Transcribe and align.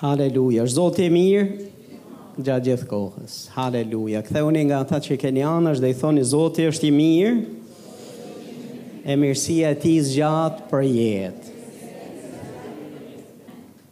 Haleluja, 0.00 0.62
është 0.64 0.76
zotë 0.80 1.02
e 1.06 1.10
mirë 1.12 1.48
gjatë 2.46 2.68
gjithë 2.70 2.86
kohës. 2.88 3.32
Haleluja, 3.52 4.22
këthe 4.24 4.42
unë 4.46 4.62
nga 4.70 4.78
ta 4.88 4.96
që 5.04 5.18
keni 5.20 5.42
anë 5.44 5.74
është 5.74 5.84
dhe 5.84 5.90
i 5.92 5.96
thoni 5.98 6.22
zotë 6.24 6.64
është 6.70 6.88
i 6.88 6.92
mirë, 6.96 7.42
e 9.12 9.16
mirësia 9.20 9.74
e 9.74 9.78
ti 9.82 9.92
zgjatë 10.06 10.64
për 10.70 10.86
jetë. 10.88 11.58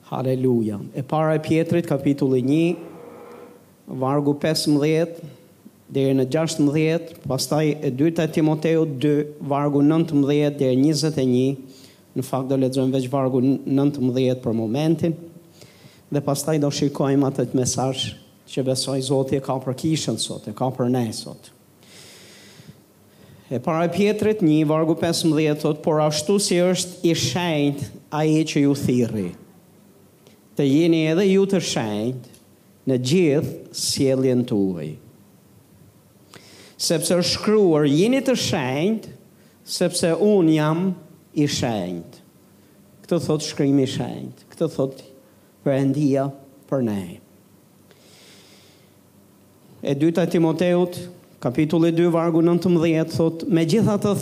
Haleluja, 0.08 0.81
e 0.97 1.04
para 1.04 1.35
e 1.37 1.42
pjetrit 1.44 1.90
kapitulli 1.92 2.40
1, 2.40 2.81
vargu 4.01 4.33
15, 4.40 5.21
dhe 5.93 6.06
e 6.09 6.17
në 6.17 6.25
16, 6.33 7.19
pastaj 7.29 7.67
e 7.77 7.93
2 8.01 8.15
e 8.25 8.31
Timoteo 8.38 8.87
2, 8.88 9.45
vargu 9.53 9.85
19 9.85 10.25
dhe 10.56 10.72
e 10.72 10.83
21, 10.88 11.65
në 12.19 12.25
fakt 12.27 12.49
do 12.51 12.56
lexojmë 12.65 12.97
veç 12.97 13.13
vargu 13.13 13.45
19 13.45 14.40
për 14.43 14.56
momentin 14.56 15.21
dhe 16.11 16.20
pastaj 16.25 16.57
do 16.62 16.71
shikojmë 16.73 17.29
atë 17.29 17.48
të 17.53 17.59
mesaj 17.59 17.93
që 18.49 18.65
besoj 18.71 18.97
Zotë 19.11 19.39
e 19.39 19.43
ka 19.45 19.59
për 19.61 19.75
kishën 19.83 20.16
sot, 20.21 20.47
e 20.49 20.55
ka 20.57 20.71
për 20.73 20.89
ne 20.93 21.07
sot. 21.12 21.51
E 23.53 23.59
para 23.65 23.85
e 23.87 23.91
pjetrit 23.93 24.43
një, 24.45 24.63
vargu 24.69 24.95
15, 25.01 25.59
thot, 25.63 25.80
por 25.85 26.01
ashtu 26.05 26.37
si 26.41 26.59
është 26.61 26.99
i 27.09 27.13
shenjt 27.16 27.85
a 28.13 28.23
i 28.29 28.43
që 28.49 28.63
ju 28.66 28.75
thiri, 28.77 29.27
të 30.57 30.65
jeni 30.66 31.02
edhe 31.13 31.25
ju 31.29 31.45
të 31.49 31.61
shenjt 31.71 32.29
në 32.88 32.99
gjithë 33.11 33.52
sjeljen 33.85 34.45
të 34.49 34.57
uvej. 34.59 34.91
Sepse 36.79 37.19
shkruar 37.27 37.88
jeni 37.91 38.21
të 38.25 38.37
shenjt, 38.38 39.09
sepse 39.69 40.13
unë 40.25 40.57
jam 40.57 40.83
i 41.35 41.49
shenjt. 41.51 42.21
Këtë 43.05 43.21
thot 43.25 43.45
shkrimi 43.49 43.85
i 43.85 43.91
shenjt, 43.97 44.45
këtë 44.52 44.69
thot 44.77 45.02
përëndia 45.69 46.27
për 46.69 46.85
ne. 46.87 47.01
E 49.85 49.95
dyta 49.95 50.25
Timoteut, 50.27 50.97
kapitulli 51.45 51.93
2, 51.95 52.09
vargu 52.15 52.41
19, 52.43 53.13
thot, 53.15 53.45
me 53.52 53.66
gjitha 53.69 53.99
të 54.02 54.15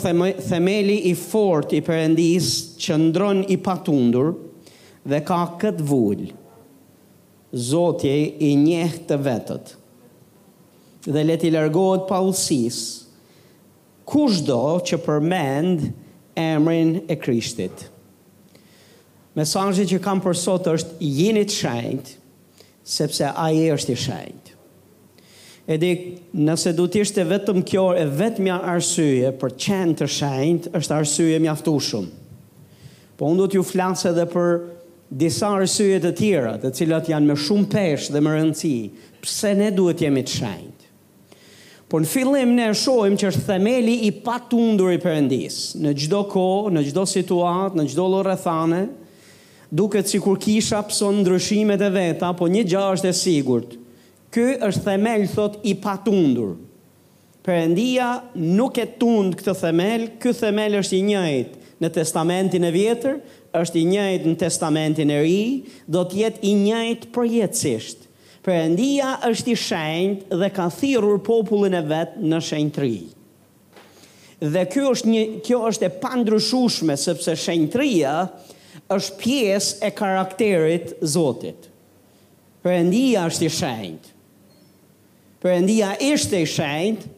themeli 0.51 0.99
i 1.09 1.15
fort 1.17 1.73
i 1.73 1.79
përëndis 1.87 2.51
që 2.83 2.99
ndron 3.07 3.41
i 3.49 3.57
patundur 3.65 4.33
dhe 5.07 5.21
ka 5.25 5.39
këtë 5.63 5.87
vull, 5.89 6.27
zotje 7.71 8.13
i 8.43 8.53
njeh 8.59 8.99
të 9.07 9.15
vetët 9.23 9.69
dhe 11.07 11.21
le 11.23 11.35
ti 11.39 11.47
largohet 11.53 12.01
pa 12.09 12.17
ulsis 12.19 12.81
kushdo 14.11 14.57
që 14.87 14.97
përmend 15.05 15.85
emrin 16.43 16.97
e 17.07 17.15
Krishtit 17.17 17.85
mesajë 19.37 19.85
që 19.91 19.99
kam 20.01 20.19
për 20.23 20.35
sot 20.37 20.67
është 20.71 20.99
jeni 21.19 21.43
të 21.47 21.55
shajnët, 21.61 22.11
sepse 22.89 23.29
aje 23.45 23.65
është 23.75 23.93
i 23.93 24.01
shajnët. 24.03 24.53
E 25.67 25.75
di, 25.81 25.89
nëse 26.47 26.71
du 26.77 26.85
t'ishte 26.87 27.25
vetëm 27.27 27.59
kjo 27.67 27.89
e 27.99 28.05
vetë 28.07 28.43
mja 28.45 28.61
arsyje 28.71 29.33
për 29.41 29.53
qenë 29.65 29.97
të 29.99 30.07
shajnët, 30.17 30.69
është 30.79 30.95
arsyje 30.95 31.41
mjaftushum. 31.43 32.05
Po 33.19 33.27
unë 33.27 33.41
du 33.41 33.47
t'ju 33.55 33.65
flasë 33.67 34.13
edhe 34.13 34.27
për 34.31 34.53
disa 35.19 35.49
arsyje 35.57 35.99
të 36.05 36.13
tjera, 36.19 36.53
të 36.61 36.71
cilat 36.79 37.11
janë 37.11 37.27
me 37.27 37.35
shumë 37.41 37.67
peshë 37.73 38.15
dhe 38.15 38.23
më 38.23 38.33
rëndësi, 38.37 38.73
pse 39.25 39.51
ne 39.59 39.69
duhet 39.75 40.05
jemi 40.05 40.23
të 40.27 40.37
shajnët. 40.37 40.73
Por 41.91 42.03
në 42.03 42.09
fillim 42.11 42.55
ne 42.55 42.69
shohim 42.75 43.15
që 43.19 43.29
është 43.33 43.45
themeli 43.47 43.93
i 44.07 44.09
patundur 44.25 44.91
i 44.91 44.97
Perëndis. 44.99 45.59
Në 45.79 45.93
çdo 46.03 46.25
kohë, 46.31 46.73
në 46.75 46.81
çdo 46.89 47.05
situatë, 47.07 47.77
në 47.79 47.85
çdo 47.93 48.07
rrethane, 48.17 48.81
duket 49.69 50.07
si 50.07 50.19
kur 50.23 50.39
kisha 50.39 50.79
pëson 50.87 51.21
ndryshimet 51.21 51.81
e 51.83 51.89
veta, 51.91 52.29
po 52.33 52.47
një 52.49 52.63
gjarë 52.71 52.97
është 52.97 53.09
e 53.11 53.17
sigurt, 53.19 53.73
kë 54.33 54.45
është 54.69 54.83
themel, 54.85 55.25
thot, 55.33 55.57
i 55.67 55.75
patundur. 55.75 56.55
Perëndia 57.47 58.09
nuk 58.35 58.77
e 58.79 58.85
tund 58.99 59.37
këtë 59.39 59.55
themel, 59.61 60.07
ky 60.19 60.33
themel 60.35 60.79
është 60.81 60.97
i 60.97 61.05
njëjtë 61.09 61.73
në 61.79 61.89
testamentin 61.95 62.65
e 62.67 62.73
vjetër, 62.73 63.19
është 63.55 63.79
i 63.79 63.85
njëjtë 63.91 64.31
në 64.31 64.37
testamentin 64.41 65.11
e 65.15 65.19
ri, 65.21 65.39
do 65.87 66.01
të 66.05 66.19
jetë 66.23 66.43
i 66.49 66.53
njëjtë 66.65 67.11
përjetësisht. 67.15 68.05
Perëndia 68.47 69.15
është 69.27 69.51
i 69.51 69.57
shenjtë 69.59 70.37
dhe 70.41 70.49
ka 70.55 70.67
thirrur 70.71 71.19
popullin 71.27 71.75
e 71.75 71.81
vet 71.89 72.19
në 72.21 72.39
shenjtëri. 72.49 72.97
Dhe 74.53 74.63
ky 74.71 74.83
është 74.91 75.09
një 75.11 75.23
kjo 75.47 75.61
është 75.71 75.87
e 75.87 75.95
pandryshueshme 76.03 76.95
sepse 77.01 77.33
shenjtëria 77.41 78.13
është 78.95 79.17
pjesë 79.19 79.79
e 79.83 79.91
karakterit 79.95 80.93
Zotit. 81.11 81.67
Perëndia 82.63 83.25
është 83.29 83.47
i 83.47 83.53
shenjtë. 83.57 84.13
Perëndia 85.43 85.91
është 86.13 86.39
i 86.41 86.47
shenjtë. 86.53 87.09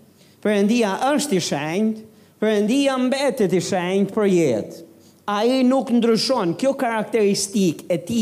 Perëndia 0.44 0.94
është 1.14 1.38
i 1.40 1.44
shenjtë. 1.48 2.06
Perëndia 2.40 2.96
mbetet 3.04 3.54
i 3.58 3.62
shenjtë 3.64 4.16
për 4.16 4.30
jetë. 4.36 4.80
A 5.30 5.44
nuk 5.68 5.92
ndryshon, 5.94 6.56
kjo 6.58 6.72
karakteristik 6.80 7.84
e 7.94 8.00
ti 8.02 8.22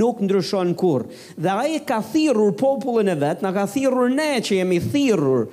nuk 0.00 0.22
ndryshon 0.24 0.70
kur. 0.78 1.04
Dhe 1.36 1.50
a 1.50 1.64
ka 1.84 1.98
thirur 2.00 2.54
popullin 2.56 3.10
e 3.12 3.16
vetë, 3.20 3.44
në 3.44 3.50
ka 3.56 3.64
thirur 3.68 4.08
ne 4.14 4.30
që 4.40 4.60
jemi 4.62 4.78
thirur 4.80 5.50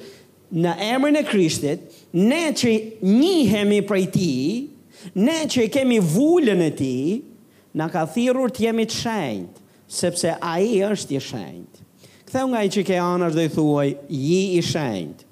në 0.53 0.75
emrin 0.93 1.17
e 1.19 1.25
Krishtit, 1.27 1.81
ne 2.13 2.43
që 2.55 2.73
njihemi 3.03 3.81
prej 3.89 4.05
ti, 4.15 4.31
ne 5.17 5.41
që 5.49 5.67
kemi 5.73 5.97
vullën 6.13 6.61
e 6.69 6.71
ti, 6.77 6.93
Në 7.73 7.88
ka 7.89 8.03
thirur 8.06 8.51
të 8.53 8.67
jemi 8.67 8.84
të 8.85 8.97
shenjt, 9.00 9.57
sepse 9.89 10.35
a 10.45 10.53
i 10.61 10.78
është 10.85 11.16
i 11.17 11.22
shenjt. 11.25 11.79
Këtheu 12.28 12.50
nga 12.51 12.61
i 12.66 12.69
që 12.73 12.84
ke 12.85 13.00
anë 13.01 13.28
është 13.29 13.39
dhe 13.39 13.45
i 13.47 13.51
thuaj, 13.53 13.88
ji 14.13 14.41
i 14.59 14.59
shenjt, 14.67 15.23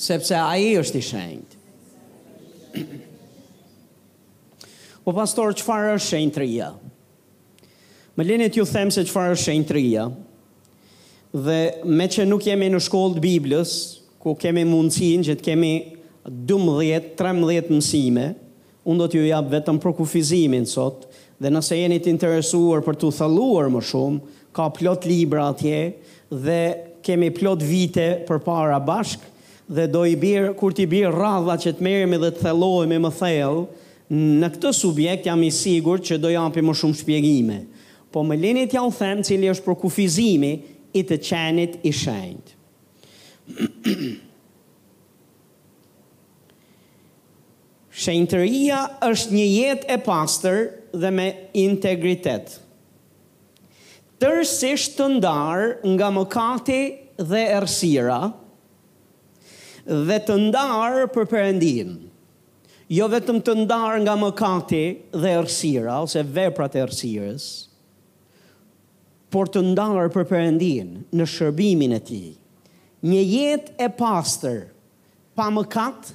sepse 0.00 0.36
a 0.42 0.50
i 0.58 0.72
është 0.80 0.98
i 1.00 1.06
shenjt. 1.06 1.54
Po 5.06 5.14
pastor, 5.18 5.54
qëfar 5.54 5.68
farë 5.86 5.94
është 6.00 6.08
shenjt 6.10 6.40
rria? 6.42 6.72
Më 8.18 8.26
linit 8.32 8.58
ju 8.58 8.66
them 8.68 8.90
se 8.90 9.04
qëfar 9.06 9.30
farë 9.30 9.38
është 9.38 9.46
shenjt 9.46 9.70
rria, 9.78 10.08
dhe 11.30 11.60
me 11.86 12.08
që 12.10 12.26
nuk 12.26 12.48
jemi 12.50 12.66
në 12.74 12.82
shkollë 12.88 13.20
të 13.20 13.24
Biblës, 13.28 13.76
ku 14.20 14.34
kemi 14.36 14.66
mundësin 14.66 15.22
që 15.24 15.38
të 15.38 15.46
kemi 15.52 15.72
12-13 16.50 17.70
mësime, 17.70 18.30
unë 18.86 19.02
do 19.02 19.06
t'ju 19.12 19.24
jap 19.28 19.48
vetëm 19.52 19.80
për 19.82 19.94
kufizimin 19.98 20.64
sot, 20.68 21.04
dhe 21.40 21.50
nëse 21.52 21.76
jeni 21.76 21.98
të 22.02 22.10
interesuar 22.14 22.82
për 22.86 22.98
t'u 23.00 23.10
thaluar 23.14 23.68
më 23.72 23.82
shumë, 23.90 24.20
ka 24.56 24.68
plot 24.74 25.04
libra 25.08 25.48
atje 25.52 25.80
dhe 26.32 26.60
kemi 27.06 27.28
plot 27.36 27.62
vite 27.64 28.08
për 28.28 28.40
para 28.44 28.78
bashk 28.80 29.22
dhe 29.70 29.84
do 29.90 30.02
i 30.08 30.16
birë, 30.18 30.54
kur 30.58 30.74
ti 30.74 30.86
birë 30.90 31.12
radha 31.14 31.54
që 31.62 31.76
të 31.78 31.86
merremi 31.86 32.18
dhe 32.20 32.32
të 32.34 32.44
thellohemi 32.48 32.98
më 33.04 33.10
thellë, 33.20 33.66
në 34.10 34.48
këtë 34.56 34.72
subjekt 34.74 35.28
jam 35.28 35.44
i 35.46 35.52
sigur 35.54 36.02
që 36.02 36.18
do 36.18 36.32
japim 36.32 36.66
më 36.66 36.74
shumë 36.80 36.98
shpjegime. 36.98 37.60
Po 38.10 38.24
më 38.26 38.40
lini 38.42 38.64
t'ja 38.66 38.82
u 38.82 38.90
them 38.90 39.20
cili 39.22 39.46
është 39.52 39.64
për 39.68 39.76
kufizimi 39.84 40.54
i 40.98 41.04
të 41.06 41.20
qenit 41.28 41.76
i 41.86 41.92
shendë. 41.94 42.56
Shenjtëria 48.00 48.76
është 49.04 49.34
një 49.36 49.44
jetë 49.46 49.88
e 49.92 49.98
pastër 50.06 50.60
dhe 51.02 51.08
me 51.12 51.26
integritet. 51.60 52.54
Tërsisht 54.20 54.94
të 54.96 55.08
ndar 55.18 55.64
nga 55.98 56.08
mëkati 56.16 56.78
dhe 57.32 57.42
errësira 57.58 58.20
dhe 60.08 60.16
të 60.28 60.36
ndar 60.46 60.96
për 61.12 61.28
perëndinë. 61.34 61.96
Jo 62.96 63.06
vetëm 63.12 63.42
të 63.44 63.54
ndar 63.66 64.00
nga 64.04 64.16
mëkati 64.22 64.82
dhe 65.20 65.32
errësira 65.40 65.98
ose 66.06 66.22
veprat 66.40 66.78
e 66.80 66.84
errësirës, 66.86 67.48
por 69.30 69.52
të 69.52 69.62
ndar 69.74 70.08
për 70.16 70.24
perëndinë 70.32 71.04
në 71.20 71.28
shërbimin 71.36 71.94
e 71.98 72.00
tij. 72.08 72.32
Një 73.12 73.20
jetë 73.28 73.76
e 73.86 73.90
pastër 74.00 74.62
pa 75.36 75.52
mëkat, 75.54 76.14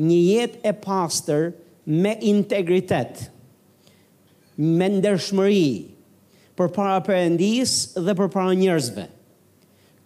një 0.00 0.18
jetë 0.18 0.58
e 0.66 0.72
pastër 0.82 1.50
me 1.86 2.14
integritet, 2.26 3.28
me 4.58 4.88
ndershmëri, 4.98 5.90
për 6.58 6.68
para 6.74 6.96
përëndis 7.06 7.76
dhe 8.06 8.14
për 8.14 8.28
para 8.30 8.54
njërzve. 8.58 9.08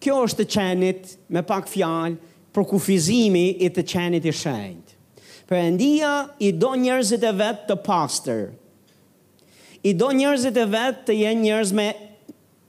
Kjo 0.01 0.17
është 0.25 0.41
të 0.45 0.53
qenit, 0.55 1.11
me 1.29 1.43
pak 1.45 1.67
fjalë, 1.69 2.17
për 2.55 2.65
kufizimi 2.71 3.47
i 3.61 3.69
të 3.69 3.83
qenit 3.91 4.25
i 4.25 4.33
shenjt. 4.33 4.95
Përëndia 5.49 6.13
i 6.45 6.51
do 6.61 6.71
njërzit 6.77 7.23
e 7.25 7.31
vetë 7.39 7.67
të 7.69 7.77
pastër, 7.85 8.45
i 9.87 9.93
do 9.95 10.09
njërzit 10.13 10.57
e 10.59 10.65
vetë 10.73 11.05
të 11.09 11.17
jenë 11.21 11.43
njërz 11.45 11.73
me 11.79 11.85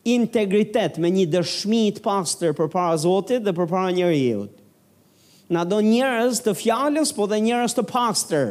integritet, 0.08 1.00
me 1.02 1.10
një 1.12 1.26
dërshmi 1.32 1.82
të 1.96 2.04
pastër 2.04 2.54
për 2.56 2.70
para 2.72 2.94
Zotit 3.02 3.42
dhe 3.44 3.52
për 3.56 3.66
para 3.72 3.90
njërjiut 3.96 4.59
na 5.50 5.64
do 5.66 5.80
njerëz 5.82 6.40
të 6.46 6.52
fjalës, 6.60 7.10
po 7.16 7.26
dhe 7.26 7.40
njerëz 7.42 7.74
të 7.74 7.84
pastër. 7.90 8.50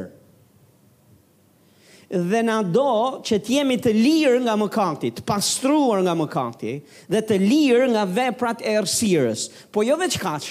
Dhe 2.32 2.42
na 2.44 2.58
do 2.74 2.92
që 3.24 3.38
të 3.46 3.54
jemi 3.56 3.78
të 3.80 3.94
lirë 3.96 4.42
nga 4.44 4.56
mëkati, 4.60 5.12
të 5.16 5.24
pastruar 5.30 6.02
nga 6.04 6.16
mëkati 6.20 6.74
dhe 7.14 7.22
të 7.30 7.38
lirë 7.46 7.88
nga 7.94 8.04
veprat 8.20 8.64
e 8.66 8.74
errësirës. 8.82 9.46
Po 9.72 9.86
jo 9.88 9.96
vetë 10.02 10.20
kaç. 10.24 10.50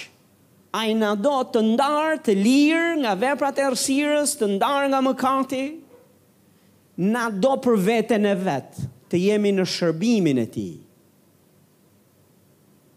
Ai 0.78 0.92
na 0.94 1.12
do 1.18 1.34
të 1.52 1.62
ndar 1.74 2.18
të 2.24 2.36
lirë 2.38 2.94
nga 3.02 3.12
veprat 3.26 3.60
e 3.60 3.66
errësirës, 3.68 4.36
të 4.40 4.48
ndar 4.56 4.88
nga 4.92 5.02
mëkati. 5.08 5.64
Na 7.12 7.28
do 7.30 7.58
për 7.62 7.80
veten 7.90 8.24
e 8.32 8.36
vet, 8.46 8.80
të 9.10 9.20
jemi 9.26 9.52
në 9.58 9.68
shërbimin 9.74 10.46
e 10.46 10.50
tij. 10.56 10.72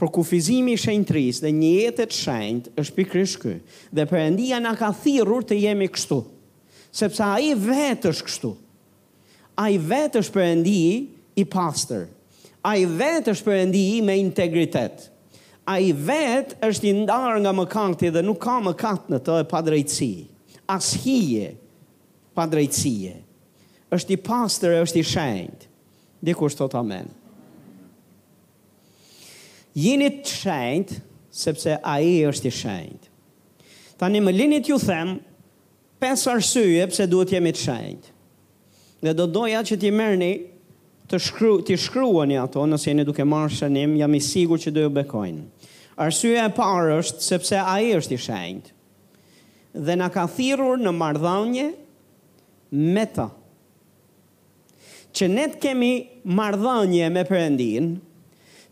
Për 0.01 0.09
kufizimi 0.17 0.73
shenjtëris 0.81 1.43
dhe 1.43 1.51
një 1.53 1.67
jetet 1.77 2.15
shenjt 2.17 2.69
është 2.81 2.95
pikërisht 2.97 3.37
ky. 3.43 3.51
Dhe 3.93 4.07
përëndia 4.09 4.57
na 4.63 4.71
ka 4.79 4.87
thirur 4.97 5.43
të 5.45 5.59
jemi 5.61 5.85
kështu. 5.93 6.17
Sepsa 6.89 7.27
a 7.35 7.35
i 7.45 7.51
vetë 7.53 8.09
është 8.09 8.25
kështu. 8.25 8.49
A 9.61 9.67
i 9.69 9.77
vetë 9.77 10.23
është 10.23 10.33
përëndi 10.39 10.81
i 11.37 11.45
pastor. 11.53 12.07
A 12.65 12.73
i 12.81 12.87
vetë 12.89 13.35
është 13.35 13.49
përëndi 13.51 13.83
me 14.07 14.15
integritet. 14.23 15.03
A 15.69 15.77
i 15.85 15.93
vetë 15.93 16.57
është 16.71 16.89
i 16.89 16.95
ndarë 17.03 17.43
nga 17.45 17.53
më 17.53 18.09
dhe 18.17 18.25
nuk 18.25 18.41
ka 18.41 18.57
më 18.69 18.73
në 19.13 19.19
të 19.27 19.37
e 19.45 19.49
padrejtësi. 19.53 20.11
As 20.77 20.95
hije 21.05 21.53
drejtësi. 22.41 23.13
është 23.93 24.11
i 24.11 24.17
pastor 24.23 24.71
e 24.73 24.81
është 24.81 24.97
i 24.97 25.03
shenjt. 25.13 25.69
Dikur 26.25 26.49
shtot 26.49 26.73
amenë 26.79 27.20
jeni 29.77 30.09
të 30.21 30.27
shenjt, 30.41 30.95
sepse 31.31 31.77
a 31.87 31.95
i 32.03 32.21
është 32.27 32.49
i 32.49 32.55
shenjt. 32.55 33.07
Tani 33.97 34.19
më 34.23 34.33
linit 34.35 34.69
ju 34.69 34.77
them, 34.81 35.19
pes 36.01 36.23
arsye 36.27 36.87
pse 36.89 37.05
duhet 37.07 37.31
jemi 37.35 37.53
të 37.55 37.61
shenjt. 37.65 38.09
Dhe 39.01 39.13
do 39.17 39.27
doja 39.27 39.61
që 39.65 39.77
ti 39.81 39.91
mërni, 39.93 40.31
të 41.11 41.19
shkru, 41.19 41.53
ti 41.67 41.75
shkruani 41.77 42.37
ato, 42.39 42.65
nëse 42.69 42.89
jeni 42.91 43.05
duke 43.07 43.25
marrë 43.27 43.53
shenim, 43.59 43.95
jam 43.99 44.13
i 44.15 44.21
sigur 44.23 44.59
që 44.61 44.71
do 44.75 44.85
ju 44.85 44.91
bekojnë. 44.99 45.43
Arsyje 46.01 46.45
e 46.47 46.53
parë 46.55 46.99
është 47.01 47.23
sepse 47.25 47.59
a 47.59 47.73
i 47.83 47.89
është 47.97 48.15
i 48.15 48.21
shenjt. 48.23 48.69
Dhe 49.73 49.95
na 49.99 50.07
ka 50.11 50.25
thirur 50.27 50.79
në 50.81 50.91
mardhanje 50.97 51.67
me 52.71 53.03
ta. 53.15 53.29
Që 55.11 55.27
ne 55.27 55.45
të 55.51 55.59
kemi 55.65 55.91
mardhanje 56.37 57.09
me 57.11 57.25
përëndinë, 57.27 57.91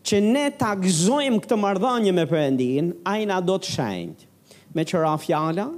që 0.08 0.18
ne 0.24 0.44
ta 0.60 0.72
gëzojmë 0.80 1.42
këtë 1.44 1.58
mardhanje 1.60 2.12
me 2.16 2.24
përëndin, 2.30 2.92
ajna 3.06 3.40
do 3.44 3.56
të 3.60 3.74
shend. 3.74 4.24
Me 4.74 4.84
qëra 4.88 5.14
fjala, 5.20 5.68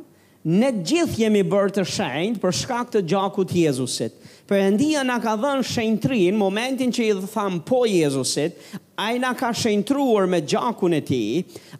ne 0.45 0.71
gjithë 0.87 1.25
jemi 1.25 1.43
bërë 1.47 1.77
të 1.79 1.85
shend 1.97 2.41
për 2.43 2.57
shkak 2.63 2.95
të 2.95 3.05
gjakut 3.13 3.55
Jezusit. 3.65 4.22
Perëndia 4.53 5.01
na 5.01 5.15
ka 5.23 5.33
dhënë 5.41 5.63
shenjtrin 5.65 6.37
momentin 6.37 6.91
që 6.93 7.05
i 7.07 7.13
tham 7.35 7.55
po 7.69 7.79
Jezusit, 7.89 8.59
ai 9.01 9.15
na 9.23 9.31
ka 9.33 9.49
shëntruar 9.57 10.27
me 10.29 10.43
gjakun 10.45 10.93
e 10.93 10.99
tij, 11.09 11.39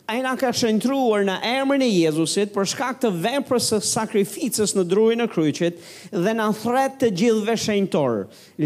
ai 0.09 0.23
na 0.25 0.33
ka 0.41 0.49
shëntruar 0.57 1.27
në 1.29 1.35
emrin 1.51 1.85
e 1.85 1.91
Jezusit 1.93 2.49
për 2.57 2.71
shkak 2.73 3.03
të 3.05 3.11
veprës 3.27 3.69
së 3.75 3.81
sakrificës 3.91 4.73
në 4.79 4.87
drurin 4.89 5.21
e 5.27 5.29
kryqit 5.35 5.85
dhe 6.17 6.33
na 6.41 6.49
thret 6.63 6.97
të 7.03 7.13
gjithve 7.21 7.59
shenjtor. 7.67 8.17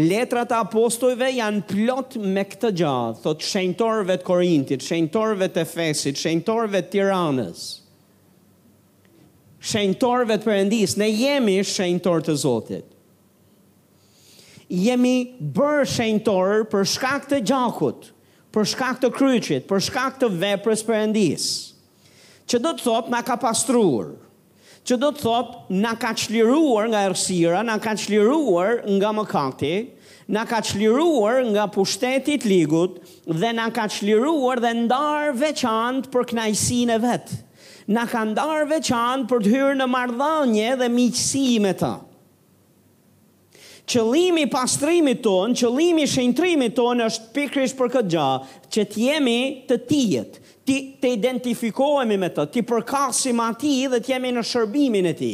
Letrat 0.07 0.55
e 0.55 0.59
apostujve 0.61 1.33
janë 1.41 1.67
plot 1.73 2.15
me 2.37 2.47
këtë 2.53 2.71
gjallë, 2.79 3.19
thot 3.27 3.43
shëntorëve 3.51 4.15
të 4.21 4.29
Korintit, 4.31 4.87
shëntorëve 4.87 5.51
të 5.57 5.65
Efesit, 5.67 6.15
shëntorëve 6.23 6.85
të 6.87 6.93
Tiranës. 6.95 7.65
Shenjtorëve 9.73 10.37
të 10.39 10.47
Perëndis, 10.47 10.95
ne 10.95 11.11
jemi 11.11 11.59
shenjtor 11.77 12.23
të 12.29 12.43
Zotit 12.47 12.93
jemi 14.69 15.33
bërë 15.39 15.87
shenjtorë 15.93 16.61
për 16.71 16.87
shkak 16.93 17.27
të 17.31 17.39
gjakut, 17.47 18.09
për 18.53 18.67
shkak 18.73 18.99
të 19.03 19.11
kryqit, 19.15 19.67
për 19.67 19.83
shkak 19.87 20.19
të 20.21 20.29
veprës 20.41 20.85
endis. 21.01 21.47
Që 22.47 22.59
do 22.63 22.71
të 22.77 22.85
thotë 22.87 23.11
na 23.15 23.23
ka 23.27 23.35
pastruar. 23.43 24.15
që 24.87 24.95
do 24.95 25.07
të 25.11 25.19
thotë 25.19 25.75
na 25.83 25.89
ka 25.99 26.13
çliruar 26.15 26.85
nga 26.87 27.01
errësira, 27.09 27.59
na 27.67 27.73
ka 27.83 27.91
çliruar 27.99 28.77
nga 28.87 29.09
mëkati, 29.17 29.73
na 30.31 30.45
ka 30.47 30.61
çliruar 30.63 31.41
nga 31.51 31.65
pushteti 31.67 32.37
i 32.39 32.47
ligut 32.47 32.95
dhe 33.27 33.51
na 33.57 33.65
ka 33.75 33.87
çliruar 33.91 34.61
dhe 34.63 34.71
ndar 34.87 35.35
veçantë 35.41 36.07
për 36.13 36.23
knajsin 36.31 36.89
e 36.95 36.99
vet. 37.03 37.27
Na 37.87 38.07
ka 38.07 38.23
ndar 38.31 38.63
veçantë 38.71 39.27
për 39.27 39.39
të 39.43 39.51
hyrë 39.51 39.75
në 39.83 39.87
marrëdhënie 39.97 40.71
dhe 40.79 40.87
miqësi 40.95 41.59
me 41.67 41.73
ta. 41.75 41.91
Të 41.99 42.06
qëllimi 43.87 44.45
pastrimit 44.51 45.21
ton, 45.23 45.53
qëllimi 45.55 46.05
shëntrimit 46.11 46.73
ton 46.75 47.01
është 47.07 47.29
pikrish 47.37 47.75
për 47.79 47.91
këtë 47.93 48.11
gja, 48.11 48.27
që 48.73 48.83
t'jemi 48.91 49.41
të 49.69 49.77
tijet, 49.87 50.39
të 50.67 51.11
identifikohemi 51.15 52.17
me 52.19 52.29
të, 52.35 52.45
ti 52.51 52.63
përkasim 52.67 53.39
ati 53.45 53.77
dhe 53.93 54.01
t'jemi 54.03 54.33
në 54.35 54.43
shërbimin 54.51 55.07
e 55.07 55.15
ti. 55.15 55.33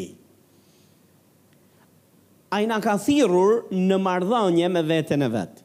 A 2.53 2.59
i 2.61 2.67
ka 2.83 2.93
thirur 3.01 3.63
në 3.73 3.97
mardhënje 3.97 4.67
me 4.69 4.81
vetën 4.85 5.25
e 5.25 5.29
vetë. 5.35 5.63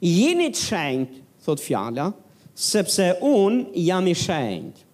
Jini 0.00 0.46
të 0.48 0.56
shenjt, 0.64 1.10
thot 1.44 1.60
fjalla, 1.60 2.06
sepse 2.56 3.10
unë 3.20 3.76
jam 3.84 4.08
i 4.08 4.14
shenjt. 4.16 4.86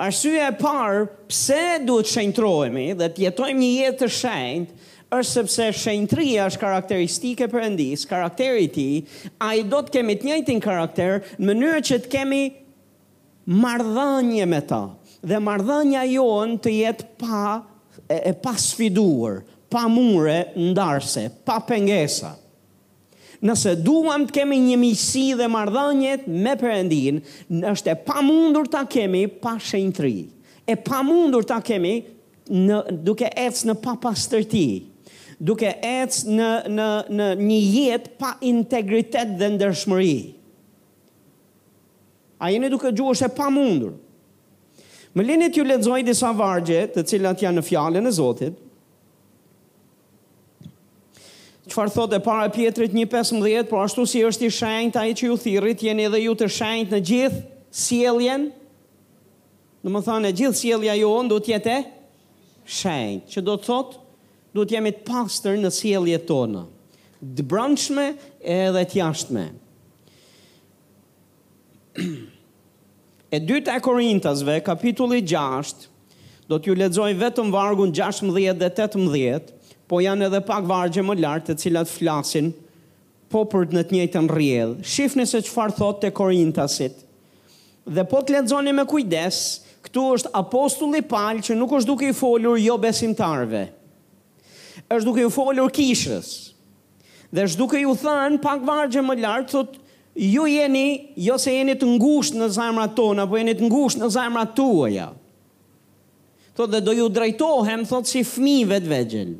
Arsye 0.00 0.40
e 0.46 0.54
parë, 0.56 1.02
pse 1.28 1.60
duhet 1.84 2.08
shenjtrojemi 2.08 2.94
dhe 2.96 3.10
të 3.12 3.26
jetojmë 3.26 3.58
një 3.60 3.70
jetë 3.82 4.00
të 4.00 4.08
shenjtë, 4.16 4.76
është 5.10 5.40
sepse 5.40 5.64
shenjtëria 5.82 6.44
është 6.48 6.60
karakteristike 6.62 7.46
për 7.50 7.64
endis, 7.66 8.04
karakteri 8.06 8.66
ti, 8.70 8.86
a 9.42 9.54
i 9.58 9.64
do 9.66 9.80
të 9.82 9.96
kemi 9.98 10.16
të 10.20 10.28
njëjtin 10.28 10.60
karakter 10.62 11.16
në 11.36 11.50
mënyrë 11.50 11.80
që 11.88 11.98
të 12.04 12.12
kemi 12.14 12.42
mardhanje 13.60 14.46
me 14.50 14.60
ta. 14.70 14.82
Dhe 15.26 15.40
mardhanja 15.42 16.04
jonë 16.08 16.60
të 16.64 16.76
jetë 16.78 17.08
pa, 17.20 17.40
e, 18.06 18.20
e 18.30 18.34
pa 18.44 18.54
sfiduar, 18.62 19.40
pa 19.70 19.86
mure 19.90 20.44
ndarse, 20.56 21.26
pa 21.46 21.58
pengesa. 21.66 22.36
Nëse 23.40 23.74
duam 23.80 24.26
të 24.28 24.36
kemi 24.36 24.58
një 24.66 24.76
misi 24.78 25.26
dhe 25.38 25.46
mardhanjet 25.50 26.26
me 26.28 26.54
përëndin, 26.60 27.20
është 27.72 27.92
e 27.92 27.96
pa 28.06 28.20
mundur 28.22 28.68
të 28.70 28.84
kemi 28.94 29.26
pa 29.42 29.56
shenjtëri. 29.58 30.18
E 30.70 30.76
pa 30.76 31.02
mundur 31.02 31.44
të 31.48 31.58
kemi 31.70 31.94
në, 32.52 32.84
duke 33.02 33.32
ecë 33.34 33.72
në 33.72 33.76
papastërti. 33.82 33.96
pastërti 34.06 34.64
duke 35.40 35.70
ecë 35.72 36.28
në, 36.36 36.48
në, 36.76 36.88
në 37.16 37.26
një 37.40 37.58
jetë 37.64 38.12
pa 38.20 38.34
integritet 38.44 39.34
dhe 39.40 39.48
ndërshmëri. 39.56 40.16
A 42.40 42.52
jeni 42.54 42.70
duke 42.72 42.92
gjuë 42.96 43.14
është 43.16 43.28
e 43.30 43.34
pa 43.38 43.48
mundur. 43.52 43.96
Më 45.16 45.24
lini 45.26 45.48
t'ju 45.50 45.64
ledzoj 45.66 46.04
disa 46.06 46.30
vargje 46.36 46.84
të 46.94 47.02
cilat 47.10 47.40
janë 47.42 47.58
në 47.60 47.66
fjallën 47.66 48.06
e 48.06 48.12
Zotit. 48.14 48.60
Qëfar 51.70 51.90
thot 51.94 52.14
e 52.16 52.20
para 52.22 52.46
pjetrit 52.52 52.92
1.15, 52.94 53.66
po 53.70 53.80
ashtu 53.82 54.04
si 54.10 54.22
është 54.26 54.46
i 54.48 54.52
shenjt 54.54 54.96
a 54.98 55.04
i 55.08 55.14
që 55.14 55.26
ju 55.28 55.36
thirit, 55.38 55.82
jeni 55.86 56.06
edhe 56.08 56.20
ju 56.24 56.36
të 56.38 56.48
shenjt 56.50 56.94
në 56.94 57.00
gjithë 57.10 57.40
sieljen, 57.80 58.48
në 59.86 59.92
më 59.94 60.02
thanë 60.06 60.32
gjithë 60.40 60.60
sielja 60.62 60.94
juon 61.00 61.28
në 61.28 61.32
du 61.32 61.42
tjetë 61.46 61.72
e 61.72 61.82
shenjt, 62.80 63.28
që 63.34 63.44
do 63.46 63.56
të 63.60 63.68
thotë 63.70 64.00
duhet 64.54 64.72
jemi 64.74 64.90
të 64.94 65.04
pastër 65.06 65.58
në 65.62 65.70
sielje 65.74 66.18
tonë, 66.26 66.64
të 67.22 67.44
branqme 67.46 68.06
edhe 68.50 68.82
të 68.90 68.98
jashtme. 69.00 69.44
E 73.30 73.38
dyta 73.38 73.76
e 73.78 73.82
Korintasve, 73.84 74.58
kapitulli 74.66 75.20
6, 75.22 75.86
do 76.50 76.58
t'ju 76.58 76.74
ledzoj 76.74 77.12
vetëm 77.20 77.52
vargun 77.54 77.92
16 77.94 78.56
dhe 78.58 78.72
18, 78.74 79.52
po 79.90 80.00
janë 80.02 80.26
edhe 80.28 80.40
pak 80.46 80.66
vargje 80.70 81.02
më 81.04 81.18
lartë 81.22 81.52
të 81.54 81.58
cilat 81.64 81.90
flasin 81.90 82.50
po 83.30 83.44
për 83.46 83.68
në 83.74 83.84
të 83.86 83.96
njëjtën 83.96 84.28
rrjedh. 84.32 84.76
Shihni 84.86 85.24
se 85.26 85.40
çfarë 85.46 85.76
thot 85.76 86.00
te 86.02 86.10
Korintasit. 86.14 86.96
Dhe 87.90 88.02
po 88.10 88.20
të 88.22 88.36
lexoni 88.38 88.72
me 88.74 88.82
kujdes, 88.90 89.38
këtu 89.86 90.04
është 90.14 90.32
apostulli 90.40 91.02
Paul 91.10 91.38
që 91.42 91.54
nuk 91.58 91.74
është 91.78 91.90
duke 91.90 92.08
i 92.10 92.14
folur 92.14 92.58
jo 92.58 92.76
besimtarve 92.82 93.64
është 94.90 95.06
duke 95.06 95.22
ju 95.22 95.30
folur 95.30 95.70
kishës. 95.72 96.30
Dhe 97.30 97.44
është 97.46 97.60
duke 97.62 97.78
ju 97.84 97.92
thënë 98.02 98.40
pak 98.42 98.64
vargje 98.66 99.02
më 99.06 99.18
lart, 99.22 99.52
thotë 99.54 99.78
ju 100.26 100.46
jeni, 100.50 101.12
jo 101.22 101.36
se 101.38 101.52
jeni 101.54 101.76
të 101.78 101.86
ngushtë 101.94 102.40
në 102.40 102.48
zemrat 102.56 102.96
tona, 102.98 103.26
po 103.30 103.38
jeni 103.38 103.54
të 103.54 103.68
ngushtë 103.70 104.02
në 104.02 104.08
zemrat 104.16 104.56
tuaja. 104.58 105.10
Thotë 106.58 106.74
dhe 106.74 106.80
do 106.88 106.96
ju 106.98 107.06
drejtohem 107.14 107.84
thotë 107.86 108.10
si 108.10 108.24
fëmijëve 108.26 108.80
të 108.84 108.90
vegjël. 108.90 109.30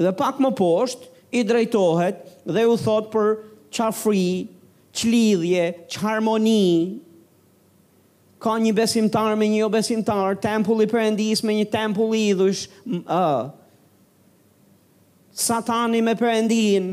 Dhe 0.00 0.14
pak 0.16 0.40
më 0.40 0.54
poshtë 0.56 1.12
i 1.40 1.44
drejtohet 1.46 2.24
dhe 2.48 2.64
u 2.72 2.78
thot 2.80 3.12
për 3.12 3.36
çafri, 3.74 4.48
qlidhje, 4.96 5.68
qharmoni, 5.92 6.96
Ka 8.40 8.54
një 8.56 8.70
besimtar 8.72 9.34
me 9.36 9.44
një 9.52 9.58
jo 9.60 9.66
besimtar, 9.68 10.32
tempulli 10.40 10.86
përëndis 10.88 11.42
me 11.44 11.58
një 11.58 11.66
tempulli 11.74 12.22
idhush, 12.30 12.70
uh, 13.04 13.50
satani 15.40 16.00
me 16.08 16.14
përëndin, 16.20 16.86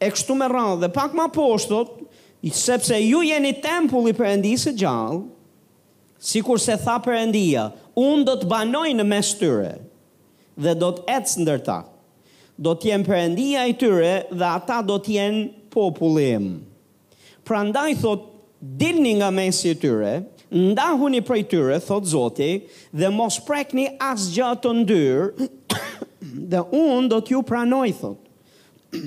e 0.00 0.08
kështu 0.10 0.36
me 0.40 0.48
rrëndë, 0.50 0.78
dhe 0.86 0.90
pak 0.96 1.14
ma 1.18 1.26
poshtot, 1.34 1.94
sepse 2.56 2.96
ju 3.02 3.18
jeni 3.26 3.50
tempull 3.62 4.06
i 4.10 4.14
përëndisë 4.16 4.72
gjallë, 4.80 5.18
si 6.28 6.40
kur 6.46 6.58
se 6.62 6.76
tha 6.80 6.94
përëndia, 7.04 7.64
unë 7.98 8.24
do 8.28 8.36
të 8.40 8.48
banoj 8.52 8.88
në 8.96 9.06
mes 9.06 9.32
tyre, 9.40 9.74
dhe 10.62 10.74
do 10.80 10.92
të 10.96 11.04
ecë 11.18 11.42
ndër 11.44 11.60
ta, 11.68 11.80
do 12.58 12.72
të 12.74 12.90
jenë 12.92 13.06
përëndia 13.10 13.66
i 13.70 13.76
tyre, 13.78 14.14
dhe 14.32 14.48
ata 14.54 14.80
do 14.86 14.96
të 15.02 15.14
jenë 15.18 15.44
popullim. 15.74 16.48
Pra 17.46 17.60
ndaj 17.68 17.98
thot, 18.02 18.24
dilni 18.80 19.14
nga 19.20 19.28
mes 19.34 19.60
i 19.70 19.74
tyre, 19.82 20.14
ndahuni 20.50 21.20
prej 21.28 21.44
tyre, 21.52 21.78
thot 21.88 22.08
zoti, 22.14 22.54
dhe 22.96 23.12
mos 23.18 23.38
prekni 23.48 23.86
as 24.02 24.26
gjatë 24.34 24.64
të 24.66 24.74
ndyrë, 24.80 25.48
dhe 26.46 26.60
unë 26.78 27.08
do 27.10 27.18
t'ju 27.24 27.42
pranoj, 27.48 27.90
thot. 27.98 28.22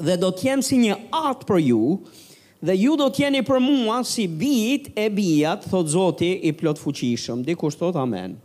Dhe 0.00 0.14
do 0.16 0.30
t'jem 0.32 0.62
si 0.64 0.78
një 0.80 0.94
atë 1.12 1.44
për 1.44 1.58
ju, 1.60 1.80
dhe 2.64 2.72
ju 2.78 2.94
do 2.96 3.10
t'jeni 3.12 3.42
për 3.44 3.58
mua 3.60 3.98
si 4.08 4.24
bit 4.26 4.86
e 4.96 5.10
bijat, 5.12 5.66
thot 5.68 5.90
zoti 5.92 6.30
i 6.48 6.54
plot 6.56 6.80
fuqishëm, 6.80 7.42
di 7.44 7.52
thot, 7.54 7.96
amen. 8.00 8.36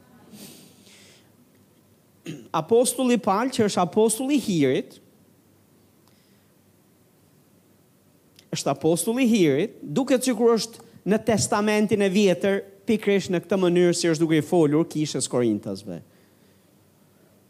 Apostulli 2.64 3.16
palë 3.24 3.54
që 3.56 3.66
është 3.70 3.82
apostulli 3.86 4.36
hirit, 4.44 4.98
është 8.52 8.72
apostulli 8.74 9.24
hirit, 9.32 9.80
duke 9.82 10.18
që 10.20 10.36
është 10.58 10.84
në 11.08 11.24
testamentin 11.28 12.02
e 12.02 12.10
vjetër, 12.12 12.60
pikrish 12.86 13.32
në 13.32 13.40
këtë 13.46 13.56
mënyrë 13.64 13.96
si 13.96 14.10
është 14.12 14.24
duke 14.28 14.36
i 14.36 14.44
folur, 14.44 14.84
kishës 14.92 15.32
korintasve. 15.32 16.00
Amen 16.02 16.12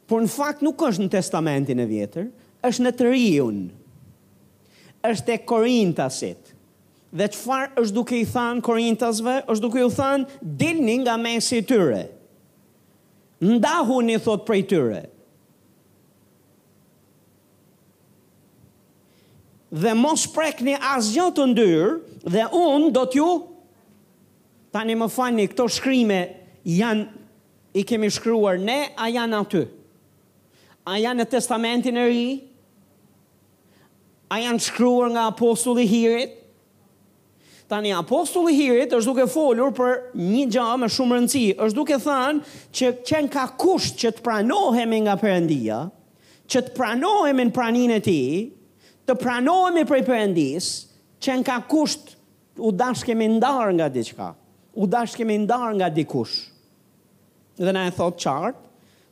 por 0.09 0.21
në 0.21 0.29
fakt 0.31 0.61
nuk 0.65 0.81
është 0.85 1.05
në 1.05 1.11
testamentin 1.17 1.81
e 1.81 1.87
vjetër, 1.89 2.27
është 2.67 2.85
në 2.85 2.93
të 2.99 3.07
rijun, 3.11 3.57
është 5.05 5.33
e 5.35 5.39
korintasit. 5.49 6.51
Dhe 7.15 7.29
qëfar 7.31 7.71
është 7.79 7.95
duke 7.95 8.17
i 8.19 8.25
thanë 8.27 8.63
korintasve, 8.65 9.37
është 9.49 9.63
duke 9.63 9.81
i 9.85 9.89
thanë 9.97 10.39
dilni 10.59 10.97
nga 11.03 11.17
mesi 11.21 11.61
tyre. 11.65 12.03
Ndahu 13.45 13.99
një 14.07 14.19
thot 14.25 14.45
prej 14.47 14.65
tyre. 14.69 15.01
Dhe 19.75 19.93
mos 19.97 20.23
prekni 20.31 20.75
asgjë 20.77 21.29
të 21.35 21.45
ndyrë, 21.51 21.89
dhe 22.31 22.43
unë 22.55 22.91
do 22.95 23.03
t'ju, 23.11 23.29
tani 24.75 24.95
më 24.99 25.09
fani, 25.11 25.47
këto 25.51 25.67
shkrime 25.77 26.19
janë, 26.67 27.09
i 27.75 27.81
kemi 27.83 28.07
shkruar 28.15 28.59
ne, 28.63 28.77
a 28.95 29.09
janë 29.11 29.35
aty. 29.41 29.63
A 30.85 30.97
janë 31.01 31.23
në 31.23 31.29
testamentin 31.33 31.95
e 31.97 32.03
ri? 32.05 32.25
A 34.29 34.37
janë 34.43 34.61
shkruar 34.61 35.09
nga 35.15 35.23
apostulli 35.31 35.85
hirit? 35.89 36.35
Tani, 37.65 37.89
apostulli 37.97 38.53
hirit 38.53 38.91
është 38.93 39.09
duke 39.09 39.25
folur 39.31 39.71
për 39.73 39.95
një 40.19 40.43
gja 40.53 40.65
me 40.77 40.89
shumë 40.93 41.15
rëndësi. 41.17 41.45
është 41.65 41.75
duke 41.79 41.97
thanë 41.97 42.43
që 42.77 42.91
qenë 43.09 43.31
ka 43.33 43.47
kusht 43.63 43.97
që 44.03 44.11
të 44.19 44.25
pranohemi 44.27 44.99
nga 45.07 45.15
përëndia, 45.23 45.79
që 46.45 46.61
të 46.67 46.73
pranohemi 46.77 47.47
në 47.49 47.53
pranin 47.57 47.95
e 47.95 47.99
ti, 48.05 48.19
të 49.09 49.17
pranohemi 49.21 49.85
për 49.89 50.03
i 50.03 50.05
përëndis, 50.11 50.67
qenë 51.25 51.47
ka 51.49 51.57
kusht 51.69 52.13
u 52.61 52.69
dash 52.69 53.01
kemi 53.05 53.31
ndarë 53.39 53.73
nga 53.79 53.89
diqka, 53.97 54.29
u 54.77 54.85
dash 54.85 55.17
kemi 55.17 55.39
ndarë 55.47 55.79
nga 55.81 55.89
dikush. 55.97 56.37
Dhe 57.57 57.73
na 57.73 57.87
e 57.89 57.95
thotë 57.97 58.21
qartë, 58.25 58.64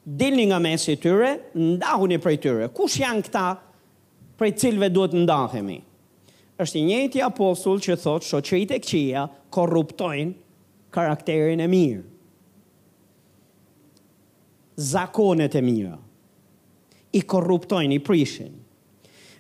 dilni 0.03 0.51
nga 0.51 0.60
mes 0.60 0.86
i 0.91 0.95
tyre, 1.00 1.38
ndahuni 1.55 2.17
prej 2.22 2.39
tyre. 2.43 2.67
Kush 2.75 3.00
janë 3.01 3.24
këta 3.25 3.43
prej 4.39 4.53
cilve 4.65 4.91
duhet 4.91 5.17
ndahemi? 5.19 5.79
është 6.63 6.77
i 6.79 6.81
njëti 6.86 7.22
apostull 7.25 7.79
që 7.81 7.95
thotë 8.03 8.27
shoqëritë 8.29 8.75
e 8.77 8.79
këqia 8.86 9.22
korruptojnë 9.51 10.36
karakterin 10.95 11.63
e 11.65 11.65
mirë. 11.72 12.03
Zakonet 14.77 15.57
e 15.60 15.63
mira 15.65 15.98
i 17.19 17.24
korruptojnë, 17.25 17.98
i 17.98 18.03
prishin. 18.05 18.53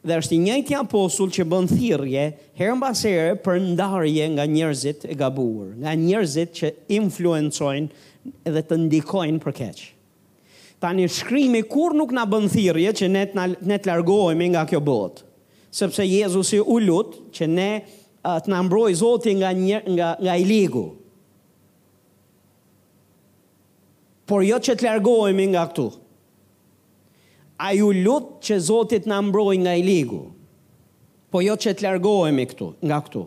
Dhe 0.03 0.17
është 0.19 0.35
i 0.35 0.41
njëti 0.47 0.75
apostull 0.75 1.31
që 1.31 1.45
bën 1.53 1.69
thirrje 1.69 2.25
herën 2.59 2.81
pas 2.81 3.05
here 3.07 3.37
për 3.45 3.61
ndarje 3.71 4.25
nga 4.33 4.49
njerëzit 4.49 5.05
e 5.07 5.15
gabuar, 5.21 5.77
nga 5.83 5.93
njerëzit 5.95 6.51
që 6.59 6.73
influencojnë 6.97 8.51
dhe 8.51 8.65
të 8.67 8.79
ndikojnë 8.89 9.41
për 9.45 9.55
keqë 9.61 9.87
një 10.91 11.07
shkrimi 11.07 11.61
kur 11.71 11.93
nuk 11.95 12.11
na 12.15 12.25
bën 12.27 12.49
thirrje 12.51 12.91
që 12.99 13.07
ne 13.13 13.23
ne 13.69 13.77
të 13.77 13.87
largohemi 13.89 14.47
nga 14.51 14.65
kjo 14.67 14.81
botë. 14.83 15.23
Sepse 15.73 16.03
Jezusi 16.05 16.59
u 16.59 16.75
lut 16.81 17.15
që 17.35 17.45
ne 17.49 17.69
të 18.23 18.51
na 18.51 18.59
mbroj 18.65 18.91
Zoti 18.99 19.31
nga 19.39 19.53
një, 19.55 19.79
nga 19.95 20.09
nga 20.23 20.35
iligu. 20.37 20.85
Por 24.27 24.43
jo 24.45 24.55
që 24.59 24.75
të 24.75 24.87
largohemi 24.89 25.47
nga 25.53 25.63
këtu. 25.71 25.87
A 27.63 27.71
ju 27.77 27.91
lut 27.95 28.41
që 28.43 28.59
Zoti 28.59 28.99
të 29.03 29.09
na 29.11 29.21
mbroj 29.21 29.57
nga 29.63 29.73
iligu. 29.79 30.19
Po 31.31 31.39
jo 31.41 31.55
që 31.57 31.73
të 31.77 31.87
largohemi 31.87 32.43
këtu, 32.51 32.67
nga 32.85 32.99
këtu. 33.05 33.23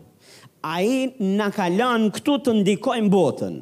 A 0.66 0.80
i 0.82 1.08
në 1.36 1.48
kalan 1.54 2.08
këtu 2.14 2.38
të 2.44 2.54
ndikojmë 2.60 3.10
botën. 3.12 3.56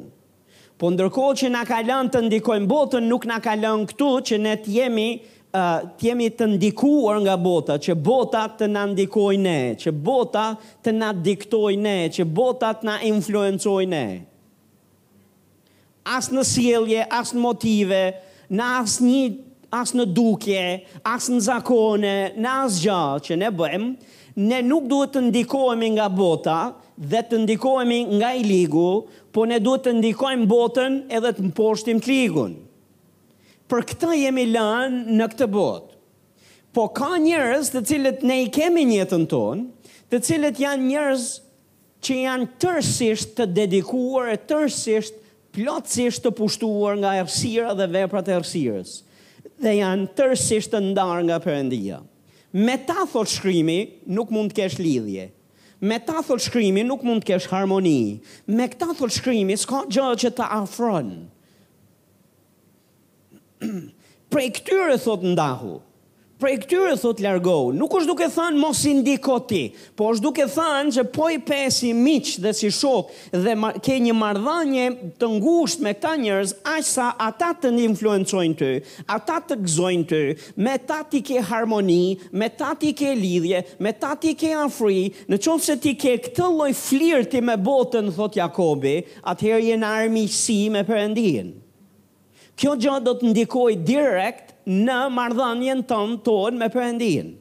Po 0.75 0.89
ndërkohë 0.91 1.35
që 1.39 1.49
na 1.55 1.61
ka 1.63 1.77
lënë 1.87 2.11
të 2.11 2.19
ndikojmë 2.25 2.67
botën, 2.67 3.05
nuk 3.07 3.23
na 3.29 3.37
ka 3.43 3.53
lënë 3.55 3.87
këtu 3.93 4.09
që 4.27 4.39
ne 4.45 4.55
të 4.59 4.73
jemi 4.77 5.05
uh, 5.15 5.87
të 5.99 6.09
jemi 6.09 6.27
të 6.35 6.47
ndikuar 6.57 7.21
nga 7.23 7.37
bota, 7.39 7.77
që 7.79 7.95
bota 8.03 8.41
të 8.59 8.67
na 8.73 8.81
ndikojë 8.91 9.37
ne, 9.39 9.57
që 9.79 9.93
bota 10.09 10.49
të 10.83 10.95
na 10.97 11.13
diktojë 11.15 11.79
ne, 11.85 11.95
që 12.15 12.27
bota 12.39 12.73
të 12.75 12.89
na 12.89 12.97
influencojë 13.07 13.87
ne. 13.93 14.05
As 16.17 16.27
në 16.35 16.43
sjellje, 16.45 17.07
as 17.07 17.31
në 17.33 17.39
motive, 17.45 18.03
na 18.53 18.73
as 18.83 18.99
një 19.01 19.23
as 19.75 19.91
në 19.97 20.05
dukje, 20.15 20.59
as 21.03 21.25
në 21.31 21.39
zakone, 21.41 22.11
në 22.39 22.51
as 22.67 22.77
që 23.25 23.35
ne 23.41 23.49
bëjmë, 23.57 23.87
ne 24.47 24.59
nuk 24.67 24.85
duhet 24.91 25.11
të 25.15 25.23
ndikohemi 25.29 25.89
nga 25.97 26.05
bota, 26.15 26.59
dhe 26.97 27.21
të 27.29 27.37
ndikohemi 27.43 28.03
nga 28.15 28.31
i 28.37 28.43
ligu, 28.47 29.05
po 29.35 29.45
ne 29.47 29.59
duhet 29.59 29.83
të 29.85 29.93
ndikojmë 29.97 30.47
botën 30.47 30.99
edhe 31.17 31.33
të 31.35 31.45
mposhtim 31.49 31.99
të 31.99 32.11
ligun. 32.11 32.53
Për 33.67 33.85
këta 33.91 34.15
jemi 34.15 34.45
lanë 34.53 35.17
në 35.17 35.27
këtë 35.33 35.47
botë. 35.51 35.91
Po 36.75 36.87
ka 36.95 37.13
njërës 37.23 37.71
të 37.71 37.81
cilët 37.89 38.23
ne 38.27 38.41
i 38.43 38.47
kemi 38.51 38.83
njëtën 38.89 39.27
tonë, 39.31 39.65
të 40.11 40.19
cilët 40.27 40.59
janë 40.59 40.87
njërës 40.91 41.27
që 42.05 42.17
janë 42.23 42.47
tërsisht 42.61 43.35
të 43.37 43.47
dedikuar 43.55 44.33
e 44.33 44.39
tërsisht 44.49 45.21
plotësisht 45.55 46.23
të 46.25 46.33
pushtuar 46.35 46.97
nga 46.99 47.15
ersira 47.21 47.71
dhe 47.79 47.87
veprat 47.95 48.27
e 48.29 48.35
ersirës 48.37 48.97
dhe 49.63 49.71
janë 49.77 50.09
tërsisht 50.19 50.73
të 50.73 50.81
ndarë 50.89 51.21
nga 51.29 51.37
përëndia. 51.43 52.01
Me 52.55 52.75
ta 52.87 53.05
thot 53.11 53.29
shkrimi, 53.31 53.79
nuk 54.07 54.31
mund 54.31 54.51
të 54.51 54.61
kesh 54.61 54.77
lidhje 54.83 55.29
me 55.81 55.99
ta 55.99 56.21
thot 56.21 56.39
shkrimi 56.39 56.83
nuk 56.85 57.03
mund 57.03 57.23
të 57.23 57.33
kesh 57.33 57.49
harmoni. 57.51 58.21
Me 58.47 58.67
këta 58.69 58.91
thot 58.95 59.11
shkrimi 59.15 59.57
s'ka 59.59 59.83
gjë 59.89 60.13
që 60.23 60.31
të 60.37 60.45
afron. 60.59 61.11
Prej 64.31 64.47
këtyre 64.59 64.97
thot 65.01 65.23
ndahu, 65.27 65.77
Pra 66.35 66.49
këtyre 66.59 66.97
thot 66.99 67.21
largohu, 67.23 67.69
nuk 67.79 67.93
është 67.95 68.09
duke 68.09 68.25
thënë 68.31 68.59
mos 68.59 68.79
i 68.89 68.91
ndiko 68.97 69.37
ti, 69.47 69.59
po 69.95 70.09
është 70.11 70.23
duke 70.25 70.47
thënë 70.51 70.91
që 70.95 71.03
po 71.15 71.29
i 71.31 71.37
pesi 71.47 71.93
miç 71.95 72.33
dhe 72.43 72.51
si 72.57 72.71
shok 72.75 73.13
dhe 73.45 73.53
ke 73.85 73.95
një 74.07 74.15
marrëdhënie 74.19 74.89
të 75.21 75.29
ngushtë 75.35 75.85
me 75.87 75.93
këta 75.95 76.11
njerëz, 76.25 76.53
aq 76.73 76.83
sa 76.89 77.05
ata 77.29 77.53
të 77.63 77.71
influencojnë 77.85 78.59
ty, 78.63 78.73
ata 79.15 79.37
të 79.47 79.59
gëzojnë 79.63 80.09
ty, 80.11 80.21
me 80.67 80.75
ta 80.89 80.99
ti 81.13 81.23
ke 81.31 81.39
harmoni, 81.53 82.03
me 82.35 82.51
ta 82.59 82.73
ti 82.83 82.91
ke 83.01 83.15
lidhje, 83.21 83.63
me 83.87 83.95
ta 84.03 84.11
ti 84.25 84.35
ke 84.43 84.51
afri, 84.67 85.05
në 85.31 85.39
çon 85.45 85.63
se 85.69 85.79
ti 85.85 85.95
ke 86.03 86.17
këtë 86.27 86.51
lloj 86.57 86.71
flirti 86.81 87.39
me 87.47 87.55
botën 87.69 88.11
thot 88.19 88.35
Jakobi, 88.43 88.97
atëherë 89.23 89.69
je 89.71 89.77
në 89.83 89.95
armiqësi 90.03 90.63
me 90.75 90.83
Perëndin 90.85 91.61
kjo 92.59 92.75
gjë 92.79 92.99
do 93.03 93.13
të 93.19 93.33
ndikoj 93.33 93.71
direkt 93.87 94.53
në 94.65 94.99
mardhanjen 95.15 95.81
tonë 95.89 96.21
ton 96.25 96.59
me 96.59 96.69
përëndin. 96.71 97.33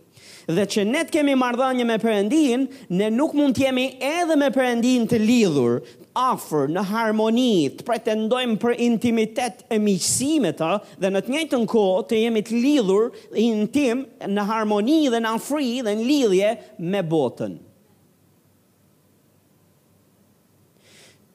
Dhe 0.55 0.67
që 0.69 0.83
ne 0.85 1.01
të 1.07 1.15
kemi 1.15 1.33
mardhanje 1.41 1.87
me 1.89 1.95
përëndin, 2.03 2.65
ne 2.93 3.07
nuk 3.15 3.33
mund 3.39 3.57
të 3.57 3.65
jemi 3.69 3.87
edhe 4.05 4.37
me 4.37 4.51
përëndin 4.53 5.07
të 5.09 5.21
lidhur, 5.23 5.79
të 5.85 6.03
afer, 6.21 6.67
në 6.71 6.83
harmoni, 6.93 7.71
të 7.75 7.87
pretendojmë 7.89 8.59
për 8.63 8.75
intimitet 8.85 9.65
e 9.73 9.81
miqësime 9.83 10.53
të, 10.55 10.69
dhe 11.01 11.11
në 11.11 11.23
të 11.27 11.33
njëtë 11.35 11.63
kohë 11.73 12.05
të 12.11 12.21
jemi 12.27 12.43
të 12.47 12.61
lidhur, 12.67 13.09
intim, 13.41 14.05
në 14.31 14.45
harmoni 14.51 14.99
dhe 15.11 15.23
në 15.25 15.33
afri 15.39 15.73
dhe 15.89 15.97
në 15.99 16.07
lidhje 16.13 16.53
me 16.93 17.03
botën. 17.03 17.57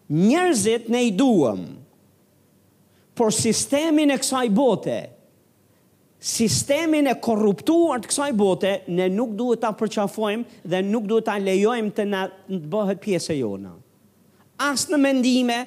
Njerëzit 0.09 0.87
ne 0.89 1.03
i 1.05 1.11
duëm, 1.13 1.65
por 3.19 3.33
sistemin 3.35 4.13
e 4.15 4.19
kësaj 4.21 4.45
bote, 4.55 4.99
sistemin 6.23 7.09
e 7.11 7.17
korruptuar 7.21 7.99
të 8.03 8.11
kësaj 8.13 8.29
bote, 8.39 8.71
ne 8.91 9.09
nuk 9.11 9.33
duhet 9.39 9.59
ta 9.65 9.73
përqafojmë 9.75 10.61
dhe 10.71 10.79
nuk 10.87 11.07
duhet 11.09 11.27
ta 11.27 11.35
lejojmë 11.43 11.91
të 11.97 12.05
na 12.13 12.21
të 12.47 12.61
bëhet 12.71 13.01
pjesë 13.03 13.35
e 13.35 13.39
jona. 13.41 13.73
As 14.63 14.87
në 14.91 14.99
mendime, 15.03 15.57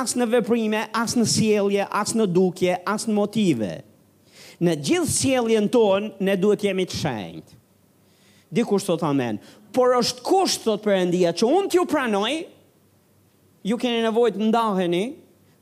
as 0.00 0.14
në 0.18 0.26
veprime, 0.32 0.82
as 1.04 1.14
në 1.18 1.26
sjellje, 1.36 1.86
as 2.00 2.14
në 2.18 2.26
dukje, 2.34 2.74
as 2.96 3.06
në 3.08 3.14
motive. 3.16 3.70
Në 4.66 4.74
gjithë 4.88 5.14
sjelljen 5.14 5.70
tonë, 5.74 6.12
ne 6.26 6.34
duhet 6.42 6.66
jemi 6.66 6.86
të 6.90 6.98
shenjtë. 6.98 7.54
Dikush 8.58 8.86
thot 8.88 9.02
amen. 9.06 9.38
Por 9.76 9.92
është 10.00 10.22
kusht 10.26 10.62
thot 10.66 10.82
Perëndia 10.82 11.30
që 11.36 11.46
unë 11.46 11.70
t'ju 11.74 11.84
pranoj, 11.90 12.32
ju 13.68 13.76
keni 13.80 14.02
nevojë 14.08 14.36
të 14.38 14.46
ndaheni, 14.48 15.04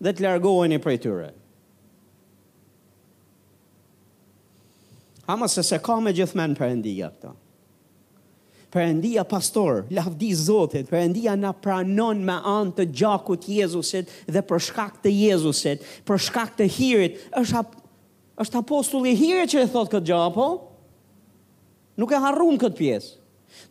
dhe 0.02 0.12
të 0.12 0.24
largoheni 0.26 0.78
prej 0.82 0.96
tyre. 1.06 1.30
Ama 5.26 5.48
se 5.50 5.62
se 5.66 5.78
ka 5.82 5.96
me 6.00 6.12
gjithmen 6.14 6.56
endia 6.68 7.08
këta. 7.10 7.32
Përëndia 8.76 9.22
pastor, 9.24 9.84
lafdi 9.94 10.28
zotit, 10.36 10.88
përëndia 10.90 11.36
na 11.38 11.52
pranon 11.54 12.18
me 12.26 12.34
anë 12.44 12.72
të 12.76 12.84
gjakut 12.98 13.46
Jezusit 13.48 14.10
dhe 14.26 14.42
për 14.42 14.58
shkak 14.66 14.98
të 15.02 15.12
Jezusit, 15.14 15.84
për 16.06 16.18
shkak 16.20 16.56
të 16.58 16.66
hirit, 16.74 17.22
është, 17.40 17.62
ap 17.62 17.72
është 18.42 18.58
apostulli 18.60 19.14
hirit 19.16 19.54
që 19.54 19.62
e 19.62 19.70
thot 19.72 19.88
këtë 19.94 20.10
gjakë, 20.10 20.34
po? 20.34 20.48
Nuk 21.96 22.12
e 22.12 22.20
harrum 22.26 22.58
këtë 22.60 22.76
pjesë. 22.78 23.14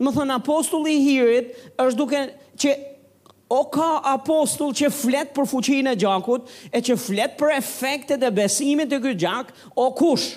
Më 0.02 0.16
thënë 0.16 0.40
apostulli 0.40 0.96
hirit 1.06 1.52
është 1.86 2.00
duke 2.00 2.24
që 2.64 2.74
O 3.50 3.64
ka 3.70 4.00
apostull 4.10 4.74
që 4.74 4.90
flet 4.90 5.34
për 5.36 5.46
fuqinë 5.52 5.92
e 5.94 6.00
gjakut 6.02 6.48
E 6.76 6.82
që 6.82 6.96
flet 6.98 7.36
për 7.38 7.54
efektet 7.60 8.24
e 8.26 8.32
besimit 8.34 8.94
e 8.96 9.00
këtë 9.04 9.20
gjak 9.22 9.52
O 9.78 9.90
kush 10.00 10.32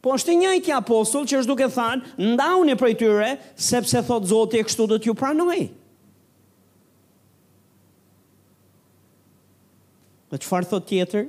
Po 0.00 0.14
është 0.16 0.38
një 0.40 0.52
apostull 0.78 1.26
që 1.28 1.40
është 1.42 1.50
duke 1.50 1.66
thanë, 1.74 2.14
Ndauni 2.30 2.76
për 2.80 2.88
i 2.88 2.96
tyre 3.02 3.26
Sepse 3.60 4.00
thot 4.08 4.24
zoti 4.30 4.60
e 4.60 4.64
kështu 4.64 4.86
dhe 4.94 4.98
t'ju 5.04 5.14
pranoj 5.20 5.58
Dhe 10.30 10.38
që 10.38 10.46
farë 10.48 10.70
thot 10.72 10.88
tjetër 10.88 11.28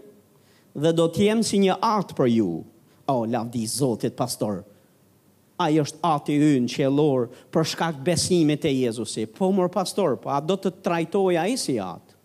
Dhe 0.86 0.96
do 0.96 1.10
t'jem 1.12 1.44
si 1.44 1.60
një 1.66 1.75
artë 1.84 2.16
për 2.22 2.32
ju 2.38 2.51
O, 2.62 2.63
oh, 3.12 3.24
lavdi 3.28 3.66
zotit 3.68 4.16
pastorë 4.16 4.63
ai 5.62 5.75
është 5.82 6.06
ati 6.08 6.38
ynë 6.58 6.70
qelor 6.74 7.27
për 7.53 7.68
shkak 7.74 8.00
besimit 8.06 8.65
e 8.65 8.72
Jezusi. 8.74 9.27
Po 9.30 9.51
mor 9.53 9.70
pastor, 9.74 10.18
po 10.22 10.32
a 10.36 10.39
do 10.41 10.58
të 10.60 10.74
trajtoj 10.86 11.36
ai 11.41 11.56
si 11.62 11.77
at? 11.84 12.15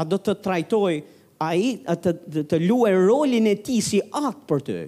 A 0.00 0.04
do 0.08 0.18
të 0.18 0.36
trajtoj 0.44 0.94
ai 1.42 1.78
të 2.06 2.12
të 2.50 2.60
luaj 2.64 2.92
rolin 3.04 3.48
e 3.50 3.56
tij 3.66 3.82
si 3.90 4.00
at 4.14 4.42
për 4.48 4.62
ty? 4.68 4.80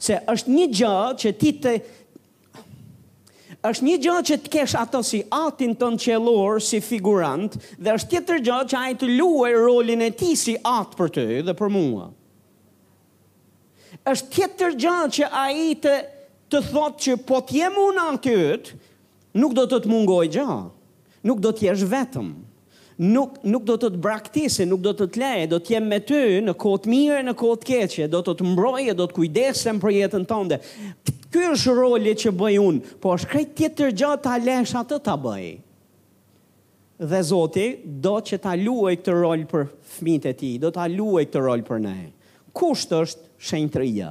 Se 0.00 0.18
është 0.32 0.54
një 0.56 0.68
gjë 0.76 0.94
që 1.22 1.34
ti 1.42 1.50
të 1.62 1.74
është 3.68 3.84
një 3.84 3.96
gjë 4.04 4.14
që 4.28 4.36
të 4.40 4.50
kesh 4.54 4.74
ato 4.80 5.02
si 5.04 5.18
atin 5.36 5.74
tënd 5.76 6.00
qellor 6.00 6.62
si 6.64 6.78
figurant 6.80 7.58
dhe 7.76 7.92
është 7.92 8.12
tjetër 8.14 8.38
gjë 8.46 8.60
që 8.72 8.78
ai 8.78 8.94
të 9.02 9.08
luaj 9.18 9.50
rolin 9.66 10.06
e 10.06 10.14
tij 10.16 10.38
si 10.42 10.54
at 10.70 10.94
për 10.96 11.10
ty 11.16 11.26
dhe 11.44 11.54
për 11.58 11.72
mua. 11.74 12.06
Është 14.08 14.30
tjetër 14.32 14.78
gjë 14.80 14.96
që 15.18 15.28
ai 15.44 15.66
të 15.84 15.92
të 16.50 16.60
thotë 16.68 17.02
që 17.04 17.14
po 17.28 17.40
jem 17.54 17.76
unë 17.78 18.04
atyët, 18.16 18.70
nuk 19.38 19.54
do 19.54 19.64
të 19.70 19.80
të 19.84 19.90
mungoj 19.90 20.24
gjë, 20.34 20.58
nuk 21.28 21.42
do 21.44 21.52
jesh 21.60 21.82
vetëm, 21.90 22.30
nuk, 23.14 23.38
nuk 23.48 23.64
do 23.68 23.76
të 23.80 23.92
të 23.94 24.02
braktisi, 24.04 24.66
nuk 24.68 24.82
do 24.84 24.92
të 24.98 25.06
të 25.14 25.20
leje, 25.22 25.48
do 25.52 25.60
jem 25.70 25.86
me 25.92 26.00
ty 26.02 26.20
në 26.44 26.54
kotë 26.60 26.90
mirë, 26.90 27.22
në 27.30 27.34
kotë 27.40 27.68
keqe, 27.70 28.08
do 28.12 28.22
të 28.26 28.34
të 28.40 28.48
mbroje, 28.50 28.94
do 28.98 29.06
të 29.10 29.18
kujdesem 29.20 29.80
për 29.82 29.96
jetën 30.00 30.26
tënde. 30.32 30.58
Ky 31.30 31.44
është 31.52 31.74
roli 31.78 32.14
që 32.18 32.32
bëj 32.34 32.56
unë, 32.58 32.94
po 33.02 33.12
është 33.14 33.30
krejt 33.30 33.52
tjetër 33.60 33.92
gjë 34.00 34.16
ta 34.24 34.34
lesh 34.42 34.74
atë 34.80 34.98
ta 35.06 35.14
bëj. 35.22 35.50
Dhe 37.10 37.20
Zoti 37.24 37.68
do 38.04 38.16
që 38.26 38.36
ta 38.44 38.52
luaj 38.58 38.96
këtë 39.00 39.12
rol 39.16 39.46
për 39.48 39.68
fëmijët 39.94 40.26
e 40.28 40.32
tij, 40.40 40.56
do 40.60 40.68
ta 40.74 40.82
luaj 40.90 41.22
këtë 41.30 41.44
rol 41.46 41.62
për 41.64 41.78
ne. 41.86 41.94
Kusht 42.52 42.90
është 42.98 43.14
është 43.30 43.46
shenjtëria? 43.52 44.10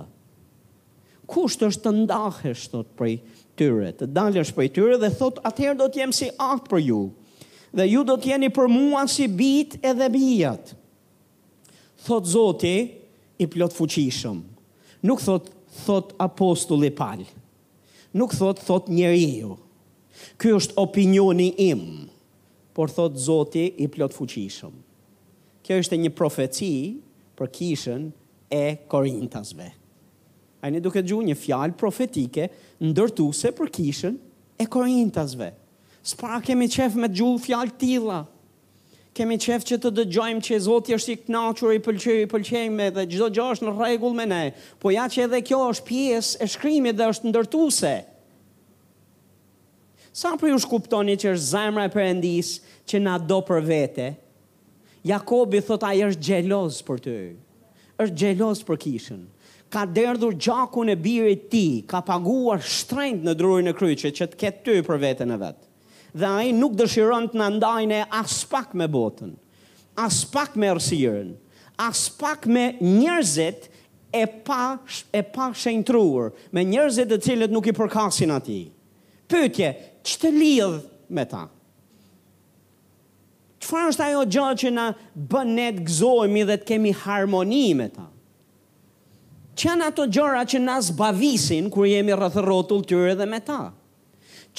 kusht 1.29 1.61
është 1.65 1.83
të 1.85 1.91
ndahesh 2.03 2.65
thot 2.73 2.89
prej 2.97 3.13
tyre, 3.59 3.91
të 3.93 4.07
dalësh 4.15 4.51
prej 4.57 4.69
tyre 4.75 4.97
dhe 5.01 5.11
thot 5.19 5.37
atëherë 5.45 5.77
do 5.83 5.87
të 5.93 6.01
jem 6.03 6.13
si 6.19 6.29
art 6.41 6.65
për 6.71 6.81
ju. 6.87 7.01
Dhe 7.75 7.85
ju 7.91 8.01
do 8.09 8.15
të 8.17 8.31
jeni 8.31 8.49
për 8.55 8.69
mua 8.73 9.03
si 9.13 9.27
bit 9.37 9.75
edhe 9.85 10.07
bijat. 10.13 10.71
Thot 12.07 12.25
Zoti 12.25 12.77
i 13.37 13.45
plot 13.51 13.75
fuqishëm. 13.77 14.39
Nuk 15.05 15.21
thot 15.23 15.51
thot 15.85 16.15
apostulli 16.25 16.89
Paul. 16.97 17.27
Nuk 18.17 18.33
thot 18.33 18.63
thot 18.65 18.89
njeriu. 18.89 19.53
Ky 20.41 20.55
është 20.57 20.79
opinioni 20.81 21.51
im. 21.69 21.85
Por 22.73 22.89
thot 22.95 23.19
Zoti 23.21 23.67
i 23.77 23.85
plot 23.91 24.17
fuqishëm. 24.17 24.73
Kjo 25.65 25.77
është 25.83 25.99
një 26.01 26.15
profeci 26.17 26.73
për 27.37 27.51
kishën 27.59 28.07
e 28.49 28.63
Korintasve. 28.89 29.75
A 30.61 30.67
një 30.67 30.81
duke 30.83 31.01
gju 31.07 31.21
një 31.23 31.35
fjalë 31.39 31.77
profetike 31.79 32.49
ndërtuse 32.83 33.53
për 33.59 33.69
kishën 33.77 34.17
e 34.59 34.65
korintasve. 34.67 35.51
Spara 36.09 36.41
kemi 36.43 36.67
qef 36.73 36.97
me 36.99 37.07
gju 37.11 37.29
fjalë 37.45 37.75
tila. 37.79 38.17
Kemi 39.15 39.37
qef 39.41 39.63
që 39.67 39.77
të 39.83 39.91
dëgjojmë 39.99 40.43
që 40.47 40.57
Zotë 40.67 40.95
është 40.97 41.13
i 41.13 41.17
knaqër 41.27 41.75
i 41.77 41.79
i 42.15 42.27
pëlqejme 42.31 42.89
dhe 42.95 43.05
gjdo 43.11 43.31
gjo 43.35 43.45
është 43.55 43.67
në 43.69 43.73
regull 43.79 44.13
me 44.19 44.25
ne. 44.31 44.41
Po 44.83 44.91
ja 44.93 45.07
që 45.11 45.25
edhe 45.27 45.41
kjo 45.47 45.61
është 45.71 45.87
pjesë 45.89 46.41
e 46.43 46.47
shkrimit 46.53 46.99
dhe 46.99 47.07
është 47.13 47.31
ndërtuse. 47.31 47.93
Sa 50.19 50.33
për 50.39 50.51
ju 50.53 50.59
shkuptoni 50.63 51.15
që 51.19 51.33
është 51.33 51.51
zemra 51.55 51.87
e 51.87 51.93
përendis 51.93 52.53
që 52.89 52.99
na 53.03 53.17
do 53.19 53.39
për 53.47 53.63
vete, 53.67 54.07
Jakobi 55.07 55.61
thot 55.63 55.83
a 55.87 55.93
është 56.09 56.19
gjeloz 56.27 56.81
për 56.89 56.97
të 57.05 57.17
është 58.03 58.15
gjeloz 58.19 58.59
për 58.67 58.79
kishën 58.83 59.21
ka 59.73 59.85
derdhur 59.85 60.33
gjakun 60.41 60.89
e 60.89 60.95
birit 61.03 61.49
ti, 61.53 61.65
ka 61.91 62.01
paguar 62.07 62.61
shtrenjt 62.61 63.25
në 63.25 63.35
drurin 63.37 63.69
e 63.71 63.75
kryqit 63.77 64.17
që 64.19 64.27
të 64.33 64.39
ketë 64.41 64.63
ty 64.67 64.77
për 64.87 65.01
vetën 65.03 65.33
e 65.33 65.37
vetë. 65.41 65.65
Dhe 66.17 66.27
a 66.41 66.45
nuk 66.57 66.73
dëshiron 66.79 67.27
të 67.29 67.37
në 67.37 67.49
ndajnë 67.57 67.99
as 68.21 68.39
pak 68.49 68.71
me 68.73 68.87
botën, 68.89 69.35
as 70.01 70.23
pak 70.33 70.55
me 70.57 70.71
rësirën, 70.73 71.35
as 71.85 72.07
pak 72.19 72.47
me 72.49 72.63
njerëzit 72.81 73.67
e 74.09 74.25
pa, 74.47 74.61
e 75.13 75.21
pa 75.21 75.51
shenjtruar, 75.53 76.31
me 76.55 76.63
njerëzit 76.65 77.13
e 77.17 77.21
cilët 77.27 77.53
nuk 77.53 77.69
i 77.69 77.75
përkasin 77.77 78.33
ati. 78.39 78.63
Pytje, 79.29 79.69
që 80.01 80.17
të 80.23 80.31
lidhë 80.41 81.13
me 81.13 81.25
ta? 81.29 81.43
Qëfar 83.59 83.91
është 83.91 84.07
ajo 84.07 84.21
gjë 84.33 84.49
që 84.63 84.69
na 84.73 84.89
bën 85.29 85.51
ne 85.59 85.69
të 85.77 85.81
dhe 86.49 86.55
të 86.57 86.65
kemi 86.71 86.95
harmoni 87.05 87.65
me 87.77 87.89
ta? 87.93 88.07
që 89.59 89.67
janë 89.67 89.87
ato 89.91 90.05
gjëra 90.07 90.45
që 90.47 90.59
na 90.63 90.77
zbavisin 90.83 91.67
kur 91.73 91.87
jemi 91.91 92.15
rreth 92.15 92.39
rrotull 92.39 92.85
tyre 92.87 93.15
dhe 93.19 93.25
me 93.27 93.41
ta. 93.43 93.65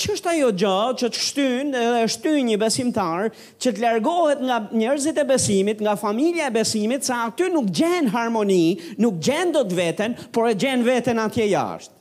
Që 0.00 0.12
është 0.14 0.30
ajo 0.32 0.50
gjallë 0.60 0.96
që 1.00 1.08
të 1.12 1.20
shtyn 1.26 1.72
dhe 1.74 2.02
shtyn 2.14 2.42
një 2.50 2.58
besimtar 2.62 3.30
që 3.60 3.72
të 3.74 3.82
largohet 3.82 4.42
nga 4.46 4.58
njerëzit 4.78 5.18
e 5.18 5.24
besimit, 5.28 5.80
nga 5.82 5.96
familja 6.02 6.46
e 6.48 6.54
besimit, 6.54 7.04
sa 7.04 7.24
aty 7.28 7.48
nuk 7.52 7.72
gjen 7.74 8.08
harmoni, 8.14 8.76
nuk 9.02 9.18
gjen 9.26 9.50
do 9.56 9.64
të 9.66 9.78
veten, 9.80 10.14
por 10.32 10.48
e 10.48 10.54
gjen 10.54 10.84
veten 10.86 11.18
atje 11.24 11.48
jashtë. 11.50 11.96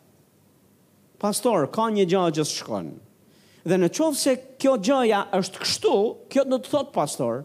Pastor, 1.20 1.66
ka 1.76 1.90
një 1.92 2.06
gjallë 2.14 2.36
që 2.38 2.46
shkon. 2.54 2.92
Dhe 3.68 3.80
në 3.82 3.90
qovë 3.98 4.20
se 4.20 4.36
kjo 4.62 4.76
gjoja 4.86 5.24
është 5.36 5.64
kështu, 5.66 5.96
kjo 6.32 6.46
të 6.48 6.60
të 6.62 6.74
thotë 6.76 6.96
pastor, 6.96 7.42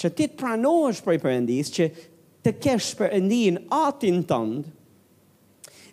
që 0.00 0.10
ti 0.16 0.26
të 0.28 0.40
pranohësh 0.42 1.00
për 1.06 1.16
i 1.16 1.22
përëndis, 1.22 1.70
që 1.78 1.88
të 2.42 2.52
kesh 2.58 2.92
për 2.98 3.12
endin 3.20 3.58
atin 3.76 4.22
tëndë, 4.26 4.62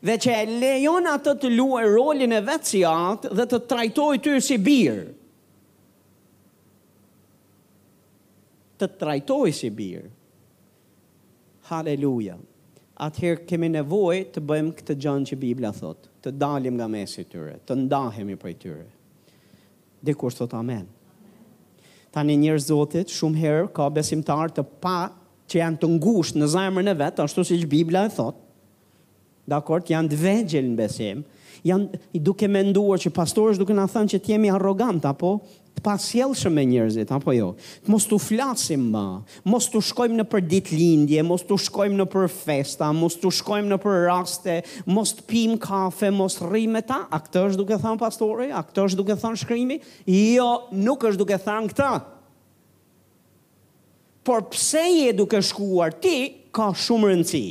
dhe 0.06 0.16
që 0.26 0.34
e 0.36 0.46
lejon 0.64 1.10
atë 1.12 1.34
të 1.44 1.50
luaj 1.56 1.84
rolin 1.92 2.34
e 2.36 2.42
vetë 2.48 2.70
si 2.72 2.82
atë 2.88 3.32
dhe 3.38 3.46
të 3.52 3.60
trajtoj 3.72 4.14
ty 4.24 4.38
si 4.44 4.58
birë. 4.64 5.08
Të 8.80 8.88
trajtoj 9.02 9.50
si 9.60 9.68
birë. 9.76 10.06
Haleluja. 11.70 12.38
Atëherë 13.00 13.44
kemi 13.48 13.68
nevoj 13.76 14.16
të 14.36 14.42
bëjmë 14.44 14.72
këtë 14.80 14.96
gjënë 15.04 15.28
që 15.30 15.38
Biblia 15.40 15.70
thotë, 15.76 16.08
të 16.24 16.32
dalim 16.42 16.78
nga 16.80 16.88
mesi 16.92 17.24
tyre, 17.32 17.58
të 17.68 17.76
ndahemi 17.84 18.36
për 18.42 18.56
tyre. 18.60 18.88
Dhe 20.04 20.16
kur 20.20 20.32
thotë 20.36 20.58
amen. 20.60 20.88
Tani 22.12 22.38
njërë 22.42 22.64
zotit, 22.66 23.12
shumë 23.14 23.40
herë 23.44 23.70
ka 23.76 23.86
besimtar 23.94 24.52
të 24.56 24.64
pa 24.84 24.98
që 25.52 25.62
janë 25.64 25.80
të 25.82 25.90
ngushtë 25.98 26.42
në 26.44 26.50
zemrën 26.54 26.92
e 26.94 26.98
vet, 27.02 27.20
ashtu 27.26 27.44
siç 27.50 27.66
Bibla 27.72 28.06
e 28.10 28.14
thot. 28.14 28.38
Dakor, 29.50 29.82
janë 29.90 30.12
të 30.14 30.18
vegjel 30.22 30.68
në 30.70 30.76
besim, 30.78 31.24
janë 31.66 32.20
duke 32.22 32.48
menduar 32.54 33.02
që 33.02 33.10
pastori 33.16 33.56
është 33.56 33.64
duke 33.64 33.78
na 33.80 33.88
thënë 33.90 34.14
që 34.14 34.20
të 34.26 34.36
jemi 34.36 34.52
arrogant 34.54 35.04
apo 35.10 35.32
të 35.76 35.82
pasjellshëm 35.86 36.54
me 36.56 36.64
njerëzit 36.70 37.10
apo 37.16 37.34
jo. 37.34 37.48
Të 37.86 37.90
mos 37.92 38.06
t'u 38.08 38.20
flasim 38.22 38.86
më, 38.94 39.02
mos 39.50 39.68
t'u 39.74 39.82
shkojmë 39.90 40.20
në 40.20 40.26
për 40.30 40.46
dit 40.52 40.70
lindje, 40.76 41.26
mos 41.26 41.44
t'u 41.50 41.58
shkojmë 41.66 41.98
në 42.04 42.08
për 42.14 42.28
festa, 42.36 42.92
mos 42.96 43.18
t'u 43.20 43.32
shkojmë 43.40 43.74
në 43.74 43.80
për 43.84 44.00
raste, 44.10 44.60
mos 44.94 45.16
të 45.18 45.26
pim 45.32 45.58
kafe, 45.66 46.14
mos 46.16 46.38
rrim 46.46 46.78
me 46.78 46.84
ta. 46.86 47.02
A 47.12 47.20
këtë 47.26 47.46
është 47.50 47.62
duke 47.64 47.82
thënë 47.82 48.02
pastorë, 48.06 48.52
A 48.54 48.64
këtë 48.70 48.86
është 48.92 49.02
duke 49.02 49.18
thënë 49.26 49.42
shkrimi? 49.44 49.80
Jo, 50.36 50.52
nuk 50.78 51.06
është 51.10 51.26
duke 51.26 51.42
thënë 51.48 51.74
këta, 51.74 51.92
por 54.30 54.44
pse 54.54 54.84
je 54.94 55.14
duke 55.18 55.40
shkuar 55.42 55.96
ti, 56.04 56.16
ka 56.54 56.68
shumë 56.78 57.08
rëndësi. 57.10 57.42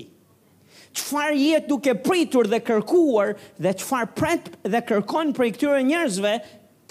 Qëfar 0.94 1.32
jetë 1.38 1.70
duke 1.72 1.90
pritur 2.06 2.46
dhe 2.52 2.60
kërkuar, 2.62 3.32
dhe 3.58 3.72
qëfar 3.80 4.06
pret 4.16 4.46
dhe 4.70 4.80
kërkon 4.86 5.32
për 5.34 5.48
i 5.50 5.56
këtyre 5.56 5.80
njerëzve, 5.90 6.36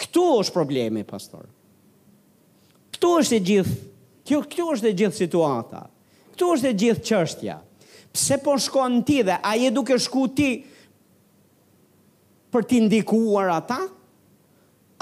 këtu 0.04 0.26
është 0.42 0.56
problemi, 0.58 1.06
pastor. 1.08 1.46
Këtu 2.98 3.14
është 3.22 3.40
e 3.40 3.44
gjithë, 3.48 3.78
kjo, 4.28 4.42
këtu 4.52 4.68
është 4.76 4.92
e 4.92 4.98
gjithë 5.00 5.20
situata, 5.24 5.86
këtu 6.36 6.52
është 6.58 6.74
e 6.74 6.78
gjithë 6.84 7.08
qështja. 7.08 7.58
Pse 8.12 8.42
po 8.44 8.58
shkon 8.68 9.00
ti 9.08 9.22
dhe, 9.28 9.40
a 9.40 9.56
je 9.60 9.72
duke 9.72 9.96
shku 10.04 10.28
ti 10.38 10.52
për 12.52 12.68
ti 12.74 12.84
ndikuar 12.90 13.54
ata, 13.56 13.86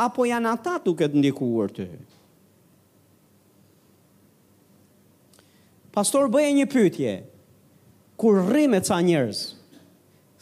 apo 0.05 0.29
janë 0.29 0.53
ata 0.59 0.77
duke 0.85 1.09
të 1.09 1.23
ndikuar 1.23 1.73
të 1.73 1.87
hytë? 1.89 2.13
Pastor 5.95 6.25
bëje 6.27 6.51
një 6.57 6.63
pytje, 6.67 7.11
kur 8.19 8.41
rrimet 8.49 8.83
sa 8.89 8.97
njërës, 8.99 9.41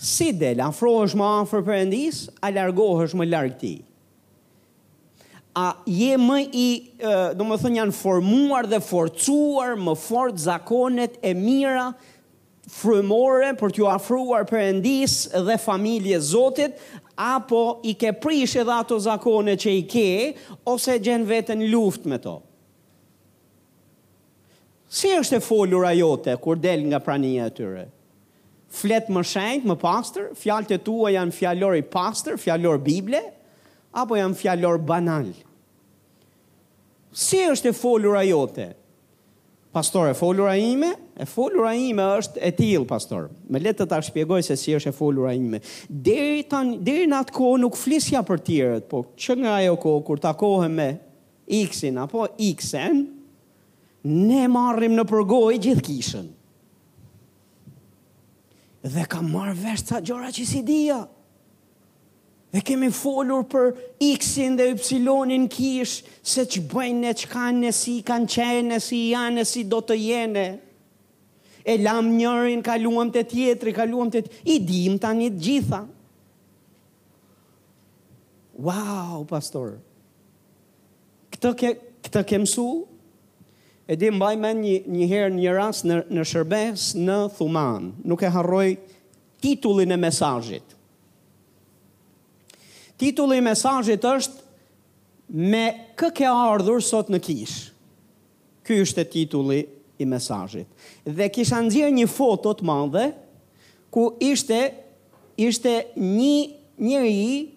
si 0.01 0.31
del, 0.33 0.57
afrohesh 0.65 1.13
më 1.19 1.25
afrë 1.43 1.59
për 1.67 1.73
endis, 1.83 2.21
a 2.41 2.49
largohësh 2.49 3.11
më 3.19 3.27
largë 3.29 3.59
ti? 3.61 3.73
A 5.61 5.67
je 5.85 6.15
më 6.17 6.37
i, 6.57 6.65
do 7.37 7.45
më 7.45 7.59
thënë 7.61 7.77
janë 7.83 7.93
formuar 7.99 8.65
dhe 8.71 8.79
forcuar, 8.81 9.75
më 9.77 9.93
fort 10.01 10.41
zakonet 10.41 11.19
e 11.21 11.35
mira, 11.37 11.91
frymore 12.79 13.51
për 13.59 13.75
t'ju 13.77 13.91
afruar 13.93 14.47
përëndis 14.49 15.19
dhe 15.45 15.59
familje 15.61 16.17
zotit, 16.33 16.81
apo 17.13 17.61
i 17.85 17.93
ke 18.01 18.09
prish 18.25 18.57
edhe 18.63 18.73
ato 18.79 18.97
zakone 19.05 19.53
që 19.61 19.75
i 19.83 19.85
ke, 19.93 20.09
ose 20.73 20.97
gjenë 20.97 21.29
vetën 21.29 21.63
luft 21.69 22.09
me 22.09 22.17
to. 22.25 22.39
Si 24.93 25.09
është 25.09 25.39
e 25.39 25.41
folur 25.41 25.87
ajote 25.89 26.35
kur 26.41 26.59
del 26.61 26.83
nga 26.85 26.99
prania 27.01 27.47
e 27.49 27.53
tyre? 27.57 27.87
Flet 28.73 29.07
më 29.13 29.23
shenjt, 29.25 29.63
më 29.69 29.75
pastor, 29.81 30.27
fjalët 30.37 30.73
e 30.77 30.79
tua 30.85 31.09
janë 31.15 31.33
fjalor 31.33 31.77
i 31.79 31.85
pastor, 31.89 32.35
fjalor 32.41 32.77
bible 32.85 33.21
apo 33.97 34.17
janë 34.19 34.37
fjalor 34.37 34.77
banal? 34.85 35.27
Si 37.09 37.39
është 37.45 37.71
e 37.71 37.75
folur 37.77 38.17
ajote? 38.21 38.67
Pastor, 39.73 40.11
e 40.11 40.17
folur 40.17 40.49
a 40.49 40.53
ime? 40.61 40.91
E 41.17 41.25
folur 41.29 41.65
a 41.69 41.73
ime 41.77 42.05
është 42.19 42.41
e 42.45 42.51
tilë, 42.59 42.85
pastor. 42.93 43.27
Me 43.49 43.61
letë 43.65 43.81
të 43.81 43.89
ta 43.89 43.97
shpjegoj 44.05 44.43
se 44.45 44.57
si 44.61 44.75
është 44.77 44.93
e 44.93 44.97
folur 44.99 45.29
a 45.29 45.33
ime. 45.37 45.61
Deri, 45.89 46.45
tan, 46.53 46.75
deri 46.85 47.09
në 47.09 47.21
atë 47.25 47.33
kohë 47.39 47.61
nuk 47.65 47.77
flisja 47.81 48.21
për 48.29 48.45
tjërët, 48.45 48.85
po 48.93 49.01
që 49.17 49.39
nga 49.41 49.57
ajo 49.63 49.73
kohë 49.87 50.05
kur 50.11 50.21
takohem 50.21 50.77
me 50.83 50.89
x-in 51.65 51.97
apo 52.05 52.27
x-en, 52.53 53.01
Ne 54.03 54.47
marrim 54.51 54.97
në 54.97 55.05
përgoj 55.07 55.53
gjithë 55.63 55.83
kishën 55.87 56.25
Dhe 58.83 59.05
kam 59.07 59.29
marrë 59.31 59.53
vështë 59.61 59.93
sa 59.95 60.01
gjora 60.03 60.27
që 60.35 60.43
si 60.49 60.59
dhja. 60.67 60.97
Dhe 62.51 62.59
kemi 62.67 62.89
folur 62.93 63.45
për 63.49 63.69
X-in 64.19 64.57
dhe 64.59 64.65
Y-in 64.75 65.45
kishë 65.47 66.19
Se 66.19 66.43
që 66.51 66.65
bëjnë 66.73 67.07
e 67.07 67.13
që 67.21 67.29
kanë 67.31 67.69
e 67.71 67.71
si, 67.73 67.95
kanë 68.07 68.29
qenë 68.35 68.75
e 68.75 68.83
si, 68.83 68.99
janë 69.15 69.39
e 69.39 69.47
si, 69.47 69.63
do 69.71 69.79
të 69.79 69.95
jene 70.01 70.45
E 71.63 71.77
lam 71.79 72.09
njërin, 72.11 72.59
kaluam 72.59 73.07
të 73.13 73.23
tjetëri, 73.31 73.71
kaluam 73.77 74.11
të 74.11 74.19
tjetëri 74.19 74.49
I 74.51 74.59
dim 74.67 74.99
të 74.99 75.13
një 75.21 75.29
gjitha 75.39 75.79
Wow, 78.67 79.23
pastor 79.31 79.77
Këtë 81.39 82.27
kemsu 82.29 82.67
E 83.93 83.97
di 83.99 84.09
mbaj 84.09 84.37
me 84.41 84.49
një, 84.57 84.75
një 84.89 85.05
herë 85.11 85.33
një 85.37 85.51
ras 85.53 85.83
në, 85.85 85.99
në 86.17 86.23
shërbes 86.25 86.85
në 86.97 87.17
thuman, 87.37 87.91
nuk 88.09 88.23
e 88.25 88.31
harroj 88.33 88.71
titullin 89.43 89.93
e 89.93 89.97
mesajit. 90.01 90.71
Titullin 92.97 93.43
e 93.43 93.45
mesajit 93.51 94.01
është 94.09 95.45
me 95.51 95.65
kë 96.01 96.09
ke 96.17 96.25
ardhur 96.25 96.81
sot 96.81 97.13
në 97.13 97.21
kish. 97.21 97.53
Ky 98.65 98.79
është 98.81 99.05
e 99.05 99.09
titullin 99.13 99.77
i 100.01 100.09
mesajit. 100.09 100.65
Dhe 101.05 101.29
kisha 101.29 101.61
nëzirë 101.61 101.93
një 101.99 102.09
foto 102.09 102.55
të 102.57 102.65
madhe, 102.65 103.05
ku 103.93 104.07
ishte, 104.25 104.63
ishte 105.37 105.77
një 105.93 106.33
njëri 106.81 107.52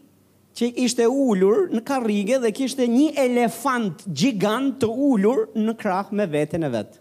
që 0.56 0.70
ishte 0.88 1.04
ullur 1.06 1.66
në 1.76 1.82
karrige 1.84 2.38
dhe 2.40 2.48
kishte 2.56 2.86
një 2.88 3.10
elefant 3.20 4.06
gjigant 4.16 4.78
të 4.80 4.88
ullur 5.08 5.42
në 5.56 5.74
krah 5.76 6.08
me 6.16 6.24
vetën 6.32 6.64
e 6.64 6.70
vetë. 6.72 7.00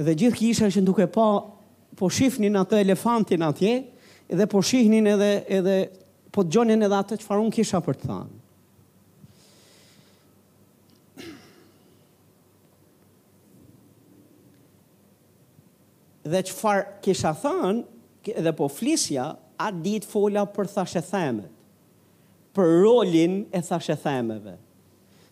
Dhe 0.00 0.14
gjithë 0.18 0.38
kisha 0.40 0.70
që 0.72 0.82
duke 0.82 1.06
pa, 1.06 1.12
po, 1.14 1.30
po 2.00 2.08
shifnin 2.10 2.56
atë 2.58 2.80
elefantin 2.82 3.42
atje, 3.46 3.74
dhe 4.32 4.46
po 4.50 4.62
shihnin 4.66 5.06
edhe, 5.14 5.28
edhe 5.60 5.76
po 6.34 6.42
të 6.42 6.56
gjonin 6.56 6.82
edhe 6.88 6.98
atë 7.04 7.20
që 7.20 7.28
farun 7.28 7.52
kisha 7.54 7.78
për 7.86 7.98
të 8.02 8.10
thanë. 8.10 8.38
Dhe 16.30 16.42
që 16.48 16.56
farë 16.56 16.98
kisha 17.04 17.30
thanë, 17.44 17.84
dhe 18.46 18.56
po 18.58 18.66
flisja, 18.72 19.30
atë 19.60 19.80
ditë 19.86 20.08
fola 20.10 20.42
për 20.54 20.68
thashe 20.74 21.00
themet 21.06 21.52
për 22.56 22.70
rolin 22.82 23.40
e 23.54 23.60
thashe 23.62 23.96
themeve. 24.02 24.56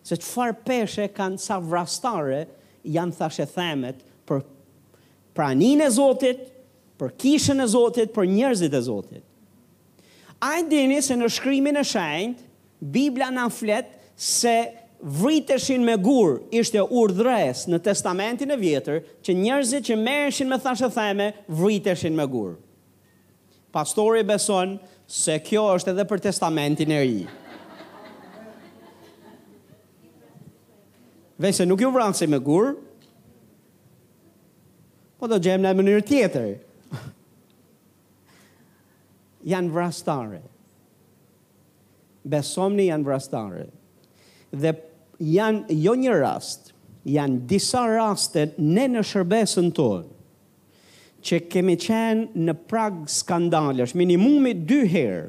Se 0.05 0.15
që 0.17 0.25
farë 0.29 0.57
peshe 0.65 1.07
kanë 1.15 1.41
sa 1.43 1.57
vrastare 1.61 2.45
janë 2.87 3.17
thashe 3.19 3.45
themet 3.51 4.01
për 4.29 4.43
pranin 5.37 5.83
e 5.83 5.89
Zotit, 5.91 6.45
për 6.99 7.13
kishën 7.21 7.61
e 7.63 7.67
Zotit, 7.71 8.13
për 8.15 8.27
njerëzit 8.31 8.73
e 8.73 8.81
Zotit. 8.85 9.23
A 10.39 10.61
dini 10.63 11.01
se 11.03 11.17
në 11.19 11.27
shkrymin 11.35 11.77
e 11.77 11.83
shajnët, 11.85 12.43
Biblia 12.79 13.27
në 13.35 13.49
fletë 13.51 14.05
se 14.15 14.53
vriteshin 14.99 15.83
me 15.87 15.97
gurë 15.99 16.39
ishte 16.61 16.79
urdhres 16.95 17.65
në 17.71 17.81
testamentin 17.83 18.51
e 18.51 18.57
vjetër, 18.59 19.01
që 19.23 19.35
njerëzit 19.35 19.87
që 19.87 19.97
mërëshin 19.99 20.47
me 20.51 20.57
thashe 20.63 20.87
theme, 20.95 21.29
vriteshin 21.47 22.15
me 22.17 22.25
gurë. 22.31 22.55
Pastori 23.75 24.23
beson 24.27 24.77
se 25.09 25.35
kjo 25.41 25.63
është 25.73 25.93
edhe 25.95 26.05
për 26.07 26.21
testamentin 26.29 26.91
e 26.93 26.99
ri. 27.01 27.21
Vese 31.41 31.65
nuk 31.65 31.81
ju 31.81 31.89
vranë 31.95 32.27
me 32.29 32.37
gur, 32.43 32.73
po 35.19 35.29
do 35.31 35.39
gjemë 35.41 35.63
në 35.65 35.71
mënyrë 35.79 36.05
tjetër. 36.11 36.49
Janë 39.51 39.73
vrastare. 39.75 40.43
Besomni 42.29 42.85
janë 42.91 43.07
vrastare. 43.07 43.65
Dhe 44.51 44.75
janë 45.31 45.77
jo 45.79 45.93
një 46.03 46.17
rast, 46.21 46.69
janë 47.07 47.47
disa 47.49 47.85
raste 47.97 48.49
ne 48.59 48.85
në 48.93 49.03
shërbesën 49.09 49.71
tonë 49.77 50.09
që 51.23 51.39
kemi 51.51 51.75
qenë 51.81 52.43
në 52.47 52.53
prag 52.69 52.99
skandalesh, 53.11 53.95
minimumi 53.97 54.53
dy 54.67 54.83
herë, 54.93 55.27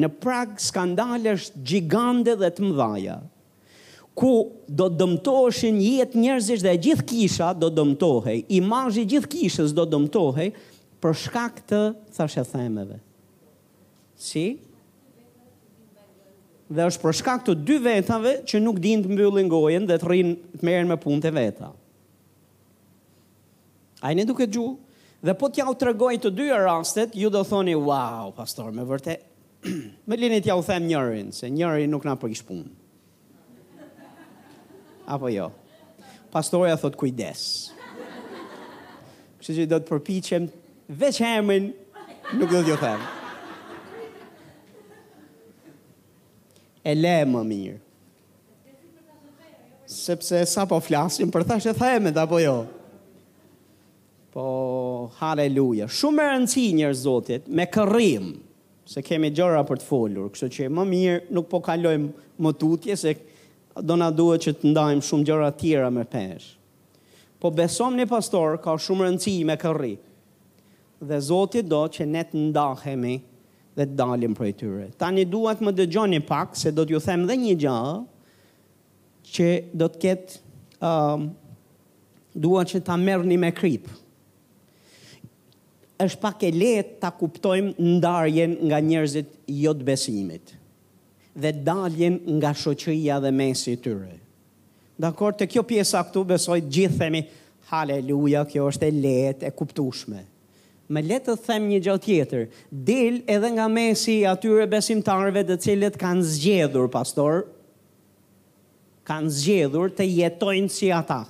në 0.00 0.08
prag 0.22 0.54
skandalesh 0.62 1.50
gjigande 1.66 2.36
dhe 2.38 2.50
të 2.54 2.64
mëdhaja, 2.68 3.16
ku 4.20 4.30
do 4.66 4.88
të 4.90 4.98
dëmtoheshin 5.00 5.78
jetë 5.82 6.18
njerëzish 6.20 6.62
dhe 6.64 6.74
gjithë 6.86 7.06
kisha 7.08 7.52
do 7.56 7.70
të 7.70 7.78
dëmtohej, 7.80 8.40
imajë 8.60 9.04
gjithë 9.14 9.30
kishës 9.34 9.74
do 9.74 9.86
të 9.86 9.94
dëmtohej, 9.94 10.50
për 11.00 11.14
shkak 11.22 11.62
të 11.70 11.82
thashe 12.16 12.42
themeve. 12.50 12.98
Si? 14.20 14.42
Dhe 16.70 16.84
është 16.86 17.02
për 17.02 17.16
shkak 17.22 17.46
të 17.46 17.54
dy 17.66 17.78
vetave 17.82 18.34
që 18.46 18.60
nuk 18.62 18.82
din 18.84 19.00
të 19.02 19.10
mbyllin 19.14 19.48
gojen 19.50 19.88
dhe 19.88 19.96
të 19.98 20.10
rinë 20.12 20.36
të 20.60 20.68
merën 20.68 20.90
me 20.92 20.98
punë 21.02 21.24
të 21.24 21.32
vetave. 21.38 21.76
A 24.00 24.12
i 24.12 24.16
në 24.16 24.24
duke 24.28 24.46
gju, 24.48 24.72
dhe 25.20 25.34
po 25.36 25.50
t'ja 25.52 25.66
u 25.68 25.74
të 25.76 25.90
regoj 25.90 26.16
të 26.22 26.30
dy 26.32 26.46
e 26.54 26.60
rastet, 26.64 27.12
ju 27.20 27.28
do 27.32 27.42
thoni, 27.44 27.74
wow, 27.76 28.30
pastor, 28.32 28.70
me 28.72 28.86
vërte, 28.88 29.18
me 30.08 30.16
lini 30.16 30.38
t'ja 30.44 30.56
u 30.56 30.64
them 30.64 30.86
njërin, 30.88 31.28
se 31.36 31.50
njërin 31.52 31.92
nuk 31.92 32.06
nga 32.08 32.14
përgjish 32.22 32.46
punë. 32.48 32.72
Apo 35.10 35.28
jo? 35.28 35.50
Pastor 36.30 36.68
e 36.68 36.72
a 36.72 36.78
thot 36.78 36.96
kujdes. 36.96 37.42
Kështë 39.40 39.56
që 39.58 39.68
do 39.72 39.80
të 39.82 39.90
përpichem, 39.90 40.46
veç 41.00 41.18
hemin, 41.26 41.72
nuk 42.38 42.52
do 42.52 42.60
t'ju 42.64 42.76
them. 42.80 43.02
E 46.88 46.94
le 46.96 47.16
më 47.28 47.42
mirë. 47.50 47.78
Sepse 49.90 50.44
sa 50.48 50.62
po 50.70 50.78
flasim, 50.80 51.28
për 51.34 51.44
thashtë 51.50 51.74
e 51.74 51.76
thajemet, 51.82 52.16
apo 52.24 52.40
jo? 52.40 52.58
Apo 52.60 52.60
jo? 52.64 52.76
Po, 54.30 55.10
haleluja. 55.18 55.88
Shumë 55.90 56.14
më 56.20 56.24
rëndësi 56.30 56.64
njërë 56.78 56.98
zotit 57.00 57.46
me 57.58 57.64
kërrim, 57.66 58.28
se 58.86 59.02
kemi 59.02 59.32
gjëra 59.34 59.64
për 59.66 59.80
të 59.82 59.86
folur, 59.88 60.28
kështë 60.30 60.48
që 60.56 60.66
më 60.70 60.82
mirë 60.90 61.34
nuk 61.34 61.48
po 61.50 61.58
kalojmë 61.66 62.36
më 62.46 62.50
tutje, 62.60 62.94
se 63.00 63.14
do 63.88 63.96
na 63.98 64.12
duhet 64.14 64.44
që 64.46 64.52
të 64.60 64.70
ndajmë 64.70 65.02
shumë 65.08 65.24
gjëra 65.30 65.48
tjera 65.58 65.88
me 65.94 66.04
peshë. 66.06 66.54
Po 67.42 67.50
besom 67.56 67.96
një 67.98 68.06
pastor 68.10 68.54
ka 68.62 68.76
shumë 68.84 69.08
rëndësi 69.08 69.34
me 69.48 69.56
kërri. 69.58 69.96
Dhe 71.08 71.18
Zotit 71.24 71.66
do 71.70 71.80
që 71.90 72.06
ne 72.12 72.22
të 72.28 72.42
ndahemi 72.50 73.16
dhe 73.78 73.86
të 73.86 73.98
dalim 73.98 74.34
për 74.38 74.46
e 74.46 74.52
tyre. 74.60 74.86
Ta 75.00 75.08
një 75.14 75.24
duhet 75.32 75.64
më 75.64 75.72
dëgjoni 75.78 76.20
pak, 76.28 76.52
se 76.60 76.70
do 76.76 76.84
t'ju 76.86 77.00
them 77.02 77.24
dhe 77.30 77.38
një 77.40 77.56
gja, 77.64 77.76
që 79.34 79.50
do 79.80 79.90
t'ket 79.94 80.36
um, 80.84 81.26
duhet 82.34 82.76
që 82.76 82.82
ta 82.90 82.94
një 83.00 83.40
me 83.46 83.50
krypë 83.58 83.96
është 86.00 86.20
pak 86.22 86.44
e 86.48 86.50
letë 86.54 86.96
ta 87.02 87.10
kuptojmë 87.12 87.74
ndarjen 87.96 88.54
nga 88.70 88.78
njerëzit 88.80 89.32
jo 89.60 89.74
të 89.76 89.86
besimit 89.88 90.54
dhe 91.40 91.50
daljen 91.64 92.18
nga 92.38 92.50
shoqëria 92.58 93.20
dhe 93.22 93.30
mesi 93.32 93.76
tyre. 93.80 94.16
Dakor, 95.00 95.36
të 95.38 95.46
kjo 95.52 95.62
pjesa 95.64 96.02
këtu 96.04 96.24
besojt 96.28 96.66
gjithë 96.74 96.98
themi, 96.98 97.20
haleluja, 97.70 98.42
kjo 98.50 98.64
është 98.68 98.88
e 98.90 98.94
letë, 98.96 99.46
e 99.48 99.54
kuptushme. 99.56 100.24
Me 100.90 101.02
letë 101.06 101.36
të 101.38 101.44
them 101.46 101.68
një 101.70 101.78
gjatë 101.86 102.04
tjetër, 102.08 102.42
dil 102.90 103.20
edhe 103.30 103.50
nga 103.54 103.68
mesi 103.72 104.16
atyre 104.28 104.66
besimtarve 104.74 105.44
dhe 105.46 105.56
cilët 105.64 105.96
kanë 106.02 106.26
zgjedhur, 106.34 106.90
pastor, 106.92 107.44
kanë 109.08 109.30
zgjedhur 109.38 109.94
të 109.96 110.08
jetojnë 110.10 110.74
si 110.74 110.90
ata. 110.92 111.20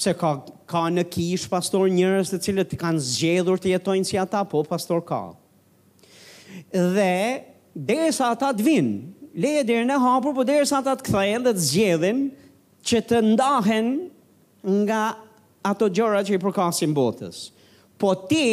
Pse 0.00 0.16
ka 0.18 0.34
ka 0.70 0.84
në 0.94 1.04
kish 1.10 1.46
pastor 1.50 1.88
njërës 1.90 2.30
të 2.30 2.38
cilët 2.44 2.70
të 2.72 2.78
kanë 2.80 3.02
zgjedhur 3.06 3.58
të 3.60 3.72
jetojnë 3.74 4.06
si 4.08 4.18
ata, 4.22 4.42
po 4.46 4.62
pastor 4.68 5.02
ka. 5.08 5.20
Dhe, 6.70 7.48
dhe 7.88 7.98
sa 8.14 8.30
ata 8.36 8.52
të 8.54 8.66
vinë, 8.68 8.94
le 9.40 9.52
e 9.60 9.66
dirë 9.66 9.88
në 9.90 9.98
hapur, 10.02 10.34
po 10.36 10.46
dhe 10.46 10.60
sa 10.70 10.78
ata 10.82 10.94
të 11.00 11.08
kthejnë 11.08 11.44
dhe 11.48 11.56
të 11.58 11.64
zgjedhin, 11.66 12.22
që 12.86 13.02
të 13.10 13.18
ndahen 13.32 13.90
nga 14.86 15.02
ato 15.70 15.90
gjëra 15.92 16.22
që 16.26 16.36
i 16.36 16.40
përkasin 16.40 16.94
botës. 16.96 17.48
Po 18.00 18.14
ti, 18.30 18.46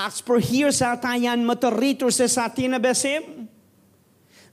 asë 0.00 0.24
për 0.26 0.40
hirë 0.48 0.72
se 0.74 0.86
ata 0.88 1.12
janë 1.26 1.46
më 1.46 1.56
të 1.60 1.70
rritur 1.76 2.12
se 2.16 2.26
sa 2.32 2.48
ti 2.50 2.66
në 2.72 2.80
besimë, 2.88 3.46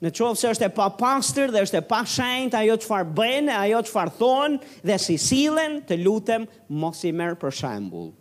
në 0.04 0.12
qovë 0.14 0.38
se 0.38 0.50
është 0.54 0.68
e 0.68 0.74
pa 0.78 0.88
pastër 0.94 1.52
dhe 1.54 1.64
është 1.66 1.80
e 1.80 1.86
pa 1.90 2.04
shenjt, 2.08 2.54
ajo 2.60 2.76
që 2.82 2.90
farë 2.90 3.14
bëjnë, 3.18 3.54
ajo 3.64 3.80
që 3.88 3.94
farë 3.94 4.16
thonë 4.20 4.76
dhe 4.86 4.98
si 5.02 5.16
silen 5.22 5.80
të 5.88 5.98
lutem 6.04 6.46
mos 6.82 7.02
i 7.10 7.14
merë 7.18 7.38
për 7.42 7.56
shambullë. 7.64 8.14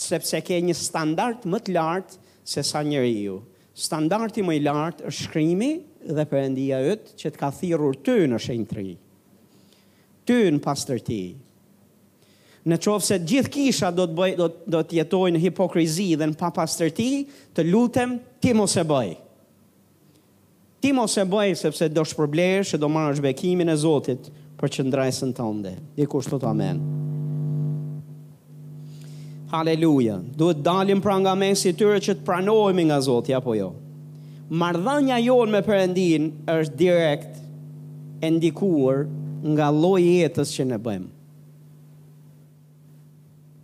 Sepse 0.00 0.38
ke 0.46 0.58
një 0.62 0.74
standart 0.78 1.42
më 1.50 1.58
të 1.66 1.72
lartë 1.74 2.20
se 2.46 2.62
sa 2.64 2.78
njëri 2.86 3.16
ju. 3.24 3.40
Standarti 3.80 4.42
më 4.46 4.54
i 4.60 4.60
lartë 4.62 5.08
është 5.08 5.24
shkrimi 5.26 5.70
dhe 6.14 6.24
përëndia 6.30 6.78
ytë 6.92 7.14
që 7.20 7.30
të 7.32 7.40
ka 7.40 7.50
thirur 7.56 7.96
ty 8.04 8.16
në 8.30 8.38
shenjtëri. 8.44 8.92
Ty 10.30 10.38
në 10.54 10.60
pastër 10.60 10.60
ti. 10.60 10.60
Ty 10.60 10.60
në 10.60 10.64
pastër 10.66 11.04
ti 11.12 11.22
në 12.68 12.76
qovë 12.84 13.04
se 13.06 13.16
gjithë 13.28 13.52
kisha 13.54 13.88
do 13.94 14.04
të, 14.08 14.16
bëj, 14.16 14.30
do, 14.36 14.48
do 14.70 14.80
të 14.84 14.98
jetoj 15.00 15.30
në 15.32 15.42
hipokrizi 15.46 16.10
dhe 16.20 16.26
në 16.30 16.38
papastërti, 16.40 17.06
të 17.56 17.64
lutem, 17.70 18.18
ti 18.42 18.52
mos 18.56 18.74
e 18.76 18.84
bëj. 18.84 19.12
Ti 20.84 20.92
mos 20.96 21.16
e 21.20 21.24
bëj, 21.28 21.54
sepse 21.62 21.90
do 21.92 22.04
shpërblerë 22.08 22.66
që 22.70 22.80
do 22.80 22.88
marrë 22.92 23.18
shbekimin 23.20 23.68
e 23.72 23.76
Zotit 23.80 24.28
për 24.60 24.70
që 24.76 24.86
ndrajsën 24.90 25.32
të 25.36 25.46
ndë. 25.58 25.74
Dhe 25.96 26.06
kushtu 26.08 26.38
të 26.40 26.48
amen. 26.50 26.80
Haleluja. 29.50 30.18
Duhet 30.38 30.60
dalim 30.62 31.00
pra 31.02 31.16
nga 31.18 31.32
mesi 31.34 31.72
tyre 31.74 31.98
që 32.00 32.18
të 32.20 32.26
pranojme 32.28 32.84
nga 32.90 33.00
Zotit, 33.04 33.36
apo 33.36 33.56
jo. 33.58 33.72
Mardhanja 34.50 35.16
jonë 35.22 35.52
me 35.54 35.60
përëndin 35.64 36.28
është 36.50 36.76
direkt 36.80 37.40
e 38.24 38.28
ndikuar 38.36 39.04
nga 39.54 39.68
loj 39.72 40.02
jetës 40.04 40.52
që 40.58 40.68
në 40.72 40.80
bëjmë 40.84 41.08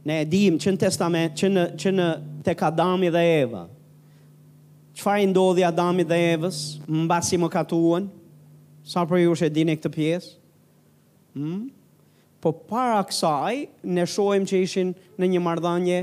ne 0.06 0.16
e 0.22 0.26
dim 0.30 0.58
që 0.60 0.72
në 0.74 0.80
testament, 0.86 1.34
që 1.40 1.48
në, 1.52 1.64
që 1.82 1.92
në 1.94 2.06
tek 2.46 2.62
Adami 2.66 3.10
dhe 3.10 3.22
Eva. 3.42 3.64
Qëfar 4.96 5.20
i 5.24 5.28
ndodhi 5.32 5.64
Adami 5.66 6.06
dhe 6.08 6.18
Evës, 6.36 6.60
më 6.86 7.08
basi 7.10 7.38
më 7.42 7.50
katuan, 7.52 8.06
sa 8.86 9.02
për 9.10 9.24
ju 9.24 9.34
shë 9.36 9.48
e 9.50 9.54
dini 9.56 9.74
këtë 9.76 9.92
pjesë? 9.96 10.30
Hmm? 11.36 11.64
Po 12.40 12.52
para 12.70 13.00
kësaj, 13.08 13.64
ne 13.82 14.04
shojim 14.08 14.46
që 14.48 14.62
ishin 14.64 14.94
në 15.18 15.28
një 15.34 15.42
mardhanje 15.42 15.98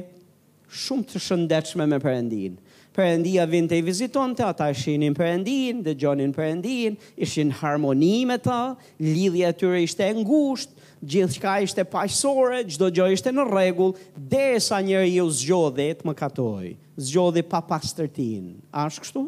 shumë 0.83 1.07
të 1.13 1.21
shëndechme 1.23 1.87
me 1.93 2.01
përendinë. 2.03 2.59
Përëndia 2.93 3.47
vind 3.49 3.71
të 3.71 3.79
i 3.79 3.83
viziton 3.87 4.35
të, 4.37 4.43
ata 4.51 4.67
ishinin 4.69 5.15
përëndin, 5.17 5.79
dhe 5.85 5.95
gjonin 5.97 6.33
përëndin, 6.35 6.99
ishin 7.25 7.49
harmoni 7.63 8.13
me 8.29 8.37
ta, 8.45 8.59
lidhja 9.01 9.49
të 9.55 9.63
tyre 9.63 9.79
ishte 9.81 10.11
ngusht, 10.19 10.75
gjithë 11.09 11.35
shka 11.37 11.53
ishte 11.65 11.83
pajësore, 11.89 12.61
gjithë 12.69 12.89
gjo 12.95 13.07
ishte 13.13 13.31
në 13.33 13.45
regull, 13.49 13.93
dhe 14.29 14.45
sa 14.63 14.79
njërë 14.83 15.09
ju 15.17 15.25
zgjodhe 15.39 15.87
të 15.99 16.07
më 16.07 16.15
katoj, 16.19 16.71
zgjodhe 17.03 17.43
pa 17.49 17.61
pas 17.67 17.91
të 17.97 18.07
kështu? 18.15 19.23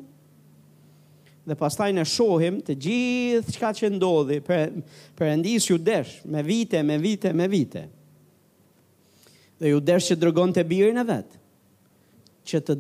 Dhe 1.46 1.54
pas 1.54 1.76
taj 1.78 1.92
në 1.94 2.06
shohim 2.10 2.56
të 2.66 2.74
gjithë 2.82 3.54
shka 3.54 3.70
që 3.82 3.90
ndodhi, 3.94 4.40
për, 4.42 4.72
për 5.18 5.28
endis 5.36 5.68
ju 5.70 5.78
desh, 5.78 6.16
me 6.26 6.42
vite, 6.48 6.82
me 6.82 6.96
vite, 6.98 7.34
me 7.38 7.46
vite. 7.52 7.84
Dhe 9.62 9.70
ju 9.70 9.80
desh 9.80 10.10
që 10.10 10.18
dërgon 10.24 10.56
të 10.56 10.64
birin 10.68 10.98
e 10.98 11.06
vetë, 11.06 11.42
që 12.50 12.62
të 12.66 12.76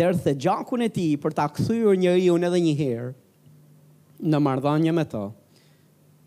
derdhë 0.00 0.24
të 0.32 0.36
gjakun 0.48 0.82
e 0.82 0.90
ti 0.94 1.12
për 1.20 1.34
të 1.36 1.44
akthyrë 1.46 1.94
njërë 2.02 2.24
ju 2.26 2.34
në 2.42 2.50
dhe 2.56 2.62
njëherë, 2.66 3.12
në 4.28 4.40
mardhanje 4.42 4.92
me 4.98 5.06
të, 5.10 5.22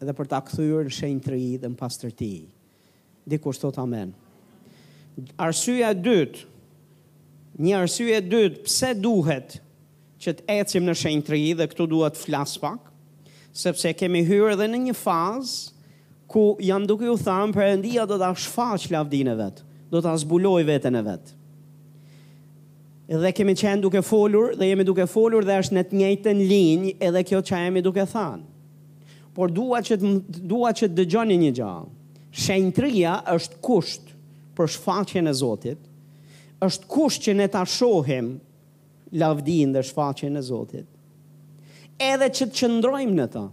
dhe 0.06 0.14
për 0.18 0.30
ta 0.32 0.40
kthyer 0.46 0.86
në 0.88 0.94
shenjë 0.98 1.22
të 1.28 1.32
ri 1.34 1.48
dhe 1.62 1.70
në 1.70 1.80
pastërti. 1.80 2.30
Dikush 3.30 3.60
thot 3.62 3.78
amen. 3.84 4.14
Arsyeja 5.44 5.92
e 5.94 6.00
dytë, 6.02 6.46
një 7.62 7.74
arsye 7.82 8.16
e 8.18 8.22
dytë 8.24 8.64
pse 8.66 8.94
duhet 8.98 9.60
që 10.22 10.38
të 10.40 10.48
ecim 10.60 10.88
në 10.88 10.96
shenjë 10.98 11.26
të 11.28 11.34
ri 11.36 11.44
dhe 11.60 11.68
këtu 11.72 11.90
duhet 11.92 12.16
të 12.18 12.24
flas 12.26 12.56
pak, 12.62 12.80
sepse 13.54 13.92
kemi 14.00 14.24
hyrë 14.26 14.56
edhe 14.56 14.70
në 14.72 14.80
një 14.88 14.96
fazë 14.98 15.78
ku 16.32 16.46
jam 16.64 16.86
duke 16.88 17.10
u 17.12 17.18
thamë 17.20 17.54
përëndia 17.58 18.08
do 18.10 18.18
të 18.22 18.32
shfaq 18.46 18.88
lavdin 18.96 19.28
e 19.34 19.38
vetë, 19.42 19.68
do 19.92 20.02
të 20.02 20.16
zbuloj 20.24 20.62
vetën 20.70 20.98
e 20.98 21.04
vetë. 21.10 21.38
Edhe 23.12 23.34
kemi 23.36 23.54
qenë 23.60 23.84
duke 23.84 24.00
folur 24.08 24.54
dhe 24.56 24.70
jemi 24.70 24.86
duke 24.88 25.04
folur 25.12 25.44
dhe 25.44 25.58
është 25.60 25.76
në 25.76 25.84
të 25.90 25.98
njëjtën 26.00 26.46
linjë 26.52 26.94
edhe 27.10 27.24
kjo 27.28 27.42
që 27.44 27.66
jemi 27.68 27.84
duke 27.84 28.06
thanë 28.08 28.48
por 29.36 29.50
dua 29.52 29.80
që 29.84 29.98
të, 30.02 30.12
dua 30.52 30.72
që 30.76 30.90
të 30.90 30.98
dëgjoni 30.98 31.38
një 31.44 31.52
gjë. 31.60 31.74
Shenjtëria 32.32 33.16
është 33.34 33.60
kusht 33.64 34.14
për 34.58 34.70
shfaqjen 34.76 35.28
e 35.28 35.34
Zotit. 35.36 35.80
Është 36.64 36.90
kusht 36.92 37.24
që 37.26 37.36
ne 37.38 37.48
ta 37.52 37.64
shohim 37.68 38.34
lavdin 39.20 39.74
dhe 39.76 39.84
shfaqjen 39.88 40.38
e 40.40 40.44
Zotit. 40.46 40.86
Edhe 42.02 42.30
që 42.34 42.50
të 42.50 42.60
qëndrojmë 42.62 43.18
në 43.20 43.26
ta. 43.34 43.46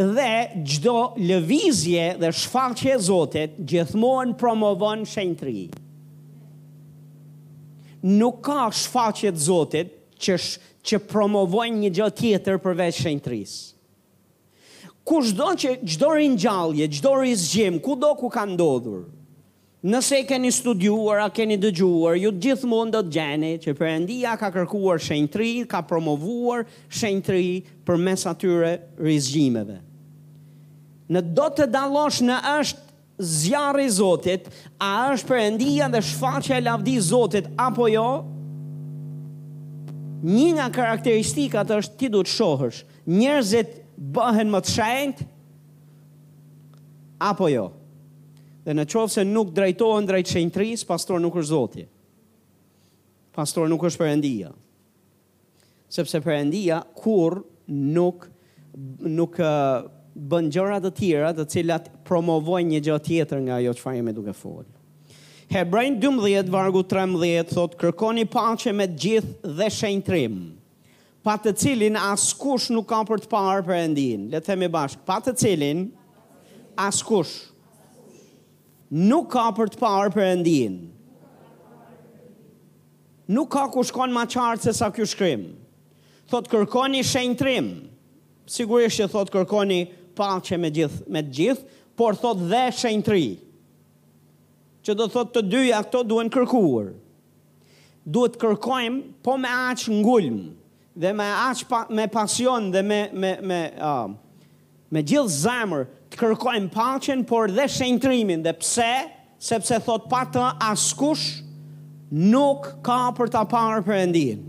Dhe 0.00 0.32
çdo 0.64 0.96
lëvizje 1.28 2.06
dhe 2.22 2.30
shfaqje 2.32 2.94
e 2.96 3.02
Zotit 3.08 3.58
gjithmonë 3.68 4.36
promovon 4.40 5.04
shenjtëri. 5.10 5.68
Nuk 8.16 8.38
ka 8.46 8.62
shfaqje 8.72 9.34
të 9.36 9.44
Zotit 9.50 9.96
që 10.20 10.34
është 10.38 10.68
që 10.88 11.00
promovojnë 11.10 11.82
një 11.84 11.90
gjë 11.98 12.08
tjetër 12.20 12.60
përveç 12.64 13.00
shenjtërisë. 13.04 13.60
Kush 15.10 15.32
do 15.34 15.48
që 15.58 15.74
gjdo 15.80 16.10
rinë 16.16 16.38
gjallje, 16.42 16.86
gjdo 16.96 17.14
rinë 17.20 17.80
ku 17.84 17.96
do 17.98 18.12
ku 18.20 18.28
ka 18.32 18.44
ndodhur? 18.46 19.08
Nëse 19.80 20.18
keni 20.28 20.50
studiuar, 20.52 21.22
a 21.24 21.30
keni 21.32 21.56
dëgjuar, 21.56 22.18
ju 22.20 22.30
gjithë 22.36 22.68
mund 22.68 22.92
do 22.92 23.00
të 23.06 23.14
gjeni 23.14 23.52
që 23.64 23.72
endia 23.94 24.34
ka 24.36 24.50
kërkuar 24.52 25.00
shenjtëri, 25.00 25.52
ka 25.66 25.80
promovuar 25.88 26.66
shenjtëri 26.92 27.84
për 27.88 27.96
mes 27.96 28.24
atyre 28.28 28.74
rizgjimeve. 29.00 29.78
Në 31.10 31.20
do 31.34 31.46
të 31.56 31.70
dalosh 31.72 32.20
në 32.28 32.36
është 32.60 32.84
zjarë 33.26 33.86
i 33.86 33.88
Zotit, 33.96 34.52
a 34.78 34.92
është 35.16 35.40
endia 35.48 35.88
dhe 35.92 36.04
shfaqe 36.12 36.60
e 36.60 36.60
lavdi 36.68 36.98
Zotit, 37.02 37.48
apo 37.58 37.88
jo, 37.90 38.06
një 40.22 40.48
nga 40.58 40.66
karakteristikat 40.72 41.70
është 41.72 41.98
ti 42.00 42.08
du 42.12 42.20
të 42.26 42.32
shohërsh, 42.34 42.82
njerëzit 43.08 43.76
bëhen 44.14 44.50
më 44.52 44.60
të 44.64 44.72
shajnët, 44.76 45.20
apo 47.24 47.48
jo? 47.52 47.68
Dhe 48.66 48.74
në 48.76 48.84
qovë 48.92 49.12
se 49.14 49.22
nuk 49.24 49.54
drejtohen 49.56 50.08
drejt 50.08 50.34
shenëtris, 50.34 50.84
pastor 50.88 51.20
nuk 51.22 51.38
është 51.40 51.50
zotje. 51.54 51.86
Pastor 53.32 53.70
nuk 53.72 53.86
është 53.88 54.02
përëndia. 54.02 54.50
Sepse 55.90 56.20
përëndia 56.22 56.82
kur 56.94 57.40
nuk, 57.96 58.26
nuk 59.06 59.38
bën 59.40 60.50
gjërat 60.52 60.84
të 60.86 60.92
tjera 61.00 61.32
të 61.34 61.46
cilat 61.54 61.88
promovojnë 62.06 62.74
një 62.76 62.82
gjë 62.90 63.00
tjetër 63.08 63.40
nga 63.48 63.62
jo 63.64 63.72
që 63.78 63.84
fajnë 63.86 64.04
me 64.10 64.14
duke 64.14 64.36
folë. 64.36 64.68
Hebrejn 65.50 65.98
12, 66.00 66.46
vargu 66.54 66.82
13, 66.86 67.48
thot, 67.50 67.72
kërkoni 67.78 68.22
pache 68.30 68.70
me 68.70 68.84
gjithë 68.86 69.48
dhe 69.58 69.66
shenjtrim, 69.74 70.36
pa 71.26 71.34
të 71.42 71.52
cilin 71.58 71.96
as 71.98 72.28
kush 72.38 72.68
nuk 72.70 72.86
ka 72.92 73.00
për 73.08 73.24
të 73.24 73.28
parë 73.32 73.64
për 73.66 73.78
endin. 73.80 74.28
Letë 74.30 74.46
themi 74.52 74.68
bashkë, 74.70 75.02
pa 75.08 75.16
të 75.26 75.34
cilin 75.42 75.80
as 76.84 77.00
kush 77.02 77.32
nuk 78.94 79.26
ka 79.34 79.48
për 79.58 79.74
të 79.74 79.80
parë 79.82 80.14
për 80.14 80.26
endin. 80.28 80.76
Nuk 83.34 83.50
ka 83.56 83.64
kush 83.74 83.90
konë 83.94 84.14
ma 84.14 84.24
qartë 84.30 84.68
se 84.70 84.76
sa 84.78 84.92
kjo 84.94 85.08
shkrim. 85.16 85.48
Thot, 86.30 86.46
kërkoni 86.50 87.02
shenjtrim, 87.06 87.72
sigurisht 88.50 89.02
që 89.02 89.10
thot, 89.16 89.34
kërkoni 89.34 89.82
pache 90.18 90.58
me 90.62 90.70
gjithë, 90.78 91.06
me 91.10 91.26
gjithë, 91.26 91.66
por 91.98 92.14
thot 92.22 92.38
dhe 92.50 92.68
shenjtrim 92.72 93.34
që 94.86 94.94
do 94.96 95.06
thot 95.12 95.32
të 95.34 95.42
dyja 95.52 95.80
këto 95.86 96.02
duhen 96.08 96.30
kërkuar. 96.32 96.90
Duhet 98.10 98.38
kërkojmë 98.40 99.02
po 99.26 99.34
me 99.40 99.50
aq 99.68 99.82
ngulm 99.92 100.38
dhe 101.02 101.10
me 101.16 101.26
aq 101.48 101.64
pa, 101.68 101.82
me 101.90 102.06
pasion 102.12 102.70
dhe 102.72 102.80
me 102.86 103.00
me 103.22 103.34
me 103.50 103.58
uh, 103.76 104.10
me 104.94 105.02
gjithë 105.04 105.34
zemër 105.44 105.84
të 106.10 106.20
kërkojmë 106.22 106.72
paqen 106.74 107.24
por 107.28 107.50
dhe 107.52 107.66
shëndrimin 107.74 108.44
dhe 108.46 108.54
pse? 108.60 108.92
Sepse 109.40 109.78
thot 109.84 110.08
pa 110.10 110.24
të 110.28 110.48
askush 110.64 111.26
nuk 112.12 112.66
ka 112.84 112.96
për 113.16 113.30
ta 113.32 113.44
parë 113.48 113.80
Perëndin. 113.86 114.42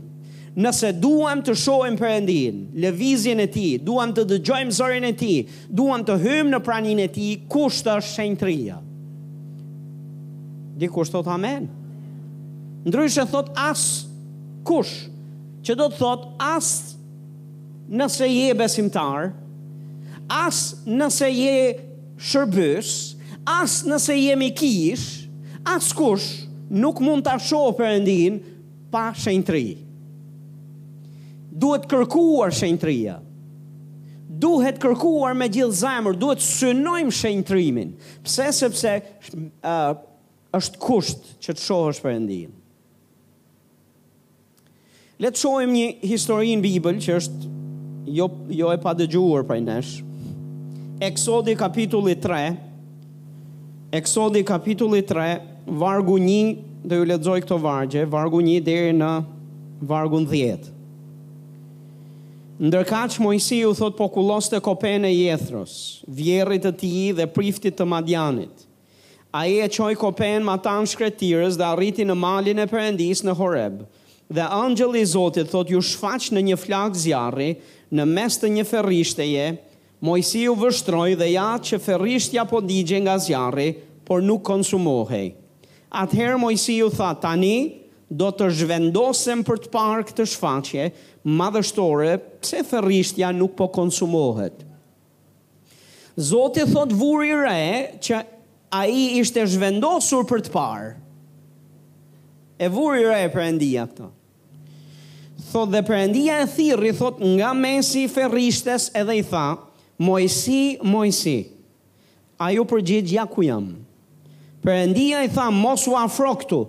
Nëse 0.51 0.89
duam 0.99 1.39
të 1.47 1.53
shohim 1.55 1.95
Perëndin, 1.95 2.57
lëvizjen 2.83 3.39
e 3.39 3.45
Tij, 3.53 3.77
duam 3.87 4.11
të 4.11 4.25
dëgjojmë 4.33 4.75
zërin 4.75 5.07
e 5.07 5.13
Tij, 5.21 5.45
duam 5.71 6.03
të 6.03 6.17
hymë 6.25 6.51
në 6.51 6.59
praninë 6.67 7.05
e 7.07 7.11
Tij, 7.17 7.37
kusht 7.47 7.87
është 7.87 8.09
shenjtëria. 8.17 8.81
Ëh, 8.81 8.89
Dikush 10.81 11.11
thot 11.13 11.27
amen. 11.29 11.69
Ndryshe 12.85 13.27
thot 13.29 13.51
as 13.57 13.83
kush, 14.65 14.93
që 15.61 15.75
do 15.77 15.85
të 15.91 15.97
thot 15.99 16.23
as 16.41 16.69
nëse 17.91 18.25
je 18.31 18.55
besimtar, 18.57 19.27
as 20.33 20.63
nëse 20.89 21.29
je 21.29 21.55
shërbës, 22.17 22.93
as 23.61 23.77
nëse 23.85 24.15
je 24.17 24.37
mikish, 24.41 25.03
as 25.69 25.91
kush 25.97 26.27
nuk 26.73 27.03
mund 27.03 27.27
ta 27.27 27.37
shohë 27.41 27.75
perëndin 27.77 28.41
pa 28.91 29.11
shenjtëri. 29.17 29.77
Duhet 31.61 31.85
kërkuar 31.91 32.55
shenjtëria. 32.57 33.19
Duhet 34.41 34.79
kërkuar 34.81 35.35
me 35.37 35.45
gjithë 35.53 35.77
zemër, 35.83 36.15
duhet 36.17 36.41
synojmë 36.41 37.11
shenjtërimin. 37.13 37.91
Pse 38.25 38.47
sepse 38.61 38.95
uh, 38.95 39.99
është 40.57 40.79
kusht 40.83 41.27
që 41.43 41.53
të 41.55 41.63
shohësh 41.63 42.01
Perëndin. 42.03 42.49
Le 45.21 45.29
të 45.31 45.37
shohim 45.43 45.73
një 45.75 45.89
histori 46.09 46.55
Bibël 46.63 46.97
që 47.03 47.15
është 47.19 47.51
jo 48.17 48.25
jo 48.59 48.71
e 48.73 48.79
padëgjuar 48.81 49.43
prej 49.47 49.59
nesh. 49.67 49.91
Eksodi 51.07 51.53
kapitulli 51.57 52.15
3. 52.23 52.39
Eksodi 53.99 54.41
kapitulli 54.47 55.03
3, 55.11 55.29
vargu 55.83 56.17
1 56.17 56.55
do 56.87 56.97
ju 57.01 57.05
lexoj 57.09 57.39
këto 57.43 57.57
vargje, 57.61 58.03
vargu 58.09 58.39
1 58.41 58.61
deri 58.65 58.93
në 58.97 59.11
vargun 59.89 60.25
10. 60.31 60.69
Ndërkaq 62.61 63.17
Mojsiu 63.25 63.71
thot 63.77 63.95
po 63.97 64.07
kulloste 64.13 64.59
kopene 64.61 65.09
e 65.13 65.17
jethros, 65.17 65.75
vjerit 66.07 66.65
të 66.67 66.73
tij 66.81 67.07
dhe 67.19 67.29
priftit 67.35 67.77
të 67.77 67.87
Madianit. 67.89 68.67
A 69.31 69.45
i 69.47 69.61
e 69.63 69.67
qoj 69.71 69.93
kopen 69.95 70.43
ma 70.43 70.57
tanë 70.59 70.89
shkretirës 70.91 71.55
dhe 71.59 71.63
arriti 71.63 72.03
në 72.03 72.15
malin 72.19 72.59
e 72.59 72.65
përendis 72.67 73.21
në 73.23 73.31
Horeb. 73.39 73.75
Dhe 74.31 74.43
angel 74.51 74.97
i 74.99 75.05
Zotit 75.07 75.47
thot 75.53 75.69
ju 75.71 75.79
shfaq 75.83 76.25
në 76.35 76.43
një 76.49 76.57
flak 76.59 76.97
zjarri, 76.99 77.53
në 77.95 78.05
mes 78.11 78.35
të 78.41 78.49
një 78.55 78.65
ferrishteje, 78.67 79.45
mojsi 80.03 80.43
ju 80.45 80.55
vështroj 80.59 81.15
dhe 81.21 81.29
ja 81.33 81.51
që 81.63 81.79
ferrishtja 81.79 82.43
po 82.51 82.59
digje 82.63 82.99
nga 83.05 83.15
zjarri, 83.23 83.69
por 84.03 84.19
nuk 84.23 84.43
konsumohej. 84.51 85.29
Atëherë 85.95 86.39
mojsi 86.43 86.81
ju 86.81 86.89
tha 86.91 87.13
tani, 87.23 87.55
do 88.11 88.27
të 88.35 88.49
zhvendosem 88.59 89.45
për 89.47 89.63
të 89.63 89.71
parë 89.71 90.07
këtë 90.09 90.27
shfaqje, 90.33 90.89
madhështore, 91.23 92.17
pse 92.43 92.65
ferrishtja 92.67 93.31
nuk 93.35 93.55
po 93.55 93.69
konsumohet. 93.75 94.67
Zotit 96.19 96.67
thot 96.75 96.91
vuri 96.91 97.31
re 97.31 97.95
që 98.03 98.23
a 98.71 98.85
i 98.87 99.19
ishte 99.19 99.43
zhvendosur 99.45 100.25
për 100.29 100.45
të 100.47 100.53
parë. 100.55 100.89
E 102.63 102.69
vurë 102.71 103.01
i 103.03 103.05
rejë 103.09 103.29
për 103.33 103.43
endia 103.45 103.85
këto. 103.89 104.07
Thot 105.51 105.71
dhe 105.73 105.81
për 105.83 105.97
endia 106.05 106.37
e 106.43 106.47
thiri, 106.47 106.91
thot 106.95 107.19
nga 107.21 107.49
mesi 107.57 108.05
ferrishtes 108.07 108.89
edhe 108.95 109.17
i 109.19 109.23
tha, 109.27 109.47
Mojsi, 110.01 110.77
Mojsi, 110.87 111.39
a 112.41 112.51
ju 112.55 112.63
përgjit 112.69 113.11
ja 113.17 113.25
ku 113.29 113.43
jam. 113.45 113.67
Për 114.63 114.73
endia 114.85 115.23
i 115.25 115.31
tha, 115.33 115.49
mos 115.53 115.83
u 115.89 115.97
afro 115.97 116.31
këtu. 116.39 116.61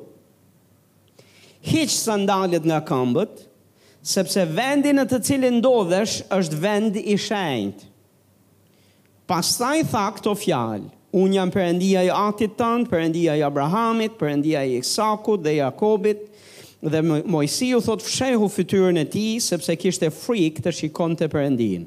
Hiqë 1.62 1.93
sandalit 1.95 2.67
nga 2.67 2.81
këmbët, 2.88 3.45
sepse 4.03 4.43
vendin 4.51 4.99
e 4.99 5.07
të 5.07 5.21
cilin 5.29 5.61
ndodhesh 5.61 6.19
është 6.35 6.59
vend 6.65 6.99
i 7.03 7.15
shenjtë. 7.23 7.87
Pastaj 9.31 9.79
tha 9.93 10.09
këto 10.17 10.33
fjalë, 10.41 10.91
unë 11.12 11.37
jam 11.37 11.51
përëndia 11.53 12.03
i 12.07 12.11
atit 12.16 12.55
tanë, 12.57 12.87
përëndia 12.88 13.35
i 13.37 13.42
Abrahamit, 13.44 14.14
përëndia 14.20 14.62
i 14.68 14.79
Isakut 14.81 15.42
dhe 15.44 15.57
Jakobit, 15.59 16.22
dhe 16.83 17.03
Mojsi 17.29 17.70
u 17.77 17.81
thot 17.85 18.03
fshehu 18.03 18.48
fytyrën 18.51 19.03
e 19.03 19.05
ti, 19.12 19.25
sepse 19.44 19.77
kishte 19.79 20.09
frikë 20.14 20.64
të 20.64 20.75
shikon 20.79 21.16
të 21.20 21.29
përëndinë. 21.35 21.85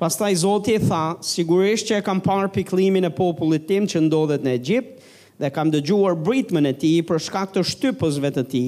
Pastaj 0.00 0.34
Zoti 0.42 0.76
e 0.78 0.82
tha, 0.82 1.02
sigurisht 1.22 1.88
që 1.90 1.98
e 1.98 2.06
kam 2.06 2.22
parë 2.24 2.50
piklimin 2.54 3.06
e 3.06 3.12
popullit 3.14 3.66
tim 3.68 3.84
që 3.90 4.06
ndodhet 4.06 4.46
në 4.46 4.54
Egjipt 4.60 5.10
dhe 5.42 5.50
kam 5.52 5.70
dëgjuar 5.74 6.16
britmën 6.26 6.70
e 6.70 6.74
ti 6.78 6.94
për 7.06 7.20
shkak 7.26 7.52
të 7.54 7.64
shtypësve 7.66 8.30
të 8.36 8.44
ti, 8.52 8.64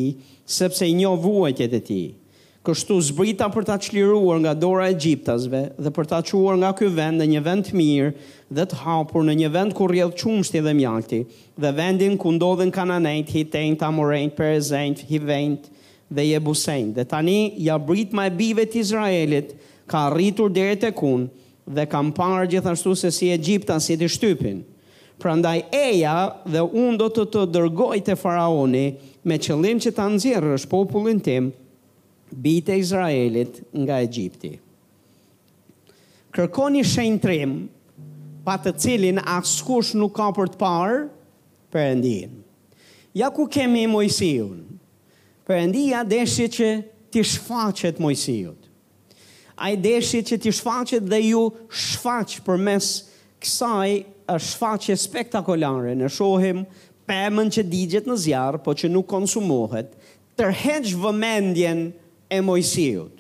sepse 0.59 0.87
i 0.91 0.95
njoh 0.99 1.17
vuajtjet 1.23 1.75
e 1.79 1.83
ti. 1.87 2.01
Kështu 2.65 2.95
zbrita 3.11 3.51
për 3.53 3.65
ta 3.69 3.75
çliruar 3.77 4.39
nga 4.41 4.55
dora 4.57 4.87
e 4.89 4.95
Egjiptasve 4.95 5.59
dhe 5.85 5.91
për 5.93 6.07
ta 6.09 6.23
çuar 6.25 6.57
nga 6.63 6.71
ky 6.79 6.87
vend 6.97 7.21
në 7.21 7.27
një 7.35 7.41
vend 7.45 7.67
të 7.69 7.75
mirë 7.77 8.07
dhe 8.57 8.65
të 8.71 8.79
hapur 8.87 9.25
në 9.27 9.35
një 9.43 9.49
vend 9.57 9.75
ku 9.77 9.85
rrjedh 9.91 10.15
çumshi 10.23 10.63
dhe 10.65 10.73
mjalti, 10.79 11.19
dhe 11.61 11.73
vendin 11.77 12.15
ku 12.23 12.31
ndodhen 12.39 12.71
Kananejt, 12.73 13.35
Hitejt, 13.37 13.83
Amorejt, 13.85 14.33
Perizejt, 14.39 15.03
Hivejt, 15.11 15.69
dhe 16.17 16.25
Jebusejt. 16.31 16.95
Dhe 16.97 17.05
tani 17.13 17.37
ja 17.67 17.77
brit 17.79 18.15
më 18.17 18.31
e 18.31 18.33
bivet 18.41 18.77
Izraelit 18.81 19.53
ka 19.87 20.07
arritur 20.09 20.49
deri 20.57 20.79
tek 20.87 21.03
un 21.05 21.27
dhe 21.69 21.85
kam 21.93 22.15
parë 22.17 22.47
gjithashtu 22.55 22.95
se 23.03 23.11
si 23.13 23.29
Egjipta 23.37 23.77
si 23.81 23.99
të 24.01 24.09
shtypin. 24.17 24.63
Prandaj 25.21 25.67
eja 25.69 26.17
dhe 26.51 26.65
un 26.65 26.97
do 26.99 27.11
të 27.13 27.29
të 27.31 27.45
dërgoj 27.59 28.01
te 28.09 28.17
faraoni 28.19 28.87
me 29.23 29.37
qëllim 29.39 29.85
që 29.85 29.93
ta 29.95 30.09
nxjerrësh 30.17 30.65
popullin 30.73 31.21
tim, 31.23 31.53
bitë 32.43 32.75
e 32.75 32.79
Izraelit 32.83 33.61
nga 33.77 34.01
Egjipti. 34.03 34.55
Kërkoni 36.35 36.83
shenjë 36.85 37.21
trim, 37.23 37.53
pa 38.45 38.57
të 38.61 38.75
cilin 38.83 39.21
askush 39.23 39.95
nuk 39.99 40.15
ka 40.19 40.27
për 40.37 40.51
të 40.55 40.61
parë, 40.61 40.97
përëndin. 41.75 42.33
Ja 43.17 43.29
ku 43.35 43.47
kemi 43.51 43.87
Mojsiun, 43.91 44.59
përëndia 45.47 46.03
deshi 46.07 46.49
që 46.51 46.69
t'i 47.15 47.23
shfaqet 47.31 48.03
Mojsiut. 48.03 48.59
A 49.55 49.71
i 49.71 49.79
deshi 49.79 50.25
që 50.27 50.41
t'i 50.43 50.51
shfaqet 50.51 51.07
dhe 51.07 51.21
ju 51.29 51.45
shfaq 51.71 52.41
për 52.47 52.59
mes 52.59 52.89
kësaj 53.45 53.93
shfaqe 54.43 54.97
spektakolare 54.99 55.93
në 55.95 56.09
shohim 56.11 56.65
pëmën 57.07 57.53
që 57.55 57.63
digjet 57.71 58.09
në 58.11 58.17
zjarë, 58.25 58.61
po 58.65 58.73
që 58.75 58.89
nuk 58.91 59.07
konsumohet, 59.15 59.93
tërheqë 60.35 60.97
vëmendjen 61.05 61.83
nështë, 61.89 62.03
e 62.37 62.41
Mojsiut. 62.41 63.15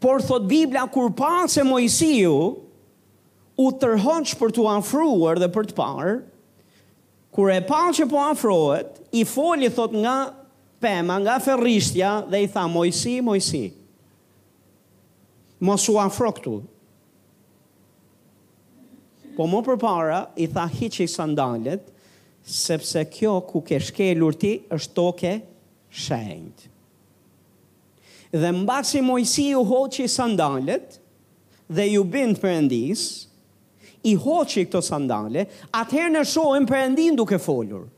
Por 0.00 0.20
thot 0.22 0.46
Biblia, 0.48 0.86
kur 0.92 1.10
pas 1.10 1.56
e 1.56 1.64
Mojsiu, 1.64 2.36
u 3.56 3.70
tërhonç 3.80 4.34
për 4.40 4.52
të 4.56 4.66
afruar 4.74 5.40
dhe 5.40 5.48
për 5.54 5.70
të 5.70 5.76
parë, 5.78 6.12
kur 7.32 7.50
e 7.52 7.60
pas 7.68 7.96
që 7.98 8.06
po 8.08 8.20
afruat, 8.20 8.98
i 9.20 9.24
foli 9.28 9.68
thot 9.72 9.94
nga 9.96 10.16
pema, 10.80 11.16
nga 11.24 11.38
ferrishtja, 11.44 12.14
dhe 12.32 12.42
i 12.46 12.52
tha 12.52 12.66
Mojsi, 12.72 13.18
Mojsi. 13.24 13.66
Mosu 15.64 15.96
afro 16.02 16.30
këtu. 16.36 16.56
Po 19.36 19.44
më 19.52 19.60
për 19.66 19.80
para, 19.80 20.20
i 20.40 20.48
tha 20.52 20.64
hiqë 20.72 21.04
i 21.06 21.12
sandalet, 21.12 21.90
sepse 22.46 23.02
kjo 23.12 23.38
ku 23.48 23.64
ke 23.68 23.80
shkelur 23.82 24.36
ti, 24.40 24.54
është 24.76 24.94
toke 24.96 25.34
shendë. 25.92 26.72
Dhe 28.32 28.50
mbasi 28.52 29.00
Mojsi 29.02 29.54
u 29.56 29.64
hoqi 29.64 30.08
sandalet 30.08 30.98
dhe 31.68 31.86
ju 31.92 32.04
bind 32.04 32.38
përëndis, 32.40 33.00
i 34.06 34.14
hoqi 34.22 34.62
këto 34.68 34.78
sandale, 34.86 35.48
atëherë 35.74 36.12
në 36.14 36.20
shohen 36.30 36.66
përëndin 36.68 37.16
duke 37.18 37.40
folur. 37.42 37.88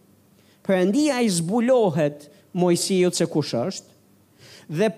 Përëndia 0.64 1.18
i 1.24 1.28
zbulohet 1.28 2.24
Mojsi 2.56 3.02
ju 3.02 3.10
të 3.12 3.18
se 3.20 3.26
kush 3.28 3.52
është, 3.52 3.92
dhe 4.78 4.88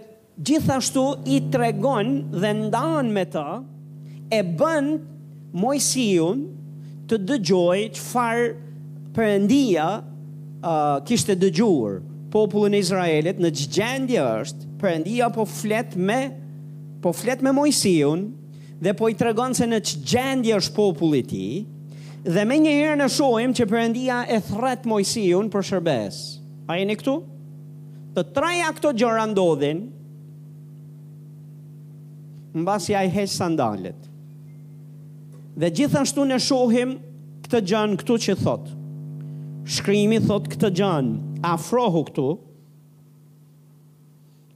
gjithashtu 0.47 1.05
i 1.27 1.41
tregon 1.51 2.15
dhe 2.31 2.53
ndan 2.63 3.11
me 3.15 3.25
të, 3.27 3.45
e 4.31 4.41
bën 4.61 4.93
Mojsi 5.65 6.09
të 7.11 7.19
dëgjoj 7.27 7.81
që 7.97 8.07
farë 8.07 8.47
përëndia 9.19 9.89
uh, 9.99 11.03
kishte 11.11 11.35
dëgjurë 11.43 11.99
popullin 12.31 12.75
e 12.77 12.81
Izraelit 12.83 13.41
në 13.43 13.51
gjendje 13.59 14.23
është 14.43 14.69
Perëndia 14.81 15.29
po 15.35 15.45
flet 15.49 15.97
me 15.99 16.19
po 17.05 17.13
flet 17.17 17.43
me 17.45 17.53
Mojsiun 17.57 18.23
dhe 18.81 18.95
po 18.97 19.11
i 19.13 19.17
tregon 19.21 19.55
se 19.57 19.67
në 19.69 19.81
gjendje 20.11 20.59
është 20.61 20.75
populli 20.77 21.23
i 21.37 21.49
dhe 22.29 22.45
më 22.47 22.59
një 22.67 22.75
herë 22.79 22.97
në 23.01 23.09
shohim 23.13 23.55
që 23.57 23.67
Perëndia 23.71 24.23
e 24.33 24.39
thret 24.45 24.85
Mojsiun 24.89 25.49
për 25.53 25.65
shërbes. 25.71 26.19
A 26.71 26.77
jeni 26.79 26.97
këtu? 27.01 27.15
Të 28.15 28.25
traja 28.37 28.69
këto 28.77 28.93
gjëra 29.01 29.27
ndodhin 29.31 29.83
mbas 32.61 32.89
i 32.91 32.97
ai 32.99 33.07
sandalit 33.11 33.31
sandalet. 33.35 34.07
Dhe 35.61 35.71
gjithashtu 35.77 36.25
ne 36.27 36.39
shohim 36.43 36.97
këtë 37.47 37.63
gjën 37.73 37.97
këtu 38.01 38.17
që 38.27 38.37
thot. 38.41 38.69
Shkrimi 39.71 40.19
thot 40.27 40.49
këtë 40.51 40.71
gjënë 40.81 41.30
afrohu 41.43 42.03
këtu, 42.09 42.27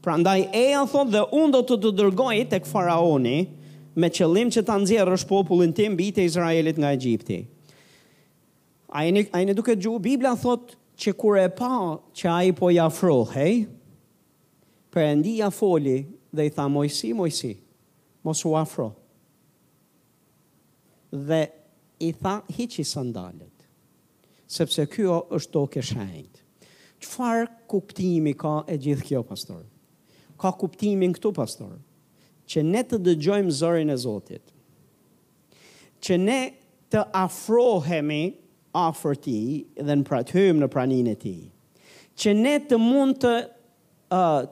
pra 0.05 0.17
ndaj 0.21 0.39
e 0.55 0.65
a 0.77 0.83
thot 0.91 1.11
dhe 1.15 1.23
unë 1.33 1.55
do 1.57 1.61
të 1.71 1.79
të 1.85 1.93
dërgoj 2.01 2.37
të 2.51 2.59
kë 2.65 2.71
faraoni, 2.71 3.37
me 3.97 4.11
qëllim 4.11 4.51
që 4.53 4.65
të 4.67 4.77
nëzirë 4.83 5.17
është 5.17 5.31
popullin 5.31 5.73
tim 5.77 5.95
bitë 5.99 6.21
e 6.25 6.29
Izraelit 6.29 6.81
nga 6.83 6.91
Egjipti. 6.97 7.41
A 8.95 9.05
e 9.09 9.45
në 9.45 9.55
duke 9.59 9.75
gjuhë, 9.79 10.03
Biblia 10.03 10.35
thot 10.39 10.75
që 11.01 11.15
kur 11.19 11.39
e 11.41 11.49
pa 11.59 11.71
që 12.15 12.29
a 12.31 12.37
i 12.47 12.53
po 12.55 12.71
i 12.75 12.79
afrohej, 12.83 13.63
për 14.95 15.09
ndi 15.19 15.33
i 15.41 15.43
afoli 15.43 15.97
dhe 16.35 16.45
i 16.47 16.53
tha 16.55 16.69
mojsi, 16.71 17.13
mojsi, 17.19 17.55
mos 18.27 18.45
u 18.47 18.53
afro. 18.59 18.91
Dhe 21.15 21.41
i 22.09 22.13
tha 22.19 22.37
hiqi 22.59 22.87
sandalet, 22.87 23.67
sepse 24.47 24.87
kjo 24.91 25.23
është 25.39 25.55
do 25.55 25.65
këshajnë 25.75 26.34
qëfar 27.05 27.47
kuptimi 27.69 28.33
ka 28.39 28.65
e 28.69 28.77
gjithë 28.81 29.05
kjo, 29.09 29.23
pastor? 29.29 29.63
Ka 30.41 30.51
kuptimin 30.59 31.13
këtu, 31.15 31.31
pastor, 31.37 31.77
që 32.51 32.63
ne 32.65 32.83
të 32.85 32.99
dëgjojmë 33.07 33.55
zërin 33.61 33.93
e 33.95 33.99
Zotit, 34.05 34.53
që 36.05 36.19
ne 36.21 36.39
të 36.93 37.05
afrohemi 37.17 38.23
afer 38.77 39.17
ti 39.25 39.37
dhe 39.81 39.97
në 40.03 40.07
pratëhëm 40.09 40.61
në 40.65 40.69
praninë 40.75 41.15
e 41.17 41.21
ti, 41.25 41.37
që 42.21 42.35
ne 42.41 42.57
të 42.71 42.81
mund 42.83 43.19
të 43.23 43.35
uh, 44.15 44.45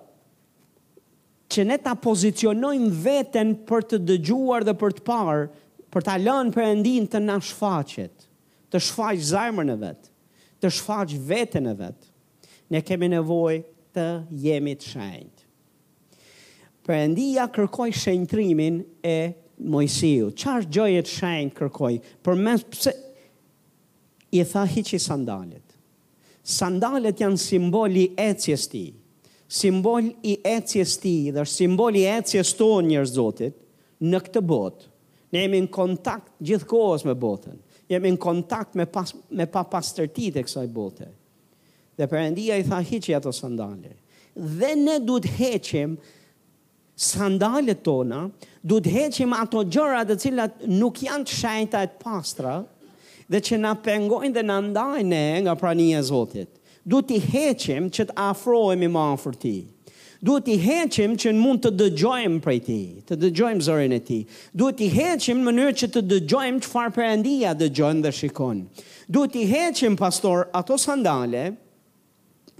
që 1.52 1.64
ne 1.68 1.76
ta 1.84 1.92
pozicionojmë 2.00 2.88
veten 3.04 3.50
për 3.68 3.84
të 3.90 3.98
dëgjuar 4.08 4.64
dhe 4.64 4.72
për 4.80 4.94
të 4.98 5.02
parë, 5.08 5.42
për 5.92 6.06
ta 6.06 6.14
lënë 6.24 6.64
endin 6.70 7.04
të 7.12 7.20
na 7.20 7.36
shfaqet, 7.44 8.24
të 8.72 8.80
shfaq 8.80 9.20
zajmën 9.28 9.74
e 9.74 9.76
vet, 9.82 10.08
të 10.64 10.70
shfaq 10.72 11.12
veten 11.28 11.66
e 11.68 11.74
vet 11.76 12.08
ne 12.72 12.80
kemi 12.86 13.08
nevoj 13.12 13.60
të 13.92 14.06
jemi 14.46 14.72
të 14.80 14.88
shenjt. 14.94 15.42
Përëndia 16.86 17.46
kërkoj 17.54 17.92
shenjtrimin 18.02 18.80
e 19.06 19.16
Mojësiu. 19.62 20.32
Qarë 20.38 20.66
gjojë 20.74 21.02
të 21.06 21.12
shenjt 21.12 21.52
kërkoj? 21.58 21.92
Për 22.26 22.38
mes 22.42 22.64
pëse 22.72 22.94
i 24.34 24.40
tha 24.54 24.64
hiqi 24.72 24.98
sandalet. 24.98 25.76
Sandalet 26.42 27.20
janë 27.22 27.38
simboli 27.38 28.08
ecjes 28.18 28.64
ti. 28.72 28.82
Simbol 29.54 30.08
i 30.24 30.34
ecjes 30.54 30.96
ti 31.02 31.12
dhe 31.36 31.44
simbol 31.46 31.94
i 32.00 32.08
ecjes 32.10 32.50
to 32.58 32.72
njërë 32.88 33.10
zotit 33.12 33.58
në 34.02 34.20
këtë 34.26 34.40
botë. 34.50 34.88
Ne 35.36 35.44
jemi 35.44 35.60
në 35.66 35.70
kontakt 35.78 36.32
gjithë 36.48 36.66
kohës 36.72 37.04
me 37.06 37.14
botën. 37.14 37.58
Jemi 37.92 38.16
në 38.16 38.20
kontakt 38.24 38.74
me, 38.80 38.86
pas, 38.88 39.12
me 39.30 39.44
pa 39.46 39.62
e 39.98 40.40
kësaj 40.40 40.70
botët. 40.74 41.14
Dhe 41.98 42.06
përëndia 42.08 42.56
i 42.60 42.66
tha 42.66 42.78
hiqe 42.88 43.14
ato 43.18 43.32
sandale. 43.32 43.90
Dhe 44.34 44.70
ne 44.80 44.94
du 45.04 45.18
të 45.20 45.32
heqim 45.38 45.96
sandalet 47.06 47.82
tona, 47.84 48.22
du 48.62 48.78
të 48.80 48.94
heqim 48.96 49.34
ato 49.36 49.60
gjëra 49.68 50.04
dhe 50.08 50.16
cilat 50.22 50.62
nuk 50.78 51.02
janë 51.04 51.26
të 51.28 51.36
shajta 51.42 51.82
e 51.84 51.90
pastra, 52.00 52.54
dhe 53.28 53.40
që 53.44 53.58
na 53.60 53.74
pengojnë 53.84 54.32
dhe 54.38 54.46
na 54.48 54.56
ndajnë 54.70 55.22
nga 55.44 55.56
prania 55.60 56.00
e 56.00 56.06
Zotit. 56.08 56.48
Du 56.84 57.00
të 57.06 57.18
heqim 57.28 57.90
që 57.94 58.08
t'afrojmë 58.14 58.88
i 58.88 58.90
ma 58.96 59.04
ti. 59.44 59.56
Du 60.22 60.36
të 60.38 60.54
heqim 60.64 61.14
që 61.18 61.30
në 61.34 61.40
mund 61.42 61.60
të 61.64 61.70
dëgjojmë 61.80 62.38
prej 62.44 62.60
ti, 62.66 62.80
të 63.08 63.16
dëgjojmë 63.24 63.64
zërin 63.68 63.92
e 63.92 63.98
ti. 64.06 64.20
Du 64.54 64.70
të 64.72 64.88
heqim 64.96 65.42
në 65.42 65.46
mënyrë 65.50 65.76
që 65.82 65.86
të 65.96 66.00
dëgjojmë 66.14 66.62
që 66.64 66.70
farë 66.72 66.94
përëndia 66.96 67.54
dëgjojmë 67.58 68.04
dhe 68.06 68.12
shikonë. 68.20 68.84
Du 69.10 69.24
të 69.28 69.42
heqim, 69.50 69.98
pastor, 69.98 70.46
ato 70.60 70.78
sandale, 70.78 71.42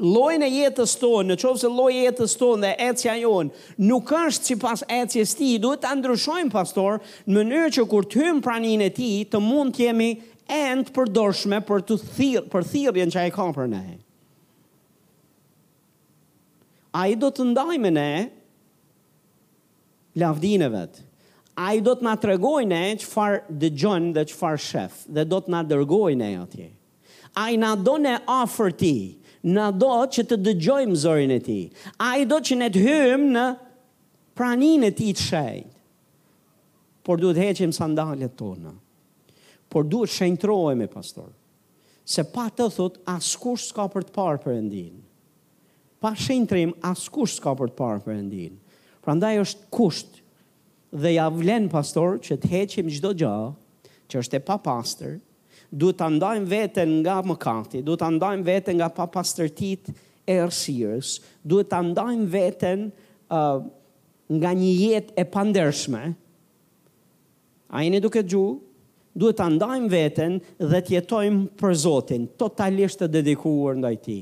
lojnë 0.01 0.47
e 0.47 0.53
jetës 0.64 0.95
tonë, 1.01 1.32
në 1.34 1.38
qovë 1.43 1.61
se 1.61 1.68
lojnë 1.70 1.99
e 2.01 2.05
jetës 2.07 2.36
tonë 2.40 2.64
dhe 2.64 2.88
ecja 2.90 3.16
jonë, 3.20 3.62
nuk 3.84 4.12
është 4.16 4.49
si 4.49 4.57
pas 4.61 4.84
ecjes 4.88 5.34
ti, 5.36 5.53
duhet 5.61 5.82
të 5.84 5.93
ndryshojmë 5.99 6.53
pastor, 6.53 7.01
në 7.26 7.36
mënyrë 7.36 7.72
që 7.76 7.86
kur 7.93 8.07
të 8.09 8.22
hymë 8.22 8.45
pranin 8.45 8.84
e 8.88 8.90
ti, 8.97 9.11
të 9.26 9.40
mund 9.43 9.76
të 9.76 9.86
jemi 9.88 10.11
endë 10.53 10.95
përdoshme 10.97 11.61
për 11.68 11.84
të 11.90 11.99
thirë, 12.16 12.45
për 12.53 12.68
thirë 12.72 13.07
që 13.16 13.26
e 13.28 13.34
ka 13.36 13.49
për 13.57 13.70
ne. 13.74 13.84
A 16.93 17.07
i 17.09 17.14
do 17.16 17.30
të 17.32 17.47
ndajme 17.53 17.90
ne 17.95 18.11
lavdine 20.20 20.68
vetë. 20.72 21.07
A 21.53 21.72
i 21.76 21.80
do 21.84 21.93
të 21.97 22.05
nga 22.05 22.14
tregojnë 22.20 22.68
ne 22.68 23.01
që 23.01 23.07
farë 23.12 23.57
dë 23.61 23.68
dhe 24.16 24.22
që 24.28 24.36
farë 24.36 24.59
shef, 24.61 25.03
dhe 25.09 25.24
do 25.28 25.40
të 25.45 25.53
nga 25.53 25.61
dërgojnë 25.68 26.20
ne 26.22 26.38
atje. 26.40 26.70
A 27.40 27.47
i 27.53 27.57
nga 27.61 27.74
do 27.76 27.95
ne 28.01 28.14
afer 28.28 28.72
ti, 28.76 29.22
në 29.51 29.66
do 29.74 29.88
që 30.07 30.24
të 30.30 30.36
dëgjojmë 30.47 30.99
zorin 31.03 31.32
e 31.34 31.38
ti. 31.43 31.59
A 32.07 32.12
i 32.20 32.26
do 32.28 32.38
që 32.38 32.59
ne 32.61 32.68
të 32.72 32.82
hymë 32.86 33.30
në 33.34 33.47
pranin 34.38 34.86
e 34.86 34.93
ti 34.95 35.11
të 35.12 35.26
shejtë. 35.28 35.72
Por 37.03 37.18
duhet 37.18 37.40
heqim 37.43 37.72
sandalet 37.74 38.36
tonë. 38.38 38.76
Por 39.72 39.86
duhet 39.90 40.12
shenjtrojme, 40.14 40.86
pastor. 40.93 41.32
Se 42.07 42.24
pa 42.30 42.47
të 42.51 42.66
thot, 42.76 43.01
askush 43.11 43.70
s'ka 43.70 43.88
për 43.95 44.07
të 44.09 44.14
parë 44.14 44.43
për 44.45 44.59
endin. 44.61 45.01
Pa 46.03 46.14
shenjtrim, 46.18 46.76
askush 46.86 47.36
s'ka 47.38 47.57
për 47.59 47.72
të 47.72 47.78
parë 47.78 48.03
për 48.07 48.14
endin. 48.20 48.57
Pra 49.03 49.16
ndaj 49.18 49.36
është 49.43 49.68
kusht 49.74 50.20
dhe 50.95 51.14
ja 51.16 51.26
vlen, 51.32 51.66
pastor, 51.72 52.20
që 52.22 52.38
të 52.43 52.51
heqim 52.53 52.90
gjdo 52.90 53.12
gjahë, 53.22 53.51
që 54.12 54.20
është 54.22 54.38
e 54.38 54.43
pa 54.47 54.59
pastor, 54.62 55.16
duhet 55.73 55.99
të 55.99 56.11
ndajmë 56.18 56.49
vetën 56.53 56.91
nga 57.01 57.16
mëkati, 57.25 57.81
duhet 57.87 58.03
të 58.03 58.09
ndajmë 58.18 58.45
vetën 58.49 58.77
nga 58.77 58.89
papastërtit 58.93 59.89
e 60.29 60.37
rësirës, 60.45 61.14
duhet 61.49 61.70
të 61.73 61.79
ndajmë 61.91 62.27
vetën 62.35 62.85
uh, 62.89 63.62
nga 64.33 64.53
një 64.57 64.73
jet 64.79 65.14
e 65.18 65.25
pandershme, 65.33 66.03
a 67.73 67.81
jeni 67.87 68.03
duke 68.05 68.20
gju, 68.29 68.45
duhet 69.16 69.39
të 69.41 69.47
ndajmë 69.57 69.91
vetën 69.93 70.37
dhe 70.70 70.83
tjetojmë 70.89 71.49
për 71.61 71.75
Zotin, 71.87 72.29
totalisht 72.41 73.01
të 73.01 73.09
dedikuar 73.16 73.81
ndaj 73.81 73.95
ti, 74.05 74.20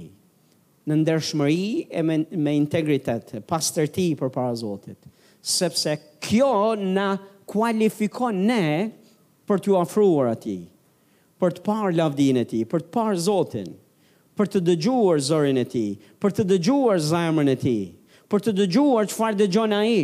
në 0.86 1.00
ndershmëri 1.02 1.90
e 1.98 2.04
me, 2.06 2.20
me 2.30 2.54
integritet, 2.58 3.34
pastërti 3.50 4.12
për 4.20 4.30
para 4.34 4.54
Zotit, 4.62 5.02
sepse 5.42 5.98
kjo 6.22 6.54
në 6.78 7.10
kualifikon 7.50 8.36
ne 8.46 8.64
për 9.50 9.64
t'u 9.64 9.74
afruar 9.80 10.30
ati 10.36 10.60
për 11.40 11.54
të 11.56 11.62
parë 11.66 11.92
lavdinë 11.96 12.42
e 12.44 12.48
tij, 12.50 12.64
për 12.70 12.84
të 12.84 12.90
parë 12.94 13.20
Zotin, 13.24 13.70
për 14.36 14.50
të 14.52 14.60
dëgjuar 14.68 15.20
zërin 15.28 15.60
e 15.62 15.66
tij, 15.72 15.92
për 16.20 16.34
të 16.36 16.44
dëgjuar 16.52 17.00
zemrën 17.10 17.52
e 17.52 17.56
tij, 17.60 17.84
për 18.30 18.44
të 18.46 18.54
dëgjuar 18.58 19.08
çfarë 19.10 19.38
dëgjon 19.40 19.74
ai. 19.74 20.02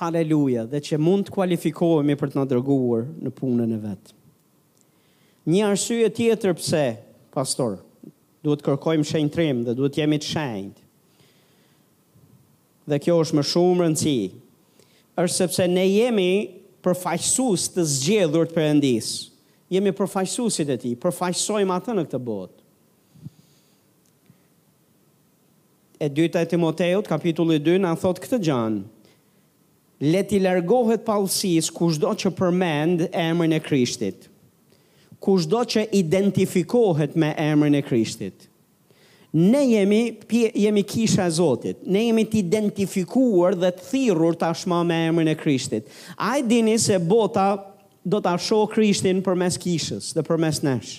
Halleluja, 0.00 0.62
dhe 0.72 0.80
që 0.86 0.98
mund 1.04 1.28
të 1.28 1.34
kualifikohemi 1.34 2.14
për 2.20 2.32
të 2.32 2.38
na 2.40 2.46
dërguar 2.48 3.10
në 3.20 3.34
punën 3.36 3.74
e 3.76 3.80
vet. 3.82 4.14
Një 5.50 5.64
arsye 5.66 6.08
tjetër 6.14 6.54
pse, 6.56 6.84
pastor, 7.34 7.80
duhet 8.44 8.62
kërkojmë 8.64 9.04
shenjtrim 9.10 9.64
dhe 9.66 9.74
duhet 9.76 9.98
jemi 10.00 10.18
të 10.22 10.30
shenjtë. 10.30 10.86
Dhe 12.90 12.98
kjo 13.04 13.18
është 13.22 13.36
më 13.36 13.44
shumë 13.50 13.84
rëndësi, 13.84 14.16
është 15.20 15.36
sepse 15.44 15.66
ne 15.68 15.84
jemi 15.88 16.28
përfaqësues 16.84 17.68
të 17.74 17.84
zgjedhur 17.94 18.48
të 18.48 18.54
Perëndisë. 18.56 19.26
Jemi 19.70 19.92
përfaqësuesit 19.96 20.70
e 20.74 20.78
tij, 20.82 20.96
përfaqësojmë 21.02 21.74
atë 21.76 21.94
në 21.98 22.04
këtë 22.08 22.20
botë. 22.26 22.56
E 26.00 26.08
dyta 26.16 26.40
e 26.40 26.48
Timoteut, 26.48 27.04
kapitulli 27.10 27.58
2, 27.60 27.78
na 27.84 27.92
thot 28.00 28.18
këtë 28.24 28.38
gjan. 28.46 28.78
Le 30.00 30.22
ti 30.24 30.38
largohet 30.40 31.02
pallësis 31.04 31.68
kushdo 31.76 32.14
që 32.16 32.32
përmend 32.38 33.06
emrin 33.20 33.52
e 33.52 33.60
Krishtit. 33.60 34.30
Kushdo 35.20 35.60
që 35.68 35.86
identifikohet 36.00 37.12
me 37.20 37.34
emrin 37.36 37.76
e 37.76 37.84
Krishtit. 37.84 38.49
Ne 39.32 39.62
jemi, 39.64 40.16
jemi 40.54 40.82
kisha 40.82 41.28
Zotit, 41.30 41.78
ne 41.86 42.02
jemi 42.08 42.24
të 42.26 42.40
identifikuar 42.40 43.54
dhe 43.54 43.68
të 43.76 43.84
thirur 43.86 44.34
tashma 44.38 44.80
me 44.86 44.96
emrin 45.08 45.30
e 45.30 45.36
Krishtit. 45.38 45.86
A 46.18 46.40
i 46.40 46.42
dini 46.42 46.74
se 46.82 46.98
bota 46.98 47.44
do 48.02 48.18
të 48.18 48.32
asho 48.34 48.64
Krishtin 48.72 49.20
për 49.22 49.38
mes 49.38 49.58
kishës 49.62 50.10
dhe 50.16 50.24
për 50.26 50.40
mes 50.42 50.62
nesh. 50.66 50.92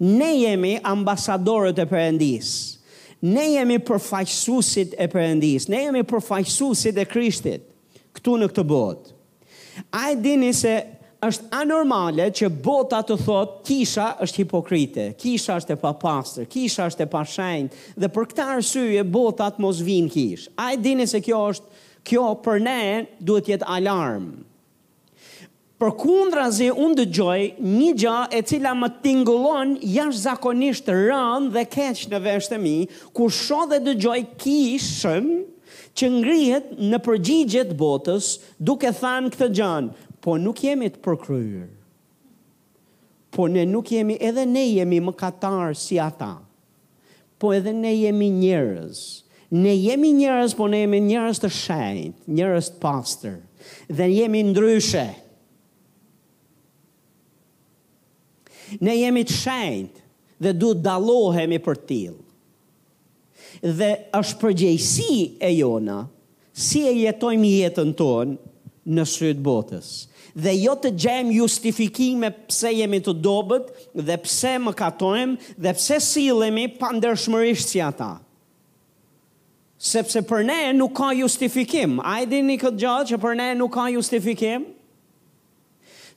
Ne 0.00 0.30
jemi 0.46 0.78
ambasadorët 0.86 1.76
e 1.82 1.88
përëndis. 1.90 2.52
Ne 3.28 3.48
jemi 3.56 3.80
përfaqësusit 3.84 4.92
e 4.96 5.08
përëndis. 5.12 5.68
Ne 5.68 5.80
jemi 5.88 6.04
përfaqësusit 6.08 6.96
e 6.96 7.04
Krishtit 7.10 7.66
këtu 8.16 8.36
në 8.40 8.48
këtë 8.54 8.64
botë. 8.70 9.16
A 9.98 10.12
i 10.14 10.16
dini 10.18 10.52
se 10.56 10.76
është 11.26 11.48
anormale 11.58 12.28
që 12.36 12.48
bota 12.62 13.00
të 13.02 13.16
thotë 13.24 13.62
kisha 13.66 14.04
është 14.22 14.44
hipokrite, 14.44 15.06
kisha 15.18 15.56
është 15.58 15.74
e 15.74 15.78
papastër, 15.82 16.44
kisha 16.52 16.86
është 16.92 17.04
e 17.04 17.24
shenjtë, 17.32 17.80
dhe 17.98 18.10
për 18.14 18.28
këtë 18.30 18.44
arsye 18.54 19.04
bota 19.12 19.48
të 19.56 19.62
mos 19.64 19.80
vinë 19.82 20.12
kish. 20.14 20.44
Ai 20.62 20.76
dini 20.78 21.06
se 21.10 21.20
kjo 21.26 21.40
është 21.50 21.86
kjo 22.08 22.28
për 22.44 22.62
ne 22.62 22.82
duhet 23.20 23.50
jetë 23.50 23.66
alarm. 23.68 24.28
Për 25.78 25.92
kundra 26.00 26.46
zi, 26.54 26.70
unë 26.72 26.94
dëgjoj 27.02 27.42
një 27.62 27.90
gja 28.00 28.14
e 28.34 28.40
cila 28.48 28.72
më 28.74 28.88
tingullon 29.04 29.74
jash 29.86 30.22
zakonisht 30.24 30.88
rënë 30.90 31.52
dhe 31.54 31.66
keq 31.70 32.06
në 32.14 32.22
vesh 32.24 32.48
të 32.50 32.58
mi, 32.62 32.76
kur 33.14 33.30
sho 33.34 33.64
dhe 33.70 33.78
dëgjoj 33.86 34.16
kishën 34.40 35.28
që 35.98 36.10
ngrihet 36.16 36.72
në 36.88 36.98
përgjigjet 37.06 37.70
botës 37.78 38.36
duke 38.58 38.90
thanë 38.94 39.30
këtë 39.34 39.50
gjanë, 39.58 40.07
po 40.24 40.36
nuk 40.40 40.58
jemi 40.62 40.88
të 40.92 41.00
përkryrë. 41.04 41.66
Po 43.34 43.46
ne 43.50 43.62
nuk 43.68 43.90
jemi, 43.92 44.16
edhe 44.24 44.44
ne 44.48 44.64
jemi 44.66 45.00
më 45.04 45.12
katarë 45.20 45.76
si 45.78 45.98
ata. 46.00 46.34
Po 47.38 47.52
edhe 47.54 47.74
ne 47.76 47.92
jemi 47.94 48.30
njërës. 48.40 49.02
Ne 49.62 49.74
jemi 49.76 50.10
njërës, 50.16 50.56
po 50.58 50.66
ne 50.68 50.82
jemi 50.82 51.00
njërës 51.06 51.42
të 51.44 51.50
shajtë, 51.60 52.26
njërës 52.36 52.70
të 52.72 52.80
pastër. 52.82 53.36
Dhe 53.92 54.08
jemi 54.16 54.42
ndryshe. 54.50 55.04
Ne 58.84 58.96
jemi 58.98 59.22
të 59.28 59.38
shajtë 59.38 60.02
dhe 60.44 60.54
du 60.60 60.74
të 60.74 60.82
dalohemi 60.88 61.60
për 61.64 61.78
tilë. 61.92 62.26
Dhe 63.64 63.90
është 64.18 64.36
përgjëjsi 64.42 65.10
e 65.48 65.52
jona, 65.56 66.02
si 66.52 66.82
e 66.86 66.92
jetojmë 67.04 67.54
jetën 67.58 67.94
tonë, 67.98 68.47
në 68.96 69.04
sytë 69.08 69.44
botës. 69.44 69.88
Dhe 70.38 70.52
jo 70.60 70.74
të 70.78 70.92
gjem 71.00 71.30
justifikime 71.34 72.30
pse 72.48 72.70
jemi 72.78 73.00
të 73.02 73.14
dobet 73.24 73.68
dhe 74.08 74.16
pse 74.22 74.54
më 74.62 74.74
katojmë 74.78 75.54
dhe 75.64 75.74
pse 75.78 76.00
silemi 76.04 76.68
pa 76.78 76.90
ndërshmërisht 76.96 77.72
si 77.74 77.82
ata. 77.84 78.12
Sepse 79.88 80.22
për 80.26 80.46
ne 80.48 80.58
nuk 80.74 80.94
ka 80.98 81.12
justifikim. 81.14 81.98
A 82.02 82.16
i 82.24 82.28
dini 82.30 82.56
këtë 82.58 82.80
gjatë 82.82 83.12
që 83.12 83.20
për 83.24 83.36
ne 83.38 83.48
nuk 83.60 83.74
ka 83.76 83.86
justifikim? 83.94 84.64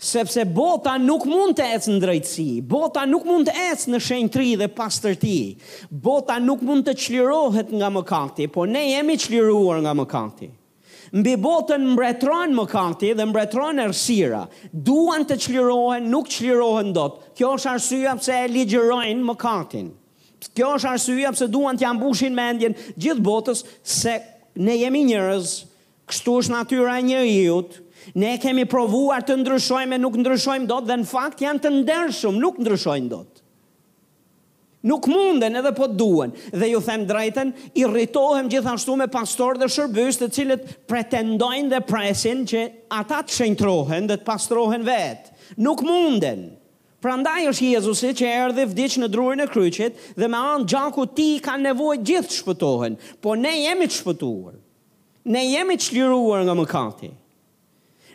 Sepse 0.01 0.47
bota 0.57 0.95
nuk 0.97 1.27
mund 1.29 1.53
të 1.59 1.67
ecë 1.75 1.91
në 1.91 1.99
drejtësi, 2.01 2.45
bota 2.73 3.03
nuk 3.05 3.25
mund 3.29 3.49
të 3.49 3.53
ecë 3.67 3.91
në 3.93 3.99
shenjtëri 4.01 4.55
dhe 4.63 4.67
pastërti, 4.73 5.35
bota 6.07 6.39
nuk 6.41 6.63
mund 6.65 6.87
të 6.87 6.95
qlirohet 7.03 7.69
nga 7.77 7.91
mëkati, 7.99 8.47
po 8.49 8.65
ne 8.65 8.81
jemi 8.95 9.19
qliruar 9.21 9.83
nga 9.85 9.93
mëkati. 9.99 10.49
kati 10.49 10.49
mbi 11.13 11.33
botën 11.37 11.83
mbretron 11.93 12.53
mëkati 12.55 13.11
dhe 13.19 13.25
mbretron 13.27 13.79
errësira. 13.83 14.45
Duan 14.71 15.25
të 15.27 15.37
çlirohen, 15.45 16.07
nuk 16.11 16.29
çlirohen 16.31 16.93
dot. 16.95 17.17
Kjo 17.37 17.55
është 17.57 17.73
arsyeja 17.73 18.13
pse 18.19 18.37
e 18.37 18.47
ligjërojnë 18.53 19.25
mëkatin. 19.27 19.91
Kjo 20.55 20.73
është 20.77 20.91
arsyeja 20.95 21.33
pse 21.35 21.49
duan 21.53 21.77
të 21.79 21.91
mbushin 21.97 22.35
mendjen 22.37 22.77
gjithë 22.95 23.25
botës 23.27 23.65
se 23.83 24.15
ne 24.55 24.77
jemi 24.81 25.03
njerëz, 25.09 25.51
kështu 26.11 26.37
është 26.41 26.55
natyra 26.55 26.97
e 27.01 27.05
njerëzit. 27.11 27.79
Ne 28.17 28.31
kemi 28.41 28.63
provuar 28.65 29.21
të 29.21 29.35
ndryshojmë, 29.43 29.99
nuk 30.01 30.15
ndryshojmë 30.17 30.65
dot 30.71 30.87
dhe 30.89 30.95
në 31.03 31.05
fakt 31.11 31.43
janë 31.45 31.61
të 31.61 31.75
ndershëm, 31.75 32.39
nuk 32.41 32.57
ndryshojnë 32.63 33.11
dot. 33.11 33.40
Nuk 34.83 35.05
munden 35.05 35.53
edhe 35.59 35.69
po 35.77 35.85
duen. 35.87 36.31
Dhe 36.53 36.71
ju 36.73 36.79
them 36.81 37.03
drejten, 37.05 37.51
irritohem 37.77 38.47
gjithashtu 38.49 38.95
me 38.97 39.05
pastor 39.13 39.59
dhe 39.61 39.67
shërbys 39.69 40.17
të 40.17 40.29
cilët 40.33 40.63
pretendojnë 40.89 41.69
dhe 41.69 41.81
presin 41.85 42.41
që 42.49 42.63
ata 42.97 43.19
të 43.29 43.35
shenjtrohen 43.35 44.09
dhe 44.09 44.17
të 44.17 44.25
pastrohen 44.31 44.85
vetë. 44.87 45.35
Nuk 45.61 45.83
munden. 45.85 46.41
Pra 47.01 47.13
ndaj 47.17 47.45
është 47.51 47.69
Jezusi 47.75 48.09
që 48.17 48.31
dhe 48.57 48.65
vdic 48.73 48.95
në 49.01 49.09
drurin 49.13 49.45
e 49.45 49.49
kryqit 49.49 50.01
dhe 50.21 50.27
me 50.29 50.37
anë 50.37 50.67
gjaku 50.73 51.05
ti 51.17 51.29
ka 51.45 51.55
nevoj 51.61 51.99
gjithë 52.05 52.35
shpëtohen, 52.39 52.97
po 53.21 53.37
ne 53.41 53.53
jemi 53.59 53.87
të 53.89 53.97
shpëtuar. 54.01 54.57
Ne 55.33 55.43
jemi 55.45 55.77
të 55.77 55.87
shliruar 55.89 56.41
nga 56.47 56.55
mëkati. 56.59 57.09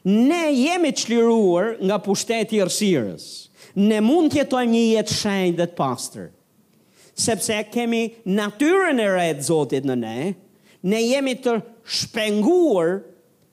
Ne 0.07 0.43
jemi 0.55 0.91
të 0.95 1.03
shliruar 1.07 1.73
nga 1.83 1.99
pushteti 2.07 2.59
i 2.61 2.67
rësirës. 2.67 3.27
Ne 3.79 4.01
mund 4.07 4.33
të 4.35 4.43
jetojmë 4.43 4.73
një 4.77 4.87
jetë 4.95 5.21
shenjtë 5.23 5.59
dhe 5.63 5.69
të 5.73 5.79
pastër 5.83 6.29
sepse 7.17 7.57
kemi 7.73 8.13
natyren 8.29 9.01
e 9.01 9.07
redë 9.17 9.47
Zotit 9.49 9.89
në 9.89 9.97
ne, 10.05 10.19
ne 10.87 11.01
jemi 11.01 11.33
të 11.43 11.57
shpenguar 11.97 12.99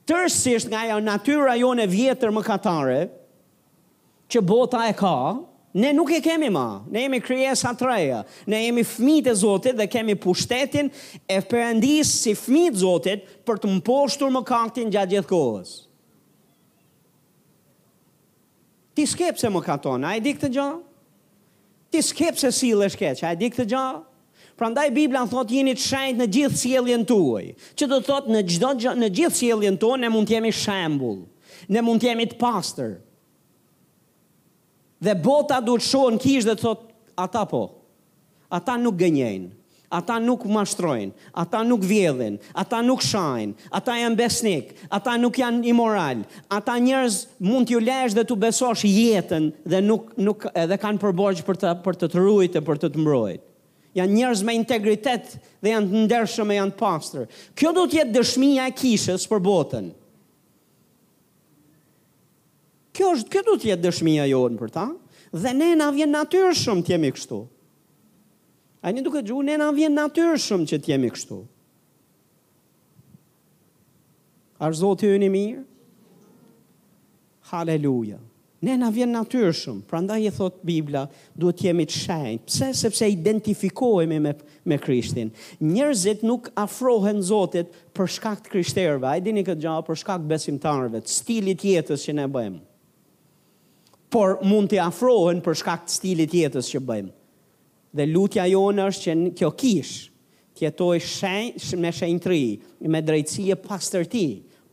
tërësisht 0.10 0.70
nga 0.74 0.82
ja 0.90 0.98
natyra 1.00 1.56
jo 1.58 1.72
në 1.80 1.86
vjetër 1.88 2.34
më 2.36 2.44
katare, 2.44 3.00
që 4.28 4.42
bota 4.44 4.82
e 4.90 4.94
ka, 4.98 5.14
ne 5.78 5.92
nuk 5.96 6.12
e 6.16 6.20
kemi 6.26 6.50
ma, 6.54 6.66
ne 6.92 7.06
jemi 7.06 7.22
kryesa 7.24 7.72
të 7.78 7.88
reja, 7.88 8.20
ne 8.52 8.60
jemi 8.66 8.84
fmit 8.86 9.32
e 9.32 9.38
Zotit 9.40 9.80
dhe 9.80 9.88
kemi 9.88 10.18
pushtetin 10.20 10.92
e 11.24 11.40
përëndis 11.48 12.12
si 12.26 12.36
fmit 12.36 12.78
Zotit 12.84 13.24
për 13.48 13.64
të 13.64 13.72
mposhtur 13.78 14.34
më 14.36 14.44
kaktin 14.52 14.92
gjatë 14.94 15.16
gjithë 15.16 15.32
kohës. 15.32 15.74
Ti 18.94 19.08
skepë 19.10 19.42
se 19.42 19.50
më 19.50 19.64
katon, 19.66 20.04
a 20.06 20.18
i 20.18 20.22
di 20.22 20.36
këtë 20.36 20.52
gjatë? 20.54 20.86
Ti 21.94 22.02
skep 22.02 22.40
se 22.42 22.50
si 22.50 22.72
lësh 22.74 22.98
keq, 22.98 23.20
a 23.22 23.36
e 23.36 23.38
di 23.38 23.48
këtë 23.54 23.68
gjallë? 23.70 24.02
Pra 24.58 24.68
ndaj 24.70 24.88
Biblia 24.96 25.22
në 25.26 25.30
thotë 25.30 25.54
jini 25.58 25.74
të 25.78 25.84
shajnë 25.84 26.20
në 26.24 26.28
gjithë 26.34 26.58
sjeljen 26.62 27.04
të 27.10 27.16
uaj. 27.22 27.44
Që 27.78 27.88
të 27.92 27.98
thotë 28.08 28.34
në, 28.34 28.42
në 29.04 29.10
gjithë 29.18 29.38
sjeljen 29.42 29.78
të 29.82 29.90
uaj, 29.92 30.00
ne 30.02 30.10
mund 30.14 30.30
të 30.32 30.36
jemi 30.38 30.52
shambull, 30.58 31.20
ne 31.76 31.82
mund 31.86 32.02
të 32.02 32.10
jemi 32.10 32.28
të 32.32 32.38
pastor. 32.42 32.96
Dhe 35.06 35.16
bota 35.28 35.60
du 35.68 35.78
të 35.78 35.86
shohë 35.92 36.16
në 36.16 36.24
kishë 36.26 36.50
dhe 36.50 36.58
të 36.58 36.66
thotë, 36.66 36.90
ata 37.28 37.44
po, 37.54 37.62
ata 38.58 38.78
nuk 38.82 38.98
gënjenë 39.04 39.52
ata 39.94 40.18
nuk 40.22 40.42
mashtrojnë, 40.50 41.14
ata 41.38 41.62
nuk 41.66 41.86
vjedhin, 41.86 42.40
ata 42.58 42.80
nuk 42.86 43.04
shajnë, 43.06 43.54
ata 43.74 43.96
janë 44.02 44.18
besnik, 44.18 44.72
ata 44.94 45.14
nuk 45.22 45.38
janë 45.40 45.68
imoral, 45.70 46.24
ata 46.52 46.76
njerëz 46.82 47.20
mund 47.46 47.70
t'ju 47.70 47.82
lesh 47.86 48.16
dhe 48.18 48.26
t'u 48.26 48.38
besosh 48.42 48.86
jetën 48.90 49.52
dhe 49.70 49.82
nuk 49.86 50.10
nuk 50.18 50.48
edhe 50.58 50.80
kanë 50.82 51.02
përborgj 51.04 51.44
për 51.46 51.62
të 51.64 51.76
për 51.86 52.00
të 52.02 52.10
rujtë, 52.18 52.64
për 52.66 52.82
të 52.84 52.90
të 52.96 53.04
mbrojtë. 53.06 53.46
Janë 53.94 54.16
njerëz 54.18 54.42
me 54.42 54.56
integritet 54.58 55.36
dhe 55.62 55.76
janë 55.76 55.90
të 55.92 56.02
ndershëm 56.08 56.50
e 56.50 56.58
janë 56.58 56.76
pastër. 56.80 57.28
Kjo 57.54 57.76
do 57.78 57.84
të 57.86 58.00
jetë 58.00 58.16
dëshmia 58.16 58.66
e 58.72 58.74
kishës 58.80 59.28
për 59.30 59.44
botën. 59.46 59.92
Kjo 62.98 63.12
është, 63.20 63.30
kjo 63.36 63.46
do 63.52 63.60
të 63.62 63.70
jetë 63.74 63.86
dëshmia 63.86 64.26
jonë 64.32 64.58
për 64.64 64.74
ta. 64.74 64.88
Dhe 65.44 65.54
ne 65.60 65.72
na 65.78 65.92
vjen 65.94 66.10
natyrshëm 66.18 66.82
të 66.86 66.96
jemi 66.96 67.14
kështu. 67.14 67.44
A 68.84 68.92
një 68.92 69.04
duke 69.06 69.22
gjuhë, 69.24 69.46
ne 69.48 69.54
në 69.62 69.68
vjen 69.78 69.94
natyrë 69.96 70.40
shumë 70.44 70.68
që 70.74 70.82
t'jemi 70.84 71.10
kështu. 71.16 71.38
Arë 74.64 74.80
zotë 74.82 75.08
ju 75.10 75.20
një 75.22 75.30
mirë? 75.32 75.62
Haleluja. 77.54 78.18
Ne 78.64 78.76
në 78.80 78.90
vjen 78.96 79.12
natyrë 79.16 79.54
shumë, 79.60 79.86
pra 79.88 80.00
nda 80.04 80.18
je 80.20 80.30
thotë 80.36 80.68
Biblia, 80.68 81.06
duhet 81.36 81.64
jemi 81.66 81.86
të 81.88 81.96
shajnë. 82.02 82.44
Pse? 82.48 82.70
Sepse 82.82 83.08
identifikohemi 83.12 84.20
me, 84.24 84.32
me 84.72 84.78
Krishtin. 84.84 85.32
Njerëzit 85.64 86.24
nuk 86.28 86.52
afrohen 86.60 87.22
zotit 87.28 87.72
për 87.96 88.12
shkak 88.18 88.44
të 88.46 88.54
krishterve, 88.56 89.08
a 89.10 89.16
i 89.20 89.24
dini 89.26 89.46
këtë 89.48 89.64
gjahë 89.66 89.86
për 89.90 90.00
shkak 90.04 90.28
besimtarve, 90.30 91.00
të 91.04 91.12
stilit 91.20 91.64
jetës 91.72 92.04
që 92.08 92.18
ne 92.20 92.30
bëjmë. 92.36 92.60
Por 94.16 94.40
mund 94.44 94.72
të 94.72 94.80
afrohen 94.88 95.44
për 95.44 95.60
shkak 95.64 95.88
të 95.90 96.00
stilit 96.02 96.40
jetës 96.44 96.72
që 96.76 96.84
bëjmë 96.92 97.14
dhe 97.96 98.06
lutja 98.10 98.46
jonë 98.50 98.88
është 98.90 99.04
që 99.08 99.16
në 99.20 99.32
kjo 99.38 99.52
kish, 99.62 99.92
tjetoj 100.58 100.98
shen, 101.02 101.52
sh, 101.60 101.78
me 101.78 101.92
shenjë 101.94 102.24
tri, 102.26 102.42
me 102.90 103.02
drejtësi 103.06 103.50
e 103.54 103.60
pas 103.64 103.92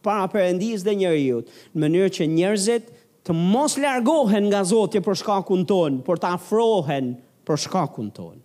para 0.01 0.25
pa 0.33 0.47
dhe 0.57 0.95
njërë 0.97 1.41
në 1.77 1.81
mënyrë 1.83 2.13
që 2.17 2.27
njërzit 2.33 2.87
të 3.29 3.35
mos 3.37 3.75
largohen 3.83 4.47
nga 4.49 4.63
zotje 4.65 5.03
për 5.05 5.19
shkakun 5.21 5.67
tonë, 5.69 5.99
por 6.07 6.17
të 6.23 6.31
afrohen 6.39 7.11
për 7.45 7.61
shkakun 7.67 8.09
tonë. 8.17 8.41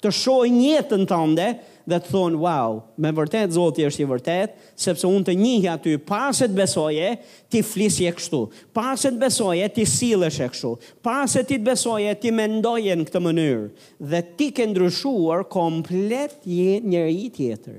Të 0.00 0.12
shojnë 0.16 0.62
jetën 0.70 1.04
të 1.08 1.18
ndë, 1.34 1.48
dhe 1.86 1.98
të 2.02 2.10
thonë, 2.10 2.38
wow, 2.42 2.80
me 3.00 3.12
vërtet, 3.14 3.52
zotë 3.54 3.80
i 3.80 3.84
është 3.86 4.02
i 4.02 4.06
vërtet, 4.10 4.54
sepse 4.82 5.06
unë 5.06 5.28
të 5.28 5.34
njihja 5.38 5.76
ty, 5.82 5.92
paset 6.02 6.50
besoje, 6.56 7.12
ti 7.52 7.62
flisë 7.64 8.08
e 8.10 8.14
kështu, 8.18 8.40
paset 8.74 9.14
besoje, 9.20 9.68
ti 9.76 9.84
silësh 9.86 10.40
e 10.42 10.48
kështu, 10.50 10.70
paset 11.06 11.46
ti 11.52 11.60
besoje, 11.62 12.10
ti 12.24 12.32
mendoje 12.34 12.96
në 12.98 13.06
këtë 13.08 13.22
mënyrë, 13.22 13.68
dhe 14.12 14.22
ti 14.38 14.48
ke 14.56 14.66
ndryshuar 14.72 15.46
komplet 15.52 16.36
jetë 16.46 16.90
njërë 16.90 17.12
i 17.22 17.28
tjetër. 17.36 17.78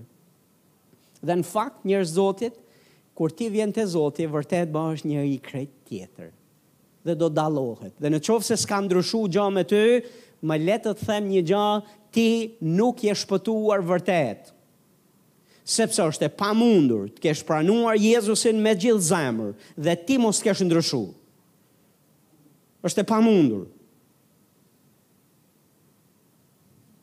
Dhe 1.28 1.38
në 1.42 1.48
fakt 1.50 1.84
njërë 1.90 2.08
zotit, 2.14 2.56
kur 3.18 3.34
ti 3.36 3.50
vjen 3.52 3.72
të 3.76 3.88
zotit, 3.92 4.32
vërtet 4.32 4.72
ba 4.72 4.88
është 4.96 5.12
njërë 5.12 5.28
i 5.34 5.36
krejt 5.44 5.74
tjetër, 5.92 6.32
dhe 7.08 7.18
do 7.20 7.28
dalohet, 7.30 7.94
dhe 8.00 8.14
në 8.14 8.24
qovë 8.28 8.48
se 8.52 8.58
s'ka 8.64 8.80
ndryshu 8.88 9.26
gjo 9.36 9.50
me 9.52 9.66
ty, 9.68 9.84
Më 10.46 10.54
letë 10.62 10.92
të 11.00 11.06
them 11.08 11.30
një 11.32 11.40
gjë 11.50 11.70
ti 12.18 12.58
nuk 12.76 13.04
je 13.06 13.14
shpëtuar 13.14 13.84
vërtet. 13.86 14.48
Sepse 15.68 16.00
është 16.08 16.26
e 16.30 16.34
pamundur 16.40 17.10
të 17.14 17.22
kesh 17.28 17.44
pranuar 17.46 18.00
Jezusin 18.00 18.58
me 18.64 18.72
gjithë 18.80 19.04
zemër 19.12 19.52
dhe 19.86 19.96
ti 20.08 20.18
mos 20.24 20.40
kesh 20.46 20.66
ndryshu. 20.66 21.04
është 22.88 23.02
e 23.04 23.08
pamundur. 23.10 23.66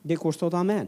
Dhe 0.07 0.15
kur 0.17 0.33
shtot 0.33 0.53
amen. 0.57 0.87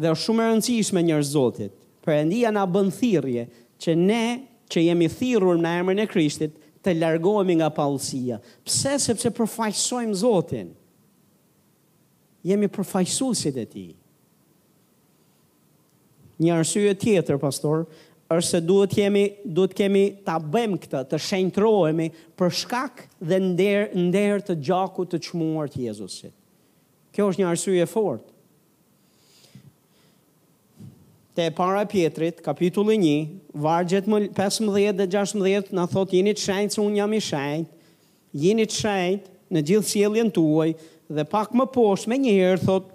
Dhe 0.00 0.10
është 0.12 0.24
shumë 0.26 0.42
e 0.42 0.48
rëndësishme 0.50 1.00
njerëz 1.06 1.30
Zotit. 1.36 1.72
Perëndia 2.04 2.50
na 2.52 2.66
bën 2.68 2.90
thirrje 2.92 3.44
që 3.80 3.94
ne 4.00 4.22
që 4.70 4.84
jemi 4.86 5.08
thirrur 5.16 5.56
në 5.62 5.70
emrin 5.80 6.02
e 6.04 6.06
Krishtit 6.12 6.52
të 6.84 6.96
largohemi 7.00 7.56
nga 7.60 7.70
paullësia. 7.78 8.36
Pse? 8.66 8.98
Sepse 9.06 9.32
përfajsojmë 9.38 10.14
Zotin 10.24 10.70
jemi 12.44 12.68
përfajsusit 12.72 13.58
e 13.60 13.64
ti. 13.68 13.86
Një 16.40 16.54
arsye 16.56 16.94
tjetër, 16.96 17.38
pastor, 17.42 17.84
është 18.32 18.48
se 18.48 18.60
duhet 18.64 18.94
jemi, 18.96 19.24
duhet 19.44 19.74
kemi 19.76 20.04
ta 20.24 20.38
bëjmë 20.40 20.78
këtë, 20.84 21.00
të 21.10 21.18
shenjtrohemi 21.26 22.06
për 22.38 22.52
shkak 22.62 23.04
dhe 23.20 23.40
nder 23.44 23.88
nder 23.98 24.44
të 24.46 24.56
gjakut 24.64 25.10
të 25.12 25.20
çmuar 25.28 25.68
të 25.72 25.84
Jezusit. 25.88 26.32
Kjo 27.12 27.26
është 27.28 27.42
një 27.42 27.48
arsye 27.50 27.88
fort. 27.90 28.26
Te 31.34 31.46
para 31.54 31.82
pjetrit, 31.86 32.40
kapitulli 32.42 32.96
1, 32.96 33.26
vargjet 33.62 34.06
15 34.06 34.96
dhe 34.98 35.06
16, 35.12 35.70
në 35.76 35.84
thot, 35.92 36.14
jini 36.16 36.32
të 36.36 36.44
shenjtë, 36.46 36.74
se 36.74 36.80
unë 36.84 37.00
jam 37.02 37.12
i 37.16 37.20
shenjtë, 37.26 37.84
jini 38.44 38.66
të 38.68 38.78
shenjtë 38.78 39.36
në 39.56 39.62
gjithë 39.68 39.90
sielin 39.90 40.30
tuaj, 40.34 40.72
dhe 41.10 41.24
pak 41.26 41.50
më 41.58 41.64
poshtë 41.74 42.10
me 42.12 42.16
një 42.22 42.32
herë 42.38 42.62
thot 42.62 42.90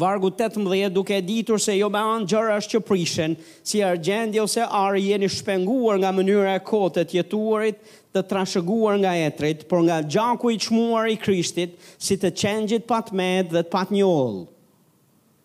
vargu 0.00 0.30
18 0.32 0.90
duke 0.94 1.18
ditur 1.26 1.60
se 1.62 1.76
jo 1.78 1.86
me 1.90 1.98
anë 2.02 2.26
gjëra 2.32 2.56
është 2.60 2.72
që 2.74 2.80
prishen, 2.88 3.36
si 3.66 3.80
argjendi 3.86 4.40
ose 4.42 4.66
ari 4.80 5.04
jeni 5.08 5.28
shpenguar 5.30 5.98
nga 6.02 6.10
mënyra 6.14 6.56
e 6.58 6.64
kotët 6.66 7.14
jetuarit 7.14 7.80
të 8.14 8.24
trashëguar 8.32 8.98
nga 9.02 9.12
etrit, 9.28 9.64
por 9.70 9.82
nga 9.86 10.00
gjaku 10.02 10.50
i 10.56 10.60
qmuar 10.66 11.10
i 11.12 11.18
krishtit 11.22 11.78
si 12.02 12.18
të 12.18 12.32
qenjit 12.42 12.86
pat 12.90 13.12
med 13.20 13.52
dhe 13.54 13.62
të 13.62 13.70
pat 13.74 13.90
njollë. 13.94 14.42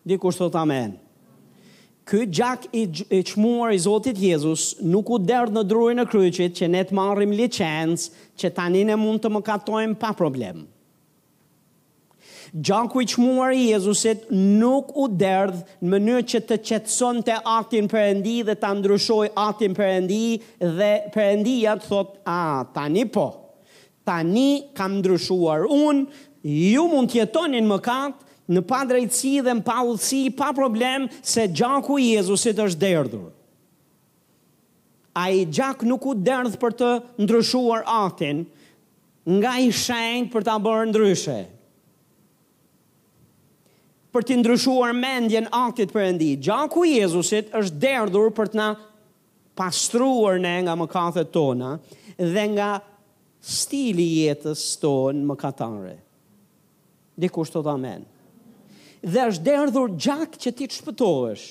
Dikur 0.06 0.34
thot 0.34 0.58
amen. 0.58 0.94
Ky 2.06 2.26
gjak 2.30 2.68
i, 2.70 2.84
qmuar 3.26 3.72
i 3.74 3.78
Zotit 3.82 4.18
Jezus 4.22 4.76
nuk 4.78 5.10
u 5.10 5.18
derdhë 5.26 5.54
në 5.56 5.64
drurin 5.66 6.02
e 6.02 6.06
kryqit 6.06 6.54
që 6.60 6.68
ne 6.70 6.84
të 6.86 6.94
marrim 6.94 7.34
licencë 7.34 8.30
që 8.38 8.54
tanin 8.54 8.94
e 8.94 8.98
mund 9.02 9.22
të 9.24 9.32
më 9.34 9.44
katojmë 9.48 9.98
pa 9.98 10.12
problemë. 10.18 10.62
Gjanku 12.56 13.02
i 13.04 13.04
qmuar 13.06 13.52
i 13.52 13.66
Jezusit 13.68 14.22
nuk 14.32 14.88
u 14.96 15.06
derdh 15.12 15.58
në 15.84 15.90
mënyrë 15.92 16.24
që 16.32 16.38
të 16.48 16.56
qetson 16.64 17.18
të 17.26 17.34
aktin 17.52 17.84
përendi 17.92 18.38
dhe 18.48 18.54
të 18.56 18.70
ndryshoj 18.78 19.26
aktin 19.42 19.74
përendi 19.76 20.20
dhe 20.60 20.86
përendia 21.12 21.66
jatë 21.74 21.84
thot, 21.90 22.14
a, 22.24 22.64
tani 22.72 23.02
po, 23.12 23.26
tani 24.08 24.72
kam 24.78 24.94
ndryshuar 25.02 25.66
unë, 25.68 26.06
ju 26.48 26.84
mund 26.94 27.12
tjetonin 27.12 27.68
më 27.68 27.78
katë, 27.84 28.24
në 28.56 28.62
pa 28.70 28.78
drejtësi 28.88 29.32
dhe 29.44 29.56
në 29.58 29.64
pa 29.66 29.76
ullësi, 29.82 30.22
pa 30.38 30.48
problem 30.56 31.10
se 31.26 31.48
gjaku 31.50 31.98
i 32.00 32.06
Jezusit 32.14 32.60
është 32.62 32.82
derdhur. 32.86 33.26
A 35.18 35.26
i 35.32 35.44
gjak 35.48 35.84
nuk 35.88 36.08
u 36.08 36.14
derdhë 36.16 36.56
për 36.62 36.78
të 36.80 36.90
ndryshuar 37.26 37.84
atin, 37.98 38.46
nga 39.28 39.58
i 39.64 39.68
shenjë 39.74 40.30
për 40.32 40.46
të 40.48 40.56
bërë 40.68 40.88
ndryshe 40.94 41.36
për 44.16 44.24
të 44.24 44.36
ndryshuar 44.40 44.94
mendjen 44.96 45.46
aktit 45.52 45.92
perëndi. 45.92 46.32
Gjaku 46.40 46.84
i 46.88 46.94
Jezusit 47.02 47.50
është 47.58 47.80
derdhur 47.82 48.30
për 48.36 48.50
të 48.52 48.56
na 48.58 48.68
pastruar 49.56 50.38
ne 50.40 50.56
nga 50.66 50.72
mëkatet 50.80 51.28
tona 51.34 51.74
dhe 52.18 52.44
nga 52.54 52.70
stili 53.46 54.06
i 54.12 54.24
jetës 54.26 54.62
tonë 54.82 55.20
mëkatare. 55.28 55.98
Dikush 57.16 57.52
kusht 57.52 57.56
të 57.58 57.62
amen. 57.72 58.04
Dhe 59.06 59.26
është 59.32 59.46
derdhur 59.50 59.92
gjak 60.00 60.38
që 60.40 60.54
ti 60.58 60.64
të 60.68 60.80
shpëtohesh. 60.80 61.44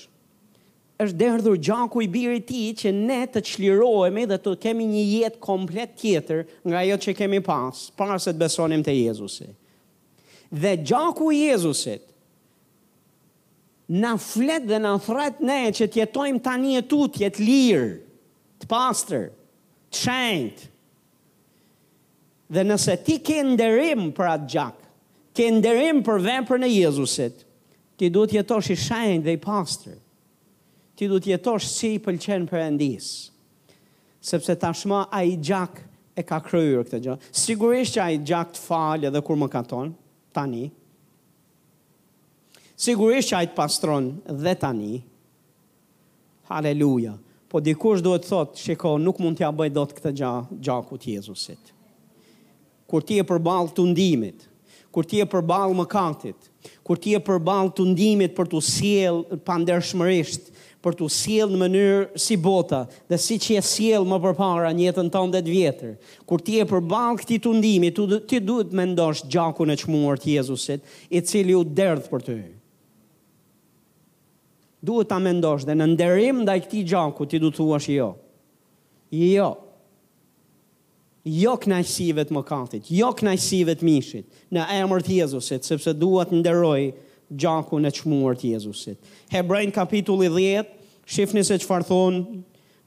Është 1.06 1.18
derdhur 1.22 1.58
gjaku 1.62 2.06
i 2.06 2.10
birit 2.12 2.46
të 2.48 2.50
tij 2.50 2.74
që 2.82 2.92
ne 2.98 3.20
të 3.30 3.42
çlirohemi 3.52 4.26
dhe 4.32 4.38
të 4.42 4.54
kemi 4.66 4.86
një 4.90 5.02
jetë 5.10 5.42
komplet 5.44 5.94
tjetër 6.00 6.44
nga 6.70 6.82
ajo 6.82 6.98
që 7.06 7.16
kemi 7.20 7.42
pas, 7.46 7.78
pas 8.00 8.18
se 8.24 8.34
të 8.34 8.42
besonim 8.46 8.82
te 8.86 8.96
Jezusi. 8.96 9.50
Dhe 10.56 10.76
gjaku 10.88 11.32
i 11.36 11.42
Jezusit 11.50 12.12
na 13.90 14.18
flet 14.18 14.66
dhe 14.66 14.80
na 14.82 14.98
thret 15.02 15.40
ne 15.46 15.60
që 15.74 15.88
të 15.92 16.02
jetojmë 16.02 16.42
tani 16.46 16.78
e 16.80 16.86
tut, 16.90 17.16
të 17.16 17.26
jetë 17.26 17.46
lirë, 17.46 17.92
të 18.62 18.70
pastër, 18.72 19.28
të 19.94 20.00
shenjtë. 20.02 20.72
Dhe 22.56 22.64
nëse 22.66 22.96
ti 23.06 23.18
ke 23.26 23.40
nderim 23.48 24.10
për 24.18 24.32
atë 24.36 24.50
gjak, 24.54 24.82
ke 25.38 25.48
nderim 25.58 26.02
për 26.06 26.22
veprën 26.26 26.66
e 26.68 26.72
Jezusit, 26.74 27.44
ti 27.98 28.10
duhet 28.14 28.36
jetosh 28.40 28.72
i 28.74 28.78
shenjt 28.78 29.26
dhe 29.26 29.36
i 29.38 29.42
pastër. 29.42 30.00
Ti 30.96 31.10
duhet 31.12 31.28
jetosh 31.34 31.66
si 31.76 31.94
i 31.98 32.02
pëlqen 32.06 32.46
Perëndis. 32.48 33.10
Sepse 34.26 34.54
tashmë 34.58 35.04
ai 35.14 35.36
gjak 35.44 35.82
e 36.18 36.24
ka 36.26 36.38
kryer 36.42 36.86
këtë 36.88 37.00
gjë. 37.04 37.16
Sigurisht 37.36 37.98
që 37.98 38.04
ai 38.06 38.18
gjak 38.26 38.54
të 38.56 38.62
falë 38.64 39.10
edhe 39.10 39.22
kur 39.26 39.38
më 39.38 39.50
katon 39.54 39.92
tani, 40.36 40.70
Sigurisht 42.76 43.30
që 43.32 43.38
ajtë 43.44 43.56
pastron 43.56 44.08
dhe 44.36 44.52
tani. 44.60 44.98
Haleluja. 46.50 47.14
Po 47.50 47.62
dikush 47.64 48.02
duhet 48.04 48.26
thot, 48.28 48.58
shiko, 48.60 48.98
nuk 49.00 49.22
mund 49.24 49.40
t'ja 49.40 49.48
bëj 49.56 49.70
do 49.78 49.86
të 49.88 49.96
këtë 49.96 50.12
gja, 50.20 50.32
gjakut 50.68 51.06
Jezusit. 51.08 51.70
Kur 52.86 53.04
ti 53.08 53.20
e 53.22 53.24
përbal 53.26 53.70
të 53.74 53.86
ndimit, 53.94 54.44
kur 54.94 55.08
ti 55.08 55.22
e 55.24 55.28
përbal 55.32 55.72
më 55.78 55.86
katit, 55.92 56.50
kur 56.86 57.00
ti 57.00 57.16
e 57.16 57.22
përbal 57.24 57.72
të 57.78 57.86
ndimit 57.94 58.36
për 58.38 58.52
të 58.52 58.62
siel 58.70 59.22
pandershmërisht, 59.48 60.52
për 60.84 61.00
të 61.00 61.08
siel 61.10 61.54
në 61.56 61.62
mënyrë 61.64 62.22
si 62.28 62.36
bota, 62.38 62.84
dhe 63.10 63.18
si 63.24 63.40
që 63.42 63.58
e 63.62 63.64
siel 63.72 64.06
më 64.06 64.20
përpara 64.28 64.74
njëtën 64.76 64.88
jetën 64.90 65.14
tonë 65.16 65.38
të 65.48 65.54
vjetër, 65.56 65.96
kur 66.28 66.44
ti 66.46 66.60
e 66.62 66.68
përbal 66.74 67.24
këti 67.24 67.40
të 67.48 67.56
ndimit, 67.56 68.04
ti 68.30 68.44
duhet 68.44 68.76
me 68.76 68.90
ndosh 68.92 69.24
gjakun 69.32 69.74
e 69.74 69.80
qmuar 69.82 70.20
të 70.22 70.36
Jezusit, 70.36 70.86
i 71.10 71.24
cili 71.24 71.56
u 71.58 71.64
derdhë 71.66 72.12
për 72.14 72.28
të 72.30 72.38
duhet 74.86 75.10
ta 75.12 75.20
mendosh 75.20 75.66
dhe 75.68 75.76
në 75.80 75.88
nderim 75.96 76.42
ndaj 76.46 76.60
këtij 76.68 76.86
gjaku 76.92 77.28
ti 77.30 77.42
do 77.42 77.52
të 77.52 77.58
thuash 77.60 77.90
jo. 77.96 78.10
Jo. 79.18 79.50
Jo 81.26 81.56
knajsive 81.58 82.22
të 82.30 82.36
mëkatit, 82.36 82.90
jo 82.94 83.08
knajsive 83.20 83.74
të 83.80 83.86
mishit, 83.88 84.28
në 84.54 84.66
emër 84.80 85.02
të 85.08 85.16
Jezusit, 85.24 85.66
sepse 85.66 85.94
duhet 85.98 86.30
të 86.30 86.38
nderoj 86.42 86.84
gjaku 87.42 87.80
në 87.82 87.92
çmuar 88.00 88.38
të 88.38 88.52
Jezusit. 88.54 89.00
Hebrej 89.34 89.72
kapitulli 89.74 90.30
10, 90.30 90.70
shifni 91.10 91.42
se 91.48 91.58
që 91.64 91.80
thon 91.90 92.20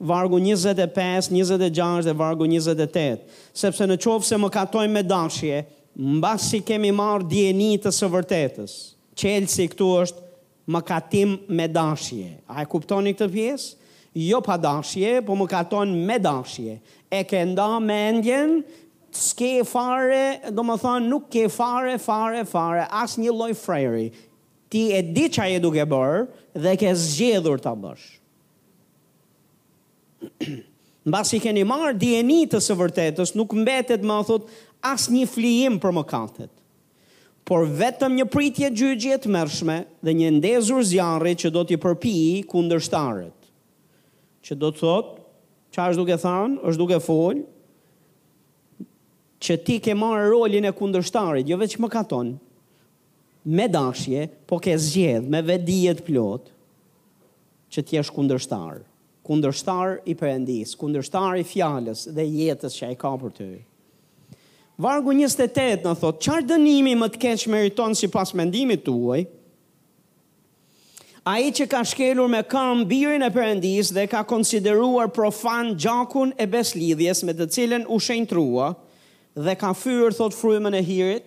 vargu 0.06 0.38
25, 0.38 1.32
26 1.34 2.06
dhe 2.06 2.14
vargu 2.20 2.46
28, 2.46 3.26
sepse 3.58 3.82
në 3.90 3.98
qovë 4.06 4.28
se 4.30 4.36
më 4.38 4.48
katojmë 4.54 4.94
me 4.94 5.02
dashje, 5.10 5.64
mbasi 5.98 6.62
kemi 6.62 6.92
marë 6.94 7.26
djenitës 7.32 7.98
së 7.98 8.06
vërtetës, 8.14 8.74
qelë 9.18 9.50
si 9.50 9.66
këtu 9.72 9.88
është 10.04 10.27
më 10.72 10.80
katim 10.84 11.36
me 11.48 11.66
dashje. 11.68 12.28
A 12.48 12.62
e 12.62 12.66
kuptoni 12.68 13.14
këtë 13.16 13.30
pjesë? 13.32 13.70
Jo 14.18 14.40
pa 14.44 14.56
dashje, 14.60 15.18
po 15.24 15.36
më 15.38 15.46
katon 15.48 15.94
me 16.06 16.18
dashje. 16.20 16.76
E 17.08 17.22
ke 17.28 17.40
nda 17.48 17.78
me 17.80 17.96
endjen, 18.10 18.58
s'ke 19.14 19.62
fare, 19.68 20.50
do 20.52 20.64
më 20.68 20.76
thonë, 20.82 21.08
nuk 21.08 21.28
ke 21.32 21.46
fare, 21.52 21.94
fare, 22.02 22.42
fare, 22.48 22.84
as 23.02 23.16
një 23.20 23.32
loj 23.32 23.54
frejri. 23.56 24.10
Ti 24.68 24.82
e 24.98 25.02
di 25.16 25.28
që 25.32 25.46
e 25.56 25.60
duke 25.64 25.86
bërë 25.88 26.60
dhe 26.60 26.74
ke 26.80 26.92
zgjedhur 27.00 27.62
të 27.64 27.72
bësh. 27.86 28.06
Në 30.20 31.14
basi 31.16 31.40
keni 31.40 31.64
marë, 31.64 31.96
djeni 32.02 32.42
të 32.52 32.60
së 32.60 32.76
vërtetës, 32.76 33.32
nuk 33.40 33.56
mbetet 33.62 34.04
më 34.04 34.20
thot, 34.28 34.52
as 34.84 35.08
një 35.08 35.24
flijim 35.32 35.80
për 35.80 35.96
më 35.96 36.04
katët 36.12 36.52
por 37.48 37.64
vetëm 37.64 38.12
një 38.18 38.24
pritje 38.28 38.68
gjygje 38.76 39.16
të 39.24 39.30
mërshme 39.32 39.76
dhe 40.04 40.12
një 40.18 40.32
ndezur 40.36 40.82
zjarri 40.84 41.32
që 41.40 41.48
do 41.54 41.62
t'i 41.64 41.78
përpi 41.80 42.12
kundër 42.50 42.82
shtarët. 42.84 43.38
Që 44.44 44.56
do 44.60 44.68
të 44.68 44.80
thotë, 44.82 45.14
që 45.72 45.86
është 45.92 45.98
duke 46.02 46.18
thanë, 46.20 46.58
është 46.68 46.82
duke 46.82 46.98
folë, 47.06 47.40
që 49.44 49.56
ti 49.64 49.78
ke 49.80 49.94
marë 49.96 50.26
rolin 50.34 50.66
e 50.68 50.74
kundërshtarit, 50.76 51.48
jo 51.48 51.56
veç 51.60 51.78
më 51.80 51.90
katon, 51.92 52.34
me 53.48 53.68
dashje, 53.72 54.26
po 54.50 54.58
ke 54.60 54.74
zgjedhë, 54.82 55.24
me 55.32 55.40
vedijet 55.48 56.02
plot, 56.08 56.50
që 57.72 57.86
ti 57.86 58.00
është 58.02 58.16
kundërshtar, 58.18 58.82
kundërshtar 59.28 60.02
i 60.12 60.18
përëndis, 60.20 60.76
kundërshtar 60.80 61.40
i 61.40 61.48
fjales 61.48 62.04
dhe 62.16 62.28
jetës 62.28 62.76
që 62.82 62.92
e 62.92 63.00
ka 63.00 63.16
për 63.24 63.36
të. 63.38 63.50
Vargu 64.78 65.10
28 65.12 65.82
në 65.82 65.92
thot, 65.98 66.20
qarë 66.22 66.44
dënimi 66.52 66.92
më 66.94 67.08
të 67.10 67.20
keqë 67.24 67.50
meriton 67.50 67.96
si 67.98 68.06
pas 68.14 68.30
mendimit 68.38 68.84
të 68.86 68.92
uaj, 68.94 69.24
a 71.28 71.32
i 71.44 71.50
që 71.52 71.66
ka 71.68 71.80
shkelur 71.84 72.28
me 72.30 72.44
kam 72.48 72.84
birin 72.88 73.24
e 73.26 73.32
përëndis 73.34 73.90
dhe 73.92 74.06
ka 74.08 74.22
konsideruar 74.30 75.10
profan 75.12 75.74
gjakun 75.76 76.30
e 76.40 76.46
beslidhjes 76.48 77.24
me 77.26 77.34
të 77.36 77.48
cilën 77.56 77.82
u 77.92 77.98
shenjtrua 78.00 78.70
dhe 79.36 79.52
ka 79.60 79.74
fyrë, 79.76 80.14
thot, 80.16 80.32
frymën 80.38 80.78
e 80.78 80.86
hirit, 80.86 81.26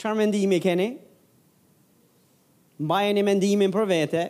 qarë 0.00 0.20
mendimi 0.22 0.62
keni? 0.64 0.92
Mbaje 2.80 3.12
një 3.18 3.22
mendimin 3.28 3.72
për 3.74 3.86
vete, 3.90 4.24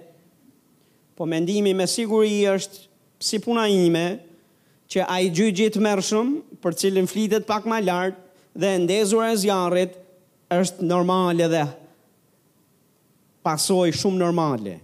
po 1.17 1.29
mendimi 1.31 1.71
me 1.77 1.85
siguri 1.89 2.41
është 2.51 2.83
si 3.25 3.41
puna 3.47 3.69
ime, 3.71 4.09
që 4.95 5.05
a 5.11 5.17
i 5.27 5.31
gjyëgjit 5.35 5.75
mërshëm, 5.83 6.29
për 6.63 6.77
cilin 6.79 7.09
flitet 7.11 7.49
pak 7.49 7.65
ma 7.69 7.81
lartë, 7.83 8.21
dhe 8.63 8.69
ndezur 8.85 9.25
e 9.27 9.33
zjarit, 9.43 9.97
është 10.55 10.87
normale 10.87 11.49
dhe 11.51 11.63
pasoj 13.45 13.89
shumë 13.99 14.21
normale, 14.23 14.77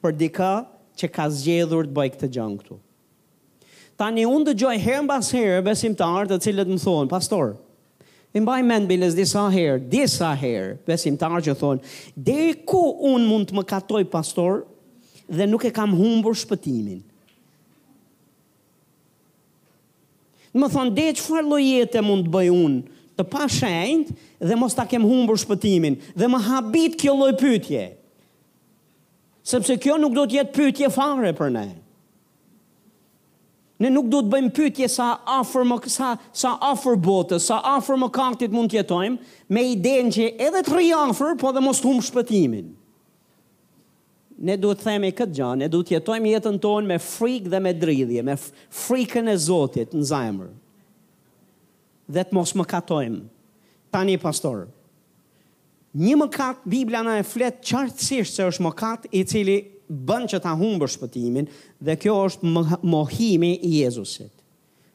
për 0.00 0.14
dika 0.20 0.50
që 0.96 1.08
ka 1.16 1.26
zgjedhur 1.34 1.88
të 1.90 1.96
bëj 1.98 2.12
këtë 2.14 2.30
gjangë 2.38 2.60
këtu. 2.60 2.78
Tani 4.00 4.24
unë 4.28 4.46
të 4.52 4.56
gjoj 4.62 4.76
herën 4.86 5.10
bas 5.10 5.32
herë, 5.34 5.58
besimtarë 5.66 6.30
të 6.30 6.38
cilët 6.46 6.70
më 6.72 6.78
thonë, 6.84 7.10
pastor, 7.10 7.56
i 8.32 8.40
mbaj 8.40 8.62
men 8.64 8.86
bilës 8.88 9.16
disa 9.18 9.48
herë, 9.52 9.82
disa 9.92 10.30
herë, 10.40 10.70
besimtarë 10.88 11.42
që 11.48 11.56
thonë, 11.58 11.94
dhe 12.16 12.38
ku 12.66 12.80
unë 13.10 13.26
mund 13.28 13.50
të 13.50 13.58
më 13.58 13.66
katoj 13.74 14.04
pastor, 14.14 14.62
dhe 15.28 15.50
nuk 15.50 15.66
e 15.68 15.74
kam 15.76 15.92
humbur 15.98 16.38
shpëtimin. 16.40 17.02
Më 20.54 20.68
thonë, 20.68 20.92
dhe 20.96 21.12
që 21.16 21.22
farë 21.24 21.48
lojete 21.48 22.02
mund 22.04 22.26
të 22.28 22.32
bëj 22.34 22.48
unë 22.52 22.90
të 23.20 23.24
pa 23.28 23.44
shenjt 23.52 24.10
dhe 24.48 24.56
mos 24.56 24.74
ta 24.76 24.84
kem 24.88 25.04
humbur 25.04 25.38
shpëtimin 25.40 25.96
dhe 26.16 26.28
më 26.32 26.40
habit 26.48 26.96
kjo 27.00 27.14
loj 27.18 27.32
pytje. 27.40 27.86
Sepse 29.52 29.76
kjo 29.82 29.96
nuk 30.00 30.14
do 30.16 30.26
të 30.28 30.38
jetë 30.40 30.54
pytje 30.56 30.90
fare 30.94 31.32
për 31.36 31.50
ne. 31.56 31.64
Ne 33.82 33.88
nuk 33.90 34.06
do 34.12 34.20
të 34.22 34.30
bëjmë 34.30 34.52
pytje 34.58 34.86
sa 34.94 35.08
afer 35.40 35.64
më, 35.66 35.78
sa, 35.90 36.12
sa 36.42 36.52
afer 36.68 36.98
botës, 37.02 37.48
sa 37.50 37.58
afer 37.72 37.96
më 37.98 38.10
kaktit 38.14 38.52
mund 38.54 38.70
të 38.70 38.80
jetojmë 38.82 39.34
me 39.56 39.64
i 39.72 39.74
që 40.14 40.28
edhe 40.48 40.62
të 40.62 41.08
afer 41.08 41.34
po 41.40 41.50
dhe 41.56 41.64
mos 41.68 41.80
të 41.82 41.88
humbë 41.90 42.08
shpëtimin 42.10 42.68
ne 44.42 44.56
duhet 44.58 44.80
të 44.82 44.86
themi 44.90 45.10
këtë 45.14 45.34
gjë, 45.38 45.48
ne 45.62 45.68
duhet 45.70 45.86
të 45.88 45.94
jetojmë 45.96 46.30
jetën 46.34 46.56
tonë 46.62 46.88
me 46.90 46.96
frikë 47.02 47.50
dhe 47.52 47.60
me 47.62 47.72
dridhje, 47.78 48.22
me 48.26 48.34
frikën 48.74 49.30
e 49.30 49.36
Zotit 49.38 49.94
në 49.94 50.02
zemër. 50.10 50.48
Dhe 52.12 52.24
të 52.26 52.34
mos 52.36 52.54
më 52.58 52.66
katojmë. 52.72 53.20
Tani 53.92 54.16
pastor. 54.22 54.64
Një 55.96 56.16
mëkat 56.22 56.64
Bibla 56.72 57.02
na 57.04 57.18
e 57.20 57.26
flet 57.28 57.60
qartësisht 57.68 58.38
se 58.38 58.46
është 58.48 58.64
mëkat 58.66 59.06
i 59.12 59.22
cili 59.28 59.56
bën 59.92 60.26
që 60.32 60.40
ta 60.42 60.54
humbësh 60.56 60.96
shpëtimin 60.96 61.46
dhe 61.84 61.96
kjo 62.00 62.16
është 62.26 62.82
mohimi 62.88 63.52
i 63.68 63.74
Jezusit. 63.82 64.32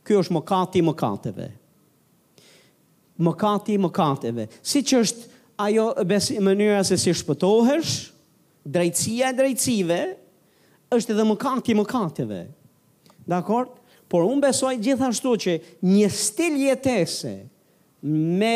Ky 0.04 0.18
është 0.24 0.36
mëkati 0.40 0.82
i 0.82 0.86
mëkateve. 0.90 1.48
Mëkati 3.24 3.74
i 3.78 3.82
mëkateve, 3.82 4.46
siç 4.62 4.92
është 4.94 5.36
ajo 5.66 5.86
mënyra 6.46 6.84
se 6.86 6.98
si 7.02 7.14
shpëtohesh, 7.18 7.96
drejtësia 8.74 9.32
e 9.32 9.38
drejtësive 9.38 9.98
është 10.98 11.16
edhe 11.16 11.26
mëkati 11.32 11.76
mëkateve. 11.80 12.42
Dakor? 13.28 13.70
Por 14.08 14.24
unë 14.24 14.46
besoj 14.48 14.76
gjithashtu 14.80 15.34
që 15.46 15.54
një 15.84 16.08
stil 16.16 16.54
jetese 16.64 17.34
me 18.08 18.52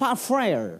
pa 0.00 0.14
frerë 0.16 0.78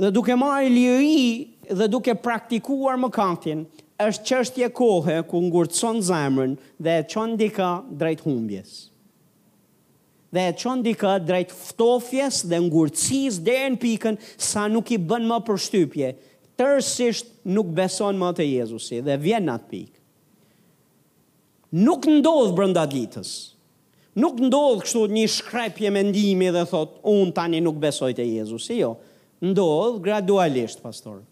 dhe 0.00 0.10
duke 0.14 0.36
marrë 0.38 0.68
liri 0.70 1.72
dhe 1.74 1.88
duke 1.92 2.14
praktikuar 2.16 2.96
mëkatin, 3.02 3.64
është 4.00 4.24
qështje 4.30 4.68
kohe 4.74 5.16
ku 5.28 5.40
ngurëtëson 5.44 5.98
zemrën 6.06 6.54
dhe 6.82 6.94
e 7.02 7.02
qënë 7.12 7.36
dika 7.42 7.66
drejt 8.00 8.22
humbjes. 8.24 8.70
Dhe 10.32 10.46
e 10.48 10.54
qënë 10.56 10.84
dika 10.86 11.16
drejt 11.20 11.52
ftofjes 11.54 12.44
dhe 12.48 12.60
ngurëtësis 12.64 13.40
dhe 13.46 13.58
në 13.74 13.80
pikën 13.82 14.18
sa 14.38 14.68
nuk 14.72 14.94
i 14.94 14.96
bën 15.10 15.26
më 15.28 15.40
për 15.48 15.60
shtypje, 15.66 16.12
tërësisht 16.60 17.30
nuk 17.56 17.70
beson 17.72 18.18
më 18.20 18.32
të 18.36 18.44
Jezusi 18.50 18.98
dhe 19.06 19.16
vjen 19.22 19.46
në 19.48 19.54
atë 19.56 19.70
pikë. 19.72 19.96
Nuk 21.86 22.04
ndodhë 22.10 22.54
brënda 22.58 22.82
ditës. 22.90 23.30
Nuk 24.20 24.40
ndodhë 24.42 24.82
kështu 24.84 25.04
një 25.16 25.24
shkrepje 25.36 25.92
mendimi 25.94 26.48
dhe 26.52 26.64
thotë, 26.68 26.98
unë 27.12 27.32
tani 27.36 27.60
nuk 27.62 27.78
besoj 27.82 28.10
të 28.18 28.24
Jezusi, 28.26 28.80
jo. 28.82 28.96
Ndodhë 29.40 30.02
gradualisht, 30.04 30.82
pastor. 30.84 31.22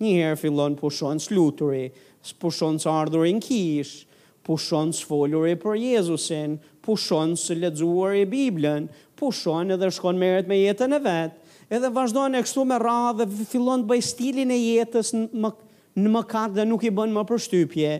Njëherë 0.00 0.38
fillon 0.40 0.78
pushon 0.80 1.18
së 1.20 1.34
luturi, 1.36 1.90
së 2.24 2.38
pushon 2.40 2.78
së 2.80 2.88
ardhurin 2.94 3.42
kish, 3.44 4.06
pushon 4.46 4.94
së 4.96 5.04
foluri 5.10 5.58
për 5.60 5.76
Jezusin, 5.82 6.56
pushon 6.86 7.34
së 7.36 7.58
ledzuar 7.58 8.14
i 8.16 8.24
Biblën, 8.30 8.88
pushon 9.20 9.74
edhe 9.76 9.90
shkon 9.92 10.16
meret 10.22 10.48
me 10.48 10.56
jetën 10.62 10.96
e 10.96 11.02
vetë, 11.04 11.39
edhe 11.74 11.90
vazhdojnë 11.94 12.38
e 12.40 12.44
kështu 12.44 12.62
me 12.66 12.78
radhë 12.82 13.26
dhe 13.30 13.46
fillon 13.48 13.84
të 13.84 13.88
bëj 13.92 14.02
stilin 14.06 14.50
e 14.50 14.56
jetës 14.58 15.12
në, 15.14 15.52
në 16.00 16.12
mëkat 16.16 16.56
dhe 16.58 16.64
nuk 16.66 16.84
i 16.84 16.90
bën 16.98 17.14
më 17.14 17.24
përshtypje. 17.30 17.92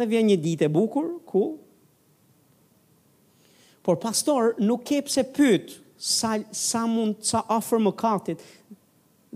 Dhe 0.00 0.08
vjen 0.10 0.26
një 0.32 0.38
ditë 0.42 0.66
e 0.68 0.72
bukur, 0.74 1.06
ku? 1.28 1.44
Por 3.84 3.98
pastor 4.02 4.54
nuk 4.64 4.82
ke 4.88 5.02
pse 5.06 5.22
pyet 5.36 5.74
sa 5.94 6.32
sa 6.50 6.86
mund 6.90 7.20
sa 7.24 7.44
afër 7.58 7.82
mëkatit 7.84 8.42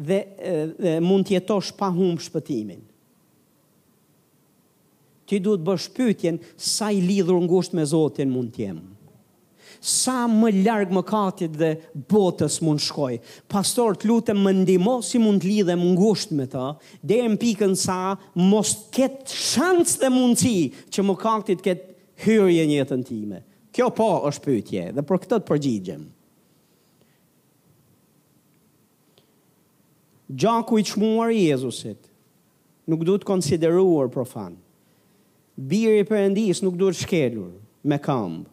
dhe, 0.08 0.18
dhe 0.78 0.96
mund 1.04 1.28
të 1.28 1.36
jetosh 1.36 1.70
pa 1.78 1.92
humbur 1.94 2.24
shpëtimin. 2.24 2.82
Ti 5.28 5.38
duhet 5.44 5.62
bësh 5.68 5.90
pyetjen 5.94 6.40
sa 6.56 6.88
i 6.96 7.02
lidhur 7.04 7.38
ngushtë 7.44 7.76
me 7.78 7.84
Zotin 7.90 8.32
mund 8.32 8.50
të 8.56 8.64
jem 8.64 8.78
sa 9.80 10.26
më 10.30 10.50
largë 10.64 10.94
më 10.94 11.02
katit 11.06 11.54
dhe 11.60 11.70
botës 12.10 12.58
mund 12.64 12.82
shkoj. 12.82 13.18
Pastor, 13.50 13.96
të 13.98 14.08
lutem 14.10 14.40
më 14.42 14.54
ndimo 14.62 14.98
si 15.06 15.20
mund 15.22 15.42
të 15.42 15.48
lidhe 15.52 15.76
më 15.78 15.92
ngusht 15.94 16.32
me 16.36 16.46
ta, 16.50 16.72
dhe 17.02 17.20
e 17.24 17.30
pikën 17.40 17.74
sa 17.78 17.98
mos 18.34 18.72
ketë 18.94 19.36
shansë 19.48 20.00
dhe 20.02 20.10
mundësi 20.14 20.58
që 20.90 21.06
më 21.06 21.16
katit 21.22 21.62
ketë 21.64 21.96
hyrje 22.26 22.64
njëtën 22.72 23.04
time. 23.06 23.42
Kjo 23.72 23.90
po 23.94 24.08
është 24.28 24.44
pytje, 24.48 24.82
dhe 24.96 25.04
për 25.06 25.20
këtët 25.24 25.46
përgjigjem. 25.46 26.06
Gjaku 30.28 30.78
i 30.78 30.84
qmuar 30.84 31.30
i 31.32 31.44
Jezusit, 31.46 32.02
nuk 32.84 33.04
du 33.06 33.14
të 33.16 33.24
konsideruar 33.30 34.10
profan. 34.12 34.58
Biri 35.58 36.02
i 36.02 36.06
përëndis 36.06 36.60
nuk 36.62 36.76
du 36.78 36.90
të 36.92 37.04
shkelur 37.04 37.54
me 37.88 37.96
këmbë 38.02 38.50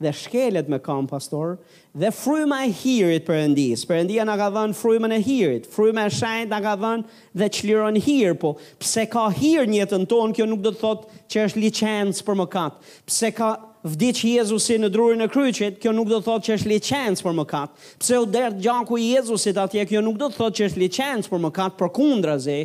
dhe 0.00 0.12
shkelet 0.14 0.68
me 0.70 0.78
kam 0.78 1.06
pastor 1.10 1.58
dhe 1.94 2.10
fryma 2.14 2.62
e 2.66 2.70
hirit 2.72 3.26
Perëndis. 3.26 3.82
Perëndia 3.86 4.24
na 4.26 4.36
ka 4.38 4.46
dhënë 4.54 4.76
frymën 4.78 5.14
e 5.16 5.18
hirit. 5.26 5.66
Fryma 5.66 6.04
e 6.06 6.12
shajnë 6.14 6.52
na 6.52 6.60
ka 6.62 6.74
dhënë 6.78 7.18
dhe 7.40 7.48
qliron 7.58 7.98
hir, 7.98 8.34
po 8.38 8.54
pse 8.78 9.06
ka 9.10 9.26
hir 9.34 9.66
në 9.66 9.80
jetën 9.80 10.06
tonë, 10.10 10.36
kjo 10.36 10.46
nuk 10.46 10.62
do 10.64 10.70
të 10.74 10.80
thotë 10.84 11.24
që 11.34 11.44
është 11.48 11.64
licencë 11.64 12.22
për 12.28 12.38
mëkat. 12.44 12.78
Pse 13.10 13.32
ka 13.34 13.50
vdicë 13.88 14.32
Jezusi 14.36 14.76
në 14.78 14.92
drurin 14.94 15.26
e 15.26 15.30
kryqit, 15.32 15.80
kjo 15.82 15.92
nuk 15.96 16.08
do 16.12 16.20
të 16.22 16.28
thotë 16.28 16.48
që 16.50 16.56
është 16.60 16.72
licencë 16.76 17.26
për 17.26 17.36
mëkat. 17.42 17.74
Pse 18.04 18.22
u 18.22 18.28
derd 18.38 18.62
gjanku 18.64 19.00
Jezusit 19.02 19.58
atje, 19.66 19.86
kjo 19.90 20.02
nuk 20.06 20.20
do 20.22 20.30
të 20.30 20.38
thotë 20.42 20.58
që 20.62 20.68
është 20.70 20.84
licencë 20.86 21.32
për 21.34 21.42
mëkat, 21.48 21.76
përkundrazi. 21.82 22.60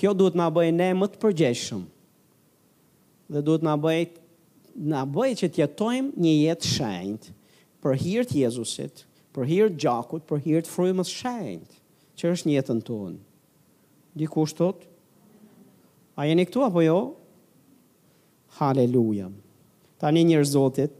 Kjo 0.00 0.14
duhet 0.18 0.40
na 0.40 0.48
bëjë 0.50 0.72
ne 0.80 0.88
më 0.98 1.12
të 1.12 1.20
përgjeshëm 1.22 1.84
dhe 3.34 3.40
duhet 3.44 3.62
na 3.64 3.76
bëjë 3.80 4.10
na 4.74 5.04
bëj 5.06 5.36
që 5.40 5.48
të 5.54 5.60
jetojmë 5.62 6.18
një 6.24 6.32
jetë 6.38 6.70
shenjtë 6.74 7.34
për 7.84 7.98
hir 8.00 8.26
të 8.26 8.40
Jezusit, 8.44 9.04
për 9.34 9.48
hir 9.50 9.68
të 9.70 9.76
gjakut, 9.86 10.24
për 10.26 10.42
hir 10.44 10.60
të 10.66 10.72
frymës 10.72 11.10
shenjt, 11.14 11.76
që 12.18 12.32
është 12.34 12.48
një 12.50 12.56
jetën 12.58 12.80
tonë. 12.86 13.18
Dikush 14.18 14.54
thot, 14.58 14.84
a 16.18 16.26
jeni 16.28 16.44
këtu 16.46 16.64
apo 16.68 16.82
jo? 16.86 16.96
Haleluja. 18.58 19.28
Tani 19.98 20.22
njerëz 20.28 20.52
Zotit, 20.54 20.92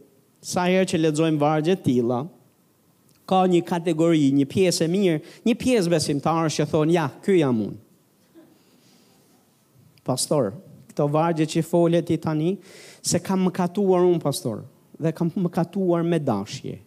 sa 0.45 0.66
herë 0.70 0.87
që 0.91 1.01
lexojmë 1.03 1.41
vargje 1.43 1.77
të 1.79 1.85
tilla, 1.87 2.22
ka 3.31 3.45
një 3.49 3.62
kategori, 3.66 4.29
një 4.37 4.47
pjesë 4.51 4.87
e 4.89 4.93
mirë, 4.93 5.22
një 5.47 5.57
pjesë 5.62 5.91
besimtarë 5.95 6.53
që 6.59 6.66
thonë, 6.75 6.95
ja, 6.99 7.07
ky 7.25 7.39
jam 7.41 7.62
unë. 7.64 7.81
Pastor, 10.05 10.53
këto 10.95 11.09
vargje 11.11 11.47
që 11.51 11.62
folje 11.66 12.01
ti 12.07 12.16
tani, 12.22 12.55
se 13.05 13.18
kam 13.20 13.42
më 13.42 13.51
katuar 13.57 14.05
unë, 14.07 14.20
pastor, 14.22 14.62
dhe 14.95 15.11
kam 15.12 15.32
më 15.34 15.51
katuar 15.51 16.07
me 16.07 16.20
dashje. 16.22 16.78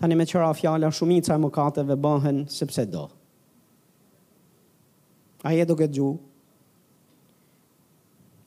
Tani 0.00 0.14
me 0.16 0.24
qëra 0.28 0.52
fjala, 0.56 0.92
shumica 0.92 1.34
e 1.34 1.40
më 1.40 1.50
kateve 1.52 1.96
bëhen, 1.96 2.44
sepse 2.52 2.84
do. 2.92 3.06
A 5.42 5.52
do 5.64 5.74
këtë 5.80 5.94
gju? 5.96 6.10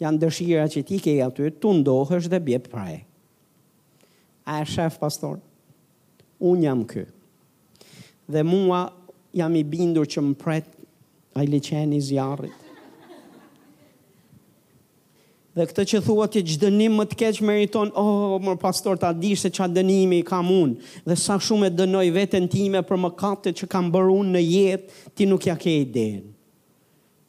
Janë 0.06 0.22
dëshira 0.22 0.68
që 0.70 0.84
ti 0.86 0.98
ke 1.02 1.14
aty, 1.26 1.50
tu 1.62 1.74
ndohësh 1.74 2.28
dhe 2.30 2.38
bje 2.42 2.60
prej. 2.70 3.02
A 4.46 4.60
e 4.62 4.66
shef, 4.70 4.98
pastor? 5.02 5.40
Unë 6.44 6.66
jam 6.68 6.82
kë. 6.90 7.06
Dhe 8.34 8.42
mua 8.46 8.86
jam 9.36 9.56
i 9.58 9.64
bindur 9.64 10.06
që 10.10 10.24
më 10.30 10.36
pret 10.42 10.68
a 11.38 11.42
i 11.42 11.48
liqeni 11.50 11.98
zjarit 12.02 12.63
Dhe 15.54 15.66
këtë 15.70 15.84
që 15.92 16.00
thua 16.02 16.26
ti 16.34 16.42
çdo 16.50 16.66
dënim 16.66 16.96
më 16.98 17.04
të 17.12 17.18
keq 17.18 17.40
meriton, 17.46 17.90
oh, 18.02 18.38
më 18.42 18.56
pastor 18.62 18.98
ta 18.98 19.12
di 19.14 19.36
se 19.38 19.50
çfarë 19.54 19.76
dënimi 19.76 20.24
kam 20.26 20.48
unë 20.50 21.04
dhe 21.06 21.18
sa 21.22 21.36
shumë 21.38 21.68
e 21.70 21.74
dënoj 21.78 22.08
veten 22.16 22.48
time 22.50 22.80
për 22.90 22.98
mëkatet 23.04 23.60
që 23.60 23.68
kam 23.70 23.92
bërë 23.94 24.16
unë 24.22 24.32
në 24.34 24.40
jetë, 24.42 24.96
ti 25.14 25.28
nuk 25.30 25.46
ja 25.46 25.54
ke 25.62 25.70
idenë. 25.84 26.24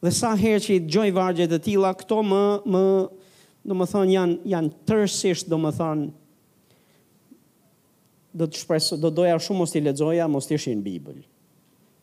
Dhe 0.01 0.13
sa 0.13 0.31
herë 0.37 0.63
që 0.65 0.73
i 0.73 0.81
djoj 0.89 1.11
vargjet 1.13 1.53
e 1.53 1.59
tilla, 1.67 1.91
këto 1.97 2.23
më 2.31 2.41
më 2.73 2.81
do 3.65 3.77
të 3.77 3.87
thon 3.93 4.13
janë 4.13 4.53
janë 4.55 4.73
tërësisht 4.89 5.49
do 5.53 5.59
të 5.61 5.73
thon 5.77 6.01
do 8.41 8.47
të 8.51 8.59
shpresoj 8.63 8.97
do 9.03 9.11
doja 9.21 9.35
shumë 9.39 9.59
mos 9.63 9.77
i 9.79 9.83
lexoja, 9.85 10.25
mos 10.27 10.49
ishin 10.51 10.81
në 10.81 10.87
Bibël. 10.87 11.21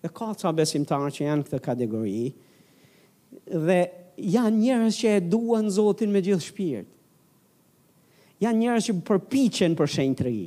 Dhe 0.02 0.08
ka 0.14 0.30
ca 0.40 0.54
besimtarë 0.56 1.10
që 1.18 1.26
janë 1.26 1.44
këtë 1.50 1.60
kategori 1.66 2.22
dhe 3.66 3.80
janë 4.18 4.58
njerëz 4.58 4.98
që 5.02 5.12
e 5.16 5.20
duan 5.24 5.70
Zotin 5.72 6.12
me 6.12 6.20
gjithë 6.24 6.46
shpirt. 6.50 6.88
Janë 8.42 8.58
njerëz 8.58 8.88
që 8.88 8.94
përpiqen 9.06 9.76
për 9.78 9.90
shenjë 9.96 10.18
të 10.18 10.24
ri. 10.26 10.40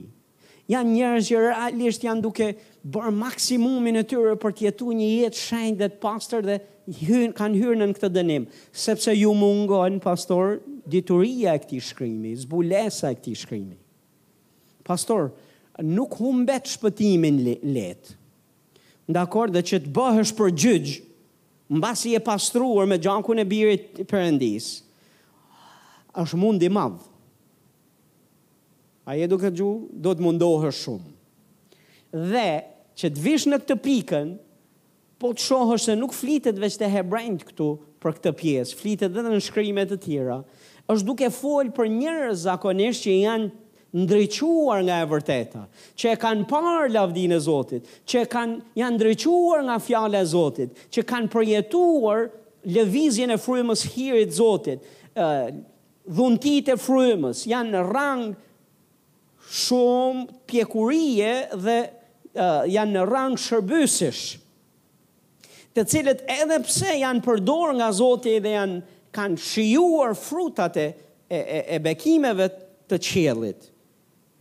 Janë 0.72 0.91
njerëz 0.91 1.28
që 1.30 1.41
realisht 1.45 2.03
janë 2.03 2.24
duke 2.26 2.49
bërë 2.95 3.13
maksimumin 3.16 4.01
e 4.01 4.03
tyre 4.09 4.34
për 4.41 4.55
të 4.57 4.66
jetuar 4.68 4.97
një 4.99 5.09
jetë 5.11 5.39
shenjë 5.41 5.78
dhe 5.80 5.89
të 5.93 6.01
pastër 6.01 6.45
dhe 6.49 6.57
hyn 7.05 7.32
kanë 7.38 7.61
hyrë 7.61 7.78
në 7.82 7.88
këtë 7.97 8.09
dënim, 8.16 8.45
sepse 8.76 9.13
ju 9.18 9.32
mungon 9.38 9.97
pastor 10.03 10.57
dituria 10.86 11.53
e 11.57 11.61
këtij 11.63 11.82
shkrimi, 11.88 12.34
zbulesa 12.43 13.09
e 13.13 13.18
këtij 13.20 13.39
shkrimi. 13.43 13.78
Pastor, 14.86 15.32
nuk 15.82 16.13
humbet 16.20 16.68
shpëtimin 16.76 17.39
lehtë. 17.66 18.18
Dakor, 19.13 19.53
dhe 19.53 19.61
që 19.66 19.80
të 19.86 19.91
bëhesh 19.95 20.34
për 20.38 20.53
gjyqë, 20.61 20.97
mbasi 21.70 22.09
basi 22.13 22.16
e 22.16 22.20
pastruar 22.22 22.86
me 22.88 22.97
gjanku 23.01 23.34
në 23.34 23.45
birit 23.49 24.01
përëndis 24.09 24.68
është 26.24 26.38
mundi 26.39 26.70
madh 26.72 27.11
A 29.05 29.13
e 29.22 29.26
duke 29.30 29.51
gju 29.53 29.70
Do 29.93 30.13
të 30.18 30.24
mundohë 30.26 30.70
shumë 30.74 32.30
Dhe 32.32 32.49
që 32.97 33.09
të 33.13 33.24
vishë 33.26 33.51
në 33.51 33.59
këtë 33.63 33.78
pikën 33.86 34.30
Po 35.22 35.34
të 35.34 35.43
shohë 35.43 35.76
se 35.86 35.97
Nuk 35.99 36.16
flitet 36.16 36.55
veç 36.61 36.78
të 36.82 36.88
hebrend 36.93 37.43
këtu 37.49 37.68
Për 38.01 38.16
këtë 38.18 38.34
pjesë 38.41 38.80
Flitet 38.80 39.13
dhe 39.13 39.26
në 39.28 39.41
shkrimet 39.49 39.91
të 39.91 39.99
tjera 40.05 40.39
është 40.93 41.07
duke 41.09 41.28
folë 41.34 41.74
për 41.78 41.88
njërë 41.97 42.32
zakonisht 42.47 43.03
Që 43.05 43.13
janë 43.20 43.51
ndryquar 43.95 44.81
nga 44.83 44.99
e 45.03 45.07
vërteta, 45.07 45.61
që 45.95 46.09
e 46.13 46.17
kanë 46.19 46.45
parë 46.49 46.89
lavdin 46.91 47.31
e 47.35 47.39
Zotit, 47.39 47.85
që 48.11 48.25
kanë 48.29 48.79
janë 48.81 48.97
ndryquar 48.97 49.61
nga 49.69 49.77
fjale 49.83 50.19
e 50.19 50.27
Zotit, 50.27 50.73
që 50.91 51.03
kanë 51.07 51.31
përjetuar 51.31 52.25
lëvizjen 52.75 53.31
e 53.31 53.37
frymës 53.39 53.85
hirit 53.93 54.33
Zotit, 54.35 54.83
dhuntit 56.17 56.71
e 56.73 56.75
frymës, 56.79 57.45
janë 57.47 57.71
në 57.77 57.83
rang 57.87 58.25
shumë 59.63 60.41
pjekurie 60.49 61.31
dhe 61.63 61.79
janë 62.75 62.95
në 62.97 63.05
rang 63.07 63.37
shërbësish, 63.45 64.23
të 65.75 65.85
cilët 65.91 66.25
edhe 66.35 66.57
pse 66.67 66.97
janë 66.99 67.23
përdor 67.25 67.71
nga 67.79 67.87
Zotit 67.95 68.43
dhe 68.43 68.57
janë 68.57 68.81
kanë 69.15 69.39
shijuar 69.43 70.13
frutat 70.19 70.75
e, 70.83 70.85
e, 71.31 71.39
e 71.77 71.79
bekimeve 71.83 72.49
të 72.91 72.99
qjellit 73.03 73.71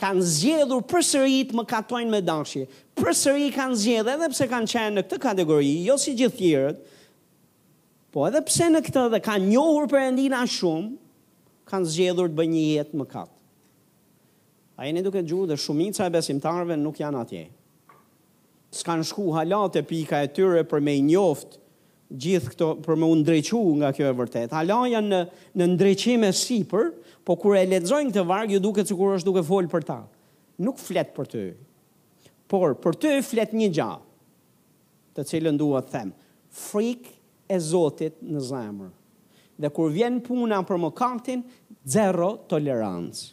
kanë 0.03 0.25
zgjedhur 0.39 0.81
për 0.91 1.03
të 1.07 1.55
më 1.59 1.65
katojnë 1.71 2.11
me 2.13 2.21
dashi, 2.27 2.65
për 2.99 3.13
sëri 3.15 3.51
kanë 3.55 3.79
zgjedhur 3.79 4.13
edhe 4.17 4.31
pse 4.33 4.49
kanë 4.51 4.71
qenë 4.73 4.95
në 4.97 5.03
këtë 5.07 5.21
kategori, 5.23 5.75
jo 5.87 5.95
si 5.99 6.15
gjithë 6.19 6.39
tjerët, 6.41 6.81
po 8.15 8.27
edhe 8.29 8.43
pse 8.47 8.69
në 8.71 8.83
këtë 8.87 9.05
dhe 9.13 9.21
kanë 9.27 9.53
njohur 9.53 9.89
për 9.91 10.09
endina 10.09 10.41
shumë, 10.47 10.95
kanë 11.71 11.91
zgjedhur 11.91 12.31
të 12.31 12.39
bëjnë 12.41 12.55
një 12.55 12.65
jetë 12.75 13.01
më 13.01 13.07
katë. 13.15 13.33
A 14.75 14.89
jeni 14.89 15.03
duke 15.07 15.23
gju 15.23 15.45
dhe 15.47 15.57
shumica 15.59 16.03
e 16.03 16.11
besimtarve 16.15 16.75
nuk 16.79 16.99
janë 16.99 17.21
atje. 17.21 17.45
Ska 18.75 18.97
në 18.99 19.05
shku 19.07 19.29
halat 19.37 19.77
e 19.79 19.85
pika 19.87 20.19
e 20.19 20.27
tyre 20.35 20.65
për 20.67 20.83
me 20.83 20.97
njoftë 21.07 21.63
gjithë 22.23 22.53
këto 22.53 22.69
për 22.85 22.99
më 23.01 23.09
ndrequ 23.23 23.53
nga 23.81 23.91
kjo 23.95 24.09
e 24.11 24.15
vërtet. 24.17 24.53
Hala 24.55 24.81
janë 24.91 25.21
në, 25.55 25.67
në 25.67 26.29
e 26.29 26.33
sipër, 26.33 26.91
po 27.25 27.37
kur 27.41 27.57
e 27.57 27.65
ledzojnë 27.67 28.11
këtë 28.13 28.25
vargë, 28.29 28.55
ju 28.55 28.61
duke 28.61 28.85
cikur 28.87 29.15
është 29.19 29.31
duke 29.31 29.45
folë 29.49 29.71
për 29.73 29.87
ta. 29.89 29.99
Nuk 30.63 30.79
fletë 30.79 31.15
për 31.17 31.29
të 31.33 31.45
por 32.55 32.75
për 32.79 32.97
të 33.01 33.11
fletë 33.25 33.57
një 33.57 33.69
gjahë, 33.75 34.03
të 35.17 35.23
cilën 35.27 35.57
duha 35.59 35.81
të 35.83 35.93
themë, 35.95 36.13
frikë 36.55 37.15
e 37.51 37.57
Zotit 37.61 38.21
në 38.23 38.43
zemër. 38.53 38.91
Dhe 39.59 39.71
kur 39.75 39.89
vjen 39.95 40.19
puna 40.27 40.59
për 40.67 40.79
më 40.83 40.91
kaptin, 40.99 41.41
zero 41.89 42.35
tolerancë. 42.51 43.25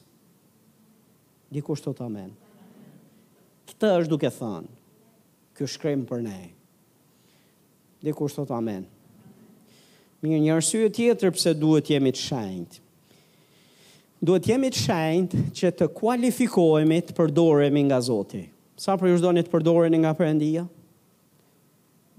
Dikush 1.52 1.82
të 1.84 1.94
të 1.98 2.06
amen. 2.08 2.32
Këtë 3.70 3.92
është 4.00 4.12
duke 4.16 4.32
thënë, 4.40 4.74
kjo 5.60 5.70
shkrim 5.76 6.06
për 6.10 6.22
nejë 6.30 6.50
dhe 8.04 8.12
kur 8.14 8.30
thot 8.34 8.50
amen. 8.56 8.84
Mirë, 10.22 10.40
një 10.46 10.52
arsye 10.58 10.90
tjetër 10.94 11.32
pse 11.38 11.54
duhet 11.58 11.90
jemi 11.96 12.12
të 12.14 12.22
shenjtë. 12.26 12.82
Duhet 14.22 14.48
jemi 14.52 14.70
të 14.70 14.84
shenjtë 14.84 15.44
që 15.58 15.72
të 15.80 15.88
kualifikohemi 15.98 17.00
të 17.08 17.16
përdoremi 17.18 17.82
nga 17.88 17.98
Zoti. 18.06 18.44
Sa 18.78 18.94
për 18.98 19.10
ju 19.12 19.18
shdojnë 19.22 19.44
të 19.48 19.52
përdoreni 19.54 20.00
nga 20.04 20.12
Perëndia? 20.18 20.68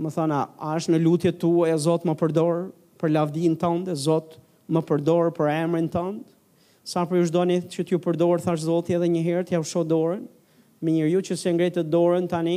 Më 0.03 0.11
thana, 0.15 0.41
a 0.59 0.73
është 0.79 0.95
në 0.97 1.01
lutje 1.05 1.31
tuaja 1.33 1.75
tua 1.75 1.75
e 1.77 1.83
Zot 1.85 2.07
më 2.07 2.17
përdor 2.23 2.59
për 2.99 3.13
lavdin 3.15 3.55
tënë 3.59 3.95
Zot 4.07 4.35
më 4.73 4.83
përdor 4.87 5.31
për 5.35 5.51
emrin 5.55 5.89
tënd? 5.95 6.25
Sa 6.83 7.05
për 7.07 7.21
ju 7.21 7.29
shdojnë 7.31 7.61
që 7.71 7.87
t'ju 7.87 8.03
përdor, 8.03 8.43
thash 8.43 8.67
Zoti 8.67 8.95
edhe 8.99 9.07
një 9.11 9.23
herë, 9.27 9.45
t'ja 9.53 9.63
u 9.63 9.85
dorën? 9.87 10.23
Me 10.83 10.91
njërë 10.97 11.23
që 11.29 11.37
se 11.39 11.51
ngrejtë 11.55 11.83
të 11.85 11.91
dorën 11.95 12.27
tani, 12.27 12.57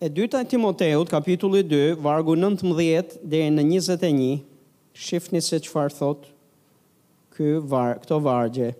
e 0.00 0.08
dyta 0.14 0.40
e 0.42 0.46
Timoteut, 0.46 1.08
kapitulli 1.08 1.64
2, 1.70 1.94
vargu 2.02 2.34
19 2.36 3.18
dhe 3.24 3.40
në 3.50 3.64
21, 3.66 4.28
shifni 4.94 5.40
se 5.44 5.58
që 5.64 5.70
farë 5.72 5.96
thotë 5.98 6.36
këto 8.02 8.16
vargje. 8.24 8.70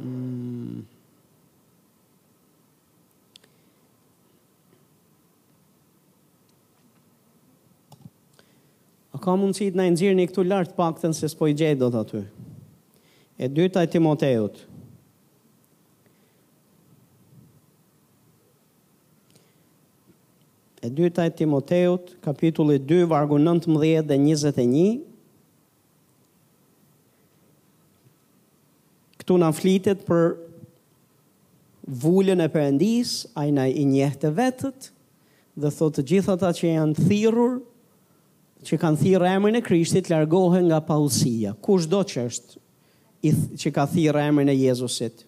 Mm. 0.00 0.78
A 9.10 9.20
ka 9.20 9.34
mundësit 9.36 9.76
në 9.76 9.90
nëzirë 9.92 10.16
një 10.16 10.28
këtu 10.32 10.46
lartë 10.48 10.76
pakten 10.78 11.12
se 11.16 11.28
s'po 11.28 11.48
i 11.52 11.56
gjedot 11.60 11.96
aty. 12.02 12.24
E 13.40 13.48
dyta 13.48 13.84
e 13.84 13.88
Timoteut, 13.92 14.56
2, 14.56 14.69
e 20.82 20.88
dyta 20.90 21.24
e 21.26 21.30
Timoteut, 21.30 22.16
kapitulli 22.20 22.78
2, 22.78 23.04
vargu 23.04 23.38
19 23.38 24.00
dhe 24.08 24.16
21. 24.16 25.02
Këtu 29.20 29.36
në 29.42 29.50
flitet 29.58 30.06
për 30.08 30.30
vullën 32.04 32.40
e 32.40 32.48
përëndis, 32.54 33.14
a 33.36 33.44
i 33.50 33.52
në 33.52 33.66
i 33.76 33.84
njehte 33.92 34.30
vetët, 34.36 34.90
dhe 35.60 35.68
thotë 35.74 36.02
të 36.02 36.54
që 36.62 36.70
janë 36.72 36.96
thirur, 37.06 37.58
që 38.64 38.76
kanë 38.80 39.00
thirë 39.02 39.26
emrin 39.36 39.56
e 39.56 39.64
Krishtit, 39.64 40.08
largohen 40.12 40.68
nga 40.72 40.80
pausia. 40.84 41.52
Kush 41.64 41.86
do 41.88 42.00
që 42.04 42.24
është 42.28 42.60
që 43.60 43.70
ka 43.76 43.84
thirë 43.88 44.22
emrin 44.30 44.48
e 44.48 44.56
Jezusit? 44.56 45.26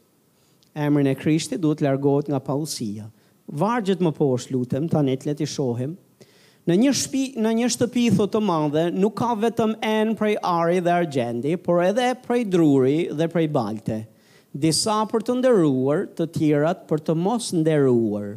Emrin 0.72 1.06
e 1.10 1.14
Krishtit 1.16 1.60
duhet 1.60 1.82
largohet 1.84 2.28
nga 2.32 2.40
pausia. 2.40 3.10
Kështë? 3.12 3.20
vargjet 3.52 4.00
më 4.02 4.12
poshtë 4.16 4.54
lutem 4.54 4.86
tani 4.88 5.14
të 5.20 5.28
leti 5.30 5.46
shohim 5.48 5.94
në 6.70 6.76
një 6.78 6.92
shtëpi 6.96 7.22
në 7.42 7.52
një 7.58 7.68
shtëpi 7.74 8.04
thotë 8.16 8.34
të 8.36 8.40
madhe 8.48 8.84
nuk 9.02 9.16
ka 9.18 9.32
vetëm 9.42 9.72
en 9.86 10.12
prej 10.18 10.36
ari 10.50 10.80
dhe 10.86 10.92
argjendi 10.94 11.54
por 11.64 11.80
edhe 11.84 12.12
prej 12.24 12.44
druri 12.52 13.00
dhe 13.18 13.26
prej 13.32 13.48
balte 13.56 13.98
disa 14.64 15.00
për 15.10 15.26
të 15.26 15.36
nderuar 15.40 16.06
të 16.16 16.26
tjerat 16.36 16.86
për 16.90 17.02
të 17.08 17.16
mos 17.24 17.50
nderuar 17.58 18.30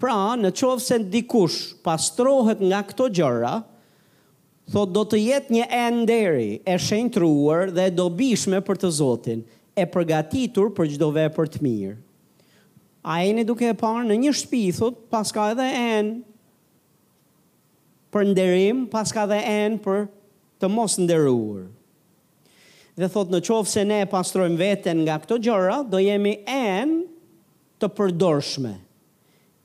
pra 0.00 0.16
në 0.38 0.54
qovë 0.60 0.82
se 0.86 0.98
dikush 1.12 1.58
pastrohet 1.84 2.62
nga 2.64 2.80
këto 2.88 3.10
gjëra 3.18 3.52
thot 4.72 4.94
do 4.96 5.02
të 5.12 5.20
jetë 5.26 5.56
një 5.58 5.66
en 5.82 5.98
deri 6.08 6.52
e 6.64 6.78
shenjtruar 6.80 7.74
dhe 7.74 7.90
e 7.90 7.92
dobishme 8.00 8.62
për 8.66 8.80
të 8.84 8.90
Zotin 9.02 9.42
e 9.76 9.84
përgatitur 9.92 10.72
për 10.76 10.90
çdo 10.94 11.08
vepër 11.16 11.48
të 11.54 11.62
mirë. 11.64 11.96
A 13.02 13.24
e 13.26 13.32
në 13.34 13.42
duke 13.42 13.66
e 13.66 13.74
parë 13.74 14.04
në 14.06 14.16
një 14.22 14.32
shpi, 14.38 14.60
thot, 14.76 15.00
paska 15.10 15.48
edhe 15.52 15.64
enë 15.66 16.18
për 18.14 18.28
nderim, 18.30 18.84
paska 18.92 19.24
edhe 19.26 19.40
enë 19.42 19.80
për 19.82 20.04
të 20.62 20.68
mos 20.70 20.94
nderuar. 21.00 21.64
Dhe 22.94 23.08
thot, 23.10 23.32
në 23.32 23.40
qovë 23.48 23.70
se 23.72 23.82
ne 23.88 24.02
pastrojmë 24.12 24.60
veten 24.60 25.00
nga 25.02 25.16
këto 25.22 25.40
gjëra, 25.42 25.80
do 25.82 25.98
jemi 26.04 26.36
enë 26.52 27.00
të 27.82 27.88
përdorshme. 27.96 28.76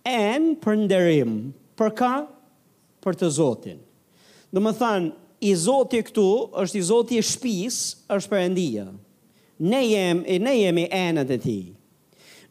Enë 0.07 0.55
për 0.63 0.79
nderim, 0.87 1.35
për 1.77 1.93
ka? 1.99 2.11
Për 3.05 3.19
të 3.21 3.29
zotin. 3.37 3.81
Dhe 4.49 4.63
më 4.65 4.73
thanë, 4.81 5.13
i 5.45 5.51
zoti 5.53 5.99
këtu 6.07 6.25
është 6.63 6.79
i 6.79 6.85
zoti 6.87 7.17
e 7.21 7.21
shpis, 7.27 7.77
është 8.09 8.31
për 8.31 8.45
endia. 8.47 8.87
Ne, 9.61 9.83
jemi 9.85 10.23
enët 10.25 10.25
e 10.33 10.37
ti. 10.37 10.39
Ne 10.41 11.59
jemi 11.67 11.75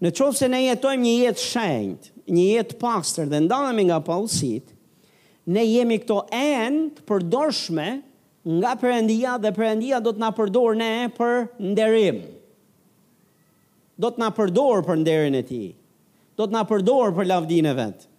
Në 0.05 0.11
qovë 0.13 0.37
se 0.37 0.49
ne 0.53 0.59
jetojmë 0.67 1.03
një 1.03 1.13
jetë 1.25 1.43
shenjt, 1.43 2.11
një 2.37 2.43
jetë 2.53 2.77
pastër 2.83 3.31
dhe 3.33 3.39
ndalëmi 3.47 3.85
nga 3.89 4.01
pausit, 4.05 4.69
ne 5.49 5.63
jemi 5.65 5.97
këto 6.03 6.21
enë 6.37 6.83
të 6.99 7.05
përdorshme 7.09 7.87
nga 8.59 8.73
përëndia 8.83 9.37
dhe 9.43 9.53
përëndia 9.57 10.01
do 10.05 10.13
të 10.15 10.21
na 10.25 10.29
përdor 10.39 10.77
ne 10.81 10.91
për 11.17 11.41
nderim. 11.71 12.19
Do 13.97 14.11
të 14.13 14.21
na 14.23 14.29
përdor 14.37 14.83
për 14.87 15.01
nderin 15.01 15.39
e 15.41 15.45
ti. 15.49 15.63
Do 16.37 16.45
të 16.45 16.55
na 16.59 16.65
përdor 16.69 17.15
për 17.17 17.29
lavdine 17.33 17.73
e 17.73 17.79
vetë. 17.81 18.11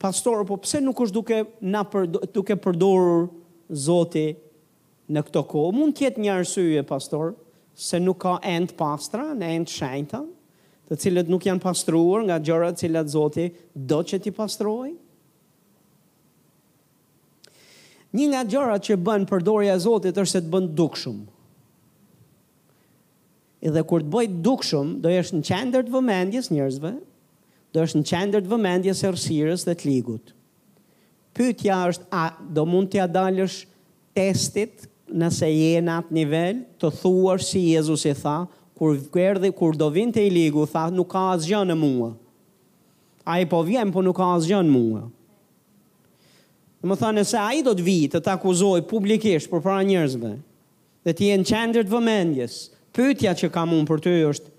Pastor, 0.00 0.44
po 0.48 0.58
pse 0.64 0.82
nuk 0.84 1.00
është 1.06 1.16
duke 1.16 1.40
na 1.72 1.82
përdor, 1.88 2.28
duke 2.36 2.56
përdorur 2.66 3.30
Zoti 3.86 4.26
në 5.12 5.22
këto 5.28 5.42
kohë? 5.50 5.72
Mund 5.76 5.96
të 5.98 6.06
jetë 6.10 6.20
një 6.24 6.34
arsye, 6.40 6.84
Pastor, 6.88 7.32
se 7.80 7.98
nuk 7.98 8.20
ka 8.20 8.36
end 8.44 8.74
pastra, 8.76 9.30
në 9.32 9.48
end 9.56 9.70
shenjta, 9.72 10.20
të 10.90 10.96
cilët 11.00 11.30
nuk 11.32 11.46
janë 11.46 11.62
pastruar 11.64 12.24
nga 12.26 12.36
gjërat 12.44 12.80
cilat 12.82 13.08
Zoti 13.12 13.46
do 13.72 14.00
që 14.04 14.18
ti 14.24 14.32
pastrojë. 14.36 14.92
Një 18.18 18.26
nga 18.32 18.40
gjërat 18.50 18.84
që 18.88 18.96
bën 19.06 19.24
përdorja 19.30 19.76
e 19.78 19.80
Zotit 19.84 20.16
është 20.18 20.32
se 20.34 20.42
të 20.42 20.50
bën 20.52 20.66
dukshëm. 20.76 21.20
Edhe 23.70 23.84
kur 23.88 24.02
të 24.04 24.10
bëj 24.12 24.26
dukshëm, 24.48 24.92
do 25.04 25.08
jesh 25.14 25.30
në 25.36 25.40
qendër 25.48 25.86
të 25.86 25.94
vëmendjes 25.94 26.50
njerëzve, 26.52 26.92
do 27.72 27.80
jesh 27.84 27.94
në 27.96 28.02
qendër 28.12 28.44
të 28.44 28.50
vëmendjes 28.50 29.04
errësirës 29.08 29.64
dhe 29.68 29.76
të 29.78 29.88
ligut. 29.92 30.34
Pyetja 31.36 31.78
është 31.94 32.08
a 32.18 32.24
do 32.56 32.64
mund 32.68 32.90
t'ia 32.92 33.06
dalësh 33.08 33.60
testit 34.18 34.89
nëse 35.18 35.48
je 35.50 35.80
në 35.82 35.94
atë 36.02 36.14
nivel, 36.14 36.60
të 36.80 36.90
thuar 37.00 37.42
si 37.42 37.62
Jezus 37.72 38.04
i 38.08 38.12
tha, 38.16 38.36
kur 38.78 38.96
kërdi, 39.12 39.50
kur 39.56 39.76
do 39.78 39.88
vinë 39.92 40.14
të 40.16 40.24
i 40.28 40.32
ligu, 40.32 40.64
tha, 40.70 40.86
nuk 40.94 41.10
ka 41.12 41.24
asë 41.34 41.50
gjë 41.52 41.62
në 41.68 41.76
mua. 41.80 42.12
A 43.28 43.38
i 43.42 43.48
po 43.50 43.60
vjen, 43.66 43.90
po 43.92 44.02
nuk 44.04 44.16
ka 44.20 44.30
asë 44.36 44.50
gjë 44.52 44.60
në 44.64 44.72
mua. 44.72 45.02
Në 46.80 46.88
më 46.94 46.98
tha, 47.02 47.10
nëse 47.16 47.42
a 47.42 47.50
i 47.58 47.64
do 47.66 47.74
të 47.76 47.84
vitë, 47.86 48.12
të 48.20 48.24
të 48.26 48.32
akuzoj 48.38 48.78
publikisht 48.88 49.50
për 49.52 49.66
para 49.66 49.82
njërzme 49.86 50.36
dhe 51.04 51.14
ti 51.16 51.28
e 51.32 51.36
në 51.40 51.46
qendrët 51.48 51.88
vëmendjes, 51.90 52.54
pytja 52.96 53.32
që 53.38 53.48
kam 53.54 53.70
unë 53.76 53.88
për 53.88 54.02
ty 54.06 54.12
është, 54.30 54.50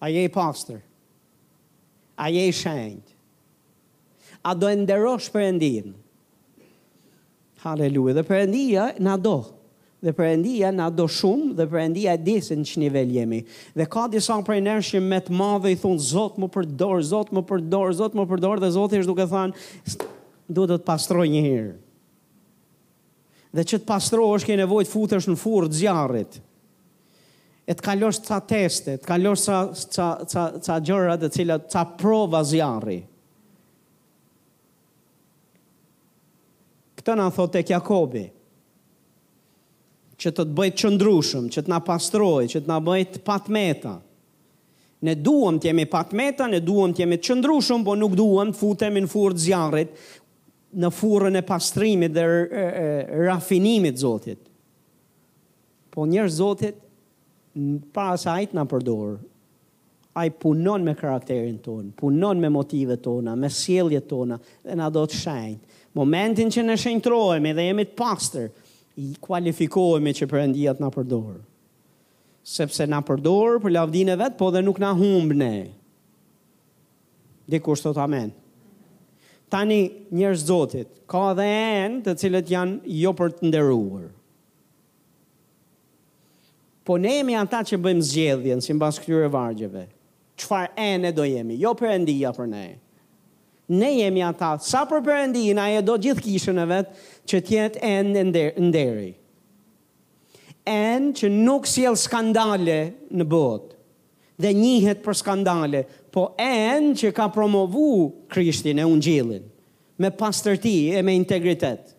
a 0.00 0.06
je 0.08 0.20
i 0.24 0.30
pastor, 0.32 0.78
a 2.14 2.28
je 2.32 2.44
i 2.48 2.52
shenjt, 2.54 3.10
a 4.46 4.54
do 4.54 4.70
e 4.70 4.76
ndero 4.78 5.16
për 5.18 5.50
Haleluja. 7.62 8.14
Dhe 8.20 8.24
përëndia 8.28 8.86
në 9.06 9.14
do. 9.24 9.34
Dhe 10.00 10.14
përëndia 10.16 10.70
në 10.72 10.84
do 10.96 11.04
shumë 11.12 11.54
dhe 11.58 11.66
përëndia 11.68 12.14
e 12.16 12.20
disin 12.24 12.62
që 12.64 12.80
nivel 12.86 13.10
jemi. 13.12 13.42
Dhe 13.76 13.84
ka 13.92 14.06
disa 14.08 14.38
për 14.46 14.56
e 14.56 14.62
nërshim 14.64 15.04
me 15.12 15.18
të 15.20 15.34
madhe 15.36 15.74
i 15.74 15.76
thunë, 15.76 16.00
Zot 16.00 16.38
më 16.40 16.48
përdor, 16.54 17.02
Zot 17.04 17.34
më 17.36 17.42
përdor, 17.50 17.92
Zot 17.98 18.16
më 18.16 18.24
përdor, 18.32 18.62
dhe 18.64 18.72
Zotë 18.78 19.02
ishtë 19.02 19.04
është 19.04 19.12
duke 19.12 19.28
thanë, 19.28 20.08
du 20.56 20.62
të 20.70 20.78
të 20.78 20.86
pastroj 20.88 21.26
një 21.34 21.42
herë. 21.50 21.74
Dhe 23.58 23.64
që 23.66 23.80
të 23.82 23.88
pastroj 23.92 24.30
është 24.38 24.52
ke 24.52 24.56
nevojt 24.62 24.88
futërsh 24.94 25.28
në 25.32 25.36
furë 25.42 25.68
të 25.74 25.80
zjarit. 25.82 26.40
E 27.70 27.76
të 27.76 27.84
kalosh 27.84 28.24
ca 28.24 28.38
teste, 28.50 28.96
të 29.02 29.06
kalosh 29.06 29.44
ca, 29.50 29.58
ca, 29.94 30.08
ca, 30.32 30.48
ca 30.64 30.80
gjërat 30.86 31.28
e 31.28 31.32
cilat, 31.34 31.68
ca 31.70 31.84
prova 31.98 32.40
zjarit 32.46 33.09
Këtë 37.00 37.14
në 37.16 37.24
thot 37.32 37.54
e 37.56 37.62
kjakobi, 37.64 38.22
që 40.20 40.28
të 40.36 40.44
të 40.44 40.54
bëjt 40.56 40.80
qëndrushëm, 40.82 41.46
që 41.54 41.62
të 41.64 41.70
nga 41.72 41.78
pastroj, 41.86 42.44
që 42.52 42.60
të 42.60 42.68
nga 42.68 42.76
bëjt 42.84 43.14
patmeta. 43.24 43.94
Ne 45.08 45.14
duham 45.24 45.56
të 45.56 45.70
jemi 45.70 45.86
patmeta, 45.88 46.44
ne 46.52 46.58
duham 46.60 46.92
të 46.92 47.00
jemi 47.06 47.16
qëndrushëm, 47.24 47.86
po 47.86 47.94
nuk 47.96 48.18
duham 48.18 48.52
të 48.52 48.60
futemi 48.60 49.00
në 49.00 49.08
furë 49.14 49.38
të 49.38 49.44
zjarit, 49.46 49.94
në 50.80 50.90
furën 50.92 51.40
e 51.40 51.44
pastrimit 51.48 52.12
dhe 52.18 52.26
rafinimit 53.30 53.96
zotit. 54.02 54.42
Po 55.90 56.04
njërë 56.06 56.36
zotit, 56.36 56.84
para 57.96 58.20
sa 58.20 58.36
ajtë 58.42 58.58
nga 58.58 58.66
përdorë, 58.74 59.16
a 60.20 60.28
i 60.28 60.34
punon 60.42 60.84
me 60.84 60.92
karakterin 60.98 61.56
tonë, 61.64 61.94
punon 61.96 62.40
me 62.42 62.50
motive 62.52 63.00
tona, 63.00 63.32
me 63.38 63.48
sjelje 63.54 64.04
tona, 64.10 64.36
dhe 64.66 64.76
nga 64.76 64.90
do 64.92 65.06
të 65.08 65.20
shajnë, 65.24 65.60
Momentin 65.96 66.50
që 66.54 66.62
në 66.64 66.76
shënjtrojme 66.78 67.50
dhe 67.56 67.64
jemi 67.66 67.86
të 67.88 67.96
pastër, 67.98 68.50
i 69.00 69.08
kualifikojme 69.22 70.12
që 70.20 70.26
për 70.30 70.40
endijat 70.44 70.80
në 70.82 70.90
përdorë. 70.94 71.40
Sepse 72.50 72.86
në 72.88 73.00
përdorë 73.08 73.58
për 73.64 73.78
e 74.12 74.16
vetë, 74.20 74.38
po 74.40 74.50
dhe 74.54 74.62
nuk 74.64 74.78
në 74.82 74.90
humbë 75.00 75.34
ne. 75.40 75.52
Dekur 77.50 77.76
shtot 77.76 77.98
amen. 77.98 78.30
Tani 79.50 79.80
njërës 80.14 80.44
zotit, 80.46 80.88
ka 81.10 81.32
dhe 81.34 81.42
enë 81.50 82.02
të 82.06 82.12
cilët 82.22 82.46
janë 82.50 82.80
jo 83.02 83.10
për 83.18 83.28
të 83.38 83.46
nderuar. 83.48 84.04
Po 86.86 86.96
ne 86.98 87.16
jemi 87.18 87.34
anta 87.38 87.64
që 87.66 87.78
bëjmë 87.82 88.06
zgjedhjen, 88.10 88.62
si 88.64 88.74
në 88.74 88.78
këtyre 88.98 89.30
vargjeve. 89.34 89.88
Qfar 90.40 90.70
enë 90.80 91.10
e 91.10 91.12
do 91.18 91.26
jemi, 91.26 91.58
jo 91.60 91.74
për 91.76 91.96
endija 91.98 92.30
për 92.38 92.46
nejë 92.54 92.78
ne 93.70 93.90
jemi 94.02 94.22
ata, 94.26 94.56
sa 94.58 94.82
për 94.90 95.02
përëndin, 95.06 95.58
a 95.62 95.68
e 95.78 95.82
do 95.86 95.94
gjithë 96.02 96.22
kishën 96.24 96.58
e 96.58 96.66
vetë, 96.72 97.02
që 97.30 97.40
tjetë 97.48 97.82
end 97.86 98.18
në 98.34 98.70
deri. 98.74 99.10
End 100.70 101.14
që 101.18 101.30
nuk 101.32 101.66
s'jel 101.70 101.96
skandale 101.98 102.80
në 103.18 103.26
botë, 103.32 103.76
dhe 104.40 104.52
njihet 104.56 105.02
për 105.04 105.18
skandale, 105.20 105.84
po 106.10 106.28
end 106.40 106.98
që 107.00 107.12
ka 107.14 107.28
promovu 107.30 108.08
krishtin 108.32 108.80
e 108.82 108.86
unë 108.88 109.04
gjilin, 109.06 109.44
me 110.00 110.10
pastërti 110.10 110.74
e 110.96 111.02
me 111.06 111.14
integritetë 111.20 111.96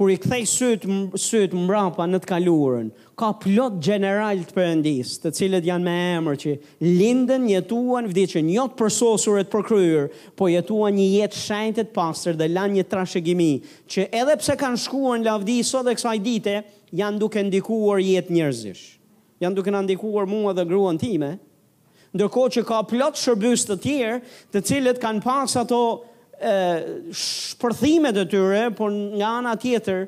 kur 0.00 0.08
i 0.10 0.14
kthej 0.16 0.46
syt 0.48 0.82
syt 1.20 1.52
mbrapa 1.52 2.06
në 2.08 2.18
të 2.24 2.28
kalurën, 2.30 2.86
ka 3.20 3.26
plot 3.42 3.74
general 3.84 4.38
të 4.48 4.54
perëndis, 4.56 5.10
të 5.20 5.32
cilët 5.36 5.66
janë 5.68 5.84
me 5.84 5.96
emër 6.20 6.38
që 6.40 6.54
lindën, 6.86 7.44
jetuan, 7.52 8.08
vdiqën, 8.08 8.48
jo 8.54 8.64
të 8.72 8.78
përsosur 8.80 9.42
e 9.42 9.44
të 9.44 9.52
përkryer, 9.52 10.06
po 10.40 10.48
jetuan 10.48 10.96
një 10.96 11.08
jetë 11.18 11.40
shenjtë 11.42 11.84
të 11.84 11.94
pastër 11.98 12.38
dhe 12.40 12.48
lanë 12.48 12.78
një 12.78 12.86
trashëgimi, 12.94 13.50
që 13.92 14.06
edhe 14.22 14.38
pse 14.40 14.56
kanë 14.62 14.80
shkuar 14.86 15.20
në 15.20 15.28
lavdi 15.28 15.58
sot 15.68 15.84
dhe 15.90 15.98
kësaj 16.00 16.16
dite, 16.24 16.56
janë 17.02 17.20
duke 17.20 17.44
ndikuar 17.50 18.00
jetë 18.00 18.32
njerëzish. 18.38 18.86
Janë 19.44 19.58
duke 19.60 19.74
na 19.76 19.82
ndikuar 19.84 20.24
mua 20.32 20.56
dhe 20.56 20.64
gruan 20.70 20.96
time, 20.98 21.34
ndërkohë 22.16 22.54
që 22.56 22.64
ka 22.72 22.80
plot 22.88 23.20
shërbys 23.20 23.68
të 23.68 23.76
tjerë, 23.84 24.18
të 24.48 24.64
cilët 24.70 25.04
kanë 25.04 25.26
pas 25.28 25.60
ato 25.60 25.84
shpërthimet 26.40 28.16
e 28.16 28.24
tyre, 28.30 28.60
por 28.76 28.90
nga 28.94 29.34
ana 29.40 29.52
tjetër 29.60 30.06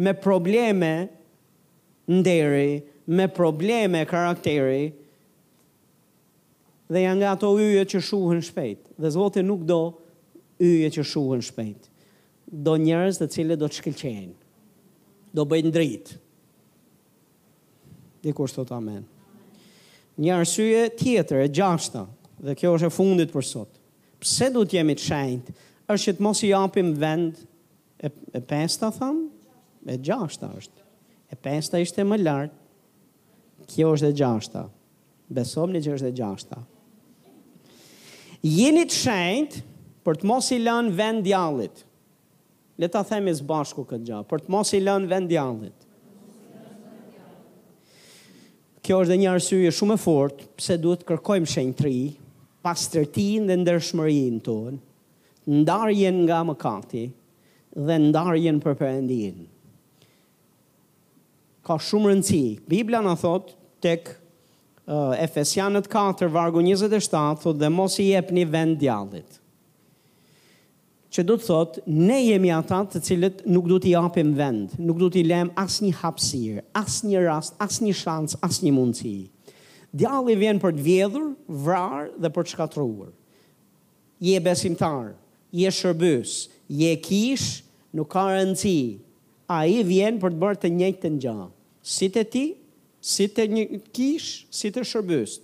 me 0.00 0.14
probleme 0.14 0.92
nderi, 2.08 2.78
me 3.12 3.26
probleme 3.28 4.06
karakteri 4.08 4.86
dhe 6.88 7.02
janë 7.04 7.20
nga 7.20 7.34
ato 7.36 7.50
yje 7.60 7.84
që 7.92 8.00
shuhën 8.08 8.40
shpejt. 8.46 8.86
Dhe 8.98 9.10
Zoti 9.14 9.42
nuk 9.44 9.66
do 9.68 9.80
yje 10.60 10.88
që 10.96 11.04
shuhën 11.10 11.44
shpejt. 11.44 11.90
Do 12.48 12.78
njerëz 12.80 13.20
dhe 13.20 13.28
cilët 13.28 13.60
do 13.60 13.68
të 13.68 13.82
shkëlqejnë. 13.82 14.32
Do 15.36 15.44
bëjnë 15.44 15.72
drejt. 15.74 16.14
Dikur 18.24 18.48
sot 18.50 18.72
amen. 18.72 19.04
Një 20.18 20.32
arsye 20.40 20.86
tjetër 20.98 21.44
e 21.44 21.52
gjashta 21.54 22.06
dhe 22.42 22.56
kjo 22.58 22.72
është 22.78 22.88
e 22.88 22.94
fundit 22.96 23.34
për 23.34 23.44
sot 23.46 23.74
pse 24.22 24.50
do 24.54 24.64
të 24.64 24.78
jemi 24.80 24.94
të 24.98 25.04
shenjtë, 25.06 25.54
është 25.90 26.08
që 26.10 26.14
të 26.18 26.24
mos 26.26 26.42
i 26.44 26.50
japim 26.50 26.92
vend 27.00 27.38
e, 28.02 28.08
e 28.10 28.40
pesta, 28.50 28.90
tham, 28.94 29.22
e 29.88 29.96
gjashta 30.04 30.50
është. 30.58 30.84
E 31.32 31.36
pesta 31.44 31.80
ishte 31.80 32.04
më 32.08 32.18
lartë, 32.22 33.66
kjo 33.68 33.90
është 33.94 34.10
e 34.10 34.16
gjashta. 34.16 34.64
Besom 35.28 35.74
në 35.74 35.82
që 35.84 35.96
është 35.98 36.08
e 36.10 36.14
gjashta. 36.18 36.62
Jeni 38.46 38.86
të 38.88 38.96
shenjtë 38.96 39.62
për 40.06 40.20
të 40.22 40.28
mos 40.30 40.48
i 40.56 40.60
lënë 40.62 40.94
vend 40.98 41.24
djallit. 41.26 41.82
Le 42.78 42.88
ta 42.88 43.02
themi 43.04 43.32
së 43.34 43.44
bashku 43.48 43.82
këtë 43.84 44.06
gjë, 44.08 44.22
për 44.30 44.44
të 44.44 44.54
mos 44.54 44.72
i 44.72 44.80
lënë 44.84 45.10
vend 45.10 45.30
djallit. 45.30 45.84
Kjo 48.86 49.02
është 49.02 49.12
dhe 49.12 49.20
një 49.20 49.32
arsye 49.34 49.72
shumë 49.74 49.98
e 49.98 50.00
fortë, 50.00 50.46
pse 50.56 50.78
duhet 50.80 51.02
kërkojmë 51.04 51.50
shenjtëri, 51.50 51.98
pastërtin 52.68 53.48
dhe 53.48 53.56
ndërshmërin 53.62 54.38
ton, 54.44 54.76
ndarjen 55.62 56.18
nga 56.26 56.42
më 56.48 56.54
kati 56.60 57.04
dhe 57.88 57.96
ndarjen 58.08 58.58
për 58.64 58.76
përëndin. 58.80 59.46
Ka 61.66 61.78
shumë 61.84 62.10
rëndësi. 62.10 62.42
Biblia 62.72 63.02
në 63.04 63.14
thot, 63.20 63.52
tek 63.84 64.10
uh, 64.18 65.12
Efesianët 65.20 65.88
4, 65.92 66.28
vargu 66.32 66.62
27, 66.64 67.40
thot 67.44 67.60
dhe 67.60 67.70
mos 67.72 67.98
i 68.00 68.10
jep 68.14 68.32
një 68.34 68.46
vend 68.52 68.80
djallit. 68.80 69.36
Që 71.08 71.22
du 71.24 71.34
të 71.40 71.46
thot, 71.48 71.78
ne 71.88 72.18
jemi 72.20 72.50
ata 72.52 72.82
të 72.92 73.00
cilët 73.06 73.38
nuk 73.48 73.68
du 73.70 73.78
t'i 73.80 73.94
apim 73.96 74.34
vend, 74.36 74.74
nuk 74.84 74.98
du 75.00 75.06
t'i 75.14 75.22
lem 75.24 75.48
as 75.60 75.78
një 75.80 75.92
hapsir, 76.02 76.58
as 76.76 76.98
një 77.08 77.22
rast, 77.24 77.56
as 77.64 77.80
një 77.84 77.94
shans, 77.96 78.36
as 78.44 78.60
një 78.64 78.72
mundësi. 78.76 79.16
Nuk 79.30 79.34
Djalli 79.94 80.36
vjen 80.36 80.58
për 80.60 80.74
të 80.76 80.84
vjedhur, 80.84 81.28
vrar 81.48 82.10
dhe 82.20 82.28
për 82.34 82.44
të 82.44 82.52
shkatruar. 82.52 83.12
Je 84.20 84.40
besimtar, 84.42 85.14
je 85.54 85.70
shërbës, 85.72 86.32
je 86.68 86.90
kish, 87.00 87.62
nuk 87.96 88.10
ka 88.12 88.26
rëndësi. 88.28 88.76
A 89.48 89.62
i 89.64 89.78
vjen 89.86 90.18
për 90.20 90.34
të 90.34 90.40
bërë 90.42 90.60
të 90.64 90.72
njëjtë 90.76 91.02
të 91.06 91.10
njëa. 91.16 91.46
Si 91.88 92.08
të 92.12 92.24
ti, 92.32 92.44
si 93.00 93.28
të 93.32 93.46
një 93.48 93.64
kish, 93.96 94.28
si 94.52 94.68
të 94.74 94.84
shërbës. 94.90 95.38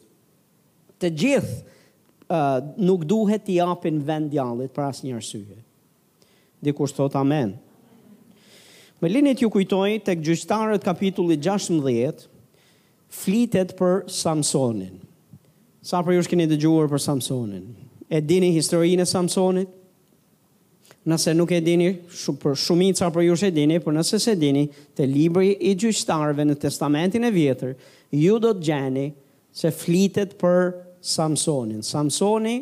Të 1.01 1.11
gjithë 1.23 1.55
uh, 1.63 2.59
nuk 2.85 3.07
duhet 3.09 3.47
të 3.47 3.57
japin 3.63 4.03
vend 4.09 4.29
djallit 4.35 4.75
për 4.77 4.89
asë 4.91 5.07
një 5.09 5.17
arsye. 5.23 5.59
Dikur 6.65 6.91
së 6.93 6.99
thot 7.01 7.17
amen. 7.21 7.57
Me 9.01 9.09
linit 9.13 9.41
ju 9.43 9.49
kujtoj 9.53 9.97
të 10.05 10.19
gjyqtarët 10.25 10.85
kapitullit 10.87 11.41
16, 11.45 12.29
flitet 13.15 13.75
për 13.79 14.05
Samsonin. 14.11 14.97
Sa 15.87 16.01
për 16.03 16.17
ju 16.17 16.23
është 16.25 16.35
keni 16.35 16.47
dëgjuar 16.51 16.89
për 16.93 17.03
Samsonin? 17.05 17.67
E 18.11 18.19
dini 18.25 18.51
historinë 18.57 19.05
e 19.05 19.09
Samsonit? 19.09 19.71
Nëse 21.09 21.35
nuk 21.37 21.51
e 21.53 21.59
dini, 21.61 21.91
shumë 22.09 22.41
për 22.43 22.55
shumit 22.57 22.97
sa 23.01 23.11
për 23.13 23.27
ju 23.27 23.35
është 23.37 23.51
e 23.51 23.53
dini, 23.59 23.79
për 23.85 23.95
nëse 23.99 24.19
se 24.25 24.35
dini 24.41 24.65
të 24.97 25.07
libri 25.11 25.51
i 25.71 25.75
gjyqtarve 25.79 26.47
në 26.49 26.57
testamentin 26.63 27.27
e 27.29 27.33
vjetër, 27.35 27.75
ju 28.17 28.39
do 28.41 28.55
të 28.57 28.67
gjeni 28.71 29.07
se 29.57 29.71
flitet 29.77 30.35
për 30.41 30.73
Samsonin. 31.05 31.85
Samsoni 31.85 32.57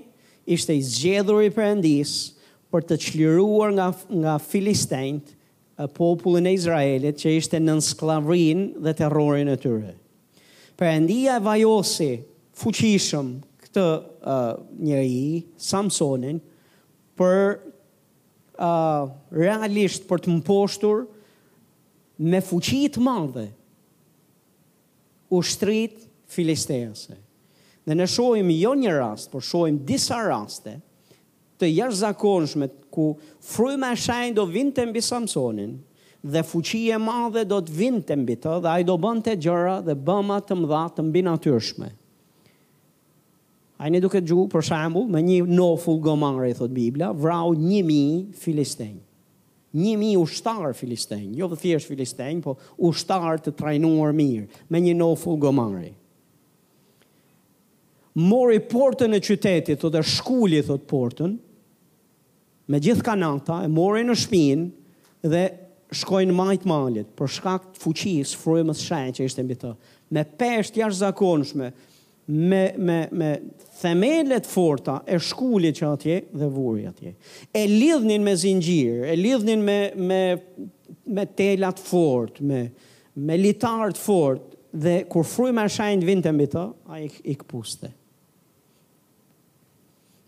ishte 0.50 0.74
i 0.74 0.82
zgjedhur 0.84 1.44
i 1.46 1.55
përëndis 1.55 2.16
për 2.72 2.86
të 2.90 2.98
qliruar 3.07 3.72
nga, 3.78 3.90
nga 4.24 4.36
Filistejnët, 4.42 5.32
popullin 5.96 6.46
e 6.46 6.53
Izraelit 6.59 7.16
që 7.22 7.38
ishte 7.38 7.59
nën 7.62 7.80
sklavrin 7.82 8.68
dhe 8.84 8.92
terrorin 8.98 9.48
e 9.50 9.57
tyre. 9.59 9.94
Perëndia 10.82 11.36
e 11.38 11.42
vajosi 11.44 12.06
fuqishëm 12.58 13.26
këtë 13.62 13.82
uh, 13.86 14.38
njëri, 14.82 15.44
Samsonin, 15.62 16.40
për 17.14 17.36
uh, 17.46 19.12
realisht 19.38 20.08
për 20.10 20.24
të 20.24 20.32
mposhtur 20.40 21.04
me 22.32 22.40
fuqit 22.42 22.98
madhe 22.98 23.44
u 25.32 25.38
shtrit 25.52 26.02
filisteese. 26.34 27.14
Dhe 27.86 27.94
në 28.00 28.08
shojmë 28.16 28.58
jo 28.58 28.74
një 28.82 28.96
rast, 28.98 29.30
por 29.30 29.46
shohim 29.46 29.78
disa 29.86 30.18
raste 30.26 30.80
të 31.62 31.70
jashtë 31.76 32.10
ku 32.92 33.06
fryma 33.54 33.94
e 33.94 34.02
shajnë 34.02 34.34
do 34.40 34.50
vinte 34.50 34.82
mbi 34.90 34.98
Samsonin, 35.06 35.76
dhe 36.22 36.42
fuqi 36.42 36.88
e 36.92 36.98
madhe 37.02 37.42
do 37.50 37.58
të 37.66 37.74
vinë 37.78 38.02
të 38.06 38.16
mbi 38.22 38.36
të 38.38 38.52
dhe 38.62 38.70
ai 38.70 38.84
do 38.86 38.94
bënë 39.02 39.24
të 39.26 39.32
gjëra 39.42 39.76
dhe 39.82 39.96
bëma 40.06 40.36
të 40.46 40.56
mdha 40.62 40.82
të 40.94 41.04
mbi 41.08 41.22
natyrshme. 41.26 41.88
A 43.82 43.88
një 43.90 43.98
duke 44.04 44.20
gju, 44.22 44.44
për 44.46 44.62
shambull, 44.62 45.08
me 45.10 45.18
një 45.26 45.40
noful 45.50 45.96
gomari, 46.04 46.52
thot 46.54 46.70
Biblia, 46.70 47.08
vrau 47.10 47.50
një 47.58 47.80
mi 47.88 48.02
filistenj. 48.38 49.00
Një 49.74 49.94
mi 49.98 50.12
ushtar 50.20 50.74
filistenj, 50.76 51.32
jo 51.40 51.48
thjesht 51.56 51.88
filistenj, 51.90 52.42
po 52.44 52.54
ushtar 52.78 53.40
të 53.42 53.54
trajnuar 53.58 54.14
mirë, 54.14 54.46
me 54.70 54.82
një 54.84 54.92
noful 55.00 55.38
gomari. 55.42 55.90
Mori 58.22 58.60
portën 58.68 59.16
e 59.16 59.18
qytetit, 59.24 59.80
thot 59.80 59.96
e 59.98 60.04
shkulli, 60.04 60.60
thot 60.68 60.84
portën, 60.90 61.34
me 62.70 62.80
gjithë 62.86 63.04
kanata, 63.08 63.62
e 63.64 63.72
mori 63.72 64.04
në 64.06 64.18
shpinë, 64.22 64.68
dhe 65.32 65.42
shkojnë 65.93 66.34
majtë 66.36 66.68
malit, 66.68 67.09
për 67.16 67.30
shkak 67.36 67.66
të 67.74 67.80
fuqis, 67.82 68.32
frujmës 68.40 68.82
shajnë 68.86 69.16
që 69.18 69.26
ishte 69.28 69.45
mbi 69.45 69.57
të, 69.61 69.72
me 70.16 70.22
peshtë 70.38 70.80
jashtë 70.82 70.99
zakonshme, 71.03 71.68
me, 72.32 72.62
me, 72.78 72.99
me 73.11 73.30
themelet 73.82 74.47
forta 74.49 75.01
e 75.12 75.18
shkullit 75.22 75.80
që 75.80 75.88
atje 75.90 76.18
dhe 76.38 76.49
vurja 76.55 76.93
atje. 76.93 77.14
E 77.53 77.64
lidhnin 77.68 78.22
me 78.24 78.36
zingjirë, 78.38 79.11
e 79.12 79.16
lidhnin 79.18 79.64
me, 79.66 79.76
me, 79.99 80.22
me 81.18 81.26
telat 81.38 81.80
fort, 81.82 82.40
me, 82.40 82.64
me 83.16 83.38
litartë 83.40 84.01
fort, 84.01 84.49
dhe 84.72 85.03
kur 85.12 85.26
frujë 85.28 85.55
me 85.59 85.66
shajnë 85.68 86.09
vinte 86.09 86.30
mbi 86.32 86.47
të, 86.55 86.62
a 86.88 87.03
i 87.05 87.36
këpuste. 87.43 87.90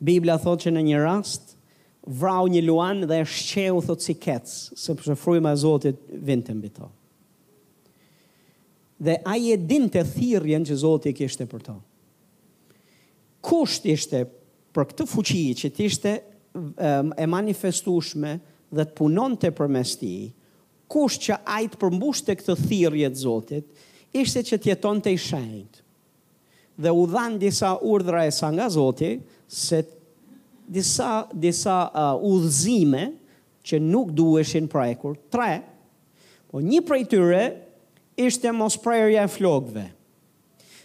Biblia 0.04 0.34
thot 0.36 0.60
që 0.66 0.74
në 0.74 0.82
një 0.90 0.98
rast, 1.00 1.53
vrau 2.06 2.46
një 2.48 2.60
luan 2.64 3.04
dhe 3.08 3.20
e 3.22 3.24
shqeu 3.26 3.78
thot 3.84 4.02
si 4.04 4.14
kets, 4.20 4.70
se 4.76 4.92
përshë 4.94 5.16
frujma 5.16 5.54
e 5.54 5.58
Zotit 5.60 6.00
vintë 6.10 6.54
mbi 6.58 6.70
to. 6.76 6.90
Dhe 9.04 9.16
a 9.26 9.36
je 9.40 9.56
din 9.58 9.88
të 9.90 10.02
thirjen 10.12 10.64
që 10.68 10.76
Zotit 10.82 11.16
kishte 11.18 11.46
për 11.50 11.62
to. 11.70 11.78
Kusht 13.44 13.86
ishte 13.90 14.24
për 14.74 14.88
këtë 14.90 15.08
fuqi 15.10 15.44
që 15.60 15.72
ti 15.76 15.88
ishte 15.88 16.12
um, 16.56 17.12
e 17.16 17.26
manifestushme 17.28 18.36
dhe 18.74 18.84
të 18.88 18.96
punon 18.98 19.36
të 19.40 19.52
përmesti, 19.56 20.14
kusht 20.90 21.24
që 21.28 21.40
ajtë 21.56 21.80
përmbushte 21.82 22.36
këtë 22.40 22.58
thirjet 22.66 23.20
Zotit, 23.20 23.68
ishte 24.14 24.44
që 24.50 24.60
tjeton 24.62 25.00
të 25.02 25.14
i 25.16 25.20
shenjt. 25.20 25.80
Dhe 26.76 26.90
u 26.90 27.04
dhanë 27.06 27.38
disa 27.44 27.76
urdhra 27.86 28.24
e 28.26 28.32
sanga 28.34 28.64
nga 28.66 28.72
Zotit, 28.78 29.20
se 29.48 29.84
të 29.88 30.02
disa 30.66 31.28
disa 31.32 31.84
uh, 31.92 32.14
udhëzime 32.16 33.12
që 33.64 33.80
nuk 33.80 34.10
duheshin 34.16 34.66
prekur. 34.70 35.16
Tre. 35.32 35.60
Po 36.50 36.60
një 36.60 36.80
prej 36.86 37.04
tyre 37.10 37.44
ishte 38.20 38.52
mos 38.54 38.76
prerja 38.80 39.24
e 39.26 39.30
flokëve. 39.32 39.86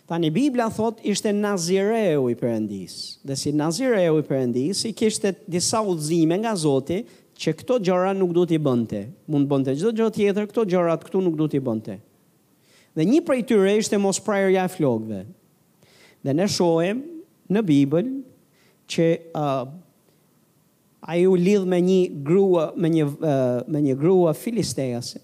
Tanë 0.10 0.32
Bibla 0.34 0.66
thot 0.74 1.02
ishte 1.06 1.30
Nazireu 1.36 2.32
i 2.32 2.38
Perëndis. 2.38 3.20
Dhe 3.22 3.36
si 3.38 3.52
Nazireu 3.54 4.18
i 4.18 4.24
Perëndis 4.26 4.82
i 4.90 4.94
kishte 4.98 5.36
disa 5.46 5.84
udhëzime 5.86 6.40
nga 6.42 6.56
Zoti 6.58 7.04
që 7.40 7.54
këto 7.60 7.78
gjëra 7.86 8.16
nuk 8.18 8.34
duhet 8.36 8.56
i 8.56 8.60
bënte. 8.60 9.04
Mund 9.30 9.46
bënte 9.52 9.76
çdo 9.78 9.94
gjë 9.96 10.08
tjetër, 10.16 10.48
këto 10.50 10.66
gjëra 10.68 10.96
këtu 11.04 11.22
nuk 11.24 11.38
duhet 11.38 11.60
i 11.60 11.62
bënte. 11.64 12.00
Dhe 12.98 13.06
një 13.06 13.22
prej 13.28 13.44
tyre 13.52 13.78
ishte 13.78 14.00
mos 14.02 14.18
prerja 14.26 14.66
e 14.66 14.74
flokëve. 14.74 15.22
Dhe 16.26 16.34
ne 16.36 16.50
shohim 16.52 17.04
në 17.54 17.62
Bibël 17.70 18.10
që 18.90 19.08
uh, 19.38 19.68
a 21.06 21.16
ju 21.20 21.36
lidh 21.38 21.68
me 21.70 21.78
një 21.86 22.00
grua, 22.28 22.70
me 22.78 22.90
një, 22.92 23.06
uh, 23.20 23.62
me 23.70 23.84
një 23.86 23.96
grua 24.02 24.34
filistejase, 24.38 25.22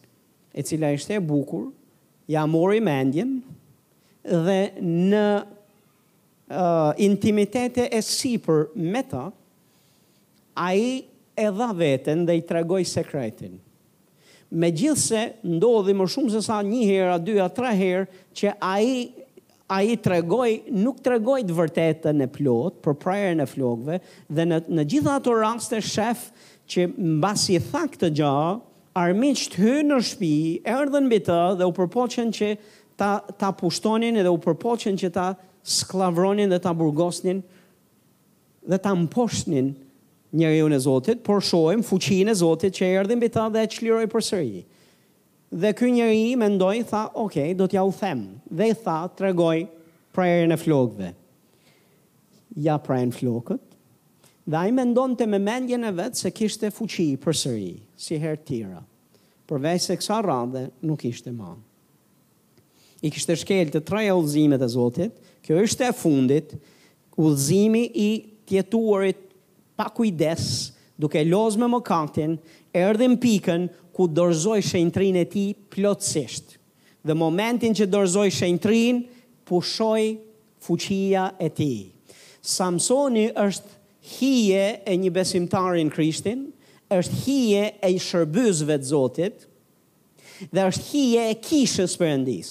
e 0.55 0.63
cila 0.65 0.93
ishte 0.95 1.17
e 1.17 1.23
bukur, 1.25 1.67
ja 2.31 2.45
mori 2.49 2.79
me 2.83 2.93
endjen, 3.03 3.33
dhe 4.25 4.59
në 4.81 5.25
uh, 5.41 6.93
intimitete 7.05 7.89
e 7.93 7.99
sipër 8.07 8.69
me 8.75 9.03
ta, 9.09 9.25
a 10.55 10.69
i 10.79 10.87
e 11.35 11.49
dha 11.59 11.69
vetën 11.75 12.23
dhe 12.29 12.37
i 12.39 12.45
tragoj 12.47 12.83
sekretin. 12.87 13.57
Me 14.55 14.69
gjithse, 14.71 15.27
ndodhi 15.43 15.91
më 15.97 16.05
shumë 16.13 16.31
se 16.37 16.41
sa 16.45 16.61
një 16.63 16.81
hera, 16.87 17.17
dyja, 17.19 17.49
tre 17.51 17.73
herë, 17.75 18.07
që 18.37 18.53
a 18.63 18.71
i 18.79 19.01
a 19.67 19.81
i 19.81 19.95
të 19.97 20.11
regoj, 20.19 20.49
nuk 20.77 20.99
të 21.01 21.15
regoj 21.15 21.39
të 21.49 21.55
vërtetën 21.57 22.19
në 22.21 22.27
plot, 22.35 22.77
për 22.85 22.95
prajër 23.01 23.37
në 23.39 23.47
flogëve, 23.49 23.99
dhe 24.37 24.45
në, 24.49 24.59
në 24.77 24.85
gjitha 24.91 25.15
ato 25.19 25.33
raste 25.39 25.79
shef, 25.81 26.27
që 26.69 26.87
në 26.93 27.15
basi 27.21 27.57
i 27.57 27.61
thak 27.63 27.97
të 28.01 28.11
gja, 28.19 28.31
armiq 28.97 29.45
të 29.53 29.63
hynë 29.63 29.87
në 29.95 29.99
shpi, 30.11 30.33
e 30.65 30.75
rëdhën 30.81 31.09
bitë 31.11 31.39
dhe 31.59 31.67
u 31.69 31.73
përpoqen 31.77 32.29
që 32.33 32.51
ta, 32.97 33.13
ta 33.37 33.49
pushtonin 33.57 34.21
dhe 34.23 34.31
u 34.33 34.37
përpoqen 34.45 34.97
që 35.01 35.09
ta 35.17 35.29
sklavronin 35.65 36.49
dhe 36.53 36.61
ta 36.61 36.73
burgosnin 36.77 37.41
dhe 38.69 38.77
ta 38.81 38.93
mposhtnin 38.97 39.73
njëri 40.35 40.61
unë 40.65 40.77
e 40.77 40.81
zotit, 40.85 41.19
por 41.25 41.41
shojmë 41.45 41.85
fuqin 41.85 42.31
e 42.31 42.37
zotit 42.37 42.73
që 42.79 42.85
e 42.91 43.01
rëdhën 43.03 43.21
bitë 43.21 43.49
dhe 43.53 43.65
e 43.65 43.71
qliroj 43.75 44.07
për 44.13 44.25
sërgjit. 44.29 44.69
Dhe 45.56 45.72
ky 45.72 45.88
njeri 45.91 46.36
mendoi 46.36 46.82
tha, 46.84 47.11
"Ok, 47.15 47.53
do 47.56 47.65
t'ja 47.68 47.80
u 47.88 47.91
them." 47.95 48.41
Dhe 48.52 48.73
tha, 48.76 49.07
"Tregoj 49.15 49.61
prerjen 50.11 50.52
e 50.52 50.57
flokëve." 50.60 51.14
Ja 52.60 52.76
prerën 52.84 53.11
flokët. 53.15 53.60
Dhe 54.48 54.56
ai 54.60 54.72
mendonte 54.76 55.26
me 55.27 55.38
mendjen 55.40 55.84
e 55.88 55.91
vet 55.95 56.15
se 56.19 56.32
kishte 56.32 56.69
fuqi 56.72 57.07
përsëri, 57.19 57.73
si 57.98 58.19
herë 58.19 58.44
tjera. 58.48 58.82
Përveç 59.48 59.82
se 59.90 59.95
kësaj 59.99 60.23
rande 60.27 60.65
nuk 60.88 61.03
ishte 61.07 61.32
më. 61.36 61.53
I 63.03 63.11
kishte 63.11 63.36
shkel 63.38 63.72
të 63.72 63.84
tre 63.88 64.06
udhëzimet 64.11 64.61
e 64.64 64.69
Zotit. 64.72 65.11
Kjo 65.44 65.60
ishte 65.64 65.88
e 65.90 65.91
fundit, 65.95 66.56
udhëzimi 67.18 67.86
i 68.07 68.26
tjetuarit 68.48 69.19
pa 69.76 69.88
kujdes, 69.95 70.72
duke 70.98 71.22
lozë 71.27 71.57
me 71.57 71.65
më 71.76 71.84
kaktin, 71.84 72.38
erdhin 72.73 73.15
pikën, 73.18 73.69
ku 73.95 74.09
dorëzoi 74.11 74.59
shenjtrin 74.59 75.15
e 75.22 75.23
tij 75.31 75.53
plotësisht. 75.72 76.57
Dhe 77.07 77.15
momentin 77.15 77.73
që 77.77 77.88
dorëzoi 77.88 78.27
shenjtrin, 78.35 78.99
pushoi 79.47 80.17
fuqia 80.65 81.30
e 81.39 81.47
tij. 81.55 81.77
Samsoni 82.45 83.30
është 83.31 83.80
hije 84.17 84.65
e 84.91 84.97
një 84.99 85.13
besimtarin 85.15 85.88
Krishtin, 85.93 86.49
është 86.93 87.22
hije 87.23 87.63
e 87.88 87.93
shërbësuesve 88.03 88.76
të 88.84 88.89
Zotit, 88.91 89.47
dhe 90.51 90.67
është 90.67 90.85
hije 90.91 91.23
e 91.31 91.39
kishës 91.45 91.95
së 91.95 92.01
Perëndis. 92.03 92.49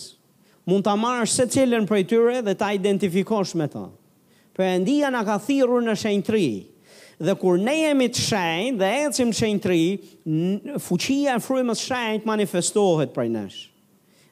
Mund 0.67 0.87
ta 0.87 0.95
marrësh 0.97 1.35
se 1.37 1.45
cilën 1.53 1.85
prej 1.87 2.07
tyre 2.09 2.41
dhe 2.47 2.55
ta 2.57 2.73
identifikosh 2.75 3.53
me 3.61 3.69
ta. 3.69 3.91
Perëndia 4.57 5.13
na 5.13 5.21
ka 5.29 5.37
thirrur 5.45 5.85
në 5.85 5.95
shenjtrin 6.01 6.63
dhe 7.21 7.35
kur 7.39 7.59
ne 7.61 7.75
jemi 7.81 8.09
të 8.11 8.25
shenjt 8.29 8.81
dhe 8.81 8.89
e 9.03 9.11
cim 9.15 9.31
të 9.33 9.39
shenjt 9.41 9.65
tri, 9.65 9.81
fuqia 10.85 11.37
e 11.39 11.43
frymës 11.45 11.85
shenjt 11.87 12.27
manifestohet 12.27 13.15
për 13.15 13.29
nësh. 13.37 13.59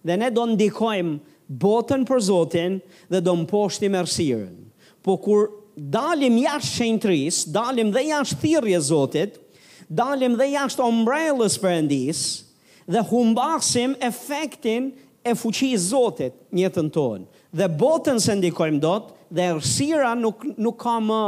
Dhe 0.02 0.16
ne 0.18 0.30
do 0.34 0.46
ndikojmë 0.50 1.18
botën 1.62 2.06
për 2.09 2.22
zotin 2.28 2.78
dhe 3.12 3.20
do 3.22 3.34
më 3.38 3.46
poshti 3.50 3.90
mërësiren. 3.92 4.56
Po 5.02 5.16
kur 5.20 5.50
dalim 5.76 6.40
jash 6.42 6.72
shenjt 6.78 7.04
tris, 7.06 7.42
dalim 7.54 7.92
dhe 7.94 8.02
jashtë 8.09 8.40
thirje 8.42 8.80
zotit, 8.88 9.38
dalim 9.88 10.34
dhe 10.38 10.50
jashtë 10.56 10.82
ombrellës 10.82 11.56
për 11.62 11.76
endis, 11.84 12.22
dhe 12.90 13.02
humbasim 13.12 13.94
efektin 14.06 14.90
e 15.22 15.36
fuqi 15.38 15.70
zotit 15.78 16.34
njëtën 16.50 16.90
tonë. 16.94 17.26
Dhe 17.52 17.68
botën 17.78 18.18
se 18.20 18.34
ndikojmë 18.40 18.80
dot, 18.82 19.12
dhe 19.30 19.50
rësira 19.59 20.14
nuk, 20.18 20.40
nuk 20.59 20.78
ka 20.82 20.96
më, 21.04 21.22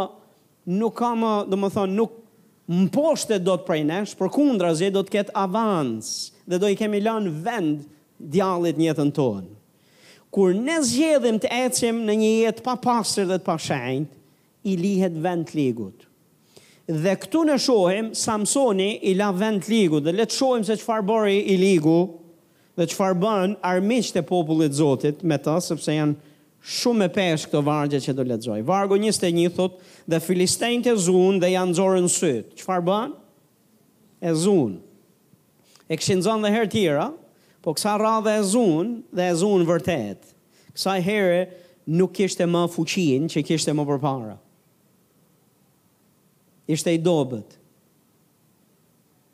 nuk 0.64 0.96
ka 0.96 1.12
më, 1.16 1.32
do 1.48 1.56
më 1.60 1.68
thonë, 1.76 1.94
nuk 1.94 2.12
më 2.72 2.86
poshtë 2.94 3.38
do 3.44 3.56
të 3.60 3.66
prej 3.68 3.82
nesh, 3.86 4.14
për 4.16 4.30
kundra 4.32 4.70
zhe 4.76 4.88
do 4.92 5.02
të 5.04 5.14
ketë 5.18 5.34
avans, 5.36 6.08
dhe 6.48 6.56
do 6.60 6.70
i 6.72 6.76
kemi 6.78 7.00
lanë 7.04 7.32
vend 7.44 7.82
djalit 8.32 8.78
njëtën 8.80 9.10
tonë. 9.16 9.50
Kur 10.34 10.54
ne 10.56 10.78
zgjedhim 10.82 11.36
të 11.38 11.50
ecim 11.68 12.00
në 12.08 12.16
një 12.18 12.30
jetë 12.40 12.64
pa 12.66 12.74
pasër 12.82 13.28
dhe 13.30 13.38
të 13.46 13.58
shenjt, 13.68 14.16
i 14.64 14.74
lihet 14.80 15.14
vend 15.20 15.44
të 15.50 15.58
ligut. 15.60 16.06
Dhe 16.88 17.12
këtu 17.20 17.42
në 17.46 17.58
shohim, 17.60 18.06
Samsoni 18.16 18.94
i 19.08 19.12
la 19.16 19.28
vend 19.32 19.62
të 19.64 19.70
ligut, 19.74 20.04
dhe 20.06 20.12
letë 20.16 20.32
shohim 20.38 20.64
se 20.64 20.78
që 20.80 20.84
farë 20.88 21.06
bori 21.08 21.36
i 21.52 21.58
ligu, 21.60 21.98
dhe 22.76 22.88
që 22.88 22.96
farë 22.96 23.20
bën 23.20 23.54
armisht 23.62 24.16
e 24.18 24.24
popullit 24.26 24.72
zotit 24.74 25.20
me 25.22 25.36
ta, 25.38 25.58
sepse 25.62 25.92
janë 25.94 26.16
shumë 26.64 27.08
pesh 27.12 27.42
këto 27.48 27.60
vargje 27.66 27.98
që 28.00 28.14
do 28.16 28.24
lexoj. 28.28 28.60
Vargu 28.66 28.96
21 29.00 29.50
thotë, 29.56 29.90
dhe 30.08 30.20
filistejnë 30.24 30.86
të 30.86 30.94
zunë 31.06 31.42
dhe 31.42 31.50
janë 31.52 31.72
nxorën 31.74 32.08
syt. 32.12 32.54
Çfarë 32.62 32.86
bën? 32.88 33.14
E 34.24 34.32
zunë 34.40 34.80
E 35.92 35.98
kishin 36.00 36.22
zon 36.24 36.40
dhe 36.40 36.48
herë 36.54 36.70
tjera, 36.72 37.10
po 37.60 37.74
kësa 37.76 37.98
dhe 38.24 38.32
e 38.40 38.44
zunë 38.48 38.94
dhe 39.18 39.24
e 39.28 39.34
zunë 39.36 39.66
vërtet. 39.68 40.30
Kësa 40.72 40.94
herë 41.04 41.42
nuk 41.92 42.14
kishte 42.16 42.46
më 42.48 42.62
fuqin 42.72 43.26
që 43.28 43.42
kishte 43.44 43.72
më 43.76 43.84
përpara. 43.90 44.38
Ishte 46.66 46.94
i 46.96 46.96
dobet. 47.04 47.58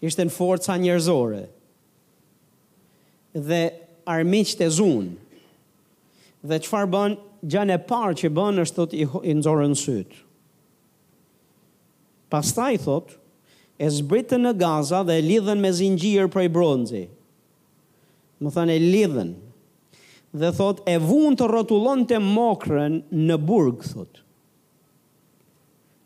Ishte 0.03 0.27
në 0.27 0.35
forca 0.35 0.75
njerëzore. 0.83 1.45
Dhe 3.39 3.63
armiqët 4.11 4.67
e 4.67 4.71
zunë, 4.75 5.15
dhe 6.47 6.61
qëfar 6.65 6.87
bën, 6.89 7.17
gjën 7.51 7.73
e 7.75 7.79
parë 7.87 8.17
që 8.23 8.31
bën 8.37 8.61
është 8.65 8.77
thot 8.79 8.97
i, 8.97 9.05
i 9.33 9.37
nëzorën 9.37 9.75
sytë. 9.77 10.21
Pas 12.33 12.53
ta 12.55 12.69
i 12.75 12.79
thot, 12.81 13.13
e 13.81 13.87
zbritën 13.91 14.41
në 14.45 14.55
Gaza 14.61 15.01
dhe 15.09 15.17
e 15.19 15.25
lidhen 15.25 15.61
me 15.65 15.71
zingjirë 15.75 16.31
prej 16.35 16.49
bronzi. 16.53 17.05
Më 18.41 18.53
thënë 18.55 18.77
e 18.77 18.81
lidhen. 18.85 19.31
Dhe 20.31 20.53
thot, 20.57 20.81
e 20.89 20.97
vun 21.03 21.37
të 21.37 21.49
rotulon 21.51 22.05
të 22.09 22.21
mokrën 22.23 23.01
në 23.27 23.37
burg, 23.49 23.83
thot. 23.95 24.21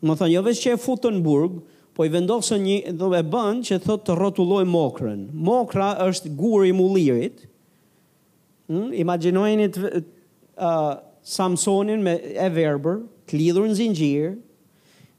Më 0.05 0.15
thënë, 0.19 0.33
jo 0.35 0.43
vesh 0.45 0.63
që 0.65 0.73
e 0.75 0.81
futën 0.81 1.19
në 1.19 1.25
burg, 1.25 1.59
po 1.95 2.03
i 2.03 2.11
vendosën 2.11 2.59
një 2.65 2.79
dhe 2.99 3.07
e 3.21 3.25
bënd 3.31 3.63
që 3.69 3.77
thot 3.85 4.01
të 4.07 4.17
rotuloj 4.19 4.65
mokrën. 4.67 5.27
Mokra 5.47 5.93
është 6.09 6.33
guri 6.39 6.73
mulirit, 6.75 7.45
Hmm, 8.65 8.87
të, 8.89 9.77
Samsonin 10.57 12.03
me 12.03 12.15
e 12.37 12.47
verber, 12.53 13.01
të 13.27 13.39
në 13.39 13.75
zingjirë, 13.75 14.35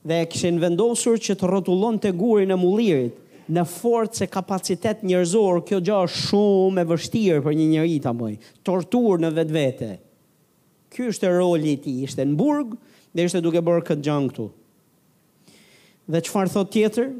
dhe 0.07 0.21
kishin 0.31 0.61
vendosur 0.63 1.19
që 1.19 1.37
të 1.41 1.49
rotullon 1.51 1.97
të 2.01 2.13
gurin 2.17 2.51
e 2.51 2.57
mullirit, 2.61 3.15
në 3.47 3.63
forcë 3.71 4.25
e 4.27 4.31
kapacitet 4.33 5.03
njërzor, 5.07 5.61
kjo 5.69 5.81
gjë 5.87 5.99
është 6.05 6.23
shumë 6.31 6.81
e 6.81 6.85
vështirë 6.93 7.43
për 7.45 7.53
një 7.59 7.67
njëri 7.75 7.99
të 8.03 8.13
mëj, 8.19 8.37
tortur 8.67 9.19
në 9.23 9.31
vetë 9.37 9.55
vete. 9.55 9.91
Ky 10.91 11.09
është 11.11 11.27
e 11.29 11.35
roli 11.37 11.75
ti, 11.83 11.97
ishte 12.07 12.25
në 12.27 12.35
burg, 12.41 12.75
dhe 13.15 13.27
ishte 13.27 13.43
duke 13.45 13.63
bërë 13.65 13.85
këtë 13.89 14.05
gjangë 14.07 14.33
këtu. 14.33 14.49
Dhe 16.07 16.23
qëfar 16.27 16.51
thot 16.55 16.71
tjetër? 16.75 17.13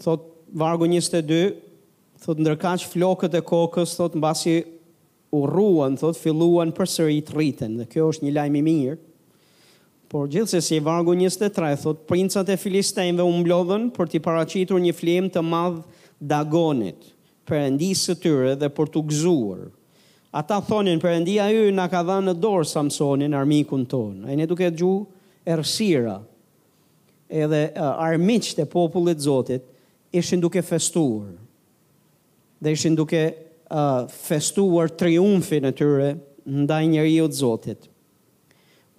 Thot 0.00 0.24
vargu 0.56 0.88
thot 2.20 2.40
ndërkaç 2.42 2.82
flokët 2.90 3.32
e 3.38 3.40
kokës 3.46 3.94
thot 3.96 4.16
mbasi 4.18 4.58
u 5.32 5.44
rruan 5.48 5.94
thot 5.98 6.18
filluan 6.20 6.72
përsëri 6.76 7.20
të 7.24 7.34
rriten 7.36 7.78
dhe 7.80 7.86
kjo 7.88 8.10
është 8.12 8.26
një 8.26 8.32
lajm 8.36 8.58
i 8.60 8.62
mirë 8.66 8.96
por 10.10 10.26
gjithsesi 10.28 10.80
vargu 10.84 11.14
23 11.16 11.76
thot 11.84 12.04
princat 12.10 12.48
e 12.52 12.58
filistejve 12.60 13.22
u 13.24 13.32
mblodhën 13.40 13.88
për 13.96 14.10
të 14.12 14.20
paraqitur 14.26 14.82
një 14.84 14.94
flim 14.98 15.28
të 15.32 15.44
madh 15.46 15.80
Dagonit 16.28 17.06
perëndisë 17.48 18.02
së 18.10 18.16
tyre 18.20 18.50
dhe 18.60 18.68
për 18.76 18.90
të 18.92 19.00
gëzuar 19.12 19.62
ata 20.36 20.58
thonin 20.66 21.00
perëndia 21.00 21.46
ju 21.54 21.70
na 21.72 21.86
ka 21.88 22.02
dhënë 22.04 22.30
në 22.30 22.38
dorë 22.42 22.68
Samsonin 22.68 23.36
armikun 23.38 23.86
ton 23.88 24.26
ai 24.28 24.36
ne 24.36 24.44
duke 24.50 24.68
dëgju 24.68 24.90
errësira 25.48 26.18
edhe 27.32 27.70
uh, 27.72 27.94
armiqtë 28.10 28.66
e 28.66 28.68
popullit 28.74 29.24
Zotit 29.24 29.64
ishin 30.12 30.42
duke 30.44 30.60
festuar 30.66 31.39
dhe 32.60 32.72
ishin 32.76 32.94
duke 32.96 33.20
uh, 33.70 34.04
festuar 34.28 34.90
triumfi 34.98 35.60
në 35.64 35.70
tyre 35.78 36.08
ndaj 36.46 36.84
njëri 36.92 37.16
u 37.24 37.28
të 37.30 37.38
zotit. 37.38 37.88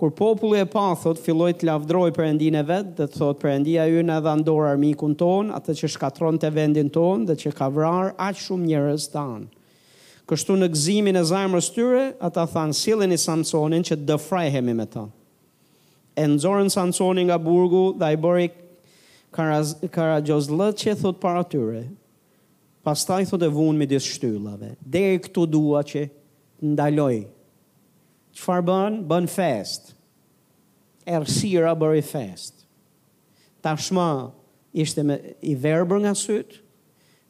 Kur 0.01 0.09
popullu 0.17 0.57
e 0.57 0.65
pa, 0.65 0.87
thot, 0.97 1.19
filloj 1.21 1.51
të 1.59 1.67
lavdroj 1.69 2.07
për 2.15 2.25
endin 2.31 2.55
e 2.57 2.63
vetë, 2.65 2.93
dhe 2.97 3.05
thot, 3.13 3.37
për 3.43 3.51
endia 3.53 3.83
ju 3.85 4.01
në 4.01 4.15
dhe 4.25 4.31
ndorë 4.41 4.69
armikun 4.73 5.13
ton, 5.19 5.51
atë 5.53 5.75
që 5.77 5.89
shkatron 5.93 6.39
të 6.41 6.49
vendin 6.55 6.89
ton, 6.95 7.27
dhe 7.29 7.35
që 7.37 7.51
ka 7.53 7.67
vrar, 7.69 8.09
aqë 8.17 8.41
shumë 8.47 8.65
njërës 8.71 9.05
tanë. 9.13 9.45
Kështu 10.31 10.57
në 10.57 10.69
gzimin 10.73 11.19
e 11.19 11.23
zarmës 11.29 11.69
tyre, 11.75 12.03
ata 12.23 12.47
thanë 12.49 12.77
silin 12.81 13.13
i 13.13 13.19
samsonin 13.21 13.85
që 13.85 13.99
dëfrajhemi 14.09 14.77
me 14.79 14.87
ta. 14.89 15.05
E 16.17 16.25
nëzorën 16.33 16.73
samsonin 16.73 17.29
nga 17.29 17.37
burgu 17.39 17.91
dhe 18.01 18.09
i 18.15 18.21
bërik 18.25 18.57
kara, 19.33 19.61
që 20.17 20.97
thot 21.01 21.21
para 21.21 21.43
tyre, 21.45 21.85
pas 22.83 23.03
taj 23.05 23.25
thot 23.29 23.43
e 23.45 23.49
vunë 23.53 23.77
me 23.81 23.87
disë 23.89 24.15
shtyllave, 24.17 24.71
dhe 24.81 25.01
e 25.15 25.21
këtu 25.21 25.43
dua 25.53 25.83
që 25.85 26.05
ndaloj. 26.71 27.19
Qëfar 28.35 28.63
bën? 28.65 28.99
Bën 29.11 29.27
fest. 29.29 29.91
Ersira 31.05 31.75
bërë 31.77 31.99
i 31.99 32.05
fest. 32.07 32.63
Tashma 33.61 34.07
ishte 34.73 35.03
me, 35.05 35.17
i 35.41 35.53
verbër 35.61 36.01
nga 36.05 36.13
sytë, 36.17 36.61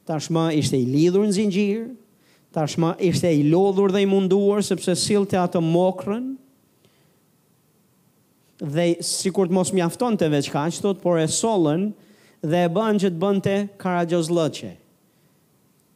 tashma 0.07 0.49
ishte 0.55 0.77
i 0.79 0.85
lidhur 0.87 1.25
në 1.27 1.35
zingjirë, 1.39 1.89
tashma 2.55 2.93
ishte 3.03 3.31
i 3.35 3.43
lodhur 3.49 3.91
dhe 3.91 4.05
i 4.05 4.07
munduar, 4.11 4.63
sepse 4.63 4.95
silë 5.03 5.27
të 5.33 5.41
atë 5.41 5.61
mokrën, 5.65 6.29
dhe 8.61 8.91
si 9.03 9.31
kur 9.35 9.49
të 9.49 9.57
mos 9.57 9.73
mjafton 9.75 10.15
të 10.19 10.29
veçka, 10.37 10.67
që 10.77 10.95
por 11.03 11.19
e 11.23 11.27
solën 11.31 11.89
dhe 12.45 12.63
e 12.67 12.71
bën 12.75 13.01
që 13.03 13.09
të 13.15 13.19
bën 13.23 13.43
të 13.45 13.57
karagjoz 13.81 14.29
lëqe 14.31 14.75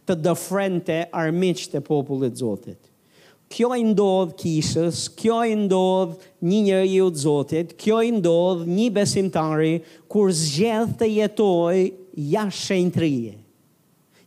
të 0.08 0.16
dëfrente 0.26 1.00
armiqë 1.18 1.72
të 1.74 1.82
popullit 1.88 2.38
Zotit. 2.40 2.78
Kjo 3.54 3.70
i 3.78 3.84
ndodh 3.86 4.34
kishës, 4.40 5.04
kjo 5.20 5.40
i 5.52 5.56
ndodh 5.60 6.16
një 6.50 6.60
njëri 6.68 6.98
u 7.06 7.10
të 7.14 7.22
Zotit, 7.22 7.74
kjo 7.80 8.00
i 8.08 8.14
ndodh 8.18 8.64
një 8.74 8.88
besimtari 8.96 9.76
kur 10.12 10.32
zgjeth 10.34 10.96
të 11.00 11.12
jetoj 11.14 11.86
jashtë 12.36 12.64
shëntrije 12.66 13.36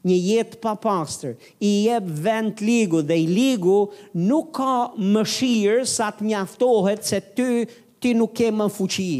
një 0.08 0.14
jetë 0.22 0.56
pa 0.62 0.72
pastër, 0.80 1.32
i 1.60 1.68
jep 1.90 2.06
vend 2.24 2.60
ligu 2.64 3.00
dhe 3.04 3.16
i 3.20 3.26
ligu 3.28 3.90
nuk 4.14 4.52
ka 4.56 4.76
mëshirë 5.02 5.82
sa 5.90 6.06
të 6.14 6.24
mjaftohet 6.24 7.02
se 7.04 7.18
ty 7.36 7.64
ti 8.00 8.14
nuk 8.16 8.32
ke 8.38 8.46
më 8.54 8.68
fuqi, 8.72 9.12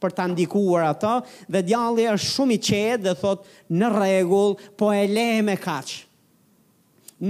për 0.00 0.14
ta 0.16 0.24
ndikuar 0.32 0.86
ato, 0.90 1.14
dhe 1.52 1.60
djalli 1.68 2.06
është 2.14 2.32
shumë 2.32 2.56
i 2.56 2.60
qetë 2.66 3.02
dhe 3.04 3.14
thot 3.20 3.44
në 3.78 3.90
rregull, 3.94 4.56
po 4.78 4.88
e 4.96 5.04
le 5.12 5.28
me 5.46 5.56
kaç. 5.60 5.98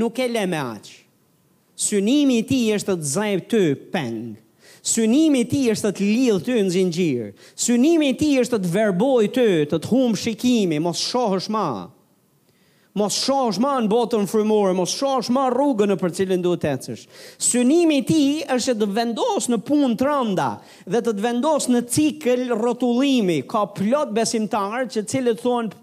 Nuk 0.00 0.18
e 0.22 0.28
le 0.30 0.46
me 0.46 0.60
aq. 0.62 0.90
Synimi 1.80 2.38
i 2.42 2.46
ti 2.46 2.60
tij 2.68 2.76
është 2.78 2.96
të 3.00 3.10
zajë 3.16 3.44
ty 3.50 3.64
peng. 3.94 4.20
Synimi 4.94 5.42
i 5.42 5.48
ti 5.48 5.64
tij 5.64 5.72
është 5.74 5.90
të 5.98 6.10
lidh 6.14 6.42
ty 6.46 6.58
në 6.62 6.74
zinxhir. 6.76 7.30
Synimi 7.66 8.12
i 8.12 8.16
ti 8.20 8.26
tij 8.30 8.44
është 8.44 8.60
të 8.64 8.72
verboj 8.76 9.24
ty, 9.36 9.48
të 9.70 9.80
të 9.80 9.90
humb 9.90 10.16
shikimin, 10.20 10.82
mos 10.86 11.02
shohësh 11.10 11.50
më. 11.54 11.66
Mos 12.98 13.14
shosh 13.22 13.60
ma 13.62 13.76
në 13.78 13.86
botën 13.92 14.24
frymore, 14.26 14.72
mos 14.74 14.90
shosh 14.98 15.28
ma 15.30 15.44
rrugën 15.52 15.92
në 15.92 15.96
për 16.00 16.14
cilin 16.16 16.40
duhet 16.42 16.64
të 16.64 16.72
cësh. 16.88 17.04
Synimi 17.50 18.00
ti 18.08 18.18
është 18.54 18.74
të 18.80 18.88
vendos 18.96 19.46
në 19.52 19.60
punë 19.68 19.92
të 20.00 20.08
rënda 20.08 20.48
dhe 20.90 20.98
të 21.06 21.12
të 21.20 21.26
vendos 21.28 21.68
në 21.70 21.84
cikël 21.96 22.42
rotullimi. 22.64 23.40
Ka 23.54 23.62
plot 23.78 24.10
besimtarë 24.18 24.88
që 24.96 25.06
cilët 25.14 25.44
thonë, 25.46 25.76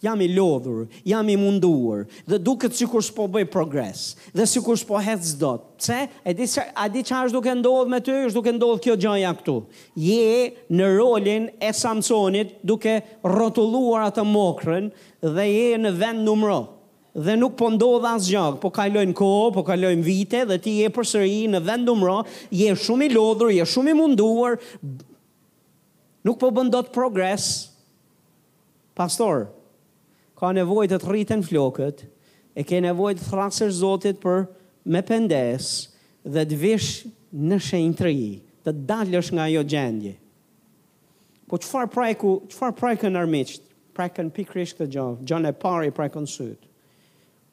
jam 0.00 0.20
i 0.22 0.28
lodhur, 0.32 0.88
jam 1.04 1.28
i 1.28 1.36
munduar, 1.36 2.06
dhe 2.28 2.38
duket 2.40 2.72
sikur 2.76 3.02
s'po 3.04 3.26
bëj 3.30 3.44
progres, 3.52 4.06
dhe 4.32 4.46
sikur 4.48 4.78
s'po 4.80 4.98
hec 5.04 5.22
dot. 5.40 5.66
Pse? 5.80 6.00
A 6.24 6.32
di 6.36 6.46
a 6.84 6.86
di 6.88 7.02
çfarë 7.04 7.28
është 7.30 7.36
duke 7.36 7.54
ndodh 7.60 7.90
me 7.92 8.00
ty? 8.04 8.16
Është 8.26 8.38
duke 8.38 8.54
ndodh 8.56 8.82
kjo 8.84 8.96
gjë 9.00 9.14
ja 9.22 9.32
këtu. 9.36 9.58
Je 9.96 10.56
në 10.76 10.90
rolin 10.96 11.48
e 11.60 11.72
Samsonit 11.76 12.56
duke 12.68 12.98
rrotulluar 13.24 14.08
atë 14.10 14.24
mokrën 14.28 14.90
dhe 15.24 15.46
je 15.48 15.78
në 15.80 15.94
vend 16.00 16.24
numro 16.26 16.58
dhe 17.10 17.34
nuk 17.36 17.56
po 17.58 17.66
ndodh 17.74 18.04
asgjë, 18.12 18.44
po 18.62 18.68
kalojnë 18.70 19.16
kohë, 19.18 19.48
po 19.56 19.64
kalojnë 19.66 20.04
vite 20.06 20.44
dhe 20.48 20.60
ti 20.62 20.76
je 20.80 20.92
përsëri 20.94 21.42
në 21.50 21.58
vend 21.66 21.88
numro, 21.90 22.20
je 22.54 22.70
shumë 22.78 23.08
i 23.08 23.08
lodhur, 23.16 23.50
je 23.50 23.66
shumë 23.66 23.90
i 23.90 23.96
munduar, 23.98 24.60
nuk 26.24 26.38
po 26.38 26.52
bën 26.54 26.70
dot 26.70 26.92
progres. 26.94 27.66
Pastor, 28.94 29.48
ka 30.40 30.52
nevoj 30.56 30.86
të 30.88 30.98
të 31.02 31.08
rritën 31.10 31.42
flokët, 31.44 32.04
e 32.56 32.64
ke 32.64 32.78
nevoj 32.80 33.12
të 33.18 33.26
thrasër 33.28 33.72
zotit 33.76 34.20
për 34.22 34.46
me 34.90 35.02
pëndes 35.04 35.68
dhe 36.24 36.46
të 36.48 36.58
vish 36.62 36.88
në 37.50 37.58
shenjë 37.66 37.98
të 37.98 38.06
rri, 38.06 38.30
të 38.64 38.74
dalësh 38.88 39.28
nga 39.36 39.46
jo 39.52 39.62
gjendje. 39.74 40.14
Po 41.50 41.58
qëfar 41.60 41.90
prajku, 41.92 42.30
qëfar 42.50 42.72
prajku 42.78 43.10
në 43.10 43.20
armiqët, 43.20 43.66
prajku 43.96 44.24
në 44.28 44.32
pikrish 44.36 44.72
këtë 44.78 44.92
gjovë, 44.94 45.18
gjënë 45.28 45.50
e 45.52 45.58
pari 45.60 45.92
prajku 45.96 46.24
në 46.24 46.30
sytë. 46.32 46.70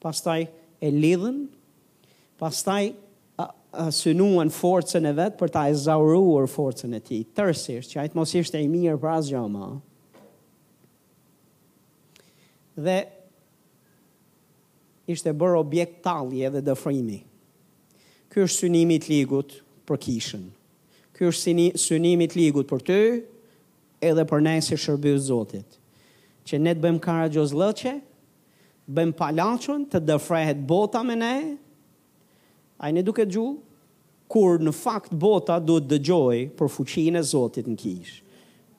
Pastaj 0.02 0.38
e 0.86 0.92
lidhën, 0.94 1.40
pastaj 2.40 2.82
a, 3.42 3.48
a 3.84 3.86
synuën 3.98 4.52
forcën 4.54 5.10
e 5.10 5.12
vetë 5.18 5.40
për 5.40 5.52
ta 5.56 5.66
e 5.72 5.76
zauruar 5.84 6.46
forcën 6.54 6.94
e 6.96 7.02
ti, 7.04 7.20
tërësisht 7.36 7.92
që 7.96 8.04
ajtë 8.06 8.18
mos 8.20 8.34
ishte 8.38 8.60
e 8.62 8.70
mirë 8.70 8.96
për 9.02 9.14
asë 9.18 9.34
gjëma, 9.34 9.66
dhe 12.78 13.02
ishte 15.08 15.32
bërë 15.32 15.58
objekt 15.62 16.00
talje 16.04 16.50
dhe 16.54 16.62
dëfrimi. 16.66 17.18
Ky 18.28 18.42
është 18.44 18.62
synimi 18.66 18.98
i 19.00 19.04
ligut 19.10 19.54
për 19.88 19.98
kishën. 20.04 20.42
Ky 21.16 21.28
është 21.32 21.54
synimi 21.80 22.26
i 22.28 22.36
ligut 22.38 22.68
për 22.70 22.82
ty, 22.86 22.98
edhe 24.04 24.26
për 24.30 24.44
ne 24.44 24.56
si 24.62 24.76
shërbëtorë 24.78 25.22
Zotit. 25.26 25.78
Që 26.46 26.60
ne 26.62 26.74
të 26.76 26.82
bëjmë 26.84 27.02
karaxhos 27.06 27.54
lëçe, 27.56 27.94
bëjmë 28.88 29.16
palaçun 29.18 29.88
të 29.92 30.02
dëfrohet 30.10 30.60
bota 30.70 31.02
me 31.04 31.16
ne. 31.20 31.32
Ai 32.84 32.92
ne 32.96 33.02
duke 33.04 33.24
ju 33.26 33.48
kur 34.30 34.60
në 34.60 34.72
fakt 34.76 35.16
bota 35.16 35.56
duhet 35.58 35.88
dëgjoj 35.90 36.40
për 36.58 36.70
fuqinë 36.76 37.18
e 37.18 37.24
Zotit 37.32 37.66
në 37.68 37.78
kishë, 37.80 38.18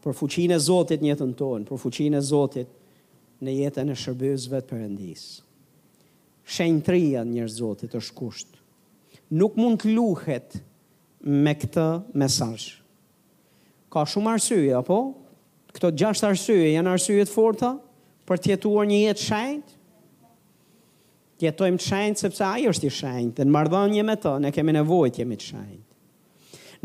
për 0.01 0.13
fuqinë 0.15 0.55
e 0.55 0.59
Zotit 0.61 1.01
në 1.01 1.11
jetën 1.15 1.31
tonë, 1.39 1.65
për 1.65 1.79
fuqinë 1.83 2.19
e 2.21 2.21
Zotit 2.29 2.75
në 3.45 3.53
jetën 3.63 3.91
e 3.93 3.97
shërbëzve 3.97 4.59
të 4.65 4.73
përëndis. 4.73 5.21
Shenjë 6.49 6.81
të 6.87 6.91
rria 6.95 7.21
njërë 7.29 7.53
zotit 7.55 7.93
është 7.99 8.15
kushtë. 8.17 8.57
Nuk 9.39 9.57
mund 9.61 9.79
të 9.83 9.93
luhet 9.95 10.57
me 11.45 11.53
këtë 11.61 11.87
mesaj. 12.17 12.71
Ka 13.93 14.03
shumë 14.09 14.31
arsye, 14.35 14.63
apo? 14.79 14.97
Këto 15.73 15.91
gjasht 15.97 16.25
arsye, 16.27 16.71
janë 16.73 16.95
arsye 16.95 17.25
të 17.27 17.31
forta 17.33 17.73
për 18.29 18.43
tjetuar 18.45 18.89
një 18.89 19.03
jetë 19.07 19.27
shenjë? 19.27 19.75
Tjetojmë 21.39 21.79
të 21.79 21.85
shenjë, 21.87 22.17
sepse 22.19 22.43
ajo 22.49 22.73
është 22.73 22.89
i 22.89 22.95
shenjë, 22.97 23.29
dhe 23.37 23.45
në 23.47 23.53
mardhënje 23.55 24.01
me 24.09 24.17
të, 24.19 24.33
ne 24.43 24.49
kemi 24.51 24.73
nevojt 24.75 25.21
jemi 25.21 25.37
të 25.39 25.47
shenjë. 25.51 25.85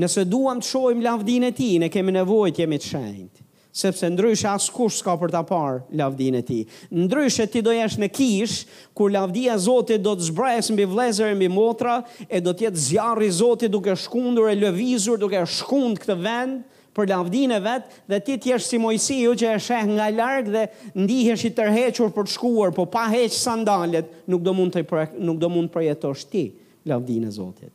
Nëse 0.03 0.25
duam 0.31 0.61
të 0.63 0.69
shojmë 0.71 1.03
lavdine 1.03 1.51
e 1.51 1.55
ti, 1.55 1.73
ne 1.83 1.91
kemi 1.93 2.15
nevojt 2.15 2.61
jemi 2.63 2.79
të 2.83 2.91
shenjë 2.93 3.44
sepse 3.75 4.07
ndryshe 4.07 4.47
as 4.47 4.69
kush 4.71 5.01
s'ka 5.03 5.17
për 5.19 5.33
ta 5.35 5.41
parë 5.47 5.97
lavdinë 5.99 6.41
e 6.45 6.45
tij. 6.47 6.61
Ndryshe 6.95 7.47
ti 7.51 7.63
do 7.67 7.73
jesh 7.75 7.97
në 7.99 8.07
kish 8.15 8.61
kur 8.95 9.11
lavdia 9.11 9.57
e 9.59 9.63
Zotit 9.65 10.03
do 10.05 10.13
të 10.15 10.29
zbrajës 10.29 10.69
mbi 10.77 10.87
vlezër 10.93 11.33
e 11.35 11.39
mbi 11.41 11.49
motra 11.51 11.97
e 12.31 12.39
do 12.41 12.55
të 12.55 12.69
jetë 12.69 12.85
zjarri 12.85 13.33
i 13.33 13.35
Zotit 13.35 13.75
duke 13.75 13.97
shkundur 13.99 14.47
e 14.53 14.55
lëvizur 14.61 15.19
duke 15.19 15.43
shkund 15.51 15.99
këtë 16.05 16.19
vend 16.23 16.55
për 16.95 17.11
lavdinë 17.11 17.59
e 17.59 17.65
vet 17.65 17.91
dhe 18.13 18.21
ti 18.23 18.37
tjesh 18.37 18.63
jesh 18.63 18.71
si 18.71 18.79
Moisiu 18.79 19.35
që 19.43 19.51
e 19.57 19.63
sheh 19.67 19.87
nga 19.91 20.07
larg 20.15 20.53
dhe 20.55 20.65
ndihesh 21.03 21.49
i 21.51 21.55
tërhequr 21.59 22.15
për 22.15 22.31
të 22.31 22.35
shkuar, 22.37 22.71
po 22.77 22.87
pa 22.87 23.09
heqë 23.11 23.35
sandalet, 23.35 24.13
nuk 24.31 24.45
do 24.47 24.55
mund 24.55 24.71
të 24.77 24.85
pre, 24.87 25.09
nuk 25.19 25.43
do 25.43 25.51
mund 25.51 25.73
të 25.75 25.81
përjetosh 25.81 26.29
ti 26.31 26.45
lavdinë 26.87 27.27
e 27.27 27.35
Zotit. 27.35 27.75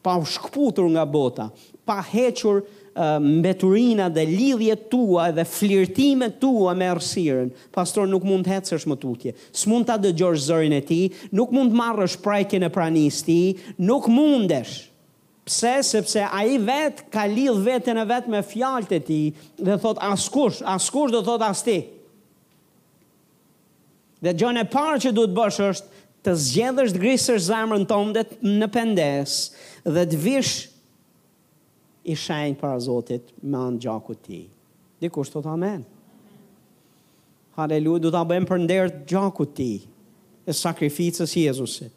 Pa 0.00 0.14
u 0.16 0.24
shkputur 0.24 0.88
nga 0.94 1.04
bota, 1.04 1.50
pa 1.84 2.00
hequr 2.00 2.62
mbeturina 3.20 4.08
dhe 4.14 4.24
lidhje 4.26 4.74
tua 4.90 5.30
dhe 5.32 5.44
flirtime 5.44 6.28
tua 6.40 6.74
me 6.74 6.88
rësiren, 6.94 7.50
pastor 7.72 8.08
nuk 8.10 8.24
mund 8.26 8.46
të 8.46 8.54
hecësh 8.56 8.86
më 8.90 8.96
tutje, 9.02 9.34
s'mund 9.52 9.86
të 9.86 9.96
dëgjorë 10.08 10.42
zërin 10.46 10.74
e 10.74 10.80
ti, 10.88 11.00
nuk 11.30 11.54
mund 11.54 11.70
të 11.70 11.78
marrësh 11.78 12.16
prajke 12.24 12.58
e 12.66 12.70
pranis 12.74 13.20
ti, 13.26 13.38
nuk 13.78 14.08
mundesh. 14.10 14.86
Pse, 15.46 15.70
sepse 15.86 16.22
a 16.26 16.42
i 16.46 16.58
vetë 16.62 17.06
ka 17.14 17.24
lidh 17.26 17.62
vetën 17.64 17.96
e 18.02 18.06
vetë 18.10 18.30
me 18.34 18.42
fjalët 18.44 18.92
e 18.92 19.00
ti 19.06 19.20
dhe 19.58 19.78
thot 19.82 19.98
askush, 20.10 20.60
askush 20.68 21.14
dhe 21.14 21.22
thot 21.26 21.42
as 21.46 21.62
ti. 21.66 21.78
Dhe 24.20 24.34
gjën 24.36 24.60
e 24.60 24.66
parë 24.68 25.00
që 25.06 25.14
du 25.16 25.24
të 25.28 25.36
bësh 25.38 25.62
është 25.70 25.98
të 26.26 26.32
zgjedhësht 26.44 26.98
grisër 27.00 27.38
zamërën 27.46 27.86
tonë 27.88 28.14
dhe 28.18 28.26
në 28.60 28.68
pendes 28.74 29.36
dhe 29.88 30.02
të 30.10 30.18
vishë 30.26 30.66
i 32.08 32.14
shenjë 32.16 32.54
para 32.60 32.78
Zotit 32.80 33.34
me 33.42 33.58
anë 33.60 33.80
gjaku 33.84 34.14
ti. 34.24 34.38
Dikur 35.02 35.26
shtot 35.28 35.46
amen. 35.48 35.82
Haleluja, 37.58 38.00
du 38.06 38.12
të 38.14 38.22
bëjmë 38.30 38.48
për 38.48 38.62
ndërë 38.62 38.94
gjaku 39.10 39.46
ti 39.58 39.72
e 40.48 40.54
sakrificës 40.56 41.34
Jezusit. 41.36 41.92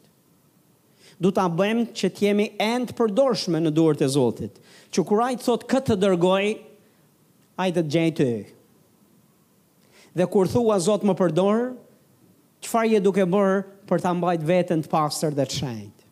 Du 1.20 1.30
të 1.32 1.44
bëjmë 1.56 1.86
që 1.96 2.10
t'jemi 2.18 2.48
endë 2.60 2.96
përdorshme 2.98 3.60
në 3.62 3.72
duart 3.76 4.02
e 4.04 4.08
Zotit. 4.12 4.58
Që 4.92 5.06
kur 5.08 5.24
ajtë 5.28 5.46
thot 5.46 5.64
këtë 5.70 5.92
të 5.94 5.98
dërgoj, 6.04 6.48
ajtë 7.64 7.82
të 7.86 7.94
gjenjë 7.96 8.16
të 8.20 8.28
Dhe 10.14 10.28
kur 10.30 10.46
thua 10.46 10.76
Zot 10.78 11.02
më 11.08 11.16
përdorë, 11.18 11.64
qëfar 12.62 12.84
je 12.86 12.98
duke 13.02 13.24
bërë 13.34 13.56
për 13.88 14.02
të 14.04 14.10
mbajt 14.20 14.42
vetën 14.52 14.82
të 14.84 14.90
pasër 14.92 15.34
dhe 15.34 15.42
të 15.50 15.60
shenjtë 15.62 16.03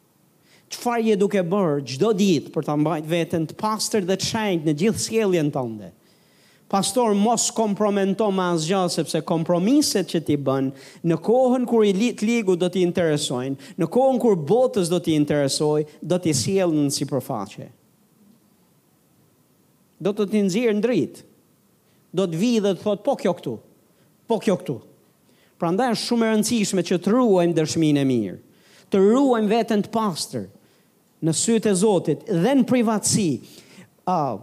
qëfar 0.73 1.03
je 1.05 1.16
duke 1.19 1.43
bërë 1.44 1.81
gjdo 1.94 2.12
ditë 2.16 2.53
për 2.55 2.66
të 2.66 2.74
mbajt 2.81 3.09
vetën 3.11 3.44
të 3.51 3.57
pastër 3.61 4.07
dhe 4.09 4.16
të 4.19 4.28
shenjt 4.28 4.65
në 4.66 4.74
gjithë 4.81 5.03
skeljen 5.05 5.51
të 5.53 5.65
ndë. 5.69 5.90
Pastor, 6.73 7.12
mos 7.20 7.51
kompromento 7.53 8.31
ma 8.32 8.47
asgjë, 8.55 8.78
sepse 8.94 9.20
kompromiset 9.28 10.09
që 10.09 10.20
ti 10.24 10.39
bën, 10.40 10.70
në 11.05 11.19
kohën 11.20 11.66
kur 11.69 11.82
i 11.85 11.90
lit 11.93 12.23
ligu 12.24 12.55
do 12.57 12.70
t'i 12.73 12.81
interesojnë, 12.86 13.66
në 13.77 13.89
kohën 13.93 14.20
kur 14.23 14.39
botës 14.49 14.89
do 14.89 14.97
t'i 15.05 15.12
interesoj, 15.19 15.82
do 16.01 16.16
t'i 16.16 16.32
sjellë 16.32 16.86
në 16.86 16.94
si 16.97 17.07
përfaqe. 17.11 17.66
Do 20.03 20.15
të 20.16 20.31
t'i 20.31 20.40
nëzirë 20.47 20.78
në 20.78 20.85
dritë. 20.86 21.27
Do 22.16 22.24
t'vi 22.32 22.55
dhe 22.65 22.73
të 22.73 22.81
thotë, 22.86 23.05
po 23.05 23.19
kjo 23.20 23.35
këtu, 23.36 23.53
po 24.32 24.40
kjo 24.40 24.57
këtu. 24.62 24.78
Pra 25.61 25.69
ndaj 25.77 25.93
është 25.99 26.09
shumë 26.09 26.24
e 26.24 26.32
rëndësishme 26.32 26.86
që 26.89 27.01
të 27.05 27.12
ruajmë 27.19 27.55
dërshmine 27.61 28.03
e 28.03 28.09
mirë 28.09 28.40
të 28.93 28.99
ruajmë 29.01 29.49
veten 29.49 29.81
të 29.81 29.89
pastër, 29.89 30.43
në 31.23 31.32
sytë 31.39 31.70
e 31.70 31.77
Zotit 31.78 32.24
dhe 32.28 32.53
në 32.59 32.65
privatësi. 32.69 33.28
Oh. 34.11 34.40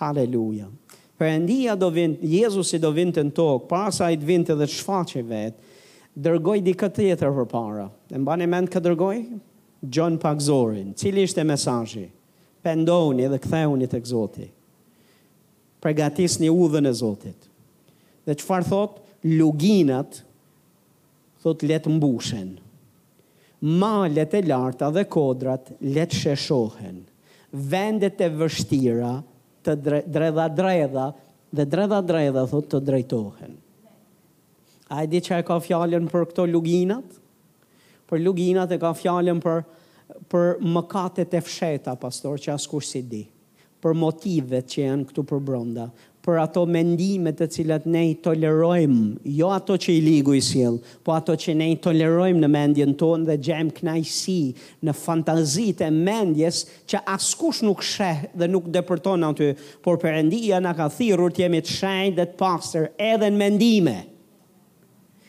Haleluja. 0.00 0.70
Perëndia 1.20 1.76
do 1.78 1.90
vin, 1.94 2.16
Jezusi 2.26 2.80
do 2.82 2.90
vinte 2.96 3.22
në 3.22 3.32
tokë, 3.36 3.68
para 3.70 3.92
sa 3.94 4.08
ai 4.08 4.16
të 4.18 4.26
vinte 4.26 4.56
dhe 4.58 4.66
të 4.66 4.76
shfaqej 4.80 5.22
vetë, 5.28 5.78
dërgoi 6.24 6.60
dikë 6.64 6.88
tjetër 6.96 7.34
përpara. 7.38 7.86
E 8.10 8.18
mbani 8.20 8.48
mend 8.50 8.70
kë 8.72 8.82
dërgoi? 8.84 9.18
John 9.92 10.18
Pagzorin. 10.22 10.94
Cili 10.98 11.24
ishte 11.28 11.44
mesazhi? 11.46 12.08
Pendoni 12.64 13.26
dhe 13.28 13.38
ktheuni 13.44 13.88
tek 13.92 14.06
Zoti. 14.08 14.48
Përgatisni 15.84 16.48
udhën 16.48 16.88
e 16.88 16.94
Zotit. 16.96 17.50
Dhe 18.24 18.36
çfarë 18.40 18.70
thot? 18.72 19.00
Luginat 19.24 20.22
thot 21.44 21.62
le 21.68 21.76
të 21.80 21.92
mbushen 21.92 22.54
malet 23.64 24.32
e 24.34 24.40
larta 24.44 24.90
dhe 24.90 25.04
kodrat 25.08 25.70
let 25.80 26.12
sheshohen, 26.12 27.04
vendet 27.50 28.20
e 28.20 28.28
vështira 28.28 29.12
të 29.64 29.76
dredha 30.04 30.48
dredha 30.52 31.06
dhe 31.54 31.64
dredha 31.64 32.00
dredha 32.04 32.42
thot 32.50 32.68
të 32.72 32.80
drejtohen. 32.84 33.54
A 34.92 35.04
e 35.06 35.08
di 35.08 35.20
që 35.24 35.38
e 35.40 35.46
ka 35.48 35.56
fjallën 35.64 36.10
për 36.12 36.26
këto 36.32 36.44
luginat? 36.50 37.06
Për 38.04 38.20
luginat 38.26 38.74
e 38.74 38.78
ka 38.82 38.90
fjallën 38.94 39.38
për, 39.40 39.62
për 40.30 40.50
mëkatet 40.74 41.32
e 41.32 41.40
fsheta, 41.40 41.94
pastor, 41.96 42.36
që 42.36 42.52
askur 42.58 42.84
si 42.84 43.00
di. 43.08 43.22
Për 43.80 43.96
motivet 43.96 44.68
që 44.74 44.84
janë 44.84 45.08
këtu 45.08 45.24
për 45.30 45.40
bronda, 45.46 45.88
për 46.24 46.38
ato 46.40 46.62
mendime 46.72 47.32
të 47.36 47.46
cilat 47.52 47.84
ne 47.90 48.00
i 48.10 48.14
tolerojmë, 48.24 49.26
jo 49.36 49.50
ato 49.52 49.76
që 49.80 49.92
i 49.96 50.00
ligu 50.04 50.32
i 50.32 50.40
sjell, 50.44 50.78
po 51.04 51.12
ato 51.18 51.36
që 51.38 51.54
ne 51.58 51.66
i 51.74 51.76
tolerojmë 51.84 52.40
në 52.42 52.50
mendjen 52.54 52.96
tonë 53.00 53.28
dhe 53.28 53.36
gjem 53.48 53.72
knajsi 53.80 54.38
në 54.88 54.94
fantazitë 55.02 55.88
e 55.88 55.94
mendjes 55.98 56.62
që 56.90 57.02
askush 57.16 57.60
nuk 57.68 57.84
sheh 57.84 58.24
dhe 58.32 58.48
nuk 58.54 58.70
depërton 58.78 59.28
aty, 59.28 59.50
por 59.84 60.00
Perëndia 60.04 60.62
na 60.64 60.72
ka 60.76 60.88
thirrur 60.92 61.32
të 61.34 61.44
jemi 61.44 61.60
të 61.64 61.76
shenjtë 61.78 62.16
dhe 62.20 62.28
të 62.32 62.40
pastër 62.40 62.90
edhe 63.12 63.28
në 63.32 63.40
mendime 63.42 63.96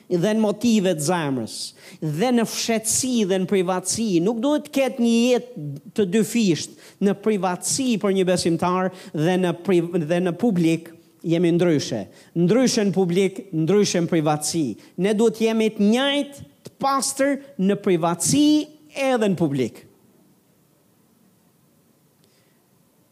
dhe 0.09 0.31
në 0.35 0.41
motive 0.41 0.91
të 0.97 1.05
zemrës, 1.07 1.53
dhe 2.01 2.29
në 2.37 2.45
fshetsi 2.47 3.13
dhe 3.27 3.39
në 3.41 3.47
privatsi, 3.49 4.05
nuk 4.21 4.37
duhet 4.43 4.67
të 4.67 4.73
ketë 4.77 5.01
një 5.01 5.13
jetë 5.15 5.63
të 5.97 6.05
dyfisht 6.13 6.75
në 7.03 7.15
privatsi 7.25 7.87
për 8.01 8.13
një 8.19 8.27
besimtar 8.29 8.91
dhe 9.15 9.37
në, 9.41 9.53
priv... 9.65 9.95
dhe 10.05 10.21
në 10.27 10.35
publik, 10.41 10.91
Jemi 11.25 11.49
ndryshe, 11.55 12.03
ndryshe 12.37 12.83
në 12.85 12.91
publik, 12.93 13.37
ndryshe 13.57 13.97
në 14.05 14.09
privatsi. 14.11 14.59
Ne 15.01 15.15
duhet 15.17 15.39
jemi 15.41 15.71
të 15.73 15.81
njajt 15.81 16.35
të 16.67 16.73
pastër 16.83 17.31
në 17.65 17.77
privatsi 17.81 18.41
edhe 19.07 19.25
në 19.31 19.37
publik. 19.39 19.79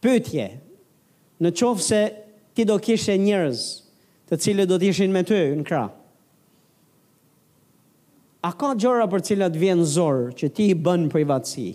Pytje, 0.05 0.45
në 1.41 1.55
qofë 1.57 1.87
se 1.87 2.03
ti 2.53 2.67
do 2.69 2.77
kishe 2.85 3.17
njërëz 3.17 3.65
të 4.29 4.41
cilë 4.45 4.69
do 4.69 4.77
të 4.77 4.91
ishin 4.93 5.15
me 5.17 5.25
ty 5.25 5.41
në 5.57 5.65
kratë, 5.71 6.02
A 8.43 8.51
ka 8.59 8.73
gjëra 8.75 9.05
për 9.07 9.21
cilat 9.23 9.55
vjen 9.55 9.81
zorë 9.87 10.33
që 10.39 10.47
ti 10.57 10.65
i 10.73 10.79
bën 10.85 11.05
privatësi? 11.11 11.69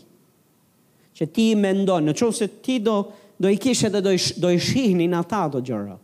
Që 1.16 1.26
ti 1.34 1.46
i 1.52 1.58
mendon, 1.58 2.04
në 2.04 2.12
qovë 2.18 2.36
se 2.42 2.48
ti 2.66 2.74
do, 2.84 2.98
do 3.40 3.48
i 3.48 3.56
kishe 3.58 3.88
dhe 3.90 4.02
do 4.04 4.12
i, 4.16 4.20
do 4.36 4.50
i 4.52 4.58
shihni 4.60 5.06
në 5.08 5.22
ata 5.22 5.46
do 5.56 5.62
gjëra. 5.64 5.96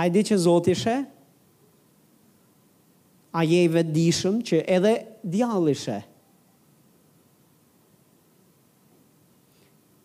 A 0.00 0.04
i 0.08 0.12
di 0.14 0.22
që 0.26 0.38
zotishe? 0.46 0.94
A 3.36 3.42
je 3.46 3.60
i 3.62 3.68
vedishëm 3.70 4.40
që 4.48 4.62
edhe 4.78 4.94
djallishe? 5.22 5.98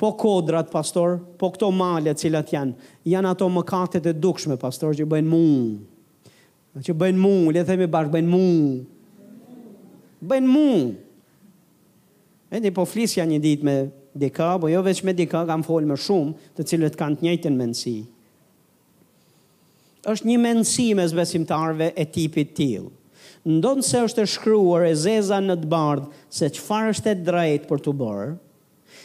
po 0.00 0.16
kodrat, 0.16 0.72
pastor, 0.72 1.20
po 1.36 1.50
këto 1.52 1.68
male 1.76 2.14
cilat 2.16 2.48
janë, 2.54 2.72
janë 3.12 3.30
ato 3.34 3.50
mëkatet 3.52 4.06
e 4.08 4.14
dukshme, 4.16 4.56
pastor, 4.56 4.96
që 4.96 5.04
bëjnë 5.12 5.28
mund 5.28 5.86
që 6.80 6.94
bëjnë 6.94 7.18
mu, 7.18 7.50
le 7.50 7.64
themi 7.66 7.88
bashkë, 7.90 8.12
bëjnë 8.14 8.28
mu. 8.30 8.50
Bëjnë 10.30 10.46
mu. 10.46 10.74
E 12.54 12.60
një 12.62 12.70
po 12.76 12.84
flisja 12.86 13.24
një 13.26 13.40
ditë 13.42 13.66
me 13.66 13.74
dika, 14.22 14.52
po 14.62 14.70
jo 14.70 14.78
veç 14.86 15.00
me 15.04 15.10
dika, 15.18 15.42
kam 15.50 15.64
folë 15.66 15.90
më 15.90 15.96
shumë, 16.06 16.34
të 16.54 16.66
cilët 16.70 16.96
kanë 17.00 17.18
të 17.18 17.26
njëjtën 17.26 17.58
mendësi. 17.58 17.96
është 20.14 20.26
një 20.30 20.38
mendësi 20.46 20.86
me 20.94 21.08
zbesimtarve 21.10 21.90
e 21.96 22.04
tipit 22.14 22.54
tilë. 22.56 22.86
Ndo 23.50 23.74
nëse 23.82 24.06
është 24.06 24.22
e 24.24 24.30
shkryuar 24.36 24.86
e 24.86 24.94
zeza 24.94 25.42
në 25.42 25.58
të 25.58 25.66
bardhë 25.74 26.08
se 26.38 26.54
qëfar 26.54 26.94
është 26.94 27.10
e 27.10 27.16
drejtë 27.28 27.66
për 27.68 27.78
të 27.84 27.96
bërë, 28.00 28.30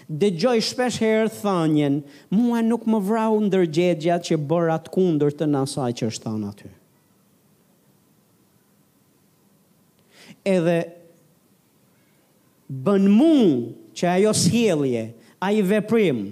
dhe 0.08 0.30
gjoj 0.38 0.60
shpesh 0.62 1.00
herë 1.02 1.30
thanjen, 1.42 2.00
mua 2.30 2.60
nuk 2.62 2.84
më 2.90 3.00
vrau 3.08 3.40
ndërgjegja 3.42 4.20
që 4.28 4.38
bërat 4.50 4.90
kundër 4.94 5.34
të 5.40 5.48
nasaj 5.50 5.92
që 5.98 6.10
është 6.12 6.26
thanë 6.28 6.50
aty. 6.50 6.70
Edhe 10.46 10.78
bën 12.86 13.08
mu 13.10 13.34
që 13.98 14.10
ajo 14.20 14.34
sjelje, 14.38 15.08
ajo 15.42 15.66
veprim, 15.72 16.24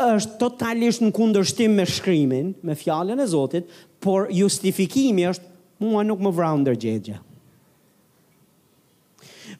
është 0.00 0.36
totalisht 0.40 1.00
në 1.04 1.14
kundërshtim 1.16 1.74
me 1.76 1.84
shkrimin, 1.88 2.52
me 2.64 2.76
fjallën 2.76 3.20
e 3.20 3.26
Zotit, 3.28 3.64
por 4.00 4.28
justifikimi 4.32 5.26
është 5.32 5.48
mua 5.84 6.04
nuk 6.04 6.20
më 6.24 6.32
vrau 6.36 6.60
ndërgjegja. 6.62 7.20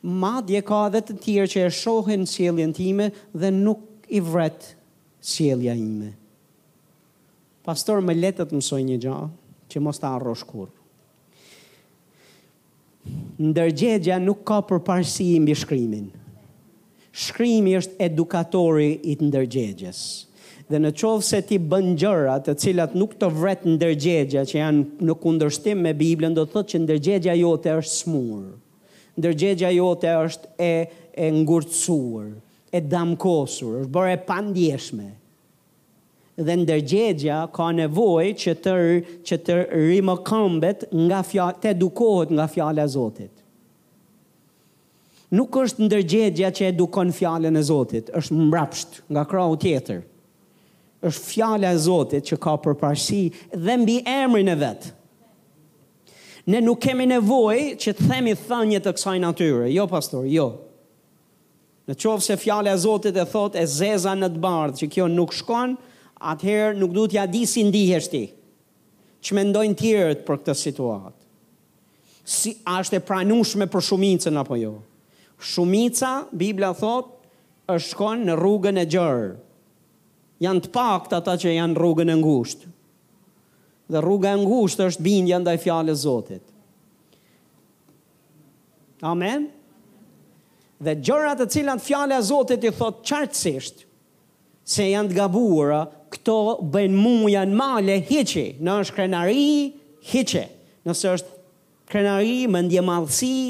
Madje 0.01 0.63
ka 0.65 0.87
edhe 0.89 1.01
të 1.05 1.15
tjerë 1.21 1.49
që 1.53 1.63
e 1.67 1.73
shohin 1.77 2.23
sjelljen 2.27 2.73
time 2.77 3.11
dhe 3.37 3.51
nuk 3.53 3.83
i 4.09 4.21
vret 4.25 4.71
sjellja 5.21 5.75
ime. 5.77 6.15
Pastor 7.67 8.01
më 8.01 8.15
le 8.17 8.31
të 8.33 8.47
mësoj 8.53 8.81
një 8.87 8.97
gjë 9.05 9.19
që 9.73 9.83
mos 9.85 10.01
ta 10.01 10.15
harrosh 10.15 10.47
kurrë. 10.49 10.73
Ndërgjegja 13.41 14.17
nuk 14.25 14.41
ka 14.49 14.61
përparësi 14.69 15.35
mbi 15.43 15.53
shkrimin. 15.57 16.09
Shkrimi 17.13 17.77
është 17.81 18.01
edukatori 18.09 18.91
i 19.13 19.19
të 19.21 19.29
ndërgjegjes. 19.29 20.01
Dhe 20.71 20.81
në 20.81 20.95
qovë 21.01 21.25
se 21.29 21.41
ti 21.49 21.59
bëngjëra 21.59 22.39
të 22.47 22.55
cilat 22.63 22.95
nuk 22.97 23.17
të 23.21 23.31
vret 23.37 23.69
ndërgjegja 23.77 24.47
që 24.49 24.61
janë 24.63 24.85
në 25.09 25.19
kundërshtim 25.23 25.81
me 25.87 25.93
Biblën, 26.01 26.33
do 26.39 26.47
të 26.47 26.53
thotë 26.55 26.73
që 26.73 26.83
ndërgjegja 26.85 27.37
jote 27.43 27.77
është 27.83 27.97
smurë 28.05 28.51
ndërgjegja 29.21 29.71
jote 29.79 30.17
është 30.27 30.57
e 30.65 30.73
e 31.21 31.27
ngurcuar, 31.35 32.29
e 32.71 32.81
damkosur, 32.87 33.81
është 33.83 33.91
bërë 33.93 34.13
e 34.15 34.19
pandjeshme. 34.29 35.09
Dhe 36.47 36.55
ndërgjegja 36.63 37.41
ka 37.53 37.67
nevojë 37.77 38.37
që 38.41 38.55
të 38.65 38.77
që 39.29 39.39
të 39.49 39.57
këmbet 40.29 40.87
nga 41.09 41.19
fjalë 41.27 41.61
të 41.61 41.73
edukohet 41.75 42.33
nga 42.37 42.47
fjala 42.55 42.87
e 42.87 42.93
Zotit. 42.95 43.33
Nuk 45.37 45.59
është 45.65 45.85
ndërgjegja 45.89 46.49
që 46.57 46.71
edukon 46.71 47.13
fjalën 47.15 47.59
e 47.61 47.67
Zotit, 47.69 48.09
është 48.21 48.39
mbrapsht 48.47 49.03
nga 49.13 49.27
krahu 49.31 49.59
tjetër 49.63 50.01
është 51.09 51.25
fjala 51.33 51.73
e 51.73 51.77
Zotit 51.89 52.27
që 52.31 52.37
ka 52.45 52.55
përparësi 52.65 53.23
dhe 53.67 53.77
mbi 53.83 53.99
emrin 54.21 54.53
e 54.53 54.57
vet 54.63 54.91
ne 56.51 56.59
nuk 56.67 56.81
kemi 56.83 57.07
nevoj 57.09 57.57
që 57.81 57.93
të 57.95 58.09
themi 58.11 58.35
thënje 58.39 58.81
të 58.83 58.93
kësaj 58.97 59.19
natyre. 59.23 59.69
Jo, 59.71 59.85
pastor, 59.91 60.27
jo. 60.27 60.49
Në 61.89 61.97
qovë 62.01 62.23
se 62.25 62.37
fjale 62.39 62.73
a 62.75 62.79
Zotit 62.79 63.17
e 63.19 63.25
thot 63.27 63.57
e 63.59 63.65
zeza 63.67 64.13
në 64.19 64.33
të 64.35 64.43
bardhë, 64.43 64.79
që 64.81 64.89
kjo 64.95 65.09
nuk 65.11 65.33
shkon, 65.37 65.77
atëherë 66.33 66.77
nuk 66.83 66.93
du 66.97 67.07
t'ja 67.11 67.25
di 67.31 67.45
si 67.49 67.65
ndihështi, 67.67 68.23
që 69.27 69.37
me 69.37 69.47
ndojnë 69.49 69.79
tjërët 69.81 70.25
për 70.27 70.41
këtë 70.43 70.55
situatë. 70.63 71.17
Si 72.31 72.53
ashtë 72.71 72.99
e 73.01 73.05
pranushme 73.11 73.67
për 73.73 73.87
shumicën 73.89 74.37
apo 74.39 74.59
jo. 74.61 74.75
Shumica, 75.41 76.27
Biblia 76.37 76.71
thot, 76.77 77.09
është 77.73 77.95
shkon 77.95 78.27
në 78.29 78.37
rrugën 78.39 78.79
e 78.83 78.87
gjërë. 78.93 79.31
Janë 80.47 80.67
të 80.67 80.75
pak 80.75 81.09
të 81.11 81.19
ata 81.23 81.35
që 81.41 81.57
janë 81.59 81.79
rrugën 81.81 82.11
e 82.15 82.19
ngushtë 82.21 82.69
dhe 83.91 84.01
rruga 84.07 84.31
e 84.35 84.41
ngushtë 84.45 84.87
është 84.91 85.05
bindja 85.07 85.39
ndaj 85.43 85.59
fjalës 85.65 86.03
Zotit. 86.07 86.43
Amen. 89.09 89.49
Dhe 90.85 90.95
gjërat 91.05 91.43
të 91.43 91.49
cilat 91.57 91.83
fjala 91.85 92.21
e 92.23 92.27
Zotit 92.31 92.65
i 92.69 92.73
thot 92.79 93.01
qartësisht 93.09 93.83
se 94.71 94.87
janë 94.87 95.11
të 95.11 95.19
gabuara, 95.19 95.83
këto 96.13 96.37
bëjnë 96.75 96.99
muja 97.01 97.43
në 97.47 97.57
male 97.59 97.97
hiqi, 98.07 98.47
në 98.63 98.77
është 98.85 98.97
krenari 98.99 99.49
hiqe, 100.11 100.45
nëse 100.87 101.11
është 101.17 101.41
krenari, 101.91 102.39
mëndje 102.51 102.83
malësi, 102.87 103.41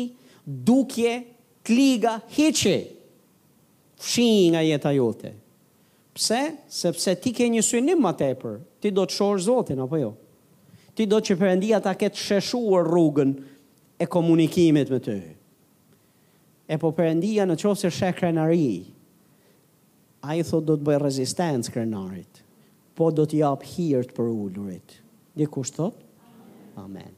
dukje, 0.65 1.13
kliga, 1.67 2.17
hiqe, 2.37 2.79
fshin 4.01 4.55
nga 4.55 4.63
jeta 4.65 4.93
jote. 4.97 5.35
Pse? 6.17 6.41
Sepse 6.73 7.13
ti 7.23 7.35
ke 7.37 7.47
një 7.53 7.63
synim 7.65 8.01
më 8.05 8.15
tepër, 8.19 8.57
ti 8.81 8.91
do 8.97 9.05
të 9.07 9.19
shohësh 9.19 9.45
Zotin 9.51 9.85
apo 9.85 10.01
Jo 10.01 10.15
ti 11.01 11.09
do 11.09 11.17
që 11.17 11.37
përëndia 11.41 11.79
ta 11.81 11.95
ketë 11.97 12.21
sheshuar 12.21 12.85
rrugën 12.85 13.31
e 14.01 14.05
komunikimit 14.13 14.91
me 14.93 14.99
të. 15.01 15.15
E 16.71 16.77
po 16.79 16.91
përëndia 16.97 17.47
në 17.49 17.57
qofë 17.63 17.81
se 17.87 17.91
she 17.97 18.11
krenari, 18.19 18.67
a 20.29 20.37
i 20.37 20.45
thot 20.45 20.67
do 20.69 20.77
të 20.77 20.85
bëjë 20.85 21.01
rezistencë 21.01 21.73
krenarit, 21.73 22.43
po 22.99 23.09
do 23.17 23.25
t'i 23.25 23.41
japë 23.41 23.71
hirtë 23.73 24.17
për 24.19 24.29
ullurit. 24.35 24.99
Një 25.41 25.49
kusht 25.55 25.79
thot? 25.81 25.97
Amen. 26.85 27.17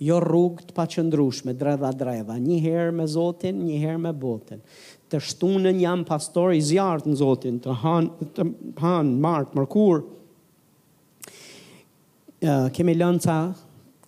Jo 0.00 0.16
rrugë 0.24 0.70
të 0.70 0.76
paqëndrushme, 0.76 1.52
dredha 1.60 1.92
dredha, 1.96 2.40
një 2.40 2.58
herë 2.64 2.96
me 3.02 3.06
Zotin, 3.08 3.60
një 3.68 3.78
herë 3.84 4.00
me 4.08 4.12
botën. 4.20 4.60
Të 5.12 5.20
shtunën 5.28 5.76
jam 5.84 6.02
pastor 6.08 6.52
i 6.56 6.60
zjartë 6.70 7.12
në 7.12 7.20
Zotin, 7.20 7.60
të 7.64 7.76
hanë, 7.84 8.28
të 8.36 8.46
hanë, 8.80 9.14
martë, 9.24 9.56
mërkurë, 9.60 10.04
kemi 12.76 12.94
lënë 12.96 13.20
ca, 13.24 13.36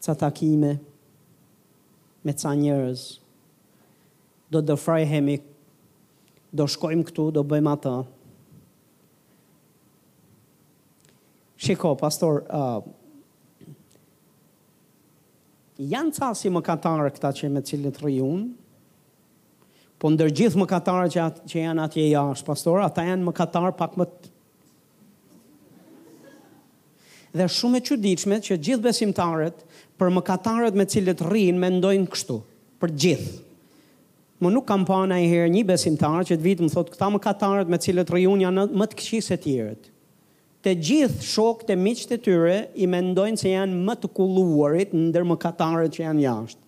ca 0.04 0.12
takime 0.26 0.72
me 2.24 2.34
ca 2.36 2.52
njërës. 2.58 3.04
Do 4.52 4.62
të 4.64 4.76
frajhemi, 4.80 5.38
do 6.54 6.66
shkojmë 6.70 7.06
këtu, 7.10 7.28
do 7.36 7.42
bëjmë 7.46 7.72
atë. 7.76 7.92
Shiko, 11.58 11.92
pastor, 12.00 12.42
uh, 12.54 12.80
janë 15.82 16.14
ca 16.16 16.30
si 16.38 16.52
më 16.54 16.62
katarë 16.68 17.12
këta 17.16 17.32
që 17.38 17.50
me 17.52 17.64
cilët 17.66 17.98
rëjunë, 18.00 18.48
po 19.98 20.12
ndër 20.14 20.30
gjithë 20.38 20.60
më 20.62 20.66
katarë 20.70 21.10
që, 21.12 21.28
janë 21.58 21.84
atje 21.88 22.04
jashtë, 22.12 22.46
pastor, 22.52 22.80
ata 22.86 23.04
janë 23.08 23.26
më 23.26 23.34
katarë 23.40 23.74
pak 23.80 23.98
më 23.98 24.06
të 24.14 24.36
dhe 27.36 27.46
shumë 27.52 27.80
e 27.80 27.84
çuditshme 27.88 28.38
që 28.46 28.56
gjithë 28.64 28.84
besimtarët 28.84 29.60
për 30.00 30.12
mëkatarët 30.16 30.76
me 30.78 30.86
cilët 30.94 31.20
rrin 31.26 31.58
mendojnë 31.60 32.08
kështu, 32.14 32.36
për 32.80 32.92
gjithë. 33.04 33.30
Më 34.38 34.52
nuk 34.54 34.66
kam 34.68 34.84
parë 34.86 35.18
herë 35.26 35.50
një 35.50 35.64
besimtar 35.66 36.22
që 36.28 36.36
të 36.38 36.44
vitë 36.44 36.66
më 36.68 36.72
thotë 36.76 36.94
këta 36.94 37.08
mëkatarët 37.16 37.70
me 37.74 37.80
cilët 37.82 38.10
rrin 38.14 38.44
janë 38.46 38.66
më 38.70 38.86
të 38.92 38.98
këqisë 39.00 39.32
e 39.32 39.38
të 39.38 39.44
tjerët. 39.46 39.88
Të 40.64 40.74
gjithë 40.88 41.26
shokët 41.32 41.72
e 41.74 41.78
miqtë 41.78 42.08
të 42.12 42.18
tyre 42.26 42.54
i 42.74 42.86
mendojnë 42.90 43.40
se 43.42 43.52
janë 43.52 43.82
më 43.88 43.98
të 44.02 44.12
kulluarit 44.18 44.94
ndër 44.98 45.26
mëkatarët 45.32 45.94
që 45.96 46.04
janë 46.06 46.24
jashtë. 46.26 46.62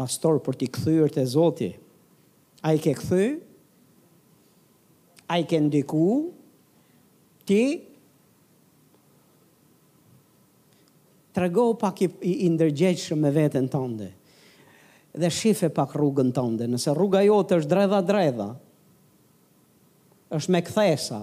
pastor 0.00 0.38
për 0.42 0.56
t'i 0.60 0.68
këthyrë 0.72 1.10
të 1.14 1.26
zoti. 1.34 1.70
A 2.64 2.72
i 2.76 2.80
ke 2.82 2.94
këthy, 2.96 3.28
a 5.32 5.36
i 5.42 5.46
ke 5.48 5.58
ndiku, 5.62 6.06
ti, 7.48 7.60
të 11.30 11.50
pak 11.80 12.02
i, 12.04 12.08
i, 12.26 12.32
i 12.46 12.48
ndërgjeqë 12.54 13.18
me 13.20 13.30
vetën 13.34 13.68
të 13.72 14.10
dhe 15.20 15.26
shife 15.32 15.66
pak 15.74 15.92
rrugën 15.96 16.30
të 16.36 16.66
nëse 16.72 16.92
rruga 16.94 17.22
jote 17.26 17.56
është 17.60 17.70
dredha 17.72 17.98
dredha, 18.06 18.48
është 20.36 20.52
me 20.54 20.60
këthesa, 20.62 21.20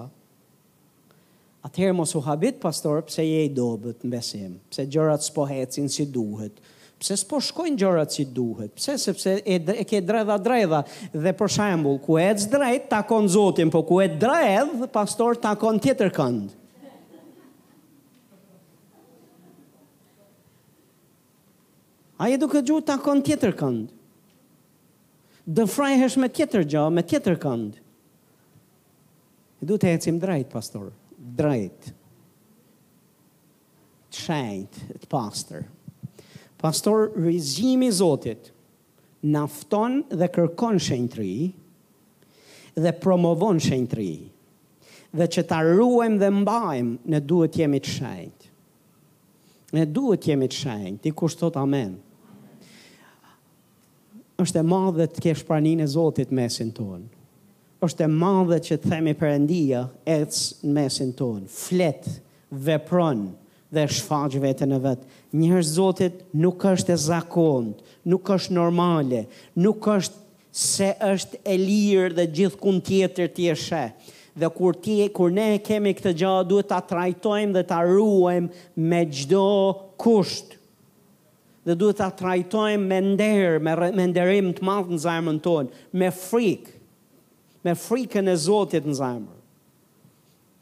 atëherë 1.68 1.96
mos 1.96 2.12
u 2.16 2.20
habit, 2.26 2.60
pastor, 2.64 3.00
pëse 3.08 3.24
je 3.26 3.46
i 3.48 3.52
dobet 3.56 4.04
në 4.04 4.12
besim, 4.18 4.58
pëse 4.72 4.88
gjërat 4.92 5.24
s'pohetsin 5.26 5.88
si 5.92 6.04
duhet, 6.06 6.12
s'pohetsin 6.12 6.12
si 6.12 6.12
duhet, 6.12 6.60
Pse 6.98 7.14
s'po 7.16 7.38
shkojnë 7.42 7.78
gjërat 7.78 8.14
si 8.16 8.24
duhet? 8.34 8.72
Pse 8.74 8.96
sepse 8.98 9.36
e, 9.46 9.58
e 9.62 9.84
ke 9.86 10.00
dredha 10.02 10.38
dredha 10.42 10.80
dhe 11.14 11.34
për 11.38 11.52
shembull, 11.54 12.00
ku 12.02 12.18
ec 12.18 12.48
drejt 12.50 12.88
takon 12.90 13.28
Zotin, 13.30 13.70
po 13.74 13.84
ku 13.86 14.00
e 14.02 14.08
dredh, 14.10 14.80
pastor 14.96 15.38
takon 15.38 15.78
tjetër 15.84 16.10
kënd. 16.16 16.56
A 22.18 22.32
i 22.34 22.40
duke 22.42 22.64
gjuhë 22.66 22.82
të 22.88 22.96
akon 22.96 23.20
tjetër 23.22 23.54
këndë. 23.60 23.92
Dë 25.54 25.68
frajhesh 25.70 26.16
me 26.18 26.32
tjetër 26.34 26.64
gjë, 26.66 26.86
me 26.98 27.04
tjetër 27.06 27.36
këndë. 27.44 27.84
E 29.62 29.70
duke 29.70 29.84
të 29.86 29.92
hecim 29.94 30.18
drejt, 30.22 30.50
pastor. 30.50 30.90
Drejt. 31.38 31.92
Të 34.10 34.24
shajtë, 34.26 34.82
të 34.98 35.12
pastorë. 35.14 35.60
pastor 35.62 35.74
pastor 36.58 37.10
rizimi 37.16 37.90
Zotit 37.92 38.52
nafton 39.24 40.02
dhe 40.12 40.28
kërkon 40.34 40.80
shenjë 40.82 41.12
të 41.14 41.20
ri 41.22 41.36
dhe 42.84 42.94
promovon 43.02 43.62
shenjë 43.62 43.90
të 43.92 43.98
ri 44.00 44.12
dhe 45.18 45.28
që 45.36 45.46
ta 45.50 45.62
ruajm 45.66 46.18
dhe 46.22 46.30
mbajm 46.42 46.90
ne 47.10 47.22
duhet 47.24 47.56
jemi 47.58 47.80
të 47.82 47.94
shenjtë. 47.96 48.50
Ne 49.78 49.86
duhet 49.90 50.28
jemi 50.30 50.48
të 50.52 50.60
shenjtë, 50.62 50.98
ti 51.06 51.12
kush 51.16 51.38
thot 51.40 51.56
amen. 51.60 51.94
Është 54.40 54.62
e 54.62 54.66
madhe 54.70 55.08
të 55.10 55.24
kesh 55.26 55.42
praninë 55.48 55.88
e 55.88 55.90
Zotit 55.96 56.32
mesin 56.38 56.70
ton. 56.78 57.08
Është 57.84 58.04
e 58.06 58.12
madhe 58.14 58.60
që 58.68 58.78
të 58.82 58.92
themi 58.92 59.14
Perëndia 59.18 59.86
ec 60.10 60.36
në 60.68 60.74
mesin 60.78 61.12
ton, 61.18 61.44
flet, 61.50 62.08
vepron 62.52 63.30
dhe 63.76 63.84
shfaq 63.92 64.36
vete 64.42 64.68
në 64.70 64.78
vetë. 64.84 65.08
Njëherë 65.42 65.68
Zotit 65.68 66.20
nuk 66.40 66.64
është 66.70 66.94
e 66.96 67.00
zakond, 67.04 67.82
nuk 68.12 68.30
është 68.38 68.56
normale, 68.56 69.26
nuk 69.60 69.84
është 69.96 70.24
se 70.58 70.92
është 71.12 71.42
e 71.54 71.58
lirë 71.62 72.16
dhe 72.18 72.28
gjithë 72.40 72.62
kun 72.64 72.80
tjetër 72.82 73.30
t'i 73.36 73.50
e 73.54 73.86
Dhe 74.38 74.46
kur, 74.54 74.76
ti, 74.78 75.02
kur 75.18 75.32
ne 75.34 75.58
kemi 75.66 75.96
këtë 75.98 76.12
gjahë, 76.20 76.44
duhet 76.46 76.68
t'a 76.70 76.78
trajtojmë 76.86 77.54
dhe 77.56 77.64
t'a 77.72 77.80
ruajmë 77.82 78.48
me 78.78 79.00
gjdo 79.06 79.96
kushtë 79.98 80.56
dhe 81.68 81.74
duhet 81.76 81.98
ta 81.98 82.12
trajtojmë 82.14 82.86
me 82.88 83.00
nder, 83.02 83.58
me, 83.60 83.74
me 83.98 84.06
nderim 84.12 84.52
të 84.56 84.64
madh 84.64 84.94
në 84.94 85.02
zemrën 85.08 85.42
tonë, 85.44 85.74
me 86.00 86.12
frikë, 86.14 86.76
me 87.66 87.74
frikën 87.76 88.30
e 88.30 88.38
Zotit 88.46 88.86
në 88.88 88.96
zemër 89.02 89.37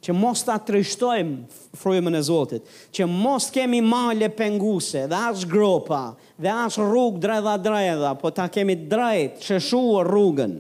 që 0.06 0.14
mos 0.14 0.44
ta 0.46 0.56
trishtojmë 0.62 1.80
frymën 1.82 2.20
e 2.20 2.22
Zotit, 2.28 2.66
që 2.94 3.08
mos 3.10 3.48
kemi 3.54 3.82
male 3.82 4.30
penguse 4.38 5.08
dhe 5.10 5.22
as 5.32 5.46
gropa 5.50 6.04
dhe 6.38 6.52
as 6.66 6.78
rrugë 6.82 7.22
dredha 7.26 7.58
dredha, 7.58 8.14
po 8.20 8.30
ta 8.32 8.46
kemi 8.54 8.78
drejt 8.92 9.42
që 9.48 9.60
shua 9.70 10.06
rrugën, 10.06 10.58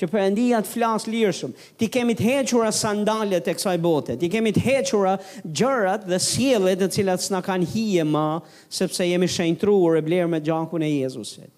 që 0.00 0.08
përëndia 0.10 0.62
të 0.64 0.72
flasë 0.72 1.10
lirëshëm, 1.12 1.54
ti 1.78 1.88
kemi 1.92 2.14
të 2.18 2.24
hequra 2.26 2.70
sandalet 2.74 3.50
e 3.52 3.56
kësaj 3.58 3.78
bote, 3.84 4.14
ti 4.18 4.30
kemi 4.32 4.54
të 4.56 4.62
hequra 4.66 5.14
gjërat 5.44 6.06
dhe 6.10 6.18
sielet 6.26 6.82
e 6.82 6.88
cilat 6.94 7.20
s'na 7.22 7.42
kanë 7.46 7.68
hije 7.74 8.06
ma, 8.08 8.26
sepse 8.72 9.04
jemi 9.06 9.28
shenjtruur 9.30 10.00
e 10.00 10.06
blerë 10.06 10.30
me 10.32 10.40
gjakun 10.42 10.82
e 10.86 10.94
Jezusit. 10.96 11.52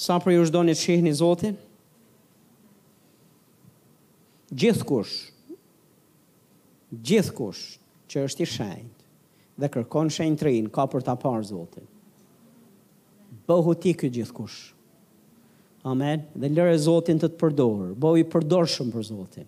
Sa 0.00 0.16
për 0.22 0.38
ju 0.38 0.46
shdo 0.48 0.62
një 0.64 0.72
të 0.72 0.80
shihni 0.86 1.12
Zotit? 1.18 1.58
gjithë 4.50 4.86
kush, 4.86 5.18
gjithë 6.90 7.34
kush 7.36 7.60
që 8.10 8.24
është 8.26 8.42
i 8.42 8.48
shenjtë 8.56 9.06
dhe 9.60 9.68
kërkon 9.70 10.10
shenjë 10.10 10.36
të 10.40 10.46
rinë, 10.48 10.70
ka 10.72 10.86
për 10.88 11.04
të 11.04 11.14
parë, 11.22 11.44
zotin. 11.44 11.84
Bëhu 13.46 13.74
ti 13.82 13.92
këtë 13.98 14.14
gjithë 14.16 14.36
kush. 14.38 14.58
Amen. 15.88 16.24
Dhe 16.36 16.48
lëre 16.52 16.78
zotin 16.80 17.18
të 17.20 17.28
të 17.32 17.38
përdorë. 17.40 17.90
Bëhu 18.00 18.20
i 18.22 18.24
përdorë 18.30 18.70
shumë 18.72 18.94
për 18.94 19.06
zotin. 19.10 19.46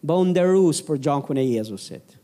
Bëhu 0.00 0.26
nderus 0.30 0.80
për 0.86 1.00
gjankun 1.04 1.40
e 1.40 1.44
Jezusit. 1.44 2.14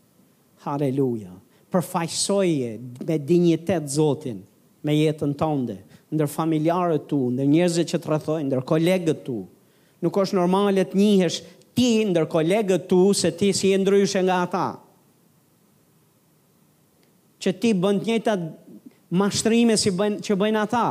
Haleluja. 0.64 1.34
Përfajsoje 1.72 2.74
me 3.04 3.18
dignitet 3.28 3.90
zotin, 3.92 4.40
me 4.86 4.94
jetën 4.96 5.34
tënde, 5.36 5.76
ndër 6.14 6.30
familjarët 6.32 7.04
tu, 7.10 7.18
ndër 7.34 7.50
njerëzit 7.50 7.90
që 7.92 8.00
të 8.00 8.12
rëthoj, 8.14 8.40
ndër 8.48 8.64
kolegët 8.68 9.22
tu. 9.26 9.40
Nuk 10.04 10.16
është 10.22 10.38
normalet 10.38 10.94
njëhesh 10.96 11.40
ti 11.77 11.89
ndër 12.09 12.24
kolegët 12.32 12.86
tu 12.90 13.01
se 13.20 13.28
ti 13.39 13.48
si 13.59 13.69
e 13.77 13.78
ndryshe 13.82 14.20
nga 14.24 14.36
ata. 14.48 14.66
Që 17.43 17.51
ti 17.61 17.70
bën 17.82 17.98
të 18.01 18.07
njëjtat 18.07 18.43
mashtrime 19.20 19.77
si 19.82 19.90
bën 19.98 20.15
që 20.24 20.32
bëjnë 20.40 20.62
ata. 20.65 20.86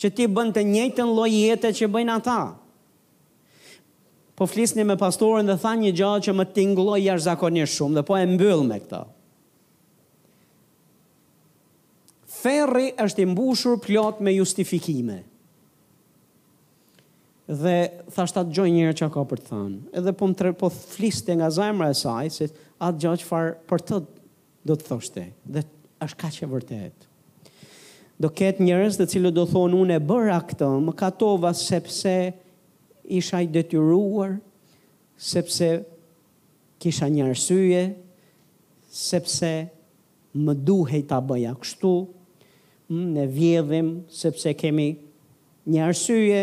Që 0.00 0.08
ti 0.16 0.28
bën 0.34 0.52
të 0.52 0.62
njëjtën 0.68 1.08
lloj 1.16 1.32
jete 1.32 1.70
që 1.80 1.88
bëjnë 1.96 2.14
ata. 2.20 2.38
Po 4.36 4.44
flisni 4.44 4.84
me 4.84 4.98
pastorën 5.00 5.48
dhe 5.48 5.56
tha 5.62 5.72
një 5.80 5.94
gjallë 5.96 6.24
që 6.28 6.32
më 6.36 6.44
tingloj 6.58 6.98
jashtëzakonisht 7.00 7.72
zakonisht 7.72 7.80
shumë 7.80 7.96
dhe 7.96 8.04
po 8.08 8.18
e 8.20 8.26
mbyll 8.34 8.66
me 8.68 8.76
këta. 8.84 9.00
Ferri 12.42 12.90
është 13.00 13.22
imbushur 13.24 13.80
plot 13.86 14.20
me 14.22 14.36
justifikime 14.36 15.22
dhe 17.46 17.76
thashta 18.10 18.42
atë 18.42 18.50
gjoj 18.56 18.70
njërë 18.74 18.94
që 18.98 19.08
ka 19.14 19.22
për 19.30 19.40
të 19.44 19.48
thënë. 19.52 19.76
Edhe 20.00 20.12
po, 20.18 20.28
tre, 20.34 20.50
po 20.58 20.70
fliste 20.72 21.34
nga 21.38 21.46
zajmëra 21.54 21.92
e 21.94 21.98
saj, 21.98 22.30
se 22.34 22.48
atë 22.82 23.00
gjoj 23.04 23.18
që 23.22 23.28
farë 23.28 23.52
për 23.70 23.84
të 23.86 24.00
do 24.66 24.74
të 24.74 24.88
thoshte, 24.88 25.26
dhe 25.54 25.62
është 26.02 26.20
ka 26.24 26.30
që 26.34 26.48
vërtet. 26.50 27.04
Do 28.18 28.32
ketë 28.32 28.64
njërës 28.66 28.98
dhe 28.98 29.06
cilë 29.12 29.30
do 29.36 29.44
thonë 29.46 29.78
unë 29.78 29.98
e 29.98 30.02
bëra 30.08 30.40
këtë, 30.50 30.70
më 30.88 30.96
katova 30.98 31.52
sepse 31.54 32.16
isha 33.14 33.42
i 33.44 33.48
detyruar, 33.52 34.38
sepse 35.16 35.68
kisha 36.82 37.06
një 37.12 37.28
arsye, 37.30 37.84
sepse 38.90 39.52
më 40.36 40.56
duhej 40.66 41.04
ta 41.08 41.20
bëja 41.24 41.54
kështu, 41.62 41.94
ne 42.92 43.24
vjedhim 43.30 43.92
sepse 44.14 44.50
kemi 44.58 44.88
një 45.68 45.84
arsye, 45.86 46.40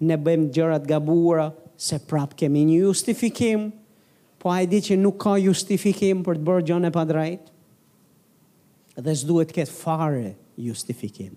ne 0.00 0.16
bëjmë 0.20 0.50
gjërat 0.52 0.86
gabuara 0.88 1.50
se 1.76 1.98
prap 2.08 2.34
kemi 2.38 2.64
një 2.70 2.80
justifikim, 2.88 3.68
po 4.40 4.52
ai 4.52 4.66
di 4.68 4.82
që 4.84 4.98
nuk 5.00 5.18
ka 5.24 5.36
justifikim 5.40 6.22
për 6.26 6.38
të 6.40 6.46
bërë 6.46 6.66
gjën 6.68 6.88
e 6.88 6.92
padrejt. 6.94 7.50
Dhe 9.00 9.12
s'duhet 9.20 9.50
të 9.50 9.56
ketë 9.58 9.76
fare 9.76 10.34
justifikim. 10.60 11.34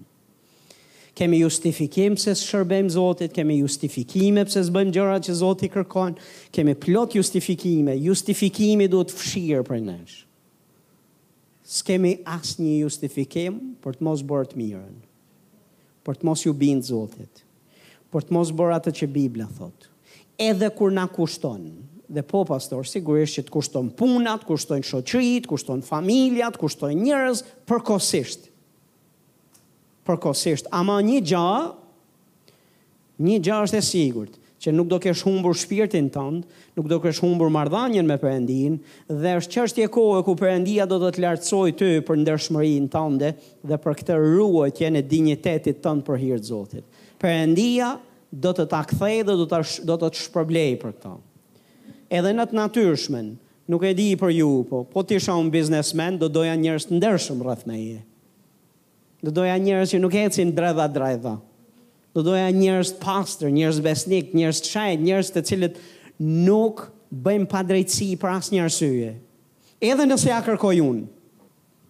Kemi 1.20 1.42
justifikim 1.42 2.14
se 2.20 2.32
shërbem 2.40 2.88
Zotit, 2.94 3.34
kemi 3.36 3.58
justifikime 3.60 4.46
pëse 4.48 4.62
së 4.68 4.72
bëjmë 4.76 4.94
gjëra 4.96 5.16
që 5.26 5.34
Zotit 5.36 5.74
kërkon, 5.74 6.14
kemi 6.56 6.76
plot 6.80 7.18
justifikime, 7.18 7.96
justifikimi 8.00 8.88
do 8.92 9.02
të 9.04 9.16
fshirë 9.20 9.66
për 9.68 9.82
nësh. 9.90 10.18
S'kemi 11.70 12.14
asë 12.26 12.64
një 12.64 12.78
justifikim 12.86 13.58
për 13.84 13.98
të 14.00 14.08
mos 14.08 14.24
bërë 14.26 14.52
të 14.54 14.62
mirën, 14.62 14.96
për 16.08 16.18
të 16.22 16.30
mos 16.30 16.48
ju 16.48 16.56
bindë 16.58 16.88
Zotit 16.94 17.44
por 18.14 18.26
të 18.26 18.34
mos 18.36 18.52
bërë 18.58 18.78
atë 18.80 18.94
që 19.00 19.10
Biblia 19.14 19.48
thotë. 19.54 19.90
Edhe 20.40 20.70
kur 20.76 20.94
na 20.96 21.06
kushton, 21.12 21.66
dhe 22.10 22.24
po 22.26 22.44
pastor, 22.48 22.88
sigurisht 22.88 23.38
që 23.42 23.46
të 23.48 23.54
kushton 23.54 23.90
punat, 24.00 24.46
kushton 24.48 24.84
shoqërit, 24.88 25.50
kushton 25.52 25.84
familjat, 25.86 26.58
kushton 26.58 26.96
njerëz 27.04 27.44
përkohësisht. 27.70 28.48
Përkohësisht, 30.10 30.72
ama 30.74 31.00
një 31.06 31.20
gjë, 31.34 31.50
një 33.28 33.40
gjë 33.48 33.60
është 33.70 33.80
e 33.80 33.86
sigurt 33.90 34.36
që 34.60 34.74
nuk 34.76 34.90
do 34.92 34.98
kesh 35.00 35.22
humbur 35.24 35.54
shpirtin 35.56 36.10
tënd, 36.12 36.48
nuk 36.76 36.88
do 36.92 36.98
kesh 37.00 37.22
humbur 37.24 37.48
marrëdhënien 37.56 38.08
me 38.10 38.18
Perëndin 38.20 38.74
dhe 39.08 39.36
është 39.40 39.54
çështje 39.54 39.86
kohe 39.94 40.18
ku 40.28 40.34
Perëndia 40.42 40.88
do 40.90 40.98
të 41.00 41.14
të 41.16 41.22
lartësojë 41.24 41.76
ty 41.80 41.92
për 42.04 42.20
ndershmërinë 42.26 42.90
tënde 42.92 43.30
dhe 43.72 43.78
për 43.86 43.96
këtë 44.02 44.18
ruajtje 44.26 44.90
në 44.96 45.06
dinjitetin 45.14 45.80
tënd 45.86 46.04
për 46.10 46.20
hir 46.26 46.42
të 46.42 46.50
Zotit 46.52 46.90
ndija, 47.28 47.98
do 48.32 48.52
të 48.54 48.66
ta 48.70 48.84
kthej 48.86 49.24
dhe 49.26 49.34
do 49.36 49.46
të 49.50 49.86
do 49.90 49.96
të 49.98 50.18
shpërblej 50.24 50.72
për 50.82 50.92
këtë. 50.96 51.14
Edhe 52.14 52.32
në 52.34 52.46
të 52.52 52.56
natyrshmen, 52.58 53.32
nuk 53.70 53.84
e 53.86 53.94
di 53.98 54.12
për 54.18 54.32
ju, 54.34 54.50
po 54.70 54.84
po 54.86 55.04
ti 55.04 55.16
isha 55.18 55.34
un 55.38 55.50
businessman, 55.54 56.18
do 56.22 56.28
doja 56.30 56.56
njerëz 56.58 56.88
të 56.90 56.98
ndershëm 57.00 57.42
rreth 57.46 57.66
meje. 57.70 58.04
Do 59.24 59.32
doja 59.34 59.58
njerëz 59.60 59.92
që 59.94 60.00
nuk 60.02 60.14
ecin 60.16 60.54
drejtha 60.58 60.86
drejtha. 60.94 61.36
Do 62.14 62.22
doja 62.26 62.50
njerëz 62.54 62.94
pastor, 63.02 63.50
njerëz 63.54 63.82
besnik, 63.86 64.32
njerëz 64.34 64.62
shajt, 64.70 65.02
njerëz 65.06 65.32
të 65.36 65.44
cilët 65.50 65.80
nuk 66.20 66.86
bëjmë 67.14 67.48
pa 67.52 67.62
drejtësi 67.66 68.14
për 68.22 68.32
asë 68.40 68.56
një 68.56 68.64
arsye. 68.68 69.14
Edhe 69.82 70.06
nëse 70.10 70.30
ja 70.32 70.42
kërkoj 70.46 70.82
unë, 70.84 71.06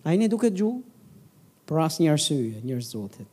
a 0.05 0.13
i 0.15 0.19
një 0.21 0.29
duke 0.31 0.51
gjuhë 0.51 1.65
për 1.69 1.83
asë 1.87 2.05
një 2.07 2.15
arsye, 2.15 2.79
zotit. 2.91 3.27